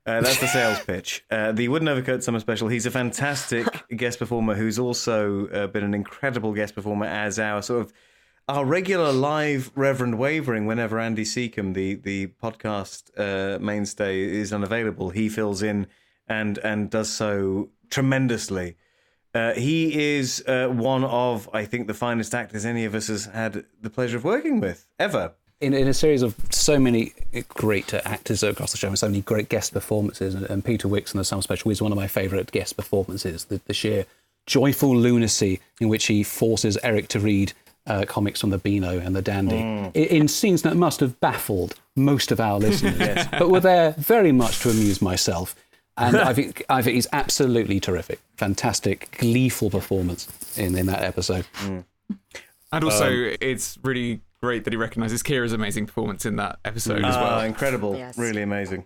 Uh, 0.05 0.19
that's 0.19 0.39
the 0.39 0.47
sales 0.47 0.79
pitch. 0.85 1.23
Uh, 1.31 1.51
the 1.53 1.67
Wooden 1.69 1.87
Overcoat 1.87 2.23
Summer 2.23 2.39
Special. 2.39 2.67
He's 2.67 2.85
a 2.85 2.91
fantastic 2.91 3.65
guest 3.95 4.19
performer 4.19 4.55
who's 4.55 4.77
also 4.79 5.47
uh, 5.47 5.67
been 5.67 5.83
an 5.83 5.93
incredible 5.93 6.53
guest 6.53 6.75
performer 6.75 7.05
as 7.05 7.39
our 7.39 7.61
sort 7.61 7.81
of 7.81 7.93
our 8.47 8.65
regular 8.65 9.11
live 9.11 9.71
Reverend 9.75 10.17
Wavering. 10.17 10.65
Whenever 10.65 10.99
Andy 10.99 11.23
Secombe, 11.23 11.73
the 11.73 11.95
the 11.95 12.27
podcast 12.27 13.09
uh, 13.17 13.59
mainstay, 13.59 14.21
is 14.21 14.51
unavailable, 14.51 15.11
he 15.11 15.29
fills 15.29 15.61
in 15.61 15.87
and 16.27 16.57
and 16.59 16.89
does 16.89 17.09
so 17.09 17.69
tremendously. 17.89 18.75
Uh, 19.33 19.53
he 19.53 20.15
is 20.17 20.43
uh, 20.47 20.67
one 20.67 21.03
of, 21.03 21.49
I 21.53 21.65
think, 21.65 21.87
the 21.87 21.95
finest 21.95 22.35
actors 22.35 22.65
any 22.65 22.85
of 22.85 22.93
us 22.93 23.07
has 23.07 23.25
had 23.25 23.65
the 23.81 23.89
pleasure 23.89 24.17
of 24.17 24.23
working 24.23 24.59
with 24.59 24.85
ever. 24.99 25.33
in, 25.59 25.73
in 25.73 25.87
a 25.87 25.93
series 25.93 26.21
of 26.21 26.35
so 26.51 26.77
many 26.77 27.13
great 27.47 27.93
actors 27.93 28.43
across 28.43 28.71
the 28.71 28.77
show 28.77 28.89
and 28.89 28.99
so 28.99 29.07
many 29.07 29.21
great 29.21 29.49
guest 29.49 29.73
performances, 29.73 30.35
and, 30.35 30.45
and 30.49 30.65
Peter 30.65 30.87
Wicks 30.87 31.13
in 31.13 31.17
the 31.17 31.23
Summer 31.23 31.41
Special 31.41 31.71
is 31.71 31.81
one 31.81 31.91
of 31.91 31.95
my 31.95 32.07
favourite 32.07 32.51
guest 32.51 32.75
performances. 32.75 33.45
The, 33.45 33.61
the 33.65 33.73
sheer 33.73 34.05
joyful 34.45 34.95
lunacy 34.95 35.61
in 35.79 35.87
which 35.87 36.05
he 36.05 36.21
forces 36.21 36.77
Eric 36.83 37.07
to 37.09 37.19
read 37.19 37.53
uh, 37.87 38.05
comics 38.07 38.39
from 38.41 38.49
the 38.49 38.57
Beano 38.57 38.97
and 38.99 39.15
the 39.15 39.21
Dandy 39.21 39.57
Mm. 39.57 39.91
in, 39.95 40.03
in 40.21 40.27
scenes 40.27 40.61
that 40.61 40.75
must 40.75 40.99
have 41.01 41.19
baffled 41.19 41.75
most 41.95 42.31
of 42.31 42.39
our 42.39 42.57
listeners, 42.67 43.25
but 43.31 43.49
were 43.49 43.59
there 43.59 43.91
very 43.97 44.31
much 44.31 44.59
to 44.61 44.69
amuse 44.69 45.01
myself. 45.01 45.55
And 45.95 46.17
I 46.17 46.33
think, 46.33 46.63
I 46.69 46.81
think 46.81 46.95
he's 46.95 47.07
absolutely 47.13 47.79
terrific. 47.79 48.19
Fantastic, 48.37 49.15
gleeful 49.19 49.69
performance 49.69 50.27
in, 50.57 50.75
in 50.75 50.87
that 50.87 51.03
episode. 51.03 51.45
And 52.71 52.83
also, 52.83 53.05
Um, 53.07 53.35
it's 53.41 53.77
really 53.83 54.21
great 54.41 54.63
that 54.63 54.73
he 54.73 54.77
recognises 54.77 55.21
Ciara's 55.21 55.53
amazing 55.53 55.85
performance 55.85 56.25
in 56.25 56.35
that 56.37 56.57
episode 56.65 57.03
as 57.05 57.15
well. 57.15 57.39
Ah, 57.39 57.43
incredible. 57.43 58.03
Really 58.17 58.41
amazing. 58.41 58.85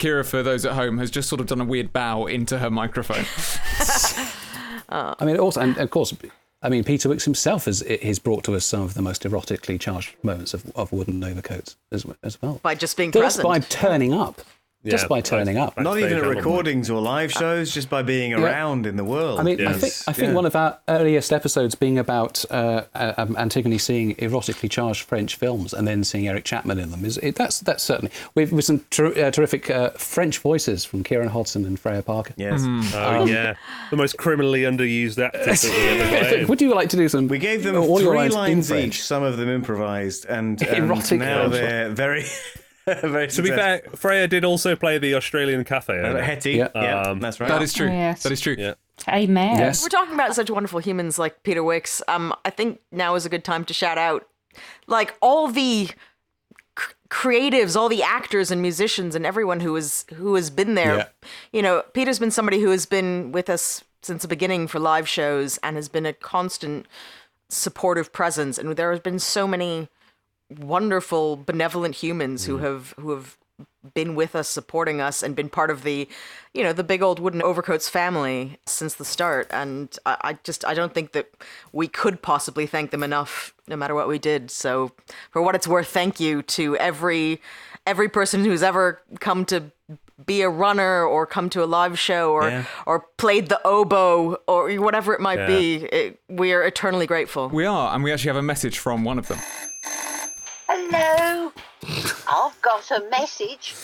Ciara, 0.00 0.24
for 0.24 0.42
those 0.42 0.64
at 0.66 0.72
home, 0.72 0.98
has 0.98 1.10
just 1.10 1.28
sort 1.28 1.40
of 1.40 1.46
done 1.46 1.60
a 1.60 1.64
weird 1.64 1.92
bow 1.92 2.26
into 2.26 2.58
her 2.58 2.70
microphone. 2.70 3.24
Uh, 4.88 5.14
I 5.20 5.24
mean, 5.24 5.38
also, 5.38 5.60
and 5.60 5.76
of 5.78 5.90
course, 5.90 6.12
I 6.62 6.68
mean, 6.68 6.84
Peter 6.84 7.08
Wicks 7.08 7.24
himself 7.24 7.64
has, 7.64 7.80
has 8.02 8.18
brought 8.18 8.44
to 8.44 8.54
us 8.54 8.66
some 8.66 8.82
of 8.82 8.94
the 8.94 9.00
most 9.02 9.22
erotically 9.22 9.80
charged 9.80 10.14
moments 10.22 10.52
of, 10.52 10.70
of 10.76 10.92
wooden 10.92 11.22
overcoats 11.24 11.76
as, 11.90 12.04
as 12.22 12.40
well. 12.42 12.60
By 12.62 12.74
just 12.74 12.96
being 12.96 13.10
Just 13.12 13.40
present. 13.40 13.48
by 13.48 13.58
turning 13.60 14.12
up. 14.12 14.42
Yeah, 14.82 14.92
just 14.92 15.08
by 15.10 15.20
turning 15.20 15.58
up. 15.58 15.78
Not 15.78 15.98
even 15.98 16.14
at 16.16 16.24
recordings 16.24 16.88
or 16.88 17.02
live 17.02 17.30
shows, 17.30 17.70
just 17.74 17.90
by 17.90 18.00
being 18.02 18.30
Yeah. 18.30 18.40
around 18.42 18.86
in 18.86 18.96
the 18.96 19.04
world. 19.04 19.38
I 19.38 19.42
mean, 19.42 19.66
I 19.66 19.74
think 19.74 19.92
I 20.08 20.12
think 20.14 20.28
Yeah. 20.28 20.34
one 20.34 20.46
of 20.46 20.56
our 20.56 20.78
earliest 20.88 21.34
episodes 21.34 21.74
being 21.74 21.98
about 21.98 22.46
uh, 22.50 22.84
uh, 22.94 23.12
um, 23.18 23.36
Antigone 23.38 23.76
seeing 23.76 24.14
erotically 24.16 24.70
charged 24.70 25.02
French 25.02 25.36
films 25.36 25.74
and 25.74 25.86
then 25.86 26.02
seeing 26.02 26.26
Eric 26.26 26.44
Chapman 26.44 26.78
in 26.78 26.90
them 26.92 27.04
is 27.04 27.18
it, 27.18 27.34
that's 27.34 27.60
that's 27.60 27.82
certainly 27.84 28.10
with, 28.34 28.52
with 28.52 28.64
some 28.64 28.78
ter- 28.88 29.12
uh, 29.26 29.30
terrific 29.30 29.68
uh, 29.70 29.90
French 29.98 30.38
voices 30.38 30.82
from 30.86 31.02
Kieran 31.04 31.28
Hodgson 31.28 31.66
and 31.66 31.78
Freya 31.78 32.00
Parker. 32.02 32.32
Yes. 32.38 32.62
Oh 32.94 33.26
yeah, 33.26 33.56
the 33.90 33.96
most 33.98 34.16
criminally 34.16 34.62
underused 34.62 35.22
actors 35.22 35.60
that 35.60 35.72
we 35.76 36.00
ever 36.00 36.10
got 36.22 36.32
in. 36.32 36.46
Would 36.46 36.62
you 36.62 36.74
like 36.74 36.88
to 36.88 36.96
do 36.96 37.06
some? 37.10 37.28
We 37.28 37.38
gave 37.38 37.64
them 37.64 37.76
all 37.76 38.00
your 38.00 38.12
three 38.12 38.30
lines 38.30 38.70
lines 38.70 38.72
each, 38.72 39.02
some 39.02 39.22
of 39.22 39.36
them 39.36 39.50
improvised, 39.50 40.24
and, 40.24 40.60
and 40.66 40.84
Erotic 40.90 41.18
now 41.18 41.40
French. 41.50 41.52
they're 41.52 41.88
very, 41.90 42.22
very 42.22 42.24
To 43.30 43.42
be 43.42 43.50
fair, 43.50 43.82
Freya 43.94 44.26
did 44.28 44.44
also 44.44 44.76
play 44.76 44.98
the 44.98 45.14
Australian 45.14 45.64
cafe. 45.64 45.94
owner. 45.94 46.18
Uh, 46.18 46.22
Hetty, 46.22 46.52
yeah. 46.52 46.68
Yeah, 46.74 47.14
that's 47.18 47.40
right. 47.40 47.48
That 47.48 47.62
is 47.62 47.72
true. 47.72 47.88
Oh, 47.88 47.92
yes. 47.92 48.22
That 48.22 48.32
is 48.32 48.40
true. 48.40 48.56
Yeah. 48.58 48.74
Amen. 49.08 49.58
We're 49.58 49.88
talking 49.88 50.14
about 50.14 50.34
such 50.34 50.50
wonderful 50.50 50.80
humans 50.80 51.18
like 51.18 51.42
Peter 51.42 51.64
Wicks. 51.64 52.02
Um, 52.08 52.34
I 52.44 52.50
think 52.50 52.80
now 52.92 53.14
is 53.14 53.24
a 53.24 53.28
good 53.30 53.44
time 53.44 53.64
to 53.64 53.74
shout 53.74 53.96
out, 53.96 54.28
like 54.86 55.14
all 55.22 55.48
the 55.48 55.86
c- 55.86 55.94
creatives, 57.08 57.76
all 57.76 57.88
the 57.88 58.02
actors 58.02 58.50
and 58.50 58.60
musicians, 58.60 59.14
and 59.14 59.24
everyone 59.24 59.60
who 59.60 59.74
is 59.76 60.04
who 60.14 60.34
has 60.34 60.50
been 60.50 60.74
there. 60.74 60.96
Yeah. 60.96 61.06
You 61.52 61.62
know, 61.62 61.82
Peter's 61.94 62.18
been 62.18 62.30
somebody 62.30 62.60
who 62.60 62.70
has 62.70 62.84
been 62.84 63.32
with 63.32 63.48
us 63.48 63.82
since 64.02 64.22
the 64.22 64.28
beginning 64.28 64.66
for 64.66 64.78
live 64.78 65.08
shows 65.08 65.58
and 65.62 65.76
has 65.76 65.88
been 65.88 66.06
a 66.06 66.12
constant 66.12 66.86
supportive 67.48 68.12
presence. 68.12 68.58
And 68.58 68.76
there 68.76 68.90
has 68.90 69.00
been 69.00 69.18
so 69.18 69.46
many 69.46 69.88
wonderful, 70.58 71.36
benevolent 71.36 71.96
humans 71.96 72.44
who 72.44 72.58
mm. 72.58 72.62
have 72.62 72.94
who 72.98 73.10
have 73.10 73.36
been 73.94 74.14
with 74.14 74.34
us, 74.34 74.48
supporting 74.48 75.00
us, 75.00 75.22
and 75.22 75.34
been 75.34 75.48
part 75.48 75.70
of 75.70 75.82
the, 75.82 76.08
you 76.52 76.62
know, 76.62 76.72
the 76.72 76.84
big 76.84 77.02
old 77.02 77.18
wooden 77.18 77.42
overcoats 77.42 77.88
family 77.88 78.58
since 78.66 78.94
the 78.94 79.04
start. 79.04 79.46
And 79.50 79.96
I, 80.04 80.16
I 80.20 80.32
just 80.44 80.64
I 80.64 80.74
don't 80.74 80.92
think 80.92 81.12
that 81.12 81.30
we 81.72 81.88
could 81.88 82.22
possibly 82.22 82.66
thank 82.66 82.90
them 82.90 83.02
enough, 83.02 83.54
no 83.68 83.76
matter 83.76 83.94
what 83.94 84.08
we 84.08 84.18
did. 84.18 84.50
So, 84.50 84.92
for 85.30 85.42
what 85.42 85.54
it's 85.54 85.68
worth, 85.68 85.88
thank 85.88 86.20
you 86.20 86.42
to 86.42 86.76
every 86.76 87.40
every 87.86 88.08
person 88.08 88.44
who's 88.44 88.62
ever 88.62 89.00
come 89.20 89.44
to 89.46 89.70
be 90.26 90.42
a 90.42 90.50
runner 90.50 91.02
or 91.02 91.24
come 91.26 91.48
to 91.48 91.64
a 91.64 91.66
live 91.66 91.98
show 91.98 92.32
or 92.32 92.48
Yeah. 92.48 92.64
or 92.86 93.06
played 93.16 93.48
the 93.48 93.60
oboe 93.64 94.36
or 94.46 94.70
whatever 94.74 95.14
it 95.14 95.20
might 95.20 95.38
Yeah. 95.38 95.46
be. 95.46 95.76
It, 95.86 96.20
we 96.28 96.52
are 96.52 96.62
eternally 96.62 97.06
grateful. 97.06 97.48
We 97.48 97.64
are, 97.64 97.94
and 97.94 98.04
we 98.04 98.12
actually 98.12 98.28
have 98.28 98.36
a 98.36 98.42
message 98.42 98.78
from 98.78 99.04
one 99.04 99.18
of 99.18 99.28
them. 99.28 99.38
Hello. 100.92 101.52
I've 102.26 102.60
got 102.62 102.90
a 102.90 103.08
message 103.10 103.74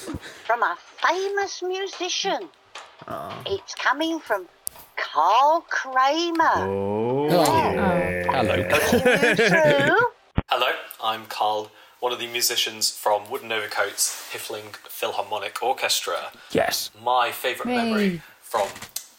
from 0.44 0.62
a 0.64 0.76
famous 1.06 1.62
musician. 1.62 2.48
It's 3.46 3.76
coming 3.76 4.18
from 4.18 4.46
Carl 4.96 5.64
Kramer. 5.68 6.66
Oh, 6.66 7.28
Hello. 8.28 8.68
through. 9.36 9.96
Hello, 10.48 10.72
I'm 11.00 11.26
Carl, 11.26 11.70
one 12.00 12.12
of 12.12 12.18
the 12.18 12.26
musicians 12.26 12.90
from 12.90 13.30
Wooden 13.30 13.52
Overcoats 13.52 14.28
Piffling 14.32 14.74
Philharmonic 14.88 15.62
Orchestra. 15.62 16.32
Yes. 16.50 16.90
My 17.00 17.30
favourite 17.30 17.70
Hey. 17.70 17.84
memory 17.84 18.22
from 18.40 18.66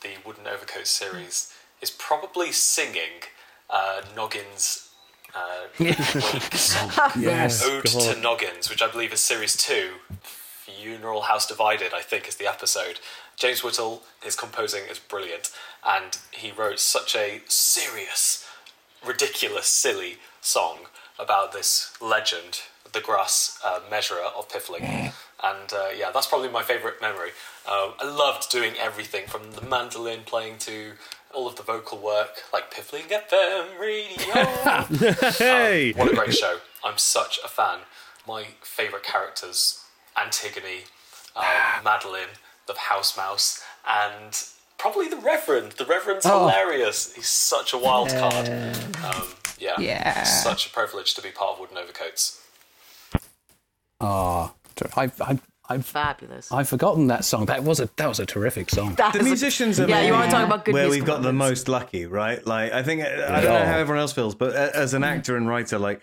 the 0.01 0.09
Wooden 0.25 0.45
Overcoats 0.45 0.87
series 0.91 1.53
is 1.81 1.89
probably 1.91 2.51
singing 2.51 3.23
uh, 3.69 4.01
Noggins. 4.13 4.86
Uh, 5.37 5.67
Yes, 7.19 7.63
Ode 7.69 7.85
to 7.85 8.19
Noggins, 8.19 8.69
which 8.69 8.81
I 8.81 8.89
believe 8.89 9.13
is 9.13 9.19
series 9.19 9.55
two. 9.55 9.89
Funeral 10.65 11.21
House 11.23 11.47
Divided, 11.47 11.93
I 11.93 12.01
think, 12.01 12.27
is 12.27 12.35
the 12.35 12.47
episode. 12.47 12.99
James 13.35 13.63
Whittle, 13.63 14.03
his 14.23 14.35
composing 14.35 14.83
is 14.89 14.99
brilliant, 14.99 15.51
and 15.87 16.17
he 16.31 16.51
wrote 16.51 16.79
such 16.79 17.15
a 17.15 17.41
serious, 17.47 18.47
ridiculous, 19.05 19.67
silly 19.67 20.17
song 20.41 20.79
about 21.19 21.51
this 21.53 21.93
legend, 22.01 22.61
the 22.93 22.99
grass 22.99 23.59
uh, 23.63 23.79
measurer 23.89 24.23
of 24.35 24.49
Piffling. 24.49 24.81
And 25.43 25.71
uh, 25.71 25.89
yeah, 25.95 26.09
that's 26.11 26.27
probably 26.27 26.49
my 26.49 26.63
favourite 26.63 26.99
memory. 27.01 27.29
Um, 27.71 27.93
I 27.99 28.05
loved 28.09 28.49
doing 28.49 28.73
everything 28.79 29.27
from 29.27 29.51
the 29.51 29.61
mandolin 29.61 30.21
playing 30.25 30.57
to 30.59 30.93
all 31.33 31.47
of 31.47 31.55
the 31.55 31.63
vocal 31.63 31.97
work, 31.97 32.43
like 32.53 32.71
Piffling 32.73 33.03
FM 33.09 33.79
Radio. 33.79 35.31
Hey! 35.31 35.93
Um, 35.93 35.99
what 35.99 36.11
a 36.11 36.15
great 36.15 36.33
show. 36.33 36.57
I'm 36.83 36.97
such 36.97 37.39
a 37.43 37.47
fan. 37.47 37.79
My 38.27 38.47
favourite 38.61 39.03
characters 39.03 39.83
Antigone, 40.19 40.83
um, 41.35 41.43
Madeleine, 41.83 42.29
the 42.67 42.73
house 42.73 43.15
mouse, 43.15 43.63
and 43.87 44.43
probably 44.77 45.07
the 45.07 45.17
Reverend. 45.17 45.73
The 45.73 45.85
Reverend's 45.85 46.25
Oh. 46.25 46.47
hilarious. 46.47 47.13
He's 47.13 47.27
such 47.29 47.73
a 47.73 47.77
wild 47.77 48.09
card. 48.09 48.49
Um, 48.49 49.27
yeah. 49.59 49.75
Yeah. 49.79 50.23
Such 50.23 50.65
a 50.67 50.69
privilege 50.69 51.13
to 51.15 51.21
be 51.21 51.29
part 51.29 51.53
of 51.53 51.59
Wooden 51.59 51.77
Overcoats. 51.77 52.41
Ah, 53.99 54.53
I've, 54.95 55.19
I've, 55.21 55.41
I've, 55.69 55.85
Fabulous. 55.85 56.51
I've 56.51 56.69
forgotten 56.69 57.07
that 57.07 57.25
song. 57.25 57.45
That 57.47 57.63
was 57.63 57.79
a 57.79 57.89
that 57.97 58.07
was 58.07 58.19
a 58.19 58.25
terrific 58.25 58.69
song. 58.69 58.95
the 58.95 59.21
musicians 59.23 59.79
are 59.79 59.87
yeah, 59.89 60.01
you 60.01 60.13
want 60.13 60.25
to 60.25 60.31
talk 60.31 60.45
about 60.47 60.65
good 60.65 60.73
where 60.73 60.89
we've 60.89 61.05
got 61.05 61.21
the 61.21 61.33
most 61.33 61.67
lucky, 61.67 62.05
right? 62.05 62.45
Like, 62.45 62.71
I 62.71 62.83
think 62.83 63.01
I 63.03 63.41
don't 63.41 63.53
know 63.53 63.65
how 63.65 63.77
everyone 63.77 63.99
else 64.01 64.13
feels, 64.13 64.35
but 64.35 64.53
as 64.55 64.93
an 64.93 65.03
actor 65.03 65.35
and 65.35 65.47
writer, 65.47 65.77
like 65.77 66.01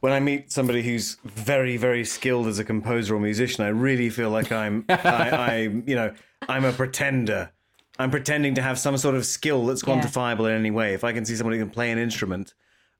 when 0.00 0.12
I 0.12 0.20
meet 0.20 0.50
somebody 0.50 0.82
who's 0.82 1.16
very, 1.24 1.76
very 1.76 2.04
skilled 2.04 2.46
as 2.48 2.58
a 2.58 2.64
composer 2.64 3.14
or 3.14 3.20
musician, 3.20 3.64
I 3.64 3.68
really 3.68 4.10
feel 4.10 4.30
like 4.30 4.50
I'm, 4.50 4.84
I, 4.88 4.94
I, 5.30 5.56
you 5.86 5.94
know, 5.94 6.12
I'm 6.48 6.64
a 6.64 6.72
pretender. 6.72 7.52
I'm 8.00 8.10
pretending 8.10 8.54
to 8.54 8.62
have 8.62 8.78
some 8.80 8.96
sort 8.96 9.14
of 9.14 9.24
skill 9.26 9.66
that's 9.66 9.86
Yeah. 9.86 10.00
quantifiable 10.00 10.48
in 10.50 10.56
any 10.56 10.70
way. 10.72 10.94
If 10.94 11.04
I 11.04 11.12
can 11.12 11.24
see 11.24 11.36
somebody 11.36 11.58
who 11.58 11.64
can 11.66 11.70
play 11.72 11.90
an 11.92 11.98
instrument, 11.98 12.54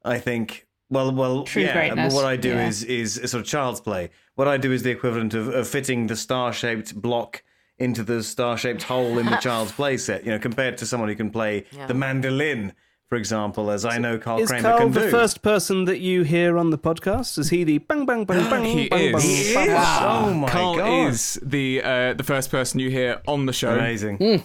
I 0.04 0.18
think, 0.18 0.66
well, 0.92 1.12
well, 1.12 1.42
True 1.44 1.62
yeah. 1.62 1.72
greatness, 1.72 2.14
What 2.14 2.24
I 2.24 2.36
do 2.36 2.50
yeah. 2.50 2.68
is 2.68 2.84
is 2.84 3.18
a 3.18 3.26
sort 3.28 3.40
of 3.42 3.46
child's 3.48 3.80
play. 3.80 4.10
What 4.36 4.46
I 4.48 4.56
do 4.58 4.70
is 4.72 4.82
the 4.82 4.90
equivalent 4.90 5.34
of, 5.34 5.48
of 5.48 5.66
fitting 5.66 6.06
the 6.06 6.16
star-shaped 6.16 7.00
block 7.00 7.42
into 7.78 8.02
the 8.04 8.22
star-shaped 8.22 8.84
hole 8.84 9.18
in 9.18 9.26
the 9.26 9.36
child's 9.48 9.72
play 9.72 9.96
set. 9.96 10.24
You 10.24 10.30
know, 10.32 10.38
compared 10.38 10.78
to 10.78 10.86
someone 10.86 11.08
who 11.08 11.16
can 11.16 11.30
play 11.30 11.64
Yeah. 11.72 11.86
the 11.86 11.94
mandolin, 11.94 12.72
for 13.08 13.16
example, 13.16 13.70
as 13.70 13.84
I 13.84 13.98
know 13.98 14.18
Carl 14.18 14.40
Is 14.40 14.48
Kramer 14.48 14.68
Carl 14.68 14.78
can 14.78 14.92
the 14.92 15.00
do. 15.00 15.10
first 15.10 15.42
person 15.42 15.84
that 15.86 15.98
you 15.98 16.22
hear 16.22 16.56
on 16.58 16.70
the 16.70 16.78
podcast? 16.78 17.38
Is 17.38 17.50
he 17.50 17.62
the 17.64 17.78
bang 17.78 18.06
bang 18.06 18.24
bang 18.24 18.48
bang 18.48 18.64
He 18.64 18.88
bang 18.88 19.14
is. 19.14 19.54
bang? 19.54 19.66
bang, 19.66 19.66
bang? 19.76 20.24
Oh 20.30 20.34
my 20.34 20.48
Carl 20.48 20.76
God. 20.76 20.82
Carl 20.84 21.08
is 21.08 21.38
the 21.42 21.82
uh, 21.82 22.12
the 22.14 22.24
first 22.24 22.50
person 22.50 22.80
you 22.80 22.88
hear 22.90 23.20
on 23.26 23.44
the 23.46 23.52
show. 23.52 23.74
Amazing. 23.74 24.44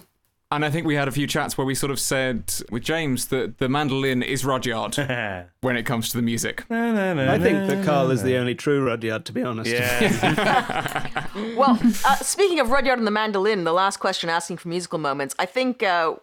And 0.50 0.64
I 0.64 0.70
think 0.70 0.86
we 0.86 0.94
had 0.94 1.08
a 1.08 1.10
few 1.10 1.26
chats 1.26 1.58
where 1.58 1.66
we 1.66 1.74
sort 1.74 1.90
of 1.90 2.00
said 2.00 2.54
with 2.70 2.82
James 2.82 3.26
that 3.26 3.58
the 3.58 3.68
mandolin 3.68 4.22
is 4.22 4.46
Rudyard 4.46 4.96
when 5.60 5.76
it 5.76 5.82
comes 5.82 6.08
to 6.10 6.16
the 6.16 6.22
music. 6.22 6.64
I 6.70 7.38
think 7.38 7.68
that 7.68 7.84
Carl 7.84 8.10
is 8.10 8.22
the 8.22 8.36
only 8.36 8.54
true 8.54 8.82
Rudyard, 8.82 9.26
to 9.26 9.32
be 9.32 9.42
honest. 9.42 9.70
Yeah. 9.70 11.26
well, 11.56 11.78
uh, 12.06 12.16
speaking 12.16 12.60
of 12.60 12.70
Rudyard 12.70 12.98
and 12.98 13.06
the 13.06 13.12
mandolin, 13.12 13.64
the 13.64 13.74
last 13.74 13.98
question 13.98 14.30
asking 14.30 14.56
for 14.56 14.68
musical 14.68 14.98
moments, 14.98 15.34
I 15.38 15.44
think 15.44 15.82
uh, 15.82 16.14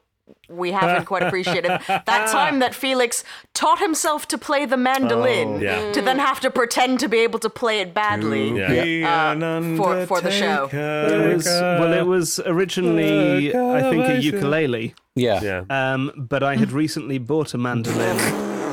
we 0.50 0.72
haven't 0.72 1.06
quite 1.06 1.22
appreciated 1.24 1.70
that 1.88 2.06
time 2.32 2.60
that 2.60 2.74
Felix 2.74 3.24
taught 3.54 3.80
himself 3.80 4.28
to 4.30 4.38
play 4.38 4.66
the 4.66 4.78
mandolin 4.78 5.48
Oh, 5.56 5.60
yeah. 5.60 5.92
to 5.92 6.02
then 6.02 6.18
have 6.20 6.40
to 6.42 6.50
pretend 6.50 7.00
to 7.02 7.08
be 7.08 7.20
able 7.20 7.40
to 7.40 7.50
play 7.50 7.80
it 7.80 7.94
badly 7.94 8.52
be 8.54 9.04
uh, 9.04 9.36
for, 9.78 10.06
for 10.08 10.22
the 10.22 10.32
show. 10.32 10.68
It 10.72 11.36
was, 11.36 11.46
well, 11.46 11.94
it 11.94 12.06
was 12.06 12.40
originally, 12.46 13.56
I 13.56 13.82
think, 13.90 14.06
a 14.08 14.22
ukulele. 14.22 14.96
Yeah. 15.16 15.42
Yeah. 15.42 15.64
Um, 15.70 16.12
but 16.16 16.44
I 16.44 16.56
had 16.56 16.72
recently 16.72 17.18
bought 17.20 17.54
a 17.54 17.58
mandolin 17.58 18.18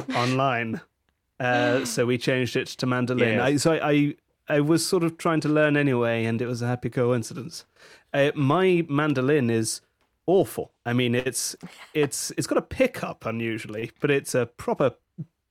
online, 0.17 0.81
uh, 1.39 1.85
so 1.85 2.07
we 2.07 2.19
changed 2.19 2.57
it 2.57 2.69
to 2.69 2.87
mandolin. 2.87 3.35
Yes. 3.37 3.43
I, 3.43 3.57
so 3.57 3.73
I, 3.75 3.91
I, 3.91 4.15
I 4.49 4.61
was 4.61 4.87
sort 4.87 5.05
of 5.05 5.19
trying 5.19 5.41
to 5.43 5.49
learn 5.49 5.77
anyway, 5.77 6.25
and 6.25 6.41
it 6.41 6.47
was 6.47 6.63
a 6.63 6.67
happy 6.67 6.91
coincidence. 6.91 7.65
Uh, 8.13 8.31
my 8.35 8.85
mandolin 8.89 9.51
is 9.51 9.81
awful. 10.27 10.73
I 10.85 10.93
mean, 10.93 11.15
it's 11.15 11.57
it's 11.95 12.33
it's 12.37 12.47
got 12.47 12.59
a 12.59 12.63
pickup 12.63 13.27
unusually, 13.27 13.93
but 14.01 14.11
it's 14.11 14.35
a 14.35 14.47
proper 14.47 14.93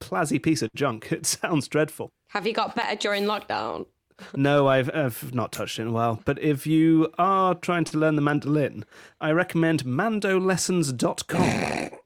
plazzy 0.00 0.42
piece 0.42 0.62
of 0.62 0.70
junk. 0.74 1.08
It 1.12 1.26
sounds 1.26 1.68
dreadful. 1.68 2.10
Have 2.30 2.46
you 2.46 2.52
got 2.52 2.74
better 2.74 2.96
during 2.96 3.24
lockdown? 3.24 3.86
No, 4.36 4.68
I've, 4.68 4.88
I've 4.94 5.34
not 5.34 5.50
touched 5.50 5.78
it 5.78 5.82
in 5.82 5.88
a 5.88 5.92
while. 5.92 6.20
But 6.24 6.40
if 6.40 6.66
you 6.66 7.12
are 7.18 7.56
trying 7.56 7.82
to 7.84 7.98
learn 7.98 8.14
the 8.14 8.22
mandolin, 8.22 8.84
I 9.20 9.32
recommend 9.32 9.84
mandolessons.com. 9.84 11.90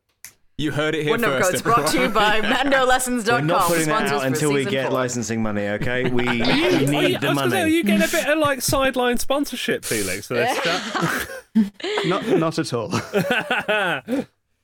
You 0.59 0.73
heard 0.73 0.95
it 0.95 1.03
here 1.03 1.11
Wooden 1.13 1.29
first. 1.29 1.51
Overcoats 1.57 1.63
brought 1.63 1.87
to 1.89 2.01
you 2.01 2.09
by 2.09 2.41
mandolessons.com. 2.65 3.41
We're 3.43 3.47
not 3.47 3.67
putting 3.67 3.89
that 3.89 4.09
sponsors 4.09 4.21
out 4.23 4.27
until 4.27 4.53
we 4.55 4.65
get 4.65 4.87
four. 4.87 4.95
licensing 4.95 5.43
money, 5.43 5.69
okay? 5.69 6.05
We, 6.05 6.25
we 6.27 6.33
you- 6.39 6.87
need 6.87 6.87
the 6.87 6.93
I 6.95 7.11
was 7.13 7.21
gonna 7.21 7.21
say, 7.21 7.33
money. 7.35 7.57
are 7.61 7.67
you 7.67 7.85
getting 7.85 8.09
a 8.09 8.11
bit 8.11 8.27
of 8.27 8.39
like 8.39 8.63
sideline 8.63 9.19
sponsorship, 9.19 9.85
Felix, 9.85 10.29
for 10.29 10.35
this 10.35 10.57
stuff? 10.59 11.43
not, 12.07 12.27
not 12.29 12.59
at 12.59 12.73
all. 12.73 12.89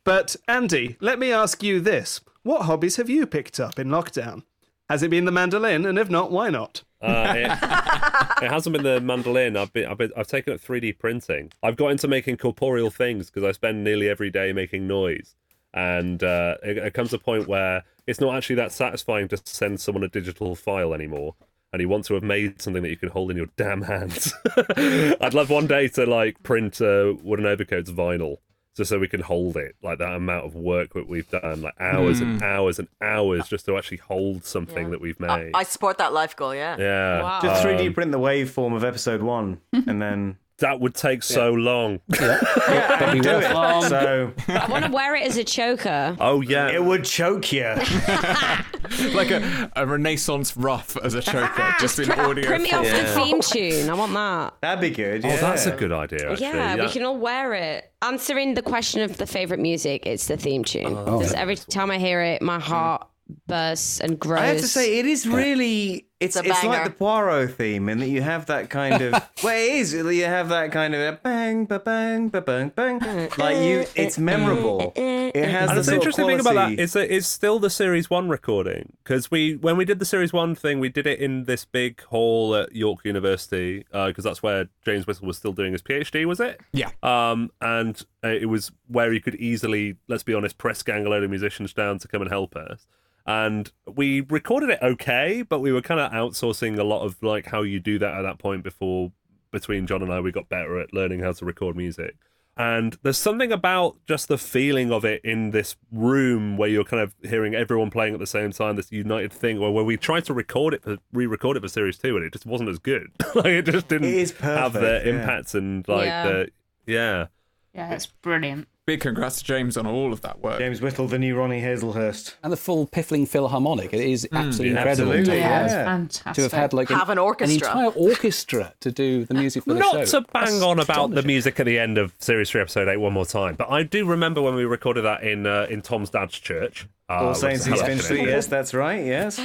but 0.04 0.34
Andy, 0.48 0.96
let 1.00 1.18
me 1.18 1.30
ask 1.30 1.62
you 1.62 1.78
this: 1.78 2.22
what 2.42 2.62
hobbies 2.62 2.96
have 2.96 3.10
you 3.10 3.26
picked 3.26 3.60
up 3.60 3.78
in 3.78 3.88
lockdown? 3.88 4.44
Has 4.88 5.02
it 5.02 5.10
been 5.10 5.26
the 5.26 5.30
mandolin? 5.32 5.84
And 5.84 5.98
if 5.98 6.08
not, 6.08 6.30
why 6.32 6.48
not? 6.48 6.84
Uh, 7.02 7.34
it, 7.36 8.44
it 8.44 8.50
hasn't 8.50 8.72
been 8.74 8.82
the 8.84 9.00
mandolin. 9.00 9.58
I've 9.58 9.72
been, 9.74 9.86
I've 9.86 9.98
been, 9.98 10.10
I've 10.16 10.26
taken 10.26 10.54
up 10.54 10.60
3D 10.60 10.98
printing. 10.98 11.52
I've 11.62 11.76
got 11.76 11.88
into 11.88 12.08
making 12.08 12.38
corporeal 12.38 12.90
things 12.90 13.26
because 13.30 13.44
I 13.46 13.52
spend 13.52 13.84
nearly 13.84 14.08
every 14.08 14.30
day 14.30 14.52
making 14.52 14.86
noise, 14.86 15.34
and 15.74 16.22
uh, 16.22 16.56
it, 16.62 16.78
it 16.78 16.94
comes 16.94 17.12
a 17.12 17.18
point 17.18 17.48
where 17.48 17.84
it's 18.06 18.20
not 18.20 18.34
actually 18.36 18.56
that 18.56 18.72
satisfying 18.72 19.28
to 19.28 19.38
send 19.44 19.80
someone 19.80 20.04
a 20.04 20.08
digital 20.08 20.54
file 20.54 20.92
anymore. 20.94 21.34
And 21.72 21.80
you 21.80 21.88
want 21.88 22.04
to 22.06 22.14
have 22.14 22.22
made 22.22 22.60
something 22.60 22.82
that 22.82 22.90
you 22.90 22.98
can 22.98 23.08
hold 23.08 23.30
in 23.30 23.36
your 23.38 23.46
damn 23.56 23.82
hands. 23.82 24.34
I'd 24.76 25.32
love 25.32 25.48
one 25.48 25.66
day 25.66 25.88
to 25.88 26.04
like 26.04 26.42
print 26.42 26.80
uh, 26.82 27.14
Wooden 27.22 27.46
Overcoats 27.46 27.90
vinyl 27.90 28.36
just 28.76 28.88
so 28.88 28.98
we 28.98 29.08
can 29.08 29.20
hold 29.20 29.56
it 29.56 29.74
like 29.82 29.98
that 29.98 30.14
amount 30.14 30.46
of 30.46 30.54
work 30.54 30.94
that 30.94 31.06
we've 31.06 31.28
done 31.30 31.60
like 31.62 31.74
hours 31.78 32.20
and 32.20 32.38
Hmm. 32.38 32.42
hours 32.42 32.78
and 32.78 32.88
hours 33.02 33.46
just 33.46 33.66
to 33.66 33.76
actually 33.76 33.98
hold 33.98 34.44
something 34.46 34.90
that 34.90 35.00
we've 35.00 35.20
made 35.20 35.50
I 35.54 35.62
support 35.64 35.98
that 35.98 36.12
life 36.14 36.34
goal. 36.36 36.54
Yeah. 36.54 36.76
yeah 36.78 37.38
Just 37.42 37.62
3D 37.64 37.88
um, 37.88 37.94
print 37.94 38.12
the 38.12 38.18
waveform 38.18 38.74
of 38.74 38.82
episode 38.84 39.20
one, 39.22 39.60
and 39.72 40.00
then 40.00 40.36
that 40.58 40.80
would 40.80 40.94
take 40.94 41.22
so 41.22 41.52
long 41.52 42.00
yeah, 42.20 43.12
do 43.14 43.20
it. 43.20 43.88
So 43.88 44.32
I 44.48 44.66
want 44.70 44.84
to 44.84 44.90
wear 44.92 45.14
it 45.16 45.26
as 45.26 45.36
a 45.36 45.44
choker. 45.44 46.16
oh 46.20 46.40
yeah 46.40 46.68
it 46.68 46.82
would 46.82 47.04
choke 47.04 47.52
you. 47.52 47.64
like 49.14 49.30
a, 49.30 49.70
a 49.76 49.86
Renaissance 49.86 50.56
ruff 50.56 50.96
as 51.02 51.14
a 51.14 51.22
choker, 51.22 51.74
just 51.80 51.98
in 51.98 52.10
audio. 52.10 52.46
Print 52.46 52.62
me 52.62 52.70
form. 52.70 52.84
off 52.84 52.90
the 52.90 53.06
theme 53.06 53.40
tune. 53.40 53.90
I 53.90 53.94
want 53.94 54.12
that. 54.12 54.54
That'd 54.60 54.80
be 54.80 54.90
good. 54.90 55.24
oh 55.24 55.28
Yeah. 55.28 55.40
that's 55.40 55.66
a 55.66 55.72
good 55.72 55.92
idea 55.92 56.30
actually 56.30 56.46
Yeah, 56.46 56.76
we 56.76 56.88
can 56.88 57.04
all 57.04 57.18
wear 57.18 57.54
it. 57.54 57.90
Answering 58.02 58.54
the 58.54 58.62
question 58.62 59.00
of 59.02 59.16
the 59.16 59.26
favorite 59.26 59.60
music, 59.60 60.06
it's 60.06 60.26
the 60.26 60.36
theme 60.36 60.64
tune. 60.64 60.86
Oh. 60.86 61.18
Because 61.18 61.32
every 61.34 61.56
time 61.56 61.90
I 61.90 61.98
hear 61.98 62.20
it, 62.20 62.42
my 62.42 62.58
heart 62.58 63.06
bursts 63.46 64.00
and 64.00 64.18
grows. 64.18 64.40
I 64.40 64.46
have 64.46 64.60
to 64.60 64.68
say, 64.68 64.98
it 64.98 65.06
is 65.06 65.26
really. 65.26 66.06
It's 66.22 66.36
It's 66.36 66.46
it's 66.48 66.64
like 66.64 66.84
the 66.84 66.90
Poirot 66.90 67.54
theme, 67.54 67.88
in 67.88 67.98
that 67.98 68.08
you 68.08 68.22
have 68.22 68.46
that 68.46 68.70
kind 68.70 69.02
of. 69.02 69.12
well, 69.42 69.54
it 69.56 69.72
is. 69.74 69.92
You 69.94 70.24
have 70.24 70.48
that 70.50 70.72
kind 70.72 70.94
of 70.94 71.00
a 71.00 71.18
bang, 71.22 71.64
ba 71.64 71.78
bang, 71.78 72.28
ba 72.28 72.40
bang, 72.40 72.68
bang. 72.70 73.28
Like 73.38 73.56
you, 73.58 73.84
it's 73.94 74.18
memorable. 74.18 74.92
It 75.34 75.48
has 75.48 75.70
and 75.70 75.78
the 75.78 75.82
the 75.82 75.84
sort 75.84 75.88
of 75.88 76.02
interesting 76.02 76.26
thing 76.26 76.40
about 76.40 76.54
that 76.54 76.78
is 76.78 76.92
that 76.92 77.14
it's 77.14 77.26
still 77.26 77.58
the 77.58 77.70
series 77.70 78.10
one 78.10 78.28
recording 78.28 78.92
because 79.02 79.30
we 79.30 79.54
when 79.56 79.76
we 79.78 79.84
did 79.84 79.98
the 79.98 80.04
series 80.04 80.32
one 80.32 80.54
thing 80.54 80.78
we 80.78 80.90
did 80.90 81.06
it 81.06 81.18
in 81.20 81.44
this 81.44 81.64
big 81.64 82.02
hall 82.04 82.54
at 82.54 82.74
York 82.74 83.00
University 83.04 83.84
because 83.90 84.24
that's 84.24 84.42
where 84.42 84.68
James 84.84 85.06
Whittle 85.06 85.26
was 85.26 85.38
still 85.38 85.52
doing 85.52 85.72
his 85.72 85.80
PhD 85.80 86.26
was 86.26 86.38
it 86.38 86.60
Yeah. 86.72 86.90
um 87.02 87.50
and 87.62 88.04
uh, 88.22 88.28
it 88.28 88.46
was 88.46 88.72
where 88.88 89.10
he 89.10 89.20
could 89.20 89.36
easily 89.36 89.96
let's 90.06 90.22
be 90.22 90.34
honest 90.34 90.58
press 90.58 90.82
gang 90.82 91.06
a 91.06 91.08
load 91.08 91.22
of 91.24 91.30
musicians 91.30 91.72
down 91.72 91.98
to 92.00 92.08
come 92.08 92.20
and 92.20 92.30
help 92.30 92.54
us 92.54 92.86
and 93.26 93.70
we 93.94 94.20
recorded 94.22 94.70
it 94.70 94.78
okay 94.82 95.42
but 95.42 95.60
we 95.60 95.72
were 95.72 95.82
kind 95.82 96.00
of 96.00 96.10
outsourcing 96.12 96.78
a 96.78 96.84
lot 96.84 97.02
of 97.04 97.22
like 97.22 97.46
how 97.46 97.62
you 97.62 97.78
do 97.80 97.98
that 97.98 98.14
at 98.14 98.22
that 98.22 98.38
point 98.38 98.62
before 98.62 99.12
between 99.50 99.86
John 99.86 100.02
and 100.02 100.12
I 100.12 100.20
we 100.20 100.32
got 100.32 100.48
better 100.48 100.78
at 100.80 100.92
learning 100.94 101.20
how 101.20 101.32
to 101.32 101.44
record 101.44 101.76
music 101.76 102.16
and 102.56 102.98
there's 103.02 103.16
something 103.16 103.50
about 103.50 103.96
just 104.06 104.28
the 104.28 104.36
feeling 104.36 104.92
of 104.92 105.06
it 105.06 105.24
in 105.24 105.52
this 105.52 105.74
room 105.90 106.58
where 106.58 106.68
you're 106.68 106.84
kind 106.84 107.02
of 107.02 107.14
hearing 107.22 107.54
everyone 107.54 107.90
playing 107.90 108.12
at 108.12 108.20
the 108.20 108.26
same 108.26 108.52
time, 108.52 108.76
this 108.76 108.92
united 108.92 109.32
thing. 109.32 109.58
Where, 109.58 109.70
where 109.70 109.84
we 109.84 109.96
tried 109.96 110.26
to 110.26 110.34
record 110.34 110.74
it 110.74 110.82
for 110.82 110.98
re-record 111.14 111.56
it 111.56 111.60
for 111.60 111.68
series 111.68 111.96
two, 111.96 112.14
and 112.14 112.26
it 112.26 112.30
just 112.34 112.44
wasn't 112.44 112.68
as 112.68 112.78
good. 112.78 113.08
like 113.34 113.46
it 113.46 113.62
just 113.64 113.88
didn't 113.88 114.08
It 114.08 114.14
is 114.16 114.32
have 114.40 114.74
the 114.74 114.80
perfect, 114.80 115.06
yeah. 115.06 115.12
impacts 115.14 115.54
and 115.54 115.88
like 115.88 116.04
Yeah. 116.04 116.26
the 116.26 116.48
yeah. 116.86 117.26
Yeah, 117.74 117.94
it's 117.94 118.04
brilliant. 118.06 118.68
Big 118.92 119.00
congrats 119.00 119.38
to 119.38 119.44
James 119.44 119.78
on 119.78 119.86
all 119.86 120.12
of 120.12 120.20
that 120.20 120.40
work. 120.40 120.58
James 120.58 120.82
Whittle, 120.82 121.06
the 121.08 121.18
new 121.18 121.34
Ronnie 121.34 121.62
Hazlehurst. 121.62 122.34
And 122.42 122.52
the 122.52 122.58
full 122.58 122.86
Piffling 122.86 123.26
Philharmonic. 123.26 123.94
It 123.94 124.00
is 124.00 124.28
absolutely 124.30 124.74
yeah, 124.74 124.80
incredible 124.80 125.12
absolutely, 125.12 125.32
to, 125.32 125.38
yeah. 125.38 125.48
have, 125.48 125.64
it's 125.64 125.74
fantastic. 126.18 126.34
to 126.34 126.42
have 126.42 126.52
had 126.52 126.72
like 126.74 126.88
Have 126.90 127.08
an 127.08 127.16
orchestra. 127.16 127.68
entire 127.68 127.88
orchestra 127.88 128.74
to 128.80 128.92
do 128.92 129.24
the 129.24 129.32
music 129.32 129.64
for 129.64 129.72
the 129.72 129.80
Not 129.80 130.06
show. 130.06 130.20
to 130.20 130.26
bang 130.30 130.62
on 130.62 130.78
about 130.78 131.12
the 131.12 131.22
music 131.22 131.58
at 131.58 131.64
the 131.64 131.78
end 131.78 131.96
of 131.96 132.12
series 132.18 132.50
three, 132.50 132.60
episode 132.60 132.86
eight, 132.86 132.98
one 132.98 133.14
more 133.14 133.24
time, 133.24 133.54
but 133.54 133.70
I 133.70 133.82
do 133.82 134.04
remember 134.04 134.42
when 134.42 134.56
we 134.56 134.66
recorded 134.66 135.06
that 135.06 135.22
in 135.22 135.46
uh, 135.46 135.66
in 135.70 135.80
Tom's 135.80 136.10
dad's 136.10 136.38
church. 136.38 136.86
Uh, 137.08 137.14
All 137.14 137.28
which 137.30 137.38
Saints 137.38 137.66
East 137.66 137.84
Finchley. 137.84 138.24
Yes, 138.24 138.46
that's 138.46 138.74
right. 138.74 139.04
Yes. 139.04 139.40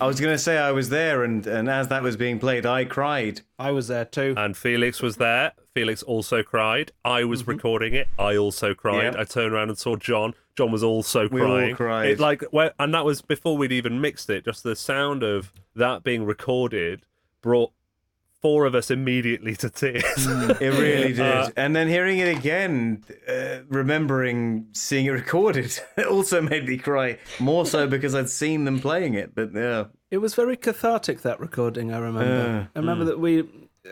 I 0.00 0.06
was 0.06 0.20
going 0.20 0.32
to 0.34 0.38
say 0.38 0.58
I 0.58 0.72
was 0.72 0.88
there, 0.90 1.24
and, 1.24 1.46
and 1.46 1.68
as 1.68 1.88
that 1.88 2.02
was 2.02 2.16
being 2.16 2.38
played, 2.38 2.66
I 2.66 2.84
cried. 2.84 3.40
I 3.58 3.70
was 3.70 3.88
there 3.88 4.04
too. 4.04 4.34
and 4.36 4.56
Felix 4.56 5.00
was 5.00 5.16
there. 5.16 5.52
Felix 5.74 6.02
also 6.02 6.42
cried. 6.42 6.92
I 7.04 7.24
was 7.24 7.42
mm-hmm. 7.42 7.52
recording 7.52 7.94
it. 7.94 8.08
I 8.18 8.36
also 8.36 8.74
cried. 8.74 9.14
Yeah. 9.14 9.20
I 9.20 9.24
turned 9.24 9.52
around 9.52 9.70
and 9.70 9.78
saw 9.78 9.96
John. 9.96 10.34
John 10.56 10.72
was 10.72 10.82
also 10.82 11.28
We 11.28 11.40
all 11.40 11.48
crying. 11.48 11.76
cried. 11.76 12.10
It, 12.10 12.20
like, 12.20 12.44
and 12.78 12.92
that 12.94 13.04
was 13.04 13.22
before 13.22 13.56
we'd 13.56 13.72
even 13.72 14.00
mixed 14.00 14.28
it. 14.28 14.44
Just 14.44 14.62
the 14.62 14.76
sound 14.76 15.22
of 15.22 15.52
that 15.74 16.02
being 16.02 16.24
recorded 16.24 17.02
brought 17.40 17.72
four 18.42 18.64
of 18.64 18.74
us 18.74 18.90
immediately 18.90 19.54
to 19.56 19.68
tears. 19.70 20.02
It 20.16 20.60
really 20.60 21.12
did. 21.12 21.20
Uh, 21.20 21.50
and 21.56 21.76
then 21.76 21.88
hearing 21.88 22.18
it 22.18 22.36
again, 22.36 23.04
uh, 23.28 23.58
remembering 23.68 24.66
seeing 24.72 25.06
it 25.06 25.10
recorded, 25.10 25.78
it 25.96 26.06
also 26.06 26.40
made 26.40 26.66
me 26.66 26.78
cry. 26.78 27.18
More 27.38 27.66
so 27.66 27.86
because 27.86 28.14
I'd 28.14 28.30
seen 28.30 28.64
them 28.64 28.80
playing 28.80 29.14
it. 29.14 29.34
But 29.34 29.52
yeah, 29.54 29.84
It 30.10 30.18
was 30.18 30.34
very 30.34 30.56
cathartic 30.56 31.22
that 31.22 31.38
recording. 31.40 31.92
I 31.92 31.98
remember. 31.98 32.68
Uh, 32.74 32.76
I 32.76 32.80
remember 32.80 33.04
that 33.06 33.20
we. 33.20 33.40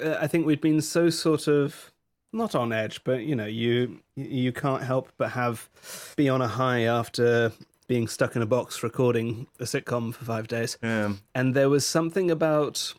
Uh, 0.02 0.16
I 0.20 0.26
think 0.26 0.46
we'd 0.46 0.60
been 0.60 0.80
so 0.82 1.10
sort 1.10 1.46
of 1.48 1.92
not 2.32 2.54
on 2.54 2.72
edge, 2.72 3.02
but 3.04 3.22
you 3.24 3.34
know, 3.36 3.46
you 3.46 4.00
you 4.16 4.52
can't 4.52 4.82
help 4.82 5.10
but 5.18 5.30
have 5.30 5.68
be 6.16 6.28
on 6.28 6.42
a 6.42 6.48
high 6.48 6.82
after 6.82 7.52
being 7.86 8.06
stuck 8.06 8.36
in 8.36 8.42
a 8.42 8.46
box 8.46 8.82
recording 8.82 9.46
a 9.60 9.64
sitcom 9.64 10.12
for 10.12 10.24
five 10.26 10.46
days. 10.46 10.76
yeah. 10.82 11.14
And 11.34 11.54
there 11.54 11.70
was 11.70 11.86
something 11.86 12.30
about 12.30 12.92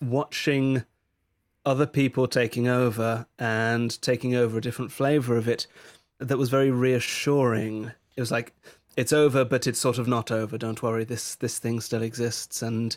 watching 0.00 0.84
other 1.64 1.86
people 1.86 2.26
taking 2.26 2.66
over 2.66 3.26
and 3.38 4.00
taking 4.00 4.34
over 4.34 4.58
a 4.58 4.60
different 4.60 4.90
flavor 4.90 5.36
of 5.36 5.48
it 5.48 5.66
that 6.18 6.38
was 6.38 6.48
very 6.48 6.70
reassuring. 6.70 7.92
It 8.16 8.20
was 8.20 8.30
like 8.30 8.54
it's 8.96 9.12
over, 9.12 9.44
but 9.44 9.66
it's 9.66 9.78
sort 9.78 9.98
of 9.98 10.08
not 10.08 10.30
over. 10.30 10.58
Don't 10.58 10.82
worry, 10.82 11.04
this 11.04 11.34
this 11.36 11.58
thing 11.58 11.80
still 11.80 12.02
exists, 12.02 12.62
and 12.62 12.96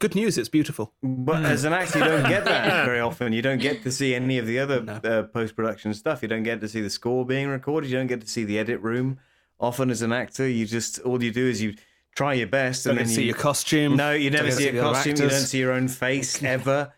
good 0.00 0.14
news, 0.14 0.38
it's 0.38 0.48
beautiful. 0.48 0.92
But 1.02 1.44
as 1.44 1.64
an 1.64 1.72
actor, 1.72 1.98
you 1.98 2.04
don't 2.04 2.28
get 2.28 2.44
that 2.44 2.84
very 2.84 3.00
often. 3.08 3.32
You 3.32 3.42
don't 3.42 3.60
get 3.60 3.82
to 3.82 3.92
see 3.92 4.14
any 4.14 4.38
of 4.38 4.46
the 4.46 4.58
other 4.58 5.00
uh, 5.04 5.24
post 5.24 5.54
production 5.54 5.92
stuff. 5.94 6.22
You 6.22 6.28
don't 6.28 6.42
get 6.42 6.60
to 6.60 6.68
see 6.68 6.80
the 6.80 6.90
score 6.90 7.26
being 7.26 7.48
recorded. 7.48 7.90
You 7.90 7.98
don't 7.98 8.06
get 8.06 8.20
to 8.22 8.28
see 8.28 8.44
the 8.44 8.58
edit 8.58 8.80
room. 8.80 9.18
Often, 9.60 9.90
as 9.90 10.02
an 10.02 10.12
actor, 10.12 10.48
you 10.48 10.66
just 10.66 11.00
all 11.00 11.22
you 11.22 11.32
do 11.32 11.46
is 11.46 11.60
you 11.60 11.74
try 12.14 12.34
your 12.34 12.46
best, 12.46 12.84
Don't 12.84 12.92
and 12.92 13.00
then 13.00 13.14
see 13.14 13.22
you, 13.22 13.28
your 13.28 13.36
costume. 13.36 13.96
No, 13.96 14.12
you 14.12 14.30
never 14.30 14.50
see 14.50 14.70
the 14.70 14.80
costume. 14.80 15.16
You 15.16 15.28
don't 15.28 15.30
see 15.30 15.58
your 15.58 15.72
own 15.72 15.88
face 15.88 16.42
ever. 16.42 16.92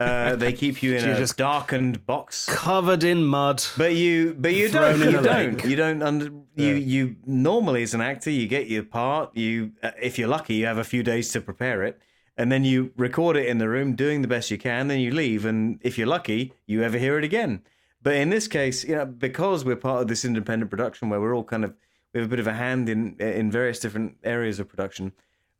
Uh, 0.00 0.36
they 0.36 0.52
keep 0.52 0.80
you 0.80 0.94
in 0.94 1.04
You're 1.04 1.14
a 1.14 1.18
just 1.18 1.36
darkened 1.36 2.06
box, 2.06 2.46
covered 2.46 3.02
in 3.02 3.24
mud. 3.24 3.64
But 3.76 3.96
you, 3.96 4.36
but 4.38 4.54
you 4.54 4.68
don't. 4.68 5.00
You 5.00 5.20
don't. 5.20 5.64
You 5.64 5.76
don't. 5.76 6.02
Under, 6.02 6.30
you, 6.54 6.74
you 6.74 7.16
normally 7.26 7.82
as 7.82 7.94
an 7.94 8.00
actor, 8.00 8.30
you 8.30 8.46
get 8.46 8.68
your 8.68 8.84
part. 8.84 9.36
You, 9.36 9.72
uh, 9.82 9.90
if 10.00 10.16
you're 10.16 10.28
lucky, 10.28 10.54
you 10.54 10.66
have 10.66 10.78
a 10.78 10.84
few 10.84 11.02
days 11.02 11.32
to 11.32 11.40
prepare 11.40 11.82
it, 11.82 12.00
and 12.36 12.52
then 12.52 12.64
you 12.64 12.92
record 12.96 13.36
it 13.36 13.46
in 13.46 13.58
the 13.58 13.68
room, 13.68 13.96
doing 13.96 14.22
the 14.22 14.28
best 14.28 14.52
you 14.52 14.58
can. 14.58 14.86
Then 14.86 15.00
you 15.00 15.10
leave, 15.10 15.44
and 15.44 15.80
if 15.82 15.98
you're 15.98 16.06
lucky, 16.06 16.52
you 16.66 16.84
ever 16.84 16.96
hear 16.96 17.18
it 17.18 17.24
again. 17.24 17.62
But 18.00 18.14
in 18.14 18.30
this 18.30 18.46
case, 18.46 18.84
you 18.84 18.94
know, 18.94 19.04
because 19.04 19.64
we're 19.64 19.74
part 19.74 20.02
of 20.02 20.06
this 20.08 20.24
independent 20.24 20.70
production 20.70 21.08
where 21.08 21.20
we're 21.20 21.34
all 21.34 21.42
kind 21.42 21.64
of 21.64 21.74
we 22.12 22.20
have 22.20 22.28
a 22.28 22.30
bit 22.30 22.40
of 22.40 22.46
a 22.46 22.54
hand 22.54 22.88
in 22.88 23.16
in 23.18 23.50
various 23.50 23.78
different 23.78 24.16
areas 24.24 24.58
of 24.58 24.68
production, 24.68 25.12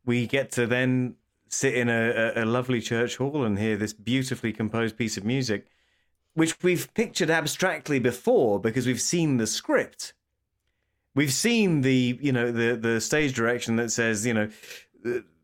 we 0.05 0.27
get 0.27 0.51
to 0.51 0.65
then 0.65 1.15
sit 1.47 1.73
in 1.73 1.89
a, 1.89 2.33
a, 2.35 2.45
lovely 2.45 2.79
church 2.79 3.17
hall 3.17 3.43
and 3.43 3.57
hear 3.57 3.75
this 3.75 3.91
beautifully 3.91 4.53
composed 4.53 4.95
piece 4.95 5.17
of 5.17 5.25
music, 5.25 5.65
which 6.35 6.55
we've 6.61 6.93
pictured 6.93 7.31
abstractly 7.31 7.97
before 7.97 8.59
because 8.59 8.85
we've 8.85 9.01
seen 9.01 9.37
the 9.37 9.47
script. 9.47 10.13
We've 11.15 11.33
seen 11.33 11.81
the 11.81 12.17
you 12.21 12.31
know 12.31 12.51
the 12.51 12.75
the 12.75 13.01
stage 13.01 13.33
direction 13.33 13.75
that 13.77 13.91
says 13.91 14.25
you 14.25 14.33
know. 14.33 14.49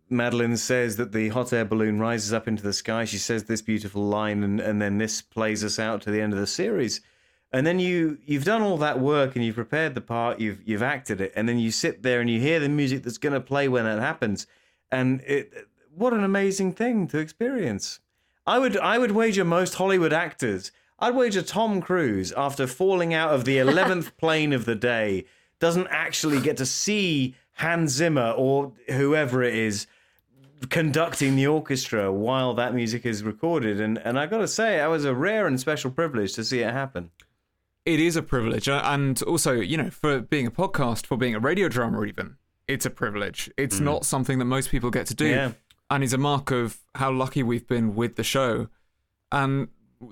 Madeleine 0.08 0.56
says 0.56 0.98
that 0.98 1.14
the 1.14 1.30
hot 1.30 1.52
air 1.52 1.66
balloon 1.66 2.00
rises 2.00 2.32
up 2.32 2.48
into 2.48 2.62
the 2.62 2.74
sky. 2.74 3.06
She 3.06 3.18
says 3.18 3.46
this 3.46 3.64
beautiful 3.64 4.04
line, 4.04 4.44
and, 4.44 4.60
and 4.60 4.80
then 4.80 5.00
this 5.00 5.20
plays 5.20 5.64
us 5.64 5.80
out 5.80 6.04
to 6.04 6.12
the 6.12 6.22
end 6.22 6.32
of 6.32 6.38
the 6.38 6.46
series. 6.46 7.02
And 7.52 7.66
then 7.66 7.80
you 7.80 8.18
you've 8.26 8.44
done 8.44 8.62
all 8.62 8.78
that 8.78 9.00
work 9.00 9.36
and 9.36 9.46
you've 9.46 9.56
prepared 9.56 9.96
the 9.96 10.02
part, 10.02 10.40
you've 10.40 10.62
you've 10.68 10.84
acted 10.84 11.22
it, 11.22 11.32
and 11.36 11.48
then 11.48 11.58
you 11.58 11.72
sit 11.72 12.04
there 12.04 12.20
and 12.20 12.30
you 12.30 12.40
hear 12.40 12.60
the 12.60 12.70
music 12.70 13.04
that's 13.04 13.18
going 13.18 13.34
to 13.34 13.40
play 13.42 13.68
when 13.68 13.86
that 13.86 14.00
happens, 14.00 14.46
and 14.92 15.22
it 15.22 15.68
what 15.94 16.14
an 16.14 16.24
amazing 16.24 16.74
thing 16.74 17.08
to 17.08 17.18
experience. 17.18 18.00
I 18.46 18.60
would 18.60 18.78
I 18.78 18.98
would 18.98 19.12
wager 19.12 19.46
most 19.46 19.76
Hollywood 19.76 20.14
actors. 20.14 20.72
I'd 21.00 21.16
wager 21.16 21.42
Tom 21.42 21.82
Cruise 21.82 22.32
after 22.36 22.68
falling 22.68 23.14
out 23.14 23.34
of 23.34 23.46
the 23.46 23.58
eleventh 23.66 24.18
plane 24.18 24.54
of 24.54 24.66
the 24.66 24.76
day 24.76 25.26
doesn't 25.60 25.88
actually 25.88 26.42
get 26.42 26.58
to 26.58 26.66
see 26.66 27.36
Hans 27.54 27.92
Zimmer 27.92 28.32
or 28.32 28.74
whoever 28.90 29.42
it 29.42 29.56
is 29.56 29.88
conducting 30.70 31.36
the 31.36 31.48
orchestra 31.48 32.12
while 32.12 32.54
that 32.54 32.74
music 32.74 33.06
is 33.06 33.24
recorded. 33.24 33.80
And 33.80 33.98
and 34.00 34.20
I 34.20 34.26
got 34.26 34.40
to 34.40 34.48
say, 34.48 34.78
that 34.78 34.88
was 34.88 35.06
a 35.06 35.16
rare 35.16 35.48
and 35.48 35.60
special 35.60 35.92
privilege 35.92 36.34
to 36.34 36.44
see 36.44 36.60
it 36.60 36.72
happen. 36.72 37.12
It 37.86 38.00
is 38.00 38.16
a 38.16 38.24
privilege, 38.24 38.68
and 38.68 39.22
also, 39.24 39.54
you 39.54 39.78
know, 39.78 39.90
for 39.90 40.20
being 40.20 40.48
a 40.48 40.52
podcast, 40.52 41.06
for 41.06 41.18
being 41.18 41.36
a 41.36 41.40
radio 41.40 41.70
drama, 41.70 42.04
even 42.06 42.38
it's 42.68 42.86
a 42.86 42.90
privilege. 42.90 43.50
It's 43.58 43.80
not 43.80 44.06
something 44.06 44.40
that 44.40 44.46
most 44.46 44.70
people 44.70 44.90
get 44.90 45.06
to 45.08 45.14
do. 45.14 45.28
Yeah. 45.28 45.52
And 45.90 46.04
is 46.04 46.14
a 46.14 46.18
mark 46.18 46.50
of 46.50 46.80
how 46.96 47.12
lucky 47.12 47.44
we've 47.44 47.68
been 47.68 47.94
with 47.94 48.16
the 48.16 48.24
show. 48.24 48.70
And 49.32 49.68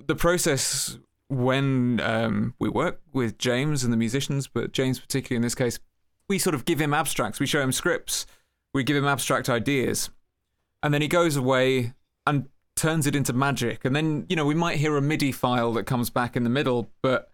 the 0.06 0.14
process 0.14 0.98
when 1.28 2.00
um, 2.00 2.54
we 2.60 2.68
work 2.68 3.00
with 3.12 3.38
James 3.38 3.82
and 3.82 3.92
the 3.92 3.96
musicians, 3.96 4.46
but 4.46 4.72
James 4.72 5.00
particularly 5.00 5.36
in 5.36 5.42
this 5.42 5.56
case, 5.56 5.80
we 6.28 6.38
sort 6.38 6.54
of 6.54 6.64
give 6.64 6.80
him 6.80 6.94
abstracts. 6.94 7.40
We 7.40 7.46
show 7.46 7.60
him 7.60 7.72
scripts. 7.72 8.26
We 8.72 8.84
give 8.84 8.96
him 8.96 9.04
abstract 9.04 9.48
ideas. 9.48 10.10
And 10.82 10.94
then 10.94 11.02
he 11.02 11.08
goes 11.08 11.36
away 11.36 11.94
and 12.24 12.48
turns 12.76 13.06
it 13.06 13.16
into 13.16 13.32
magic. 13.32 13.84
And 13.84 13.96
then, 13.96 14.26
you 14.28 14.36
know, 14.36 14.46
we 14.46 14.54
might 14.54 14.76
hear 14.76 14.96
a 14.96 15.02
MIDI 15.02 15.32
file 15.32 15.72
that 15.72 15.84
comes 15.84 16.08
back 16.08 16.36
in 16.36 16.44
the 16.44 16.50
middle, 16.50 16.90
but 17.02 17.30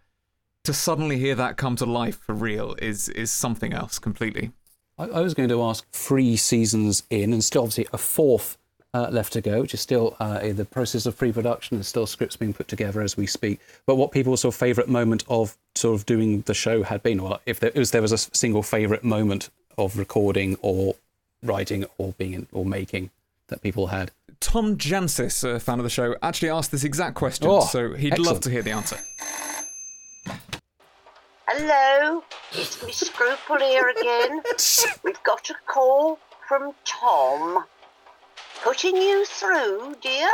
to 0.63 0.73
suddenly 0.73 1.17
hear 1.17 1.35
that 1.35 1.57
come 1.57 1.75
to 1.77 1.85
life 1.85 2.19
for 2.19 2.33
real 2.33 2.75
is 2.81 3.09
is 3.09 3.31
something 3.31 3.73
else 3.73 3.99
completely. 3.99 4.51
I, 4.97 5.05
I 5.05 5.21
was 5.21 5.33
going 5.33 5.49
to 5.49 5.61
ask 5.63 5.89
three 5.91 6.35
seasons 6.37 7.03
in, 7.09 7.33
and 7.33 7.43
still 7.43 7.63
obviously 7.63 7.87
a 7.93 7.97
fourth 7.97 8.57
uh, 8.93 9.07
left 9.09 9.33
to 9.33 9.41
go, 9.41 9.61
which 9.61 9.73
is 9.73 9.81
still 9.81 10.15
uh, 10.19 10.39
in 10.43 10.57
the 10.57 10.65
process 10.65 11.05
of 11.05 11.17
pre-production. 11.17 11.77
There's 11.77 11.87
still 11.87 12.05
scripts 12.05 12.35
being 12.35 12.53
put 12.53 12.67
together 12.67 13.01
as 13.01 13.15
we 13.15 13.25
speak. 13.25 13.59
But 13.85 13.95
what 13.95 14.11
people's 14.11 14.41
sort 14.41 14.53
of 14.53 14.59
favourite 14.59 14.89
moment 14.89 15.23
of 15.29 15.57
sort 15.75 15.95
of 15.95 16.05
doing 16.05 16.41
the 16.41 16.53
show 16.53 16.83
had 16.83 17.01
been, 17.01 17.19
or 17.19 17.39
if 17.45 17.59
there, 17.59 17.71
was 17.73 17.91
there 17.91 18.01
was 18.01 18.11
a 18.11 18.17
single 18.17 18.63
favourite 18.63 19.03
moment 19.03 19.49
of 19.77 19.97
recording 19.97 20.57
or 20.61 20.95
writing 21.41 21.85
or 21.97 22.13
being 22.17 22.33
in, 22.33 22.47
or 22.51 22.65
making 22.65 23.09
that 23.47 23.61
people 23.61 23.87
had. 23.87 24.11
Tom 24.39 24.77
Jansis, 24.77 25.43
a 25.43 25.59
fan 25.59 25.79
of 25.79 25.83
the 25.83 25.89
show, 25.89 26.15
actually 26.21 26.49
asked 26.49 26.71
this 26.71 26.83
exact 26.83 27.15
question, 27.15 27.47
Oh, 27.47 27.61
so 27.61 27.93
he'd 27.93 28.17
love 28.19 28.41
to 28.41 28.49
hear 28.49 28.61
the 28.61 28.71
answer. 28.71 28.97
Hello, 31.53 32.23
it's 32.53 32.81
Miss 32.81 33.01
Scruple 33.01 33.59
here 33.59 33.89
again. 33.89 34.41
We've 35.03 35.21
got 35.23 35.49
a 35.49 35.55
call 35.67 36.17
from 36.47 36.71
Tom. 36.85 37.65
Putting 38.63 38.95
you 38.95 39.25
through, 39.25 39.97
dear. 40.01 40.29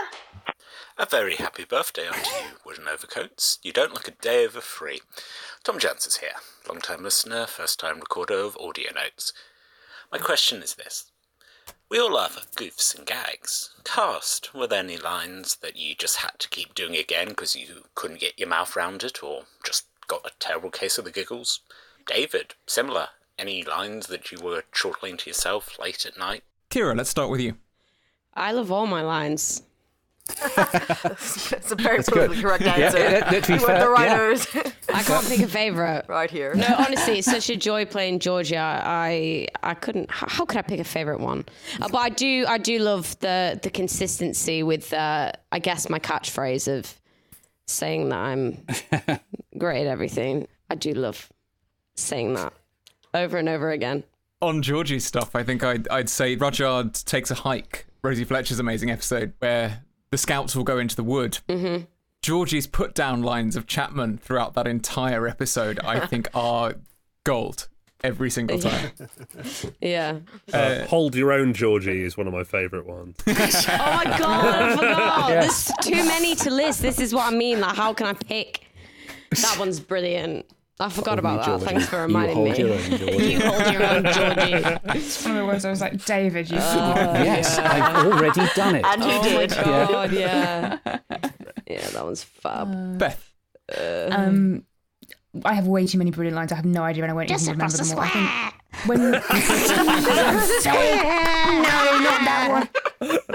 A 0.96 1.08
very 1.08 1.38
happy 1.38 1.66
birthday 1.66 2.06
unto 2.06 2.20
you, 2.20 2.58
Wooden 2.64 2.88
Overcoats. 2.88 3.58
You 3.64 3.74
don't 3.74 3.96
look 3.96 4.08
a 4.08 4.12
day 4.12 4.46
over 4.46 4.62
free. 4.62 5.02
Tom 5.64 5.80
Jancis 5.80 6.20
here, 6.20 6.38
long 6.70 6.82
time 6.82 7.02
listener, 7.02 7.48
first 7.48 7.80
time 7.80 7.96
recorder 7.96 8.38
of 8.38 8.56
audio 8.58 8.92
notes. 8.94 9.34
My 10.12 10.20
question 10.20 10.62
is 10.62 10.76
this 10.76 11.06
We 11.90 12.00
all 12.00 12.14
love 12.14 12.46
goofs 12.56 12.96
and 12.96 13.08
gags. 13.08 13.72
Cast, 13.84 14.54
were 14.54 14.68
there 14.68 14.84
any 14.84 14.98
lines 14.98 15.56
that 15.64 15.78
you 15.78 15.96
just 15.96 16.18
had 16.18 16.38
to 16.38 16.50
keep 16.50 16.76
doing 16.76 16.96
again 16.96 17.30
because 17.30 17.56
you 17.56 17.86
couldn't 17.96 18.20
get 18.20 18.38
your 18.38 18.50
mouth 18.50 18.76
round 18.76 19.04
it 19.04 19.24
or 19.24 19.46
just 19.66 19.88
got 20.08 20.26
a 20.26 20.32
terrible 20.40 20.72
case 20.72 20.98
of 20.98 21.06
the 21.06 21.12
giggles? 21.12 21.60
David, 22.06 22.56
similar. 22.66 23.10
Any 23.38 23.64
lines 23.64 24.08
that 24.08 24.32
you 24.32 24.40
were 24.42 24.64
chortling 24.72 25.18
to 25.18 25.30
yourself 25.30 25.78
late 25.80 26.06
at 26.06 26.18
night? 26.18 26.44
Ciara, 26.72 26.96
let's 26.96 27.10
start 27.10 27.30
with 27.30 27.40
you. 27.40 27.56
I 28.34 28.52
love 28.52 28.72
all 28.72 28.88
my 28.88 29.02
lines. 29.02 29.64
It's 30.58 31.72
a 31.72 31.76
very 31.76 31.98
That's 31.98 32.10
good. 32.10 32.30
politically 32.30 32.42
correct 32.42 32.64
answer. 32.64 32.98
yeah, 33.00 33.20
to 33.40 33.48
be 33.48 33.54
You 33.54 33.60
fair, 33.60 33.80
the 33.80 33.86
yeah. 33.86 33.86
writers. 33.86 34.48
I 34.94 35.04
can't 35.04 35.26
pick 35.28 35.40
a 35.40 35.48
favorite. 35.48 36.06
Right 36.10 36.30
here. 36.30 36.54
No, 36.54 36.68
honestly, 36.78 37.20
it's 37.20 37.32
such 37.32 37.50
a 37.50 37.56
joy 37.56 37.86
playing 37.86 38.20
Georgie. 38.20 38.58
I 38.58 39.48
I 39.64 39.74
couldn't. 39.74 40.12
How, 40.12 40.28
how 40.30 40.46
could 40.46 40.58
I 40.58 40.62
pick 40.64 40.80
a 40.80 40.84
favorite 40.84 41.20
one? 41.22 41.46
Uh, 41.82 41.88
but 41.90 41.98
I 42.00 42.10
do. 42.10 42.46
I 42.48 42.58
do 42.58 42.80
love 42.80 43.18
the 43.20 43.60
the 43.62 43.70
consistency 43.70 44.64
with. 44.64 44.94
Uh, 44.94 45.32
I 45.52 45.60
guess 45.60 45.90
my 45.90 46.00
catchphrase 46.00 46.68
of 46.78 46.94
saying 47.68 48.10
that 48.10 48.20
I'm 48.20 48.66
great 49.58 49.82
at 49.82 49.88
everything. 49.88 50.48
I 50.70 50.76
do 50.76 50.94
love 50.94 51.30
saying 51.96 52.34
that 52.36 52.54
over 53.14 53.38
and 53.38 53.50
over 53.50 53.72
again. 53.72 54.04
On 54.42 54.62
Georgie's 54.62 55.06
stuff, 55.06 55.36
I 55.36 55.44
think 55.44 55.64
I'd, 55.64 55.88
I'd 55.90 56.10
say 56.10 56.36
Rudyard 56.36 56.94
takes 56.94 57.32
a 57.32 57.36
hike. 57.36 57.88
Rosie 58.04 58.24
Fletcher's 58.24 58.60
amazing 58.60 58.92
episode 58.92 59.34
where 59.40 59.84
the 60.12 60.18
scouts 60.18 60.56
will 60.56 60.64
go 60.64 60.78
into 60.78 60.96
the 60.96 61.04
wood. 61.04 61.40
Mm-hmm. 61.50 61.86
Georgie's 62.22 62.68
put 62.68 62.94
down 62.94 63.24
lines 63.24 63.56
of 63.56 63.68
Chapman 63.68 64.18
throughout 64.18 64.54
that 64.54 64.68
entire 64.68 65.28
episode, 65.28 65.80
I 65.84 66.06
think, 66.06 66.30
are 66.36 66.76
gold 67.24 67.68
every 68.04 68.30
single 68.30 68.60
time. 68.60 68.92
Yeah. 69.82 70.20
Uh, 70.54 70.86
Hold 70.86 71.16
Your 71.16 71.32
Own, 71.32 71.54
Georgie 71.54 72.04
is 72.04 72.18
one 72.18 72.28
of 72.28 72.34
my 72.34 72.44
favourite 72.44 72.86
ones. 72.86 73.16
Oh 73.28 73.34
my 73.34 74.04
god, 74.18 74.46
I 74.46 74.76
forgot. 74.76 75.30
Yeah. 75.30 75.42
There's 75.42 75.72
too 75.82 75.96
many 76.08 76.36
to 76.36 76.50
list. 76.52 76.82
This 76.82 77.00
is 77.00 77.14
what 77.14 77.32
I 77.32 77.36
mean. 77.36 77.60
Like, 77.60 77.76
how 77.76 77.94
can 77.94 78.08
I 78.08 78.14
pick? 78.14 78.67
That 79.32 79.56
one's 79.60 79.80
brilliant. 79.80 80.46
I 80.80 80.90
forgot 80.90 81.18
about 81.18 81.44
that. 81.46 81.68
Thanks 81.68 81.88
for 81.88 82.02
reminding 82.02 82.36
hold 82.36 82.52
me. 82.52 82.58
your 82.60 82.74
own, 82.74 82.82
Georgie. 82.82 83.26
you 83.34 83.40
hold 83.40 83.74
your 83.74 83.84
own, 83.84 84.04
Georgie. 84.04 84.80
It's 85.00 85.26
one 85.26 85.36
of 85.36 85.42
the 85.42 85.46
words 85.48 85.66
I 85.66 85.72
was 85.72 85.82
like, 85.82 86.06
David, 86.06 86.52
you. 86.52 86.58
yes, 86.58 87.58
I've 87.58 88.06
already 88.06 88.42
done 88.56 88.76
it. 88.76 88.86
And 88.86 89.04
he 89.04 89.10
oh 89.12 89.24
did. 89.24 89.50
my 89.50 89.64
god, 89.64 90.12
yeah. 90.12 90.78
Yeah, 91.70 91.86
that 91.90 92.06
one's 92.06 92.24
fab. 92.24 92.98
Beth. 92.98 93.34
Um, 93.78 94.64
I 95.44 95.54
have 95.54 95.68
way 95.68 95.86
too 95.86 95.98
many 95.98 96.12
brilliant 96.12 96.38
lines. 96.38 96.54
I 96.54 96.56
have 96.56 96.64
no 96.64 96.84
idea, 96.84 97.04
and 97.04 97.12
I 97.12 97.14
won't 97.14 97.28
Just 97.28 97.44
even 97.44 97.56
remember 97.56 97.76
across 97.76 97.90
them 97.90 97.98
the 97.98 98.04
all. 98.04 98.08
I 98.08 98.10
think 98.10 98.88
when 98.88 99.00
no, 99.12 99.12
not 99.12 99.22
that 102.24 102.70
one. 103.10 103.28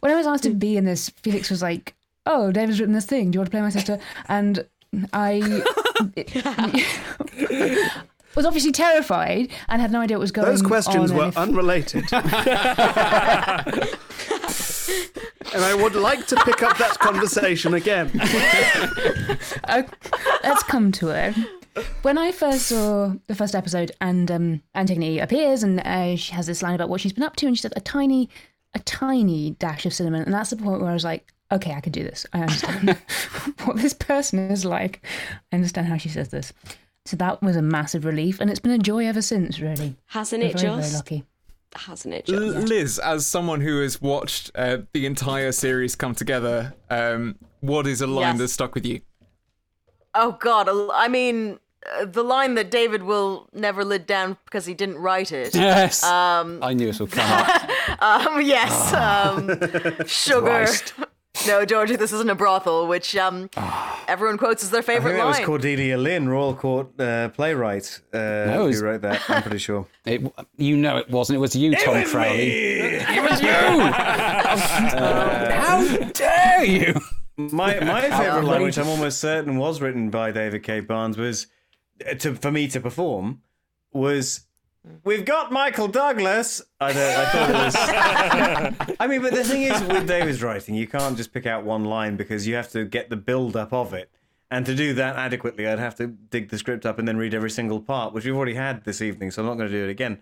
When 0.00 0.12
I 0.12 0.16
was 0.16 0.26
asked 0.26 0.42
to 0.42 0.50
be 0.50 0.76
in 0.76 0.84
this, 0.84 1.08
Felix 1.08 1.48
was 1.50 1.62
like, 1.62 1.94
"Oh, 2.28 2.52
David's 2.52 2.78
written 2.78 2.94
this 2.94 3.06
thing. 3.06 3.30
Do 3.30 3.36
you 3.36 3.40
want 3.40 3.48
to 3.48 3.50
play 3.50 3.62
my 3.62 3.70
sister?" 3.70 3.98
And 4.28 4.64
I 5.12 5.40
was 8.36 8.46
obviously 8.46 8.72
terrified 8.72 9.48
and 9.68 9.82
had 9.82 9.90
no 9.90 10.00
idea 10.00 10.16
what 10.16 10.20
was 10.22 10.32
going 10.32 10.46
on. 10.46 10.52
Those 10.54 10.62
questions 10.62 11.10
and 11.10 11.18
were 11.18 11.28
if- 11.28 11.36
unrelated. 11.36 12.04
and 12.12 12.24
I 15.64 15.74
would 15.74 15.94
like 15.94 16.26
to 16.28 16.36
pick 16.44 16.62
up 16.62 16.76
that 16.78 16.98
conversation 17.00 17.74
again. 17.74 18.10
Uh, 19.64 19.82
let's 20.42 20.62
come 20.62 20.92
to 20.92 21.08
it. 21.08 21.34
When 22.02 22.18
I 22.18 22.32
first 22.32 22.66
saw 22.66 23.14
the 23.26 23.34
first 23.34 23.54
episode, 23.54 23.92
and 24.00 24.30
um, 24.30 24.62
Antigone 24.74 25.18
appears, 25.20 25.62
and 25.62 25.80
uh, 25.80 26.16
she 26.16 26.32
has 26.32 26.46
this 26.46 26.62
line 26.62 26.74
about 26.74 26.88
what 26.88 27.00
she's 27.00 27.12
been 27.12 27.24
up 27.24 27.36
to, 27.36 27.46
and 27.46 27.56
she 27.56 27.62
said 27.62 27.72
a 27.76 27.80
tiny, 27.80 28.28
a 28.74 28.78
tiny 28.80 29.52
dash 29.52 29.86
of 29.86 29.94
cinnamon, 29.94 30.22
and 30.22 30.34
that's 30.34 30.50
the 30.50 30.56
point 30.56 30.80
where 30.80 30.90
I 30.90 30.94
was 30.94 31.04
like, 31.04 31.32
okay, 31.52 31.72
I 31.72 31.80
can 31.80 31.92
do 31.92 32.02
this. 32.02 32.26
I 32.32 32.40
understand 32.42 32.96
what 33.64 33.76
this 33.76 33.94
person 33.94 34.38
is 34.50 34.64
like. 34.64 35.00
I 35.52 35.56
understand 35.56 35.86
how 35.88 35.96
she 35.96 36.08
says 36.08 36.28
this. 36.28 36.52
So 37.04 37.16
that 37.16 37.42
was 37.42 37.56
a 37.56 37.62
massive 37.62 38.04
relief, 38.04 38.38
and 38.40 38.50
it's 38.50 38.60
been 38.60 38.72
a 38.72 38.78
joy 38.78 39.06
ever 39.06 39.22
since. 39.22 39.60
Really, 39.60 39.96
Hasn't 40.06 40.42
We're 40.42 40.50
it 40.50 40.60
very, 40.60 40.76
just? 40.76 40.90
Very 40.90 40.96
lucky. 40.96 41.24
Hasn't 41.74 42.14
it 42.14 42.28
L- 42.30 42.52
just? 42.52 42.68
Liz, 42.68 42.98
as 42.98 43.26
someone 43.26 43.60
who 43.60 43.80
has 43.82 44.00
watched 44.00 44.50
uh, 44.54 44.78
the 44.92 45.06
entire 45.06 45.52
series 45.52 45.94
come 45.96 46.14
together, 46.14 46.74
um, 46.90 47.36
what 47.60 47.86
is 47.86 48.00
a 48.02 48.06
line 48.06 48.34
Yes. 48.34 48.38
that 48.38 48.48
stuck 48.48 48.74
with 48.74 48.84
you? 48.86 49.00
Oh 50.14 50.32
God! 50.32 50.68
I 50.92 51.08
mean, 51.08 51.58
uh, 51.98 52.04
the 52.06 52.22
line 52.22 52.54
that 52.56 52.70
David 52.70 53.02
will 53.04 53.48
never 53.52 53.84
lid 53.84 54.06
down 54.06 54.36
because 54.44 54.66
he 54.66 54.74
didn't 54.74 54.98
write 54.98 55.32
it. 55.32 55.54
Yes. 55.54 56.02
Um. 56.04 56.58
I 56.62 56.72
knew 56.74 56.88
it 56.88 57.00
would 57.00 57.10
come 57.12 57.30
up. 57.30 58.02
um. 58.02 58.40
Yes. 58.42 58.92
Um. 58.92 59.48
Sugar. 60.06 60.66
Christ. 61.38 61.48
No, 61.48 61.64
Georgie, 61.64 61.96
this 61.96 62.12
isn't 62.12 62.28
a 62.30 62.34
brothel, 62.34 62.86
which 62.86 63.16
um, 63.16 63.48
everyone 64.06 64.38
quotes 64.38 64.62
as 64.62 64.70
their 64.70 64.80
I 64.80 64.84
favorite 64.84 65.12
line. 65.12 65.18
that 65.20 65.26
was 65.26 65.36
line. 65.38 65.46
Cordelia 65.46 65.96
Lynn, 65.96 66.28
Royal 66.28 66.54
Court 66.54 66.88
uh, 67.00 67.28
playwright, 67.30 68.00
uh, 68.12 68.18
No, 68.18 68.64
it 68.64 68.66
was- 68.66 68.80
who 68.80 68.86
wrote 68.86 69.02
that. 69.02 69.22
I'm 69.30 69.42
pretty 69.42 69.58
sure. 69.58 69.86
It, 70.06 70.22
you 70.56 70.76
know 70.78 70.96
it 70.96 71.10
wasn't. 71.10 71.36
It 71.36 71.40
was 71.40 71.54
you, 71.54 71.74
Tom 71.76 72.02
Crowley. 72.04 72.50
It 73.10 73.30
was 73.30 73.42
you. 73.42 73.50
How 74.88 75.86
dare 76.12 76.64
you? 76.64 76.94
My 77.36 77.78
my 77.80 78.02
favorite 78.08 78.44
line, 78.44 78.62
which. 78.62 78.78
I'm 78.78 78.88
almost 78.88 79.20
certain 79.20 79.58
was 79.58 79.80
written 79.80 80.08
by 80.10 80.30
David 80.32 80.62
K. 80.62 80.80
Barnes, 80.80 81.16
was 81.18 81.46
uh, 82.08 82.14
to 82.14 82.34
for 82.34 82.50
me 82.50 82.68
to 82.68 82.80
perform 82.80 83.42
was. 83.92 84.40
We've 85.04 85.24
got 85.24 85.50
Michael 85.52 85.88
Douglas. 85.88 86.62
I, 86.80 86.92
don't, 86.92 87.16
I 87.18 87.24
thought 87.26 87.50
it 87.50 88.78
was. 88.80 88.96
I 89.00 89.06
mean, 89.06 89.22
but 89.22 89.32
the 89.34 89.44
thing 89.44 89.62
is, 89.62 89.80
with 89.82 90.06
David's 90.06 90.42
writing, 90.42 90.74
you 90.74 90.86
can't 90.86 91.16
just 91.16 91.32
pick 91.32 91.46
out 91.46 91.64
one 91.64 91.84
line 91.84 92.16
because 92.16 92.46
you 92.46 92.54
have 92.54 92.70
to 92.72 92.84
get 92.84 93.10
the 93.10 93.16
build 93.16 93.56
up 93.56 93.72
of 93.72 93.94
it. 93.94 94.10
And 94.50 94.64
to 94.66 94.74
do 94.74 94.94
that 94.94 95.16
adequately, 95.16 95.66
I'd 95.68 95.78
have 95.78 95.94
to 95.96 96.06
dig 96.06 96.48
the 96.48 96.56
script 96.58 96.86
up 96.86 96.98
and 96.98 97.06
then 97.06 97.16
read 97.18 97.34
every 97.34 97.50
single 97.50 97.80
part, 97.80 98.14
which 98.14 98.24
we've 98.24 98.34
already 98.34 98.54
had 98.54 98.84
this 98.84 99.02
evening, 99.02 99.30
so 99.30 99.42
I'm 99.42 99.46
not 99.48 99.56
going 99.56 99.70
to 99.70 99.76
do 99.76 99.84
it 99.84 99.90
again. 99.90 100.20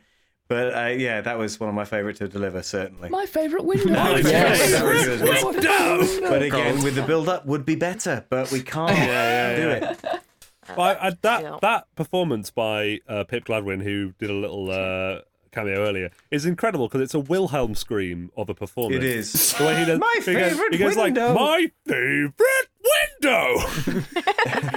But 0.48 0.74
uh, 0.76 0.86
yeah, 0.88 1.20
that 1.22 1.38
was 1.38 1.58
one 1.58 1.68
of 1.68 1.74
my 1.74 1.84
favourite 1.84 2.16
to 2.18 2.28
deliver, 2.28 2.62
certainly. 2.62 3.08
My 3.08 3.26
favourite 3.26 3.64
window. 3.64 3.92
My 3.92 4.18
Yes. 4.18 4.60
favourite, 4.60 4.78
that 4.78 4.84
was 4.94 5.04
good 5.04 5.20
as 5.20 5.42
well. 5.44 5.52
Window! 5.52 6.28
But 6.30 6.42
again, 6.42 6.82
with 6.84 6.94
the 6.94 7.02
build 7.02 7.28
up, 7.28 7.46
would 7.46 7.64
be 7.66 7.74
better, 7.74 8.24
but 8.30 8.52
we 8.52 8.62
can't 8.62 8.90
do 8.94 9.68
it. 9.70 10.15
Well, 10.76 10.96
I, 11.00 11.08
I, 11.08 11.10
that 11.22 11.60
that 11.60 11.94
performance 11.94 12.50
by 12.50 13.00
uh, 13.08 13.24
Pip 13.24 13.44
Gladwin, 13.44 13.80
who 13.82 14.12
did 14.18 14.30
a 14.30 14.34
little 14.34 14.70
uh, 14.70 15.20
cameo 15.52 15.78
earlier, 15.86 16.10
is 16.30 16.46
incredible 16.46 16.88
because 16.88 17.00
it's 17.02 17.14
a 17.14 17.20
Wilhelm 17.20 17.74
scream 17.74 18.30
of 18.36 18.48
a 18.48 18.54
performance. 18.54 19.02
It 19.02 19.08
is. 19.08 19.52
The 19.54 19.64
way 19.64 19.76
he 19.80 19.84
does, 19.84 19.98
My 20.00 20.12
he 20.14 20.32
goes- 20.32 20.48
favourite 20.50 20.72
He 20.72 20.78
goes 20.78 20.96
like 20.96 21.14
my 21.14 21.70
favourite 21.86 22.32
window. 23.22 23.54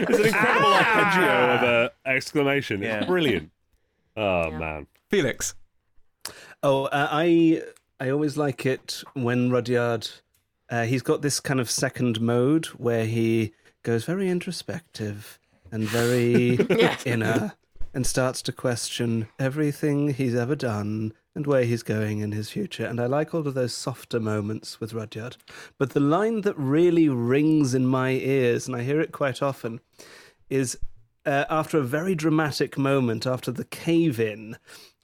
it's 0.08 0.20
an 0.20 0.26
incredible 0.26 0.74
arpeggio 0.74 1.56
of 1.56 1.64
an 1.64 1.90
exclamation. 2.06 2.84
It's 2.84 3.06
brilliant. 3.06 3.52
Oh 4.18 4.52
man. 4.52 4.88
Felix. 5.10 5.54
Oh, 6.62 6.86
uh, 6.86 7.08
I 7.10 7.62
I 8.02 8.10
always 8.10 8.36
like 8.36 8.66
it 8.66 9.02
when 9.14 9.50
Rudyard. 9.50 10.10
Uh, 10.70 10.84
he's 10.84 11.02
got 11.02 11.22
this 11.22 11.40
kind 11.40 11.60
of 11.62 11.70
second 11.72 12.20
mode 12.20 12.66
where 12.68 13.06
he 13.06 13.54
goes 13.82 14.04
very 14.04 14.30
introspective 14.30 15.40
and 15.72 15.84
very 15.84 16.56
inner 17.06 17.54
and 17.94 18.06
starts 18.06 18.42
to 18.44 18.52
question 18.52 19.28
everything 19.40 20.14
he's 20.14 20.36
ever 20.36 20.56
done 20.56 21.14
and 21.36 21.48
where 21.48 21.64
he's 21.64 21.84
going 21.84 22.20
in 22.20 22.32
his 22.32 22.50
future. 22.50 22.86
And 22.86 23.00
I 23.00 23.06
like 23.06 23.34
all 23.34 23.48
of 23.48 23.54
those 23.54 23.74
softer 23.74 24.20
moments 24.20 24.80
with 24.80 24.94
Rudyard. 24.94 25.38
But 25.78 25.92
the 25.92 26.00
line 26.00 26.42
that 26.42 26.58
really 26.58 27.10
rings 27.10 27.74
in 27.74 27.86
my 27.86 28.12
ears, 28.12 28.68
and 28.68 28.76
I 28.76 28.84
hear 28.84 29.00
it 29.00 29.12
quite 29.12 29.42
often, 29.42 29.80
is 30.50 30.78
uh, 31.26 31.46
after 31.50 31.78
a 31.78 31.84
very 31.84 32.16
dramatic 32.16 32.78
moment, 32.78 33.26
after 33.26 33.52
the 33.52 33.66
cave 33.66 34.20
in, 34.20 34.58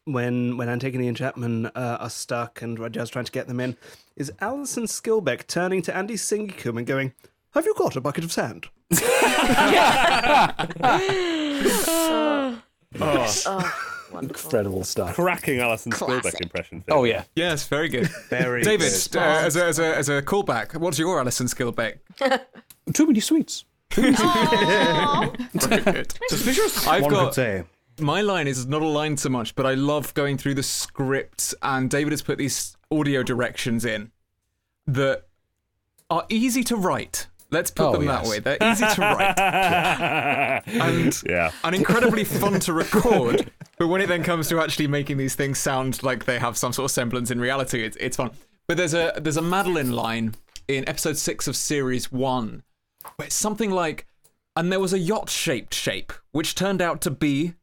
when 0.05 0.55
when 0.55 0.69
Antigone 0.69 1.07
and 1.07 1.17
Chapman 1.17 1.67
uh, 1.67 1.97
are 1.99 2.09
stuck 2.09 2.61
and 2.61 2.77
Rudyard's 2.77 3.09
trying 3.09 3.25
to 3.25 3.31
get 3.31 3.47
them 3.47 3.59
in, 3.59 3.75
is 4.15 4.31
Alison 4.39 4.85
Skilbeck 4.85 5.47
turning 5.47 5.81
to 5.83 5.95
Andy 5.95 6.15
Secombe 6.15 6.77
and 6.77 6.87
going, 6.87 7.13
Have 7.55 7.65
you 7.65 7.73
got 7.75 7.95
a 7.95 8.01
bucket 8.01 8.23
of 8.23 8.31
sand? 8.31 8.67
Oh. 12.97 13.81
Incredible 14.21 14.85
stuff. 14.85 15.15
Cracking 15.15 15.59
Alison 15.59 15.91
Spielbeck 15.91 16.21
Classic. 16.21 16.41
impression. 16.41 16.83
Oh 16.89 17.03
yeah. 17.03 17.25
Yes, 17.35 17.67
very 17.67 17.89
good. 17.89 18.07
Very 18.29 18.63
David, 18.63 18.93
good. 19.11 19.19
uh, 19.19 19.25
as, 19.25 19.57
a, 19.57 19.65
as, 19.65 19.79
a, 19.79 19.97
as 19.97 20.07
a 20.07 20.21
callback, 20.21 20.73
what's 20.77 20.97
your 20.97 21.19
Alison 21.19 21.47
Skilbeck? 21.47 21.97
Too 22.93 23.07
many 23.07 23.19
sweets. 23.19 23.65
Very 23.91 24.13
good. 25.81 26.13
Suspicious. 26.29 26.87
I've 26.87 27.01
One 27.03 27.11
got 27.11 27.25
could 27.25 27.33
say. 27.33 27.63
my 27.99 28.21
line 28.21 28.47
is 28.47 28.65
not 28.65 28.81
a 28.81 28.87
line 28.87 29.17
so 29.17 29.27
much, 29.27 29.53
but 29.55 29.65
I 29.65 29.73
love 29.73 30.13
going 30.13 30.37
through 30.37 30.53
the 30.53 30.63
script, 30.63 31.53
and 31.61 31.89
David 31.89 32.13
has 32.13 32.21
put 32.21 32.37
these 32.37 32.77
audio 32.89 33.21
directions 33.21 33.83
in 33.83 34.11
that 34.87 35.25
are 36.09 36.25
easy 36.29 36.63
to 36.65 36.77
write. 36.77 37.27
Let's 37.51 37.71
put 37.71 37.85
Oh, 37.87 37.91
them 37.93 38.03
yes. 38.03 38.23
that 38.23 38.29
way. 38.29 38.39
They're 38.39 38.71
easy 38.71 38.85
to 38.85 39.01
write 39.01 39.39
and 40.67 41.23
Yeah. 41.25 41.51
and 41.63 41.75
incredibly 41.75 42.23
fun 42.23 42.59
to 42.61 42.73
record. 42.73 43.51
But 43.77 43.87
when 43.87 44.01
it 44.01 44.07
then 44.07 44.23
comes 44.23 44.47
to 44.49 44.59
actually 44.59 44.87
making 44.87 45.17
these 45.17 45.35
things 45.35 45.59
sound 45.59 46.01
like 46.03 46.25
they 46.25 46.39
have 46.39 46.57
some 46.57 46.73
sort 46.73 46.85
of 46.85 46.91
semblance 46.91 47.29
in 47.31 47.39
reality, 47.39 47.83
it's, 47.83 47.97
it's 47.99 48.17
fun. 48.17 48.31
But 48.67 48.77
there's 48.77 48.93
a 48.93 49.13
there's 49.21 49.37
a 49.37 49.41
Madeleine 49.41 49.91
line 49.91 50.35
in 50.67 50.87
episode 50.89 51.17
six 51.17 51.47
of 51.47 51.55
series 51.55 52.11
one, 52.11 52.63
where 53.17 53.27
it's 53.27 53.35
something 53.35 53.69
like, 53.69 54.07
and 54.55 54.71
there 54.71 54.79
was 54.79 54.93
a 54.93 54.97
yacht 54.99 55.29
shaped 55.29 55.73
shape, 55.73 56.11
which 56.31 56.55
turned 56.55 56.81
out 56.81 57.01
to 57.01 57.11
be 57.11 57.53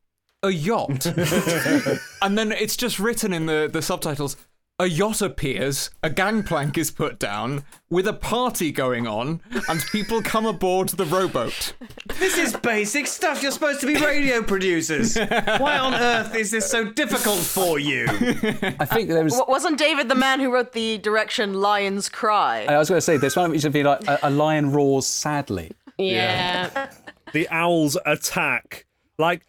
a 0.45 0.51
yacht. 0.51 1.07
and 2.23 2.39
then 2.39 2.53
it's 2.53 2.77
just 2.77 2.99
written 3.01 3.33
in 3.33 3.47
the, 3.47 3.69
the 3.73 3.83
subtitles. 3.83 4.37
A 4.83 4.87
yacht 4.87 5.23
appears, 5.23 5.91
a 6.03 6.11
gangplank 6.11 6.77
is 6.77 6.91
put 6.91 7.21
down, 7.21 7.63
with 7.89 8.09
a 8.09 8.13
party 8.13 8.73
going 8.73 9.07
on, 9.07 9.41
and 9.69 9.81
people 9.93 10.21
come 10.23 10.45
aboard 10.45 10.89
the 10.89 11.05
rowboat. 11.05 11.75
This 12.19 12.37
is 12.37 12.57
basic 12.57 13.07
stuff. 13.07 13.45
You're 13.45 13.53
supposed 13.53 13.81
to 13.83 13.87
be 13.87 13.95
radio 13.95 14.43
producers. 14.43 15.17
Why 15.17 15.79
on 15.79 15.95
earth 15.95 16.35
is 16.35 16.51
this 16.51 16.69
so 16.69 16.85
difficult 16.85 17.39
for 17.39 17.79
you? 17.79 18.07
I 18.09 18.85
think 18.87 19.09
there 19.09 19.23
was. 19.23 19.35
W- 19.37 19.49
Wasn't 19.53 19.79
David 19.79 20.09
the 20.09 20.17
man 20.17 20.41
who 20.41 20.53
wrote 20.53 20.73
the 20.73 20.99
direction 20.99 21.55
"Lions 21.55 22.09
Cry"? 22.09 22.65
I 22.69 22.77
was 22.79 22.89
going 22.89 22.97
to 22.99 23.03
say 23.03 23.17
there's 23.19 23.37
one 23.37 23.53
which 23.53 23.63
would 23.63 23.73
be 23.73 23.85
like 23.85 24.05
a, 24.09 24.19
a 24.25 24.31
lion 24.31 24.73
roars 24.73 25.07
sadly. 25.07 25.71
Yeah. 25.97 26.91
the 27.33 27.49
owls 27.51 27.97
attack. 28.05 28.87
Like, 29.19 29.43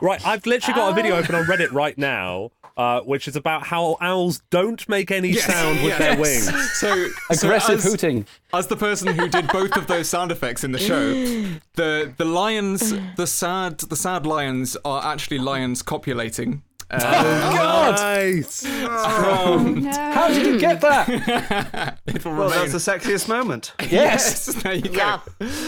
right, 0.00 0.24
I've 0.26 0.46
literally 0.46 0.74
got 0.80 0.92
a 0.92 0.94
video 0.94 1.16
open 1.16 1.34
on 1.34 1.44
Reddit 1.44 1.72
right 1.72 1.98
now, 1.98 2.52
uh, 2.80 3.00
which 3.02 3.28
is 3.28 3.36
about 3.36 3.62
how 3.66 3.96
owls 4.00 4.40
don't 4.50 4.88
make 4.88 5.10
any 5.10 5.30
Yes, 5.30 5.44
sound 5.44 5.82
with 5.84 5.98
their 5.98 6.16
wings. 6.18 6.48
So 6.80 7.08
Aggressive 7.30 7.78
as, 7.80 7.84
hooting. 7.84 8.26
As 8.54 8.66
the 8.68 8.76
person 8.76 9.08
who 9.18 9.28
did 9.28 9.46
both 9.48 9.76
of 9.76 9.86
those 9.86 10.08
sound 10.08 10.32
effects 10.32 10.64
in 10.64 10.72
the 10.72 10.78
show, 10.78 11.12
the 11.74 12.12
the 12.16 12.24
lions, 12.24 12.94
the 13.16 13.26
sad 13.26 13.78
the 13.80 13.96
sad 13.96 14.24
lions 14.26 14.76
are 14.84 15.04
actually 15.12 15.38
lions 15.38 15.82
copulating. 15.82 16.62
Uh, 16.90 16.98
Oh, 17.52 17.54
God! 17.56 17.94
Nice. 18.00 18.66
From- 18.66 19.84
How 20.16 20.26
did 20.28 20.44
you 20.46 20.58
get 20.58 20.80
that? 20.80 21.98
it 22.06 22.24
will 22.24 22.32
Well, 22.32 22.48
remain. 22.50 22.58
that's 22.70 22.72
the 22.84 22.92
sexiest 22.92 23.28
moment. 23.28 23.74
Yes, 23.90 24.46
there 24.62 24.74
you 24.74 24.90
go. 24.90 25.20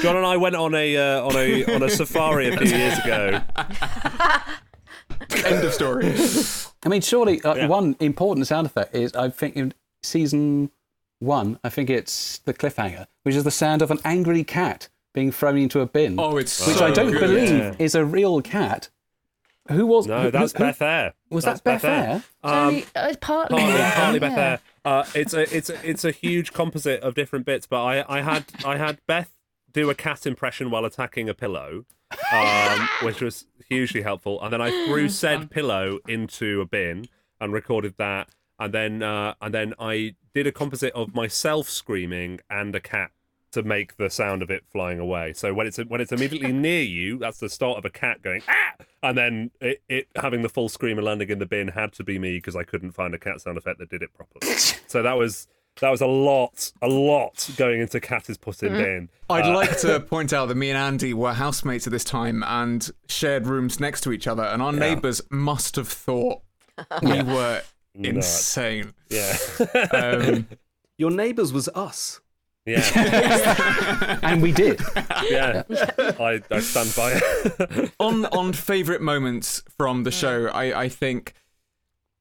John 0.03 0.17
and 0.17 0.27
I 0.27 0.37
went 0.37 0.57
on 0.57 0.75
a 0.75 0.97
uh, 0.97 1.23
on 1.29 1.37
a 1.37 1.65
on 1.75 1.83
a 1.85 1.91
safari 1.91 2.49
a 2.49 2.57
few 2.57 2.77
years 2.77 2.99
ago. 3.05 3.41
End 5.45 5.65
of 5.65 5.73
story. 5.75 6.15
I 6.85 6.89
mean, 6.89 7.01
surely 7.01 7.41
uh, 7.43 7.55
Yeah. 7.55 7.67
one 7.69 7.97
important 8.01 8.47
sound 8.47 8.67
effect 8.67 8.95
is 8.95 9.15
I 9.15 9.29
think 9.31 9.57
in 9.57 9.75
season 10.03 10.71
one, 11.19 11.59
I 11.63 11.69
think 11.69 11.89
it's 11.91 12.39
the 12.39 12.53
cliffhanger, 12.55 13.07
which 13.23 13.35
is 13.35 13.45
the 13.45 13.51
sound 13.51 13.83
of 13.83 13.91
an 13.91 13.99
angry 14.05 14.45
cat 14.45 14.89
being 15.15 15.31
thrown 15.31 15.57
into 15.59 15.81
a 15.81 15.87
bin. 15.87 16.19
Oh, 16.19 16.37
it's 16.37 16.67
which 16.67 16.77
so 16.77 16.87
I 16.87 16.91
don't 16.91 17.13
good. 17.13 17.21
believe 17.21 17.51
Yeah. 17.51 17.75
is 17.79 17.95
a 17.95 18.05
real 18.05 18.41
cat. 18.43 18.89
Who 19.71 19.87
was? 19.87 20.07
No, 20.09 20.23
who- 20.23 20.31
that's 20.33 20.53
who- 20.53 20.59
Beth 20.59 20.83
Eyre. 20.83 21.13
Was 21.31 21.45
That's 21.45 21.61
that 21.61 21.83
Beth 21.83 21.85
Eyre? 21.85 22.23
Um, 22.43 22.81
So, 22.81 22.87
uh, 22.97 23.15
partly, 23.21 23.59
partly, 23.59 23.79
yeah, 23.79 23.95
partly 23.95 24.19
Beth 24.19 24.37
yeah. 24.37 24.43
Eyre. 24.45 24.61
Uh, 24.85 25.05
it's 25.15 25.35
a 25.35 25.57
it's 25.57 25.71
a, 25.71 25.89
it's 25.89 26.05
a 26.05 26.11
huge 26.11 26.53
composite 26.53 27.01
of 27.03 27.15
different 27.15 27.47
bits. 27.47 27.67
But 27.67 27.83
I, 27.85 28.05
I 28.09 28.21
had 28.23 28.45
I 28.65 28.77
had 28.79 28.99
Beth 29.07 29.31
do 29.73 29.89
a 29.89 29.95
cat 29.95 30.27
impression 30.27 30.71
while 30.71 30.85
attacking 30.85 31.29
a 31.29 31.35
pillow, 31.35 31.85
um, 32.33 32.89
which 33.03 33.21
was 33.21 33.47
hugely 33.69 34.03
helpful. 34.03 34.41
And 34.43 34.53
then 34.53 34.61
I 34.61 34.87
threw 34.87 35.09
said 35.09 35.51
pillow 35.51 35.99
into 36.07 36.61
a 36.61 36.67
bin 36.67 37.07
and 37.41 37.53
recorded 37.53 37.95
that. 37.99 38.29
And 38.59 38.73
then 38.73 39.03
uh, 39.03 39.35
and 39.41 39.53
then 39.53 39.75
I 39.79 40.15
did 40.35 40.47
a 40.47 40.53
composite 40.53 40.93
of 40.95 41.15
myself 41.15 41.69
screaming 41.69 42.41
and 42.49 42.75
a 42.75 42.81
cat 42.81 43.11
to 43.53 43.63
make 43.63 43.97
the 43.97 44.09
sound 44.09 44.43
of 44.43 44.51
it 44.51 44.65
flying 44.71 44.99
away. 44.99 45.33
So 45.35 45.53
when 45.53 45.67
it's 45.67 45.79
when 45.79 46.01
it's 46.01 46.13
immediately 46.13 46.53
near 46.69 46.83
you, 46.83 47.19
that's 47.19 47.39
the 47.39 47.49
start 47.49 47.79
of 47.79 47.85
a 47.85 47.91
cat 47.91 48.23
going 48.23 48.43
ah, 48.49 48.85
and 49.03 49.17
then 49.17 49.51
it, 49.61 49.83
it 49.89 50.09
having 50.17 50.43
the 50.43 50.49
full 50.49 50.69
scream 50.69 50.99
and 50.99 51.05
landing 51.05 51.29
in 51.29 51.39
the 51.39 51.47
bin 51.47 51.69
had 51.69 51.93
to 51.95 52.05
be 52.05 52.19
me 52.19 52.37
because 52.37 52.57
I 52.57 52.65
couldn't 52.65 52.93
find 52.93 53.15
a 53.15 53.19
cat 53.19 53.41
sound 53.41 53.59
effect 53.59 53.79
that 53.79 53.91
did 53.91 54.03
it 54.03 54.13
properly. 54.15 54.55
so 54.87 55.03
that 55.03 55.15
was 55.15 55.47
that 55.81 55.91
was 55.91 56.01
a 56.01 56.07
lot, 56.07 56.73
a 56.83 56.89
lot 56.89 57.49
going 57.57 57.81
into 57.81 57.99
cat 58.01 58.29
is 58.31 58.37
put 58.39 58.63
in 58.63 58.73
bin. 58.75 59.09
I'd 59.31 59.47
Uh, 59.47 59.55
like 59.55 59.79
to 59.81 60.01
point 60.09 60.33
out 60.33 60.47
that 60.49 60.55
me 60.55 60.71
and 60.71 60.79
Andy 60.79 61.15
were 61.15 61.33
housemates 61.33 61.87
at 61.87 61.91
this 61.93 62.05
time 62.05 62.43
and 62.47 62.89
shared 63.09 63.47
rooms 63.47 63.81
next 63.81 64.03
to 64.03 64.13
each 64.13 64.27
other, 64.27 64.43
and 64.45 64.61
our 64.63 64.73
neighbours 64.73 65.23
must 65.31 65.77
have 65.77 65.89
thought 65.89 66.41
we 67.03 67.13
Yeah. 67.15 67.23
were 67.23 67.63
Nuts. 67.95 68.17
insane. 68.57 68.93
Yeah. 69.09 69.37
Um, 69.93 70.47
Your 70.99 71.11
neighbours 71.11 71.53
was 71.53 71.69
us. 71.75 72.21
Yeah. 72.65 74.19
and 74.23 74.41
we 74.41 74.53
did. 74.53 74.81
Yeah. 75.29 75.65
I, 76.21 76.41
I 76.51 76.61
stand 76.61 76.95
by 76.95 77.15
it. 77.21 77.93
on 77.99 78.27
on 78.27 78.53
favourite 78.53 79.01
moments 79.01 79.63
from 79.77 80.05
the 80.05 80.13
show, 80.13 80.47
I, 80.47 80.83
I 80.83 80.89
think 80.89 81.35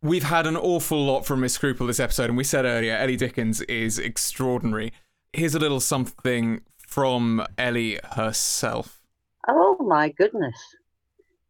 we've 0.02 0.24
had 0.24 0.48
an 0.48 0.58
awful 0.58 1.06
lot 1.06 1.26
from 1.26 1.42
Miss 1.42 1.58
Scruple 1.58 1.88
this 1.88 2.00
episode, 2.00 2.30
and 2.30 2.38
we 2.38 2.44
said 2.44 2.66
earlier, 2.66 2.96
Ellie 2.96 3.16
Dickens 3.16 3.62
is 3.62 4.00
extraordinary. 4.00 4.94
Here's 5.34 5.56
a 5.56 5.60
little 5.60 5.80
something 5.80 6.62
from 6.88 7.46
Ellie 7.58 8.00
herself. 8.14 9.02
Oh 9.48 9.78
my 9.80 10.10
goodness. 10.10 10.58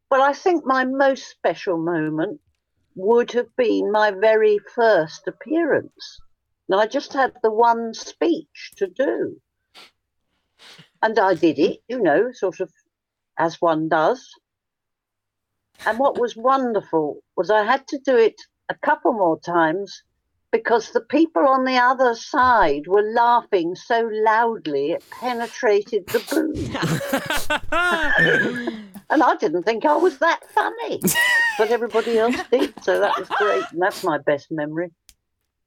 Well, 0.09 0.21
I 0.21 0.33
think 0.33 0.65
my 0.65 0.85
most 0.85 1.29
special 1.29 1.77
moment 1.77 2.39
would 2.95 3.31
have 3.31 3.55
been 3.55 3.91
my 3.91 4.11
very 4.11 4.59
first 4.75 5.27
appearance. 5.27 6.19
And 6.69 6.79
I 6.79 6.85
just 6.85 7.13
had 7.13 7.33
the 7.41 7.51
one 7.51 7.93
speech 7.93 8.71
to 8.77 8.87
do. 8.87 9.41
And 11.01 11.17
I 11.17 11.33
did 11.33 11.57
it, 11.57 11.79
you 11.87 12.01
know, 12.01 12.31
sort 12.33 12.59
of 12.59 12.71
as 13.39 13.61
one 13.61 13.89
does. 13.89 14.29
And 15.85 15.97
what 15.97 16.19
was 16.19 16.35
wonderful 16.35 17.17
was 17.35 17.49
I 17.49 17.63
had 17.63 17.87
to 17.87 17.99
do 17.99 18.15
it 18.15 18.35
a 18.69 18.75
couple 18.75 19.13
more 19.13 19.39
times 19.39 20.03
because 20.51 20.91
the 20.91 21.01
people 21.01 21.47
on 21.47 21.63
the 21.63 21.77
other 21.77 22.13
side 22.13 22.85
were 22.87 23.01
laughing 23.01 23.73
so 23.75 24.09
loudly 24.11 24.91
it 24.91 25.03
penetrated 25.09 26.05
the 26.07 26.19
booth. 26.29 27.49
and 29.09 29.23
I 29.23 29.35
didn't 29.37 29.63
think 29.63 29.85
I 29.85 29.95
was 29.95 30.17
that 30.19 30.41
funny, 30.53 30.99
but 31.57 31.71
everybody 31.71 32.19
else 32.19 32.35
did, 32.51 32.73
so 32.83 32.99
that 32.99 33.17
was 33.17 33.29
great. 33.29 33.63
And 33.71 33.81
that's 33.81 34.03
my 34.03 34.17
best 34.17 34.51
memory. 34.51 34.91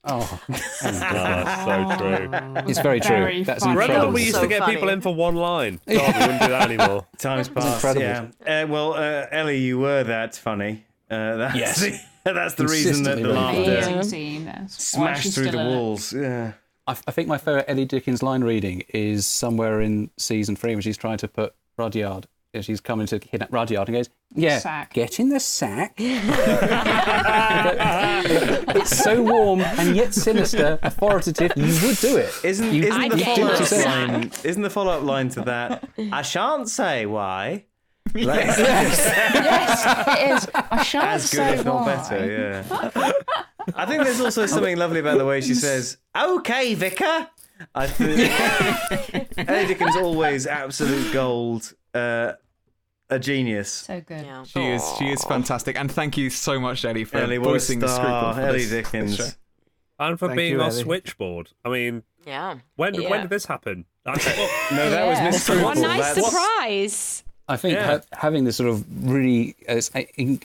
Oh, 0.06 0.40
that's 0.48 0.81
so 0.81 1.97
true. 1.98 2.28
It's 2.68 2.78
very 2.81 3.01
true. 3.01 3.16
Very 3.16 3.43
That's 3.43 3.64
funny. 3.64 3.72
Incredible. 3.81 4.06
when 4.06 4.14
we 4.14 4.22
used 4.24 4.35
So 4.35 4.43
to 4.43 4.48
get 4.48 4.60
funny. 4.60 4.74
people 4.74 4.89
in 4.90 5.01
for 5.01 5.14
one 5.14 5.35
line? 5.35 5.81
God, 5.89 5.97
we 6.14 6.20
wouldn't 6.20 6.40
do 6.43 6.48
that 6.48 6.70
anymore. 6.70 7.06
Times 7.18 7.48
past. 7.48 7.98
Yeah. 7.98 8.26
Uh, 8.47 8.66
well, 8.68 8.94
uh, 8.94 9.26
Ellie, 9.31 9.59
you 9.59 9.78
were 9.78 10.05
that 10.05 10.36
funny. 10.36 10.85
Uh, 11.10 11.36
that's 11.36 11.56
Yes. 11.56 11.81
the, 11.81 12.32
that's 12.32 12.55
the 12.55 12.64
reason 12.66 13.02
that 13.05 13.16
the 13.16 13.22
Consistently 13.22 13.66
laughter 13.66 13.89
Amazing 13.90 14.02
scene. 14.10 14.68
Smashed 14.68 15.35
through 15.35 15.44
the 15.44 15.48
still 15.51 15.60
in 15.60 15.66
it. 15.66 15.70
walls. 15.70 16.12
Yeah. 16.12 16.52
I, 16.86 16.93
I 17.06 17.10
think 17.10 17.28
my 17.28 17.39
favourite 17.39 17.64
Ellie 17.68 17.86
Dickens 17.86 18.22
line 18.22 18.44
reading 18.44 18.82
is 18.90 19.26
somewhere 19.26 19.81
in 19.81 20.10
season 20.18 20.55
three 20.56 20.74
when 20.74 20.82
she's 20.82 20.98
trying 20.98 21.16
to 21.18 21.28
put 21.28 21.55
Rudyard 21.78 22.26
she's 22.62 22.81
coming 22.81 23.06
to 23.09 23.18
kidnap 23.18 23.52
Rudyard 23.52 23.89
and 23.89 23.97
goes, 23.97 24.10
"Yeah, 24.35 24.59
Sack. 24.59 24.93
get 24.93 25.18
in 25.18 25.28
the 25.31 25.40
sack." 25.40 25.94
it's 28.76 28.97
so 29.02 29.22
warm 29.22 29.60
and 29.60 29.97
yet 29.97 30.14
sinister, 30.14 30.78
authoritative. 30.82 31.52
You 31.56 31.86
would 31.89 31.97
do 31.98 32.16
it. 32.16 32.32
Isn't 32.44 32.72
you, 32.72 32.82
isn't 32.85 33.09
the 33.10 33.18
follow-up 33.18 33.64
say. 33.64 33.85
line? 33.85 34.31
Isn't 34.44 34.62
the 34.62 34.70
follow 34.70 34.93
up 34.93 35.02
line 35.02 35.28
to 35.31 35.40
that? 35.43 35.89
I 36.12 36.22
shan't 36.22 36.68
say 36.68 37.06
why. 37.06 37.64
Like- 38.14 38.44
yes, 38.47 38.98
it 40.16 40.31
is. 40.32 40.48
I 40.70 40.82
shan't 40.82 41.05
As 41.06 41.31
good, 41.31 41.36
say 41.39 41.55
if 41.59 41.64
not 41.64 41.81
why. 41.86 41.94
better. 41.97 42.26
Yeah. 42.31 43.12
I 43.74 43.86
think 43.86 44.05
there's 44.05 44.20
also 44.20 44.47
something 44.47 44.76
lovely 44.76 45.01
about 45.01 45.18
the 45.18 45.24
way 45.24 45.40
she 45.40 45.55
says, 45.55 45.97
"Okay, 46.16 46.74
Vicar." 46.74 47.28
I 47.74 47.86
think 47.86 49.39
Ellie 49.48 49.66
Dickens 49.66 49.97
always 49.97 50.47
absolute 50.47 51.12
gold. 51.12 51.72
Uh, 51.94 52.32
a 53.10 53.18
genius. 53.18 53.70
So 53.70 54.01
good. 54.01 54.26
She 54.47 54.60
is 54.66 54.82
she 54.98 55.06
is 55.10 55.22
fantastic, 55.24 55.78
and 55.78 55.90
thank 55.90 56.16
you 56.16 56.31
so 56.31 56.59
much, 56.60 56.85
Ellie, 56.85 57.05
for 57.05 57.18
Ellie, 57.18 57.39
what 57.39 57.51
voicing 57.51 57.78
the 57.81 57.89
star. 57.89 58.05
scruple. 58.05 58.35
for 58.35 58.40
Ellie 58.48 58.59
this- 58.64 58.70
this 58.70 58.90
Dickens. 58.90 59.16
show. 59.16 59.28
And 60.01 60.18
for 60.18 60.26
Thank 60.28 60.39
being 60.39 60.52
you, 60.55 60.60
our 60.60 60.70
Ellie. 60.70 60.82
switchboard. 60.82 61.51
I 61.64 61.68
mean, 61.68 62.02
Yeah. 62.26 62.56
when 62.76 62.94
Yeah. 62.94 63.10
when 63.10 63.20
did 63.20 63.31
this 63.31 63.44
happen? 63.47 63.85
No, 64.06 64.14
that 64.16 65.06
was 65.06 65.20
Miss 65.48 65.48
What 65.62 65.76
a 65.78 65.81
nice 65.81 66.14
surprise. 66.14 67.22
I 67.47 67.56
think 67.56 67.74
Yeah. 67.74 67.86
ha- 67.98 68.01
having 68.12 68.44
this 68.44 68.56
sort 68.56 68.70
of 68.70 68.85
really 69.09 69.55
uh, 69.68 69.81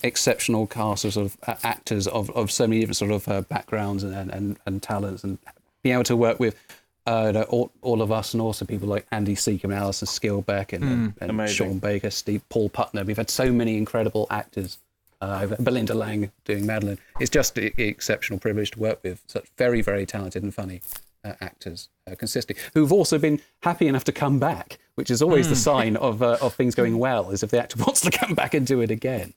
exceptional 0.03 0.67
cast 0.67 1.05
of 1.05 1.13
sort 1.13 1.25
of 1.27 1.37
uh, 1.47 1.55
actors 1.63 2.07
of, 2.07 2.29
of 2.31 2.51
so 2.51 2.67
many 2.67 2.81
different 2.81 2.97
sort 2.97 3.11
of 3.11 3.27
uh, 3.27 3.41
backgrounds 3.41 4.03
and, 4.03 4.13
and, 4.13 4.29
and, 4.31 4.57
and 4.65 4.83
talents, 4.83 5.23
and 5.23 5.37
being 5.81 5.93
able 5.93 6.03
to 6.03 6.15
work 6.15 6.39
with 6.39 6.55
uh, 7.09 7.45
all, 7.49 7.71
all 7.81 8.01
of 8.01 8.11
us, 8.11 8.33
and 8.33 8.41
also 8.41 8.65
people 8.65 8.87
like 8.95 9.05
Andy 9.11 9.35
Secombe, 9.35 9.75
Alison 9.75 10.07
Skilbeck, 10.07 10.73
and, 10.73 11.13
and, 11.19 11.39
and 11.39 11.49
Sean 11.49 11.79
Baker, 11.79 12.09
Steve, 12.11 12.41
Paul 12.49 12.69
Putner. 12.69 13.05
We've 13.05 13.17
had 13.17 13.29
so 13.29 13.51
many 13.51 13.77
incredible 13.77 14.27
actors. 14.29 14.77
Uh, 15.21 15.47
Belinda 15.59 15.93
Lang 15.93 16.31
doing 16.45 16.65
Madeleine. 16.65 16.97
It's 17.19 17.29
just 17.29 17.57
an 17.57 17.71
exceptional 17.77 18.39
privilege 18.39 18.71
to 18.71 18.79
work 18.79 18.99
with 19.03 19.21
such 19.27 19.47
very, 19.57 19.81
very 19.81 20.05
talented 20.05 20.43
and 20.43 20.53
funny 20.53 20.79
uh, 21.25 21.33
actors 21.41 21.89
uh, 22.09 22.15
consistently, 22.15 22.63
who've 22.73 22.93
also 22.93 23.17
been 23.19 23.41
happy 23.61 23.87
enough 23.87 24.05
to 24.05 24.13
come 24.13 24.39
back, 24.39 24.79
which 24.95 25.11
is 25.11 25.21
always 25.21 25.49
the 25.49 25.55
Mm. 25.55 25.69
sign 25.71 25.93
of 25.97 26.21
uh, 26.23 26.37
of 26.41 26.53
things 26.53 26.73
going 26.73 26.97
well, 26.99 27.31
is 27.31 27.43
if 27.43 27.49
the 27.51 27.59
actor 27.61 27.77
wants 27.85 27.99
to 28.01 28.11
come 28.11 28.33
back 28.33 28.53
and 28.53 28.65
do 28.65 28.79
it 28.79 28.91
again. 28.91 29.33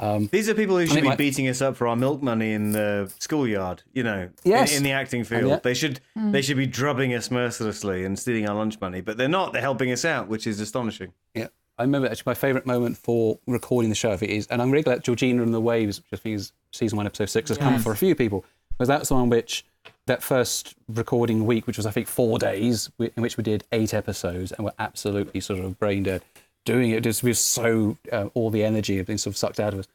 Um, 0.00 0.28
These 0.30 0.48
are 0.48 0.54
people 0.54 0.78
who 0.78 0.86
should 0.86 1.02
be 1.02 1.08
my- 1.08 1.16
beating 1.16 1.48
us 1.48 1.60
up 1.60 1.76
for 1.76 1.88
our 1.88 1.96
milk 1.96 2.22
money 2.22 2.52
in 2.52 2.72
the 2.72 3.12
schoolyard. 3.18 3.82
You 3.92 4.04
know, 4.04 4.28
Yes. 4.44 4.70
in, 4.70 4.78
in 4.78 4.82
the 4.84 4.92
acting 4.92 5.24
field, 5.24 5.48
yet- 5.48 5.62
they 5.64 5.74
should 5.74 6.00
Mm. 6.16 6.32
they 6.32 6.42
should 6.42 6.56
be 6.56 6.66
drubbing 6.66 7.14
us 7.14 7.30
mercilessly 7.30 8.04
and 8.04 8.18
stealing 8.18 8.48
our 8.48 8.54
lunch 8.54 8.80
money, 8.80 9.00
but 9.00 9.16
they're 9.16 9.28
not. 9.28 9.52
They're 9.52 9.62
helping 9.62 9.90
us 9.90 10.04
out, 10.04 10.28
which 10.28 10.46
is 10.46 10.60
astonishing. 10.60 11.12
Yeah, 11.34 11.48
I 11.78 11.82
remember 11.82 12.06
actually 12.08 12.24
my 12.30 12.34
favourite 12.34 12.66
moment 12.66 12.96
for 12.96 13.38
recording 13.46 13.88
the 13.88 13.96
show 13.96 14.12
if 14.12 14.22
it 14.22 14.30
is, 14.30 14.46
and 14.48 14.62
I'm 14.62 14.70
really 14.70 14.84
glad 14.84 15.02
Georgina 15.02 15.42
and 15.42 15.52
the 15.52 15.60
Waves, 15.60 15.98
which 15.98 16.20
I 16.20 16.22
think 16.22 16.36
is 16.36 16.52
season 16.72 16.96
one, 16.96 17.06
episode 17.06 17.28
six, 17.30 17.48
has 17.48 17.58
come 17.58 17.74
Yes. 17.74 17.82
for 17.82 17.90
a 17.92 17.96
few 17.96 18.14
people, 18.14 18.44
because 18.70 18.88
that's 18.88 19.08
the 19.08 19.14
one 19.16 19.28
which 19.28 19.64
that 20.06 20.22
first 20.22 20.74
recording 20.88 21.44
week, 21.44 21.66
which 21.66 21.76
was 21.76 21.86
I 21.86 21.90
think 21.90 22.06
four 22.06 22.38
days, 22.38 22.88
in 22.98 23.22
which 23.22 23.36
we 23.36 23.42
did 23.42 23.64
eight 23.72 23.92
episodes 23.92 24.52
and 24.52 24.64
were 24.64 24.72
absolutely 24.78 25.40
sort 25.40 25.58
of 25.60 25.78
brain 25.78 26.02
dead 26.04 26.22
doing 26.68 26.90
it. 26.90 27.02
Just 27.02 27.22
was 27.22 27.38
so 27.38 27.96
uh, 28.12 28.28
all 28.34 28.50
the 28.50 28.62
energy 28.62 28.98
had 28.98 29.06
been 29.06 29.18
sort 29.18 29.32
of 29.32 29.38
sucked 29.38 29.58
out 29.58 29.72
of 29.72 29.80
us. 29.80 29.88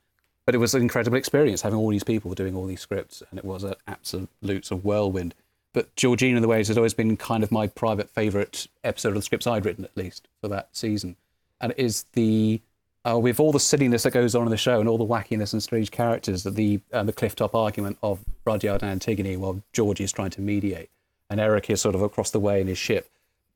But 0.46 0.56
it 0.56 0.58
was 0.58 0.74
an 0.74 0.82
incredible 0.82 1.18
experience 1.18 1.62
having 1.62 1.80
all 1.80 1.90
these 1.90 2.04
people 2.04 2.34
doing 2.34 2.56
all 2.56 2.66
these 2.66 2.82
scripts, 2.82 3.24
and 3.30 3.40
it 3.40 3.46
was 3.46 3.64
an 3.64 3.76
absolute 3.88 4.66
sort 4.66 4.72
of 4.80 4.86
whirlwind. 4.86 5.36
But 5.72 5.96
Georgina 5.96 6.36
and 6.36 6.44
the 6.44 6.50
Waves 6.50 6.68
has 6.68 6.78
always 6.78 6.94
been 6.94 7.16
kind 7.16 7.44
of 7.44 7.52
my 7.52 7.68
private 7.68 8.10
favourite 8.10 8.68
episode 8.84 9.10
of 9.10 9.16
the 9.16 9.22
scripts 9.22 9.48
I'd 9.48 9.66
written, 9.66 9.86
at 9.86 9.96
least 9.96 10.28
for 10.42 10.48
that 10.50 10.70
season. 10.74 11.16
And 11.62 11.72
it 11.72 11.80
is 11.80 12.04
the 12.14 12.62
uh, 13.06 13.20
with 13.20 13.40
all 13.40 13.52
the 13.52 13.60
silliness 13.60 14.04
that 14.04 14.12
goes 14.12 14.34
on 14.36 14.44
in 14.44 14.52
the 14.52 14.58
show 14.58 14.80
and 14.80 14.90
all 14.90 14.98
the 14.98 15.06
wackiness 15.06 15.54
and 15.54 15.62
strange 15.62 15.92
characters, 15.92 16.44
that 16.44 16.56
the 16.56 16.82
uh, 16.92 17.04
the 17.04 17.14
cliff 17.14 17.36
top 17.36 17.56
argument 17.56 17.98
of 18.04 18.20
Rudyard 18.46 18.82
and 18.82 18.92
Antigone 18.92 19.38
while 19.38 19.62
George 19.72 20.02
is 20.02 20.12
trying 20.12 20.32
to 20.32 20.42
mediate, 20.42 20.90
and 21.30 21.40
Eric 21.40 21.70
is 21.70 21.82
sort 21.82 21.96
of 21.96 22.02
across 22.02 22.32
the 22.32 22.40
way 22.40 22.60
in 22.60 22.68
his 22.68 22.78
ship. 22.78 23.10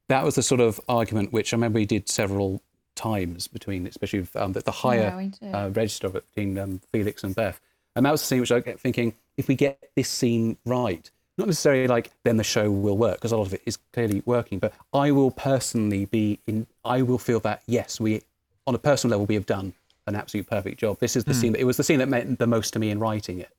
That 0.08 0.24
was 0.24 0.36
the 0.36 0.44
sort 0.44 0.62
of 0.62 0.80
argument 0.88 1.34
which 1.34 1.54
I 1.54 1.58
remember 1.58 1.80
we 1.80 1.86
did 1.86 2.08
several 2.08 2.62
times 2.98 3.48
between, 3.48 3.88
especially 3.88 4.20
with, 4.20 4.36
um, 4.36 4.52
the, 4.54 4.60
the 4.62 4.72
higher 4.72 5.14
Yeah, 5.42 5.54
uh, 5.54 5.70
register 5.70 6.08
of 6.08 6.16
it 6.18 6.26
between 6.36 6.58
um, 6.58 6.82
Felix 6.92 7.24
and 7.24 7.34
Beth. 7.34 7.62
And 7.96 8.06
that 8.06 8.12
was 8.12 8.22
the 8.22 8.28
scene 8.28 8.42
which 8.42 8.52
I 8.52 8.60
kept 8.62 8.82
thinking, 8.82 9.14
if 9.38 9.48
we 9.48 9.56
get 9.56 9.92
this 9.96 10.10
scene 10.10 10.58
right, 10.66 11.10
not 11.38 11.48
necessarily 11.48 11.88
like 11.88 12.12
then 12.24 12.38
the 12.38 12.44
show 12.44 12.70
will 12.70 12.98
work, 12.98 13.16
because 13.18 13.32
a 13.32 13.38
lot 13.38 13.48
of 13.48 13.54
it 13.54 13.62
is 13.66 13.78
clearly 13.94 14.22
working, 14.26 14.60
but 14.60 14.74
I 14.94 15.12
will 15.12 15.32
personally 15.32 16.06
be 16.06 16.40
in, 16.48 16.68
I 16.84 17.02
will 17.04 17.20
feel 17.20 17.40
that, 17.42 17.62
yes, 17.68 18.00
we, 18.00 18.22
on 18.66 18.76
a 18.76 18.80
personal 18.80 19.12
level, 19.12 19.26
we 19.28 19.36
have 19.36 19.46
done 19.46 19.74
an 20.08 20.16
absolute 20.16 20.48
perfect 20.48 20.80
job. 20.80 21.00
This 21.00 21.16
is 21.16 21.24
the 21.24 21.34
Hmm. 21.34 21.40
scene, 21.40 21.52
that, 21.54 21.62
it 21.62 21.66
was 21.66 21.78
the 21.78 21.84
scene 21.84 22.00
that 22.00 22.10
meant 22.10 22.40
the 22.40 22.48
most 22.48 22.74
to 22.74 22.80
me 22.80 22.90
in 22.90 23.00
writing 23.00 23.40
it. 23.40 23.50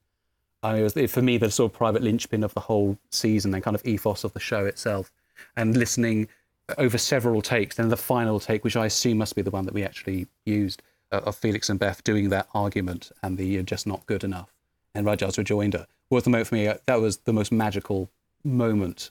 I 0.63 0.73
mean, 0.73 0.81
it 0.85 0.95
was, 0.95 1.13
for 1.13 1.23
me, 1.23 1.39
the 1.39 1.51
sort 1.51 1.73
of 1.73 1.79
private 1.79 2.03
linchpin 2.03 2.43
of 2.43 2.53
the 2.55 2.61
whole 2.61 2.99
season 3.11 3.55
and 3.55 3.63
kind 3.63 3.77
of 3.77 3.87
ethos 3.87 4.25
of 4.25 4.33
the 4.33 4.41
show 4.41 4.67
itself. 4.67 5.13
And 5.57 5.77
listening 5.77 6.29
over 6.77 6.99
several 6.99 7.41
takes, 7.41 7.77
then 7.77 7.89
the 7.89 7.97
final 7.97 8.39
take, 8.41 8.63
which 8.65 8.77
I 8.77 8.87
assume 8.87 9.19
must 9.19 9.35
be 9.35 9.43
the 9.43 9.51
one 9.51 9.65
that 9.65 9.75
we 9.75 9.85
actually 9.85 10.27
used, 10.45 10.83
uh, 11.11 11.21
of 11.25 11.37
Felix 11.37 11.71
and 11.71 11.79
Beth 11.79 12.05
doing 12.05 12.29
that 12.29 12.49
argument 12.55 13.11
and 13.23 13.39
the 13.39 13.47
you're 13.47 13.63
just 13.63 13.87
not 13.87 14.05
good 14.07 14.23
enough, 14.25 14.53
and 14.95 15.07
Rudyard's 15.07 15.39
rejoinder, 15.39 15.87
was 16.11 16.25
the 16.25 16.31
moment 16.31 16.49
for 16.49 16.55
me. 16.57 16.67
uh, 16.69 16.75
That 16.87 17.01
was 17.01 17.19
the 17.19 17.33
most 17.33 17.51
magical 17.53 18.11
moment. 18.45 19.11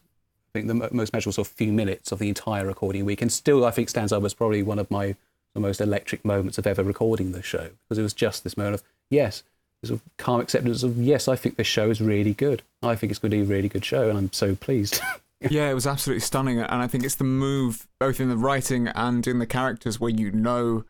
I 0.50 0.60
think 0.60 0.68
the 0.68 0.74
mo- 0.76 0.90
most 0.92 1.14
magical 1.14 1.32
sort 1.32 1.48
of 1.48 1.54
few 1.54 1.72
minutes 1.74 2.12
of 2.12 2.20
the 2.20 2.30
entire 2.30 2.66
recording 2.66 3.06
week, 3.06 3.22
and 3.22 3.32
still, 3.32 3.66
I 3.66 3.72
think 3.72 3.90
stands 3.90 4.12
up 4.12 4.24
as 4.24 4.34
probably 4.34 4.62
one 4.64 4.80
of 4.80 4.90
my 4.92 5.16
the 5.54 5.60
most 5.62 5.82
electric 5.82 6.24
moments 6.24 6.60
of 6.60 6.68
ever 6.68 6.84
recording 6.84 7.32
the 7.32 7.42
show 7.42 7.70
because 7.84 7.98
it 7.98 8.04
was 8.04 8.14
just 8.14 8.44
this 8.44 8.58
moment 8.58 8.76
of 8.76 8.84
yes, 9.10 9.42
sort 9.84 10.00
of 10.00 10.06
calm 10.18 10.40
acceptance 10.40 10.84
of 10.84 10.98
yes, 11.00 11.28
I 11.28 11.36
think 11.36 11.56
this 11.56 11.66
show 11.66 11.90
is 11.90 12.00
really 12.00 12.34
good. 12.34 12.62
I 12.84 12.96
think 12.96 13.10
it's 13.12 13.18
going 13.20 13.32
to 13.32 13.38
be 13.38 13.42
a 13.42 13.46
really 13.46 13.70
good 13.70 13.84
show, 13.86 14.08
and 14.10 14.18
I'm 14.18 14.32
so 14.34 14.54
pleased. 14.56 15.00
yeah, 15.50 15.70
it 15.70 15.74
was 15.74 15.88
absolutely 15.88 16.22
stunning, 16.22 16.60
and 16.60 16.82
I 16.82 16.88
think 16.88 17.04
it's 17.04 17.16
the 17.16 17.24
move 17.24 17.88
both 18.00 18.20
in 18.20 18.30
the 18.30 18.38
writing 18.38 18.88
and 18.88 19.26
in 19.28 19.40
the 19.40 19.46
characters 19.46 20.00
where 20.00 20.10
you 20.10 20.32
know 20.32 20.84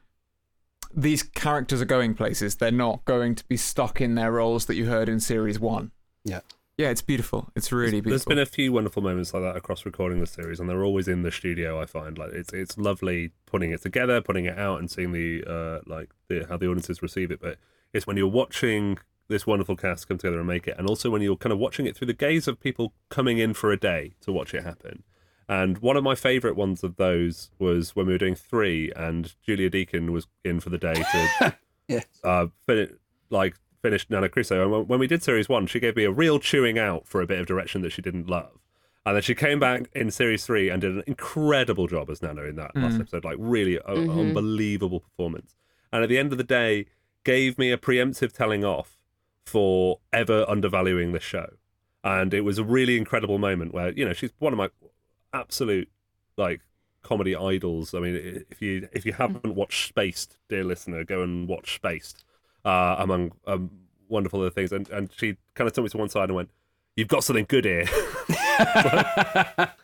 these 0.93 1.23
characters 1.23 1.81
are 1.81 1.85
going 1.85 2.13
places. 2.13 2.55
They're 2.55 2.71
not 2.71 3.03
going 3.05 3.35
to 3.35 3.43
be 3.45 3.57
stuck 3.57 3.99
in 3.99 4.15
their 4.15 4.31
roles 4.31 4.65
that 4.65 4.75
you 4.75 4.85
heard 4.85 5.09
in 5.09 5.19
series 5.19 5.59
one. 5.59 5.91
Yeah. 6.23 6.41
Yeah, 6.77 6.89
it's 6.89 7.01
beautiful. 7.01 7.49
It's 7.55 7.71
really 7.71 8.01
beautiful. 8.01 8.11
There's 8.11 8.25
been 8.25 8.39
a 8.39 8.45
few 8.45 8.71
wonderful 8.71 9.01
moments 9.01 9.33
like 9.33 9.41
that 9.41 9.55
across 9.55 9.83
recording 9.83 10.19
the 10.19 10.27
series, 10.27 10.59
and 10.59 10.69
they're 10.69 10.83
always 10.83 11.07
in 11.07 11.23
the 11.23 11.31
studio. 11.31 11.81
I 11.81 11.87
find 11.87 12.19
like 12.19 12.33
it's 12.33 12.53
it's 12.53 12.77
lovely 12.77 13.31
putting 13.47 13.71
it 13.71 13.81
together, 13.81 14.21
putting 14.21 14.45
it 14.45 14.59
out, 14.59 14.79
and 14.79 14.89
seeing 14.89 15.11
the 15.11 15.43
uh 15.47 15.79
like 15.87 16.11
the, 16.27 16.45
how 16.47 16.57
the 16.57 16.67
audiences 16.67 17.01
receive 17.01 17.31
it. 17.31 17.41
But 17.41 17.57
it's 17.93 18.05
when 18.05 18.15
you're 18.15 18.27
watching 18.27 18.99
this 19.29 19.45
wonderful 19.47 19.75
cast 19.75 20.07
come 20.07 20.17
together 20.17 20.39
and 20.39 20.47
make 20.47 20.67
it, 20.67 20.75
and 20.77 20.87
also 20.87 21.09
when 21.09 21.21
you're 21.21 21.35
kind 21.37 21.53
of 21.53 21.59
watching 21.59 21.85
it 21.85 21.95
through 21.95 22.07
the 22.07 22.13
gaze 22.13 22.47
of 22.47 22.59
people 22.59 22.93
coming 23.09 23.37
in 23.37 23.53
for 23.53 23.71
a 23.71 23.77
day 23.79 24.13
to 24.21 24.31
watch 24.31 24.53
it 24.53 24.63
happen. 24.63 25.03
And 25.49 25.77
one 25.79 25.95
of 25.97 26.03
my 26.03 26.15
favourite 26.15 26.57
ones 26.57 26.83
of 26.83 26.97
those 26.97 27.51
was 27.57 27.95
when 27.95 28.05
we 28.07 28.13
were 28.13 28.17
doing 28.17 28.35
three, 28.35 28.91
and 28.95 29.33
Julia 29.45 29.69
Deakin 29.69 30.11
was 30.11 30.27
in 30.43 30.59
for 30.59 30.69
the 30.69 30.77
day 30.77 30.93
to 30.95 31.55
Yes. 31.87 32.05
uh, 32.23 32.47
fin- 32.65 32.97
like 33.29 33.55
finished 33.81 34.09
Nana 34.09 34.27
Crusoe. 34.27 34.61
And 34.63 34.71
when- 34.71 34.87
when 34.87 34.99
we 34.99 35.07
did 35.07 35.23
series 35.23 35.47
one, 35.47 35.67
she 35.67 35.79
gave 35.79 35.95
me 35.95 36.03
a 36.03 36.11
real 36.11 36.39
chewing 36.39 36.77
out 36.77 37.07
for 37.07 37.21
a 37.21 37.27
bit 37.27 37.39
of 37.39 37.45
direction 37.45 37.81
that 37.83 37.91
she 37.91 38.01
didn't 38.01 38.27
love. 38.29 38.59
And 39.05 39.15
then 39.15 39.23
she 39.23 39.35
came 39.35 39.57
back 39.59 39.83
in 39.95 40.11
series 40.11 40.45
three 40.45 40.67
and 40.69 40.81
did 40.81 40.95
an 40.97 41.03
incredible 41.07 41.87
job 41.87 42.09
as 42.09 42.21
Nana 42.21 42.41
in 42.43 42.57
that 42.57 42.75
last 42.75 42.95
Mm. 42.97 43.01
episode. 43.01 43.23
Like, 43.23 43.37
really 43.39 43.77
a- 43.77 43.81
Mhm. 43.83 44.19
unbelievable 44.19 44.99
performance. 44.99 45.55
And 45.93 46.03
at 46.03 46.09
the 46.09 46.17
end 46.17 46.33
of 46.33 46.37
the 46.37 46.43
day, 46.43 46.87
gave 47.23 47.57
me 47.57 47.71
a 47.71 47.77
preemptive 47.77 48.33
telling 48.33 48.65
off 48.65 48.96
for 49.47 49.99
ever 50.13 50.45
undervaluing 50.47 51.11
the 51.13 51.19
show. 51.19 51.47
And 52.03 52.33
it 52.33 52.41
was 52.41 52.57
a 52.57 52.63
really 52.63 52.97
incredible 52.97 53.37
moment 53.37 53.73
where, 53.73 53.91
you 53.91 54.05
know, 54.05 54.13
she's 54.13 54.31
one 54.39 54.53
of 54.53 54.57
my 54.57 54.69
absolute, 55.33 55.89
like, 56.37 56.61
comedy 57.03 57.35
idols. 57.35 57.93
I 57.93 57.99
mean, 57.99 58.43
if 58.49 58.61
you 58.61 58.87
if 58.93 59.05
you 59.05 59.13
haven't 59.13 59.55
watched 59.55 59.87
Spaced, 59.89 60.37
dear 60.49 60.63
listener, 60.63 61.03
go 61.03 61.21
and 61.21 61.47
watch 61.47 61.75
Spaced. 61.75 62.23
Uh, 62.65 62.95
among 62.99 63.31
um, 63.45 63.69
wonderful 64.09 64.41
other 64.41 64.49
things, 64.49 64.71
and 64.73 64.89
and 64.89 65.09
she 65.15 65.37
kind 65.55 65.67
of 65.67 65.73
took 65.73 65.83
me 65.83 65.89
to 65.89 65.97
one 65.97 66.09
side 66.09 66.25
and 66.29 66.35
went, 66.35 66.49
"You've 66.97 67.07
got 67.07 67.23
something 67.23 67.45
good 67.47 67.63
here." 67.65 67.85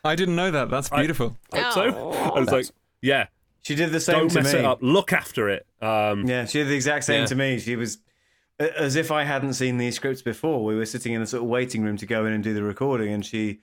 I 0.04 0.16
didn't 0.16 0.36
know 0.36 0.52
that. 0.52 0.70
That's 0.70 0.90
beautiful. 0.90 1.38
I 1.54 1.60
hope 1.62 1.74
so. 1.74 2.12
I 2.36 2.40
was 2.40 2.50
like, 2.52 2.66
"Yeah." 3.02 3.28
She 3.62 3.76
did 3.76 3.92
the 3.94 4.02
same 4.02 4.16
Don't 4.18 4.30
to 4.32 4.42
mess 4.44 4.54
me. 4.54 4.60
it 4.60 4.66
up. 4.66 4.80
Look 4.82 5.14
after 5.14 5.48
it. 5.50 5.66
Um, 5.82 6.26
Yeah, 6.28 6.44
she 6.44 6.58
did 6.60 6.68
the 6.68 6.76
exact 6.76 7.06
same 7.06 7.22
Yeah. 7.22 7.26
to 7.28 7.36
me. 7.36 7.60
She 7.60 7.78
was 7.78 7.96
a- 7.96 8.00
as 8.60 8.96
if 8.96 9.12
I 9.12 9.24
hadn't 9.24 9.54
seen 9.54 9.78
these 9.78 9.96
scripts 9.96 10.22
before. 10.22 10.64
We 10.64 10.76
were 10.76 10.86
sitting 10.86 11.14
in 11.14 11.22
the 11.22 11.28
sort 11.28 11.44
of 11.44 11.50
waiting 11.50 11.84
room 11.84 11.98
to 11.98 12.06
go 12.06 12.26
in 12.26 12.34
and 12.34 12.44
do 12.44 12.54
the 12.54 12.64
recording, 12.64 13.12
and 13.12 13.26
she 13.26 13.60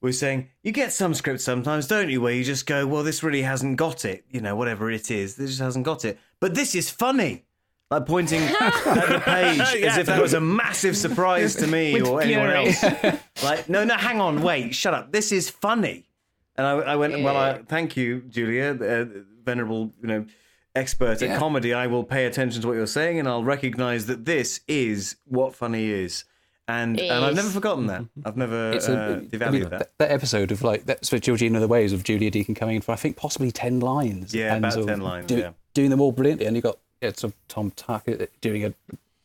was 0.00 0.18
saying, 0.18 0.50
"You 0.62 0.72
get 0.72 0.92
some 0.92 1.14
scripts 1.14 1.44
sometimes, 1.44 1.86
don't 1.86 2.08
you, 2.10 2.20
where 2.20 2.32
you 2.34 2.44
just 2.44 2.66
go, 2.66 2.86
well, 2.86 3.02
this 3.02 3.22
really 3.22 3.42
hasn't 3.42 3.76
got 3.76 4.04
it. 4.04 4.24
You 4.30 4.40
know, 4.40 4.56
whatever 4.56 4.90
it 4.90 5.10
is, 5.10 5.36
this 5.36 5.50
just 5.50 5.62
hasn't 5.62 5.84
got 5.84 6.04
it. 6.04 6.18
But 6.40 6.54
this 6.54 6.74
is 6.74 6.90
funny." 6.90 7.44
Like 7.90 8.06
pointing 8.06 8.40
at 8.60 8.72
the 9.08 9.20
page 9.24 9.60
as 9.84 9.98
if 9.98 10.06
that 10.06 10.20
was 10.20 10.32
a 10.32 10.40
massive 10.40 10.96
surprise 10.96 11.54
to 11.56 11.66
me 11.66 11.92
With 12.00 12.06
or 12.06 12.22
anyone 12.22 12.50
fury. 12.50 13.04
else. 13.04 13.20
Like, 13.42 13.68
no, 13.68 13.84
no, 13.84 13.94
hang 13.94 14.20
on, 14.20 14.42
wait, 14.42 14.74
shut 14.74 14.94
up. 14.94 15.12
This 15.12 15.30
is 15.32 15.50
funny. 15.50 16.08
And 16.56 16.66
I, 16.66 16.72
I 16.72 16.96
went, 16.96 17.22
well, 17.22 17.36
I, 17.36 17.58
thank 17.62 17.96
you, 17.96 18.22
Julia, 18.22 18.76
uh, 18.80 19.04
venerable, 19.44 19.92
you 20.00 20.08
know, 20.08 20.26
expert 20.74 21.20
Yeah. 21.22 21.34
at 21.34 21.38
comedy, 21.38 21.72
I 21.72 21.86
will 21.86 22.04
pay 22.04 22.26
attention 22.26 22.62
to 22.62 22.68
what 22.68 22.74
you're 22.74 22.86
saying 22.86 23.18
and 23.18 23.28
I'll 23.28 23.44
recognize 23.44 24.06
that 24.06 24.24
this 24.24 24.60
is 24.68 25.16
what 25.26 25.54
funny 25.54 25.90
is. 25.90 26.24
And 26.66 26.98
It 26.98 27.10
and 27.10 27.24
I've 27.24 27.34
never 27.34 27.50
forgotten 27.50 27.86
that. 27.88 28.04
I've 28.24 28.36
never 28.38 28.72
It's 28.72 28.88
uh, 28.88 28.92
a, 28.92 29.16
I 29.16 29.20
devalued 29.28 29.52
mean, 29.52 29.62
that. 29.64 29.70
that. 29.70 29.90
that 29.98 30.10
episode 30.10 30.50
of 30.50 30.62
like 30.62 30.86
that's 30.86 31.10
for 31.10 31.18
Georgina 31.18 31.60
the 31.60 31.68
Waves 31.68 31.92
of 31.92 32.04
Julia 32.04 32.30
Deakin 32.30 32.54
coming 32.54 32.76
in 32.76 32.82
for 32.82 32.92
I 32.92 32.96
think 32.96 33.16
possibly 33.16 33.50
ten 33.52 33.80
lines. 33.80 34.34
Yeah, 34.34 34.56
about 34.56 34.72
10 34.86 35.00
lines, 35.00 35.26
do- 35.26 35.38
yeah. 35.38 35.50
doing 35.74 35.90
them 35.90 36.00
all 36.00 36.10
brilliantly, 36.12 36.46
and 36.46 36.56
you 36.56 36.62
got 36.62 36.78
yeah, 37.02 37.10
sort 37.12 37.34
of 37.34 37.48
Tom 37.48 37.70
Tucker 37.72 38.28
doing 38.40 38.64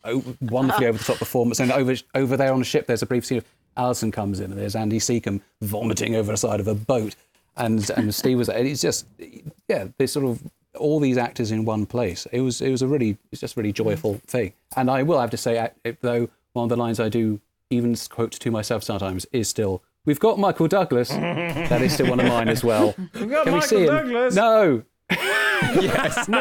a 0.03 0.13
wonderfully 0.41 0.87
over 0.87 0.97
the 0.97 1.03
top 1.03 1.17
performance, 1.17 1.61
and 1.61 1.71
over 1.71 1.95
over 2.13 2.35
there 2.35 2.51
on 2.51 2.59
the 2.59 2.65
ship, 2.65 2.87
there's 2.87 3.01
a 3.01 3.05
brief 3.05 3.25
scene 3.25 3.37
of 3.37 3.45
Alison 3.77 4.11
comes 4.11 4.41
in, 4.41 4.51
and 4.51 4.59
there's 4.59 4.75
Andy 4.75 4.99
Secombe 4.99 5.39
vomiting 5.61 6.15
over 6.17 6.33
the 6.33 6.37
side 6.37 6.59
of 6.59 6.67
a 6.67 6.75
boat, 6.75 7.15
and 7.55 7.89
and 7.91 8.13
Steve 8.13 8.37
was 8.37 8.47
there, 8.47 8.57
and 8.57 8.67
it's 8.67 8.81
just 8.81 9.05
yeah, 9.69 9.87
there's 9.97 10.11
sort 10.11 10.25
of 10.25 10.41
all 10.77 10.99
these 10.99 11.17
actors 11.17 11.51
in 11.51 11.65
one 11.65 11.85
place. 11.85 12.27
It 12.31 12.41
was 12.41 12.61
it 12.61 12.69
was 12.69 12.81
a 12.81 12.87
really 12.87 13.17
it's 13.31 13.41
just 13.41 13.55
a 13.55 13.59
really 13.59 13.73
joyful 13.73 14.15
mm. 14.15 14.23
thing, 14.23 14.53
and 14.75 14.89
I 14.89 15.03
will 15.03 15.19
have 15.19 15.31
to 15.31 15.37
say, 15.37 15.69
though 16.01 16.29
one 16.53 16.63
of 16.63 16.69
the 16.69 16.77
lines 16.77 16.99
I 16.99 17.09
do 17.09 17.39
even 17.69 17.95
quote 18.09 18.31
to 18.31 18.51
myself 18.51 18.83
sometimes 18.83 19.25
is 19.31 19.47
still. 19.47 19.83
We've 20.05 20.19
got 20.19 20.39
Michael 20.39 20.67
Douglas. 20.67 21.09
that 21.09 21.81
is 21.81 21.93
still 21.93 22.09
one 22.09 22.19
of 22.19 22.25
mine 22.27 22.47
as 22.47 22.63
well. 22.63 22.95
We've 23.13 23.29
got 23.29 23.43
Can 23.43 23.53
we 23.53 23.59
Michael 23.59 23.61
see 23.61 23.81
him? 23.81 23.87
Douglas. 23.87 24.35
No. 24.35 24.83
yes. 25.11 26.27
No. 26.27 26.39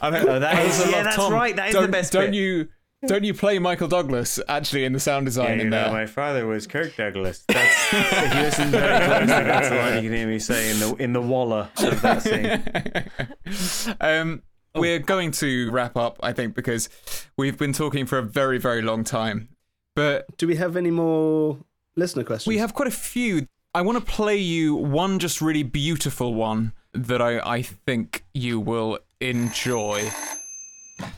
I 0.00 0.10
mean, 0.10 0.28
Oh, 0.28 0.38
that 0.38 0.54
I 0.56 0.60
is- 0.62 0.78
also 0.78 0.90
yeah, 0.90 1.02
that's 1.02 1.16
Tom. 1.16 1.32
right, 1.32 1.56
that 1.56 1.70
is 1.70 1.74
the 1.74 1.88
best 1.88 2.12
Don't 2.12 2.26
bit. 2.26 2.34
you? 2.34 2.68
Don't 3.06 3.24
you 3.24 3.34
play 3.34 3.58
Michael 3.58 3.88
Douglas 3.88 4.38
actually 4.48 4.84
in 4.84 4.92
the 4.92 5.00
sound 5.00 5.24
Yeah, 5.24 5.28
design 5.28 5.56
you 5.58 5.64
in 5.64 5.70
know, 5.70 5.84
there? 5.84 5.92
my 5.92 6.06
father 6.06 6.46
was 6.46 6.66
Kirk 6.66 6.96
Douglas. 6.96 7.44
That's, 7.48 7.92
if 7.92 8.34
you 8.34 8.40
listen 8.42 8.70
very 8.70 9.04
closely, 9.06 9.26
that's 9.44 9.68
the 9.70 9.74
line 9.76 9.94
you 10.04 10.08
can 10.10 10.18
hear 10.18 10.26
me 10.28 10.38
say 10.38 10.70
in 10.70 10.78
the 10.78 10.94
in 11.02 11.12
the 11.12 11.20
walla 11.20 11.70
of 11.78 12.00
that 12.02 12.22
scene. 12.22 13.96
Um, 14.00 14.42
Oh. 14.74 14.80
We're 14.80 15.00
going 15.00 15.32
to 15.32 15.70
wrap 15.70 15.98
up, 15.98 16.18
I 16.22 16.32
think, 16.32 16.54
because 16.54 16.88
we've 17.36 17.58
been 17.58 17.74
talking 17.74 18.06
for 18.06 18.16
a 18.16 18.22
very, 18.22 18.56
very 18.56 18.80
long 18.80 19.04
time. 19.04 19.50
But 19.94 20.24
do 20.38 20.46
we 20.46 20.56
have 20.56 20.78
any 20.78 20.90
more 20.90 21.58
listener 21.94 22.24
questions? 22.24 22.48
We 22.50 22.56
have 22.56 22.72
quite 22.72 22.88
a 22.88 22.90
few. 22.90 23.46
I 23.74 23.82
want 23.82 23.98
to 23.98 24.04
play 24.10 24.38
you 24.38 24.74
one 24.74 25.18
just 25.18 25.42
really 25.42 25.62
beautiful 25.62 26.32
one 26.32 26.72
that 26.94 27.20
I, 27.20 27.38
I 27.40 27.60
think 27.60 28.24
you 28.32 28.60
will 28.60 28.98
enjoy. 29.20 30.10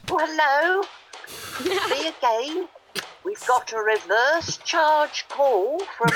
Well, 0.08 0.26
hello. 0.26 0.82
Me 1.62 2.08
again. 2.08 2.68
We've 3.24 3.46
got 3.46 3.72
a 3.72 3.78
reverse 3.78 4.56
charge 4.58 5.26
call 5.28 5.78
from 5.80 6.10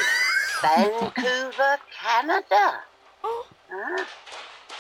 Vancouver, 0.62 1.78
Canada. 2.02 2.80
Oh. 3.22 3.46
Huh? 3.70 4.04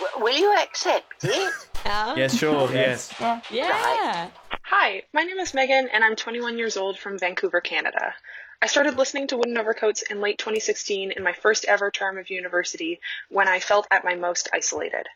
W- 0.00 0.24
will 0.24 0.36
you 0.36 0.54
accept 0.56 1.24
it? 1.24 1.52
Oh. 1.86 2.14
Yes, 2.16 2.36
sure, 2.36 2.70
yes. 2.72 3.12
Yeah. 3.50 4.30
Hi, 4.64 5.02
my 5.12 5.22
name 5.22 5.38
is 5.38 5.54
Megan, 5.54 5.88
and 5.92 6.04
I'm 6.04 6.16
21 6.16 6.58
years 6.58 6.76
old 6.76 6.98
from 6.98 7.18
Vancouver, 7.18 7.60
Canada. 7.60 8.14
I 8.60 8.66
started 8.66 8.96
listening 8.98 9.28
to 9.28 9.36
Wooden 9.36 9.56
Overcoats 9.56 10.02
in 10.02 10.20
late 10.20 10.38
2016 10.38 11.12
in 11.12 11.22
my 11.22 11.32
first 11.32 11.64
ever 11.66 11.90
term 11.90 12.18
of 12.18 12.30
university 12.30 13.00
when 13.28 13.46
I 13.46 13.60
felt 13.60 13.86
at 13.90 14.04
my 14.04 14.16
most 14.16 14.48
isolated. 14.52 15.06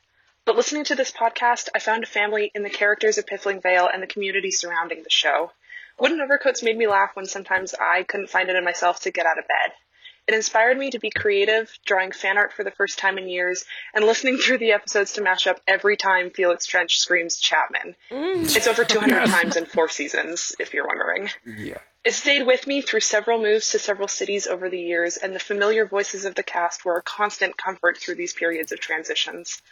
But 0.45 0.57
listening 0.57 0.85
to 0.85 0.97
this 0.97 1.13
podcast, 1.13 1.69
I 1.75 1.79
found 1.79 2.03
a 2.03 2.07
family 2.07 2.51
in 2.55 2.65
the 2.65 2.71
characters 2.71 3.17
of 3.17 3.27
Piffling 3.27 3.61
Vale 3.61 3.89
and 3.93 4.03
the 4.03 4.09
community 4.09 4.51
surrounding 4.51 5.03
the 5.03 5.11
show. 5.11 5.53
Wooden 6.01 6.21
Overcoats 6.21 6.65
made 6.65 6.77
me 6.77 6.89
laugh 6.89 7.11
when 7.15 7.27
sometimes 7.27 7.75
I 7.75 8.03
couldn't 8.03 8.31
find 8.31 8.49
it 8.49 8.57
in 8.57 8.65
myself 8.65 9.01
to 9.01 9.13
get 9.13 9.27
out 9.27 9.39
of 9.39 9.47
bed. 9.47 9.73
It 10.27 10.35
inspired 10.35 10.79
me 10.79 10.91
to 10.91 10.99
be 10.99 11.11
creative, 11.11 11.77
drawing 11.85 12.11
fan 12.13 12.39
art 12.39 12.53
for 12.53 12.65
the 12.65 12.71
first 12.73 12.99
time 12.99 13.19
in 13.19 13.29
years, 13.29 13.65
and 13.95 14.05
listening 14.05 14.39
through 14.39 14.59
the 14.59 14.73
episodes 14.73 15.13
to 15.13 15.21
mash 15.21 15.47
up 15.47 15.61
every 15.67 15.97
time 15.97 16.31
Felix 16.31 16.67
Trench 16.67 16.99
screams 16.99 17.39
Chapman. 17.39 17.95
Mm. 18.11 18.57
It's 18.57 18.67
over 18.67 18.85
200 18.85 19.27
times 19.27 19.57
in 19.57 19.67
four 19.67 19.89
seasons, 19.89 20.55
if 20.59 20.75
you're 20.75 20.87
wondering. 20.87 21.29
Yeah. 21.45 21.79
It 22.05 22.15
stayed 22.15 22.47
with 22.47 22.67
me 22.67 22.83
through 22.83 23.01
several 23.01 23.41
moves 23.41 23.71
to 23.71 23.79
several 23.79 24.09
cities 24.09 24.49
over 24.49 24.69
the 24.69 24.81
years, 24.81 25.17
and 25.17 25.35
the 25.35 25.41
familiar 25.41 25.87
voices 25.87 26.25
of 26.25 26.35
the 26.35 26.43
cast 26.43 26.85
were 26.85 26.97
a 26.97 27.03
constant 27.03 27.57
comfort 27.57 27.97
through 27.99 28.17
these 28.17 28.33
periods 28.33 28.73
of 28.73 28.81
transitions. 28.81 29.63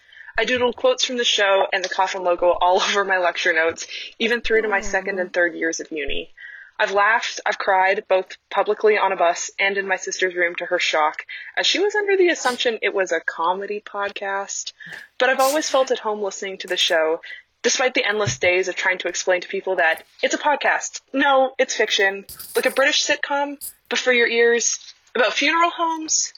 I 0.41 0.47
doodled 0.47 0.77
quotes 0.77 1.05
from 1.05 1.19
the 1.19 1.25
show 1.25 1.67
and 1.71 1.85
the 1.85 1.91
coffin 1.91 2.25
logo 2.25 2.57
all 2.63 2.81
over 2.89 3.05
my 3.05 3.19
lecture 3.19 3.53
notes, 3.53 3.87
even 4.19 4.41
through 4.41 4.63
to 4.63 4.69
my 4.69 4.81
second 4.81 5.19
and 5.19 5.31
third 5.31 5.55
years 5.55 5.81
of 5.81 5.93
uni. 5.93 6.31
I've 6.79 6.93
laughed, 6.93 7.41
I've 7.45 7.59
cried, 7.59 8.05
both 8.09 8.39
publicly 8.49 8.97
on 8.97 9.13
a 9.13 9.17
bus 9.17 9.51
and 9.61 9.77
in 9.77 9.87
my 9.87 9.97
sister's 9.97 10.35
room 10.35 10.55
to 10.55 10.65
her 10.65 10.79
shock, 10.79 11.27
as 11.59 11.67
she 11.67 11.79
was 11.79 11.95
under 11.95 12.17
the 12.17 12.31
assumption 12.31 12.79
it 12.81 12.95
was 12.95 13.13
a 13.13 13.21
comedy 13.21 13.83
podcast. 13.85 14.73
But 15.19 15.29
I've 15.29 15.41
always 15.41 15.69
felt 15.69 15.91
at 15.91 15.99
home 15.99 16.23
listening 16.23 16.57
to 16.61 16.69
the 16.69 16.79
show, 16.79 17.21
despite 17.61 17.93
the 17.93 18.09
endless 18.09 18.39
days 18.39 18.69
of 18.69 18.77
trying 18.77 18.97
to 19.01 19.09
explain 19.09 19.43
to 19.43 19.49
people 19.49 19.77
that 19.77 20.05
it's 20.23 20.35
a 20.35 20.39
podcast. 20.39 21.03
No, 21.13 21.53
it's 21.59 21.75
fiction. 21.75 22.25
Like 22.57 22.65
a 22.65 22.71
British 22.71 23.07
sitcom, 23.07 23.63
but 23.91 23.99
for 23.99 24.15
your 24.15 24.27
ears, 24.27 24.79
about 25.15 25.35
funeral 25.35 25.69
homes, 25.69 26.33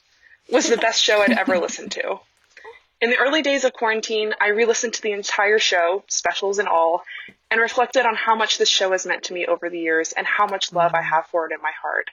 was 0.51 0.67
the 0.67 0.75
best 0.75 1.01
show 1.01 1.21
I'd 1.21 1.31
ever 1.31 1.57
listened 1.57 1.91
to. 1.93 2.19
In 3.03 3.09
the 3.09 3.17
early 3.17 3.41
days 3.41 3.65
of 3.65 3.73
quarantine, 3.73 4.33
I 4.39 4.47
re 4.47 4.63
listened 4.63 4.93
to 4.93 5.01
the 5.01 5.11
entire 5.11 5.59
show, 5.59 6.05
specials 6.07 6.57
and 6.57 6.69
all, 6.69 7.03
and 7.51 7.59
reflected 7.59 8.05
on 8.05 8.15
how 8.15 8.33
much 8.33 8.57
this 8.57 8.69
show 8.69 8.93
has 8.93 9.05
meant 9.05 9.23
to 9.23 9.33
me 9.33 9.45
over 9.45 9.69
the 9.69 9.77
years 9.77 10.13
and 10.13 10.25
how 10.25 10.47
much 10.47 10.71
love 10.71 10.93
I 10.93 11.01
have 11.01 11.27
for 11.27 11.45
it 11.45 11.51
in 11.51 11.61
my 11.61 11.73
heart. 11.81 12.11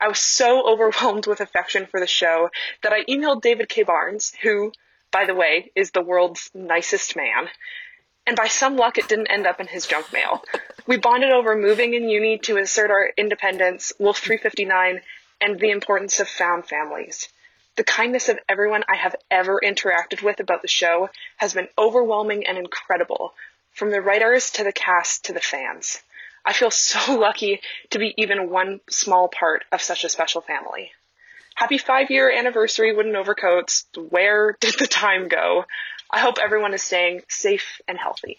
I 0.00 0.06
was 0.06 0.20
so 0.20 0.64
overwhelmed 0.72 1.26
with 1.26 1.40
affection 1.40 1.86
for 1.86 1.98
the 1.98 2.06
show 2.06 2.50
that 2.84 2.92
I 2.92 3.02
emailed 3.06 3.42
David 3.42 3.68
K. 3.68 3.82
Barnes, 3.82 4.32
who, 4.40 4.70
by 5.10 5.24
the 5.24 5.34
way, 5.34 5.72
is 5.74 5.90
the 5.90 6.02
world's 6.02 6.52
nicest 6.54 7.16
man. 7.16 7.48
And 8.24 8.36
by 8.36 8.46
some 8.46 8.76
luck, 8.76 8.96
it 8.96 9.08
didn't 9.08 9.32
end 9.32 9.44
up 9.44 9.58
in 9.58 9.66
his 9.66 9.88
junk 9.88 10.12
mail. 10.12 10.44
We 10.86 10.98
bonded 10.98 11.32
over 11.32 11.56
moving 11.56 11.94
in 11.94 12.08
uni 12.08 12.38
to 12.44 12.58
assert 12.58 12.92
our 12.92 13.10
independence, 13.16 13.92
Wolf 13.98 14.18
359, 14.18 15.00
and 15.40 15.58
the 15.58 15.72
importance 15.72 16.20
of 16.20 16.28
found 16.28 16.68
families. 16.68 17.28
The 17.78 17.84
kindness 17.84 18.28
of 18.28 18.40
everyone 18.48 18.82
I 18.92 18.96
have 18.96 19.14
ever 19.30 19.60
interacted 19.64 20.20
with 20.20 20.40
about 20.40 20.62
the 20.62 20.68
show 20.68 21.10
has 21.36 21.54
been 21.54 21.68
overwhelming 21.78 22.44
and 22.44 22.58
incredible, 22.58 23.34
from 23.70 23.92
the 23.92 24.00
writers 24.00 24.50
to 24.54 24.64
the 24.64 24.72
cast 24.72 25.26
to 25.26 25.32
the 25.32 25.40
fans. 25.40 26.02
I 26.44 26.54
feel 26.54 26.72
so 26.72 27.14
lucky 27.16 27.60
to 27.90 28.00
be 28.00 28.14
even 28.20 28.50
one 28.50 28.80
small 28.90 29.28
part 29.28 29.64
of 29.70 29.80
such 29.80 30.02
a 30.02 30.08
special 30.08 30.40
family. 30.40 30.90
Happy 31.54 31.78
five 31.78 32.10
year 32.10 32.28
anniversary, 32.28 32.92
Wooden 32.92 33.14
Overcoats. 33.14 33.84
Where 33.96 34.56
did 34.58 34.74
the 34.76 34.88
time 34.88 35.28
go? 35.28 35.64
I 36.10 36.18
hope 36.18 36.38
everyone 36.42 36.74
is 36.74 36.82
staying 36.82 37.22
safe 37.28 37.80
and 37.86 37.96
healthy. 37.96 38.38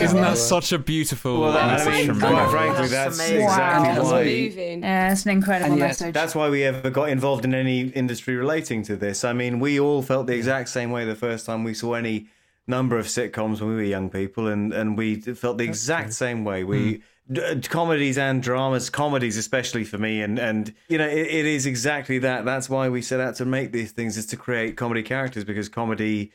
Isn't 0.00 0.20
that 0.20 0.38
such 0.38 0.72
a 0.72 0.78
beautiful 0.78 1.40
Well, 1.40 1.52
that- 1.52 1.66
message 1.72 1.88
I 1.94 1.96
mean, 1.98 2.06
from 2.06 2.20
quite 2.20 2.50
frankly, 2.50 2.88
that's 2.88 3.18
Wow. 3.18 3.24
exactly 3.26 3.94
That's 3.94 4.10
why. 4.10 4.24
moving. 4.24 4.82
Yeah, 4.82 5.12
it's 5.12 5.24
an 5.24 5.30
incredible 5.32 5.70
And 5.72 5.78
yes, 5.80 6.00
message. 6.00 6.14
that's 6.14 6.34
why 6.34 6.48
we 6.48 6.64
ever 6.64 6.90
got 6.90 7.08
involved 7.08 7.44
in 7.44 7.54
any 7.54 7.80
industry 7.88 8.36
relating 8.36 8.82
to 8.84 8.96
this. 8.96 9.24
I 9.24 9.32
mean, 9.32 9.60
we 9.60 9.78
all 9.80 10.02
felt 10.02 10.26
the 10.26 10.34
exact 10.34 10.68
same 10.68 10.90
way 10.90 11.04
the 11.04 11.14
first 11.14 11.46
time 11.46 11.64
we 11.64 11.74
saw 11.74 11.94
any 11.94 12.26
number 12.66 12.98
of 12.98 13.06
sitcoms 13.06 13.60
when 13.60 13.70
we 13.70 13.76
were 13.76 13.82
young 13.82 14.08
people, 14.10 14.46
and, 14.48 14.72
and 14.72 14.96
we 14.96 15.16
felt 15.20 15.58
the 15.58 15.64
exact 15.64 16.12
same 16.14 16.44
way. 16.44 16.64
We 16.64 17.02
d- 17.30 17.42
uh, 17.42 17.56
comedies 17.68 18.16
and 18.16 18.42
dramas, 18.42 18.88
comedies 18.90 19.36
especially 19.36 19.84
for 19.84 19.98
me, 19.98 20.22
and 20.22 20.38
and 20.38 20.72
you 20.88 20.96
know, 20.96 21.06
it, 21.06 21.26
it 21.26 21.44
is 21.46 21.66
exactly 21.66 22.18
that. 22.20 22.44
That's 22.46 22.70
why 22.70 22.88
we 22.88 23.02
set 23.02 23.20
out 23.20 23.34
to 23.36 23.44
make 23.44 23.72
these 23.72 23.92
things 23.92 24.16
is 24.16 24.24
to 24.26 24.36
create 24.36 24.76
comedy 24.76 25.02
characters 25.02 25.44
because 25.44 25.68
comedy. 25.68 26.32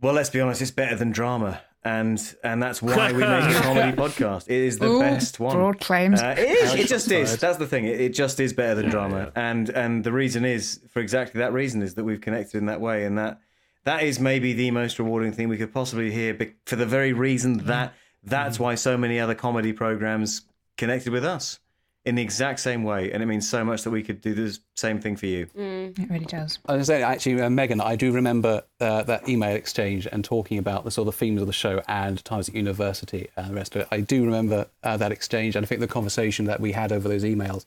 Well, 0.00 0.14
let's 0.14 0.30
be 0.30 0.40
honest, 0.40 0.62
it's 0.62 0.70
better 0.70 0.96
than 0.96 1.12
drama. 1.12 1.60
And 1.84 2.20
and 2.44 2.62
that's 2.62 2.80
why 2.80 3.10
we 3.10 3.18
make 3.18 3.56
a 3.56 3.60
comedy 3.62 3.96
podcast. 3.96 4.44
It 4.44 4.56
is 4.56 4.78
the 4.78 4.88
Ooh, 4.88 5.00
best 5.00 5.40
one. 5.40 5.56
broad 5.56 5.80
claims. 5.80 6.22
Uh, 6.22 6.36
it 6.38 6.48
is. 6.48 6.74
It 6.74 6.86
just 6.86 7.10
is. 7.10 7.36
That's 7.38 7.58
the 7.58 7.66
thing. 7.66 7.86
It, 7.86 8.00
it 8.00 8.14
just 8.14 8.38
is 8.38 8.52
better 8.52 8.76
than 8.76 8.88
drama. 8.88 9.32
And 9.34 9.68
and 9.70 10.04
the 10.04 10.12
reason 10.12 10.44
is 10.44 10.80
for 10.90 11.00
exactly 11.00 11.40
that 11.40 11.52
reason 11.52 11.82
is 11.82 11.94
that 11.94 12.04
we've 12.04 12.20
connected 12.20 12.58
in 12.58 12.66
that 12.66 12.80
way, 12.80 13.04
and 13.04 13.18
that 13.18 13.40
that 13.84 14.04
is 14.04 14.20
maybe 14.20 14.52
the 14.52 14.70
most 14.70 15.00
rewarding 15.00 15.32
thing 15.32 15.48
we 15.48 15.56
could 15.56 15.74
possibly 15.74 16.12
hear. 16.12 16.36
For 16.66 16.76
the 16.76 16.86
very 16.86 17.12
reason 17.12 17.58
that 17.66 17.94
that's 18.22 18.60
why 18.60 18.76
so 18.76 18.96
many 18.96 19.18
other 19.18 19.34
comedy 19.34 19.72
programs 19.72 20.42
connected 20.76 21.12
with 21.12 21.24
us 21.24 21.58
in 22.04 22.16
the 22.16 22.22
exact 22.22 22.58
same 22.58 22.82
way, 22.82 23.12
and 23.12 23.22
it 23.22 23.26
means 23.26 23.48
so 23.48 23.64
much 23.64 23.82
that 23.84 23.90
we 23.90 24.02
could 24.02 24.20
do 24.20 24.34
the 24.34 24.58
same 24.74 25.00
thing 25.00 25.16
for 25.16 25.26
you. 25.26 25.46
It 25.54 26.10
really 26.10 26.24
does. 26.24 26.58
I 26.66 26.76
was 26.76 26.88
going 26.88 27.00
to 27.00 27.02
say, 27.02 27.02
actually, 27.02 27.40
uh, 27.40 27.50
Megan, 27.50 27.80
I 27.80 27.94
do 27.94 28.12
remember 28.12 28.62
uh, 28.80 29.02
that 29.04 29.28
email 29.28 29.54
exchange 29.54 30.08
and 30.10 30.24
talking 30.24 30.58
about 30.58 30.84
the 30.84 30.90
sort 30.90 31.06
of 31.06 31.14
themes 31.14 31.40
of 31.40 31.46
the 31.46 31.52
show 31.52 31.80
and 31.86 32.24
times 32.24 32.48
at 32.48 32.54
university 32.54 33.28
and 33.36 33.50
the 33.50 33.54
rest 33.54 33.76
of 33.76 33.82
it. 33.82 33.88
I 33.92 34.00
do 34.00 34.24
remember 34.24 34.66
uh, 34.82 34.96
that 34.96 35.12
exchange, 35.12 35.54
and 35.54 35.64
I 35.64 35.66
think 35.66 35.80
the 35.80 35.86
conversation 35.86 36.46
that 36.46 36.60
we 36.60 36.72
had 36.72 36.90
over 36.90 37.08
those 37.08 37.22
emails 37.22 37.66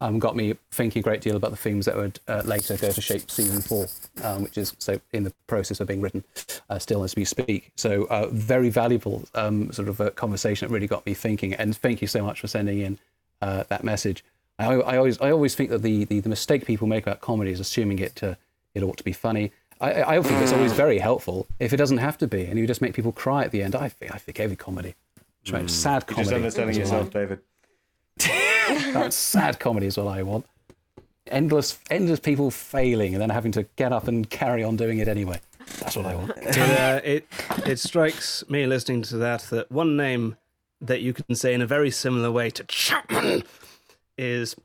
um, 0.00 0.18
got 0.18 0.36
me 0.36 0.54
thinking 0.72 1.00
a 1.00 1.02
great 1.02 1.20
deal 1.20 1.36
about 1.36 1.52
the 1.52 1.56
themes 1.56 1.86
that 1.86 1.96
would 1.96 2.20
uh, 2.28 2.42
later 2.44 2.76
go 2.76 2.90
to 2.90 3.00
shape 3.00 3.30
season 3.30 3.62
four, 3.62 3.86
um, 4.22 4.42
which 4.42 4.58
is 4.58 4.74
so 4.78 5.00
in 5.12 5.24
the 5.24 5.32
process 5.46 5.80
of 5.80 5.86
being 5.86 6.00
written 6.00 6.24
uh, 6.68 6.78
still 6.78 7.02
as 7.02 7.14
we 7.16 7.24
speak. 7.24 7.70
So, 7.76 8.04
uh, 8.10 8.26
very 8.30 8.68
valuable 8.68 9.24
um, 9.34 9.72
sort 9.72 9.88
of 9.88 10.00
a 10.00 10.10
conversation 10.10 10.68
that 10.68 10.74
really 10.74 10.86
got 10.86 11.06
me 11.06 11.14
thinking. 11.14 11.54
And 11.54 11.74
thank 11.76 12.02
you 12.02 12.08
so 12.08 12.22
much 12.22 12.40
for 12.40 12.48
sending 12.48 12.80
in 12.80 12.98
uh, 13.42 13.64
that 13.68 13.84
message. 13.84 14.24
I, 14.58 14.74
I 14.74 14.96
always 14.96 15.20
I 15.20 15.30
always 15.30 15.54
think 15.54 15.70
that 15.70 15.82
the, 15.82 16.04
the, 16.04 16.20
the 16.20 16.28
mistake 16.28 16.64
people 16.64 16.86
make 16.86 17.06
about 17.06 17.20
comedy 17.20 17.50
is 17.50 17.60
assuming 17.60 17.98
it 17.98 18.22
uh, 18.22 18.36
it 18.74 18.82
ought 18.82 18.96
to 18.96 19.04
be 19.04 19.12
funny, 19.12 19.52
I, 19.80 20.16
I 20.16 20.22
think 20.22 20.40
it's 20.42 20.52
always 20.52 20.72
very 20.72 20.98
helpful 20.98 21.46
if 21.60 21.72
it 21.72 21.76
doesn't 21.76 21.98
have 21.98 22.16
to 22.18 22.26
be, 22.26 22.44
and 22.44 22.58
you 22.58 22.66
just 22.66 22.80
make 22.80 22.94
people 22.94 23.12
cry 23.12 23.44
at 23.44 23.50
the 23.50 23.62
end. 23.62 23.74
I 23.74 23.88
think 23.88 24.14
I 24.14 24.18
think 24.18 24.40
every 24.40 24.56
comedy, 24.56 24.94
mm. 25.44 25.68
sad 25.68 26.04
You're 26.08 26.16
comedy. 26.16 26.22
just 26.22 26.34
underselling 26.34 26.70
is 26.70 26.78
what 26.78 26.84
yourself, 26.84 27.10
David. 27.10 27.40
no, 28.94 29.10
sad 29.10 29.58
comedy 29.58 29.86
is 29.86 29.98
what 29.98 30.06
I 30.06 30.22
want. 30.22 30.46
Endless, 31.26 31.78
endless 31.90 32.20
people 32.20 32.50
failing 32.50 33.12
and 33.14 33.20
then 33.20 33.30
having 33.30 33.52
to 33.52 33.64
get 33.76 33.92
up 33.92 34.08
and 34.08 34.30
carry 34.30 34.62
on 34.62 34.76
doing 34.76 34.98
it 34.98 35.08
anyway. 35.08 35.40
That's 35.80 35.96
what 35.96 36.06
I 36.06 36.14
want. 36.14 36.28
But, 36.36 36.58
uh, 36.58 37.00
it 37.04 37.26
it 37.66 37.78
strikes 37.78 38.48
me 38.48 38.66
listening 38.66 39.02
to 39.02 39.18
that 39.18 39.42
that 39.50 39.70
one 39.70 39.96
name 39.96 40.36
that 40.80 41.00
you 41.00 41.12
can 41.12 41.34
say 41.34 41.54
in 41.54 41.62
a 41.62 41.66
very 41.66 41.90
similar 41.90 42.30
way 42.30 42.50
to 42.50 42.64
Chapman 42.64 43.42
is 44.18 44.56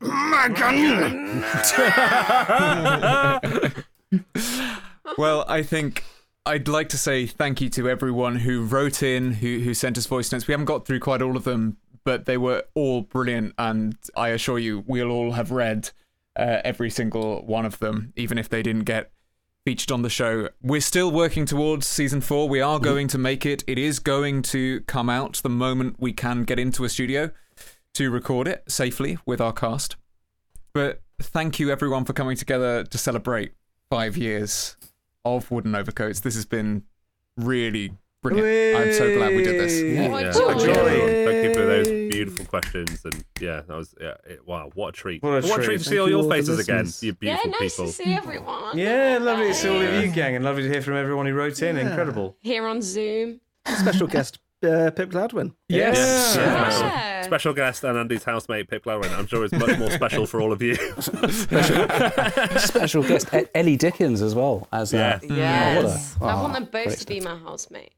well, 5.18 5.44
I 5.46 5.62
think 5.62 6.04
I'd 6.46 6.68
like 6.68 6.88
to 6.90 6.98
say 6.98 7.26
thank 7.26 7.60
you 7.60 7.68
to 7.70 7.88
everyone 7.88 8.36
who 8.36 8.64
wrote 8.64 9.02
in, 9.02 9.34
who 9.34 9.60
who 9.60 9.74
sent 9.74 9.98
us 9.98 10.06
voice 10.06 10.32
notes. 10.32 10.46
We 10.46 10.52
haven't 10.52 10.66
got 10.66 10.86
through 10.86 11.00
quite 11.00 11.22
all 11.22 11.36
of 11.36 11.44
them, 11.44 11.76
but 12.04 12.26
they 12.26 12.38
were 12.38 12.64
all 12.74 13.02
brilliant, 13.02 13.54
and 13.58 13.96
I 14.16 14.28
assure 14.28 14.58
you, 14.58 14.84
we'll 14.86 15.10
all 15.10 15.32
have 15.32 15.50
read 15.50 15.90
uh, 16.36 16.60
every 16.64 16.90
single 16.90 17.44
one 17.44 17.64
of 17.66 17.78
them, 17.78 18.12
even 18.16 18.38
if 18.38 18.48
they 18.48 18.62
didn't 18.62 18.84
get 18.84 19.10
featured 19.64 19.92
on 19.92 20.02
the 20.02 20.10
show. 20.10 20.48
We're 20.62 20.80
still 20.80 21.10
working 21.10 21.46
towards 21.46 21.86
season 21.86 22.20
four. 22.20 22.48
We 22.48 22.60
are 22.60 22.76
mm-hmm. 22.76 22.84
going 22.84 23.08
to 23.08 23.18
make 23.18 23.46
it. 23.46 23.62
It 23.66 23.78
is 23.78 23.98
going 23.98 24.42
to 24.42 24.80
come 24.82 25.08
out 25.08 25.40
the 25.42 25.48
moment 25.48 25.96
we 25.98 26.12
can 26.12 26.44
get 26.44 26.58
into 26.58 26.84
a 26.84 26.88
studio 26.88 27.30
to 27.94 28.10
record 28.10 28.48
it 28.48 28.64
safely 28.68 29.18
with 29.26 29.40
our 29.40 29.52
cast. 29.52 29.96
But 30.72 31.02
thank 31.20 31.60
you 31.60 31.70
everyone 31.70 32.04
for 32.04 32.12
coming 32.12 32.36
together 32.36 32.84
to 32.84 32.98
celebrate 32.98 33.52
five 33.90 34.16
years 34.16 34.76
of 35.24 35.50
Wooden 35.50 35.74
Overcoats. 35.74 36.20
This 36.20 36.34
has 36.34 36.46
been 36.46 36.84
really 37.36 37.92
brilliant. 38.22 38.80
I'm 38.80 38.92
so 38.92 39.14
glad 39.16 39.34
we 39.34 39.44
did 39.44 39.60
this. 39.60 39.80
Yeah, 39.80 40.08
What 40.08 40.34
Thank 40.34 40.60
you, 40.60 40.66
joy. 40.66 41.24
Thank 41.26 41.44
you 41.44 41.54
for 41.54 41.66
those 41.66 42.11
beautiful 42.24 42.46
questions, 42.46 43.04
and 43.04 43.24
yeah, 43.40 43.62
that 43.66 43.76
was 43.76 43.94
yeah. 44.00 44.14
It, 44.26 44.46
wow, 44.46 44.70
what 44.74 44.88
a 44.90 44.92
treat! 44.92 45.22
What 45.22 45.44
a 45.44 45.48
treat. 45.48 45.64
treat 45.64 45.78
to 45.78 45.84
see 45.84 45.98
all 45.98 46.08
you 46.08 46.16
your 46.16 46.24
all 46.24 46.30
faces 46.30 46.58
again, 46.58 46.84
listeners. 46.84 47.02
you 47.02 47.16
Yeah, 47.20 47.36
beautiful 47.36 47.50
nice 47.60 47.72
people. 47.76 47.86
to 47.86 47.92
see 47.92 48.12
everyone. 48.14 48.78
Yeah, 48.78 49.18
lovely 49.20 49.48
to 49.48 49.54
see 49.54 49.68
all 49.68 49.80
of 49.80 50.02
you, 50.04 50.10
gang, 50.12 50.36
and 50.36 50.44
lovely 50.44 50.62
to 50.62 50.68
hear 50.68 50.82
from 50.82 50.94
everyone 50.94 51.26
who 51.26 51.34
wrote 51.34 51.60
in. 51.62 51.76
Incredible. 51.78 52.36
Here 52.40 52.66
on 52.66 52.82
Zoom. 52.82 53.40
special 53.66 54.06
guest 54.08 54.38
uh, 54.64 54.90
Pip 54.90 55.10
Gladwin. 55.10 55.54
Yes. 55.68 56.34
Yeah. 56.36 57.22
Special 57.22 57.52
guest 57.54 57.84
and 57.84 57.96
Andy's 57.96 58.24
housemate 58.24 58.68
Pip 58.68 58.84
Gladwin. 58.84 59.10
I'm 59.16 59.26
sure 59.26 59.44
it's 59.44 59.52
much 59.54 59.78
more 59.78 59.90
special 59.90 60.26
for 60.26 60.40
all 60.40 60.52
of 60.52 60.60
you. 60.60 60.74
Special 62.58 63.02
guest 63.08 63.32
E- 63.34 63.46
Ellie 63.54 63.76
Dickens 63.76 64.20
as 64.22 64.34
well 64.34 64.68
as 64.72 64.92
uh, 64.92 64.96
Yeah. 64.96 65.20
oh, 65.22 65.32
a- 65.32 65.36
Yes. 65.36 66.16
I 66.20 66.32
oh, 66.34 66.42
want 66.42 66.52
them 66.54 66.64
both 66.70 66.98
to 67.00 67.06
be 67.06 67.20
my 67.20 67.36
housemate. 67.38 67.92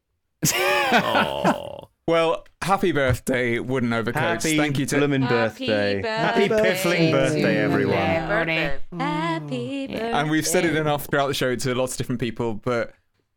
Aww. 0.44 1.88
Well, 2.06 2.44
happy 2.60 2.92
birthday, 2.92 3.58
Wooden 3.58 3.92
Overcoats. 3.94 4.44
Happy 4.44 4.58
Thank 4.58 4.78
you 4.78 4.84
to 4.86 4.98
bloomin' 4.98 5.22
Happy 5.22 5.66
birthday. 5.66 6.02
Happy 6.02 6.48
piffling 6.48 7.10
birthday, 7.10 7.42
to 7.42 7.58
everyone. 7.58 7.96
Birthday. 7.96 8.78
Happy 8.98 9.86
birthday. 9.86 10.12
and 10.12 10.30
we've 10.30 10.46
said 10.46 10.66
it 10.66 10.76
enough 10.76 11.06
throughout 11.06 11.28
the 11.28 11.34
show 11.34 11.56
to 11.56 11.74
lots 11.74 11.92
of 11.92 11.98
different 11.98 12.20
people, 12.20 12.54
but 12.54 12.92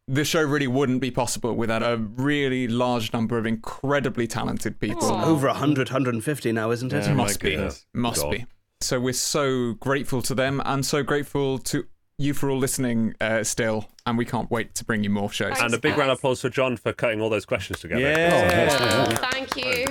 the 0.09 0.25
show 0.25 0.41
really 0.41 0.67
wouldn't 0.67 0.99
be 0.99 1.11
possible 1.11 1.53
without 1.53 1.81
a 1.81 1.95
really 1.95 2.67
large 2.67 3.13
number 3.13 3.37
of 3.37 3.45
incredibly 3.45 4.27
talented 4.27 4.81
people. 4.81 5.11
Aw. 5.11 5.25
Over 5.25 5.47
100, 5.47 5.87
150 5.87 6.51
now, 6.51 6.71
isn't 6.71 6.91
it? 6.91 7.05
Yeah, 7.05 7.13
must 7.13 7.37
oh 7.37 7.43
be, 7.43 7.49
goodness. 7.51 7.85
must 7.93 8.21
God. 8.23 8.31
be. 8.31 8.45
So 8.81 8.99
we're 8.99 9.13
so 9.13 9.73
grateful 9.75 10.21
to 10.23 10.35
them 10.35 10.61
and 10.65 10.85
so 10.85 11.03
grateful 11.03 11.57
to 11.59 11.85
you 12.19 12.33
for 12.33 12.49
all 12.49 12.57
listening 12.57 13.13
uh, 13.21 13.43
still, 13.43 13.85
and 14.07 14.17
we 14.17 14.25
can't 14.25 14.49
wait 14.49 14.73
to 14.73 14.83
bring 14.83 15.03
you 15.03 15.09
more 15.09 15.29
shows. 15.29 15.53
and 15.59 15.71
a 15.73 15.77
big 15.79 15.95
round 15.95 16.09
of 16.09 16.17
applause 16.17 16.41
for 16.41 16.49
John 16.49 16.75
for 16.75 16.91
cutting 16.91 17.21
all 17.21 17.29
those 17.29 17.45
questions 17.45 17.79
together. 17.79 18.01
Yeah. 18.01 19.07
Oh, 19.11 19.27
thank 19.31 19.55
you. 19.55 19.85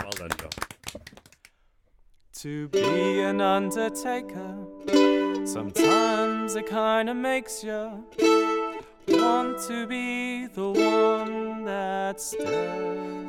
Well 0.00 0.10
done, 0.12 0.30
John. 0.38 0.50
To 2.34 2.68
be 2.68 3.20
an 3.20 3.40
undertaker, 3.40 4.64
sometimes 5.44 6.54
it 6.54 6.66
kinda 6.68 7.14
makes 7.14 7.64
you 7.64 8.04
want 9.08 9.60
to 9.66 9.86
be 9.88 10.46
the 10.46 10.70
one 10.70 11.64
that's 11.64 12.30
dead. 12.36 13.24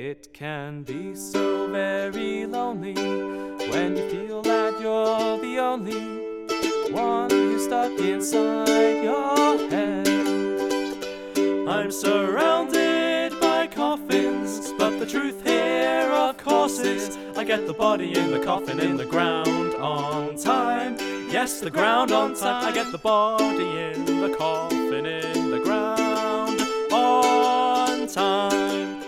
It 0.00 0.32
can 0.32 0.84
be 0.84 1.16
so 1.16 1.66
very 1.66 2.46
lonely 2.46 2.94
when 2.94 3.96
you 3.96 4.08
feel 4.08 4.42
that 4.42 4.80
you're 4.80 5.38
the 5.40 5.58
only 5.58 6.92
one 6.92 7.28
who's 7.28 7.64
stuck 7.64 7.98
inside 7.98 9.02
your 9.02 9.58
head. 9.68 10.06
I'm 11.68 11.90
surrounded 11.90 13.40
by 13.40 13.66
coffins, 13.66 14.72
but 14.78 15.00
the 15.00 15.04
truth 15.04 15.44
here, 15.44 16.08
of 16.12 16.36
course, 16.36 16.78
is 16.78 17.18
I 17.36 17.42
get 17.42 17.66
the 17.66 17.74
body 17.74 18.16
in 18.16 18.30
the 18.30 18.38
coffin 18.38 18.78
in 18.78 18.96
the 18.96 19.04
ground 19.04 19.74
on 19.74 20.36
time. 20.36 20.96
Yes, 21.28 21.58
the 21.58 21.72
ground 21.72 22.12
on 22.12 22.36
time. 22.36 22.64
I 22.66 22.70
get 22.72 22.92
the 22.92 22.98
body 22.98 23.80
in 23.80 24.04
the 24.04 24.32
coffin 24.38 25.06
in 25.06 25.50
the 25.50 25.58
ground 25.58 26.62
on 26.92 28.06
time. 28.06 29.07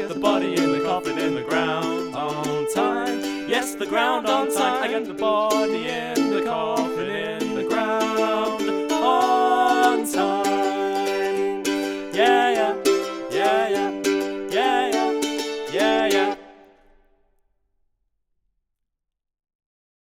get 0.00 0.08
the 0.10 0.20
body 0.20 0.54
in 0.54 0.72
the 0.72 0.80
coffin 0.80 1.18
in 1.18 1.34
the 1.34 1.42
ground 1.42 2.14
on 2.14 2.70
time. 2.74 3.48
Yes, 3.48 3.74
the 3.74 3.86
ground 3.86 4.26
on 4.26 4.52
time. 4.54 4.82
I 4.82 4.88
get 4.88 5.06
the 5.06 5.14
body 5.14 5.88
in 5.88 6.30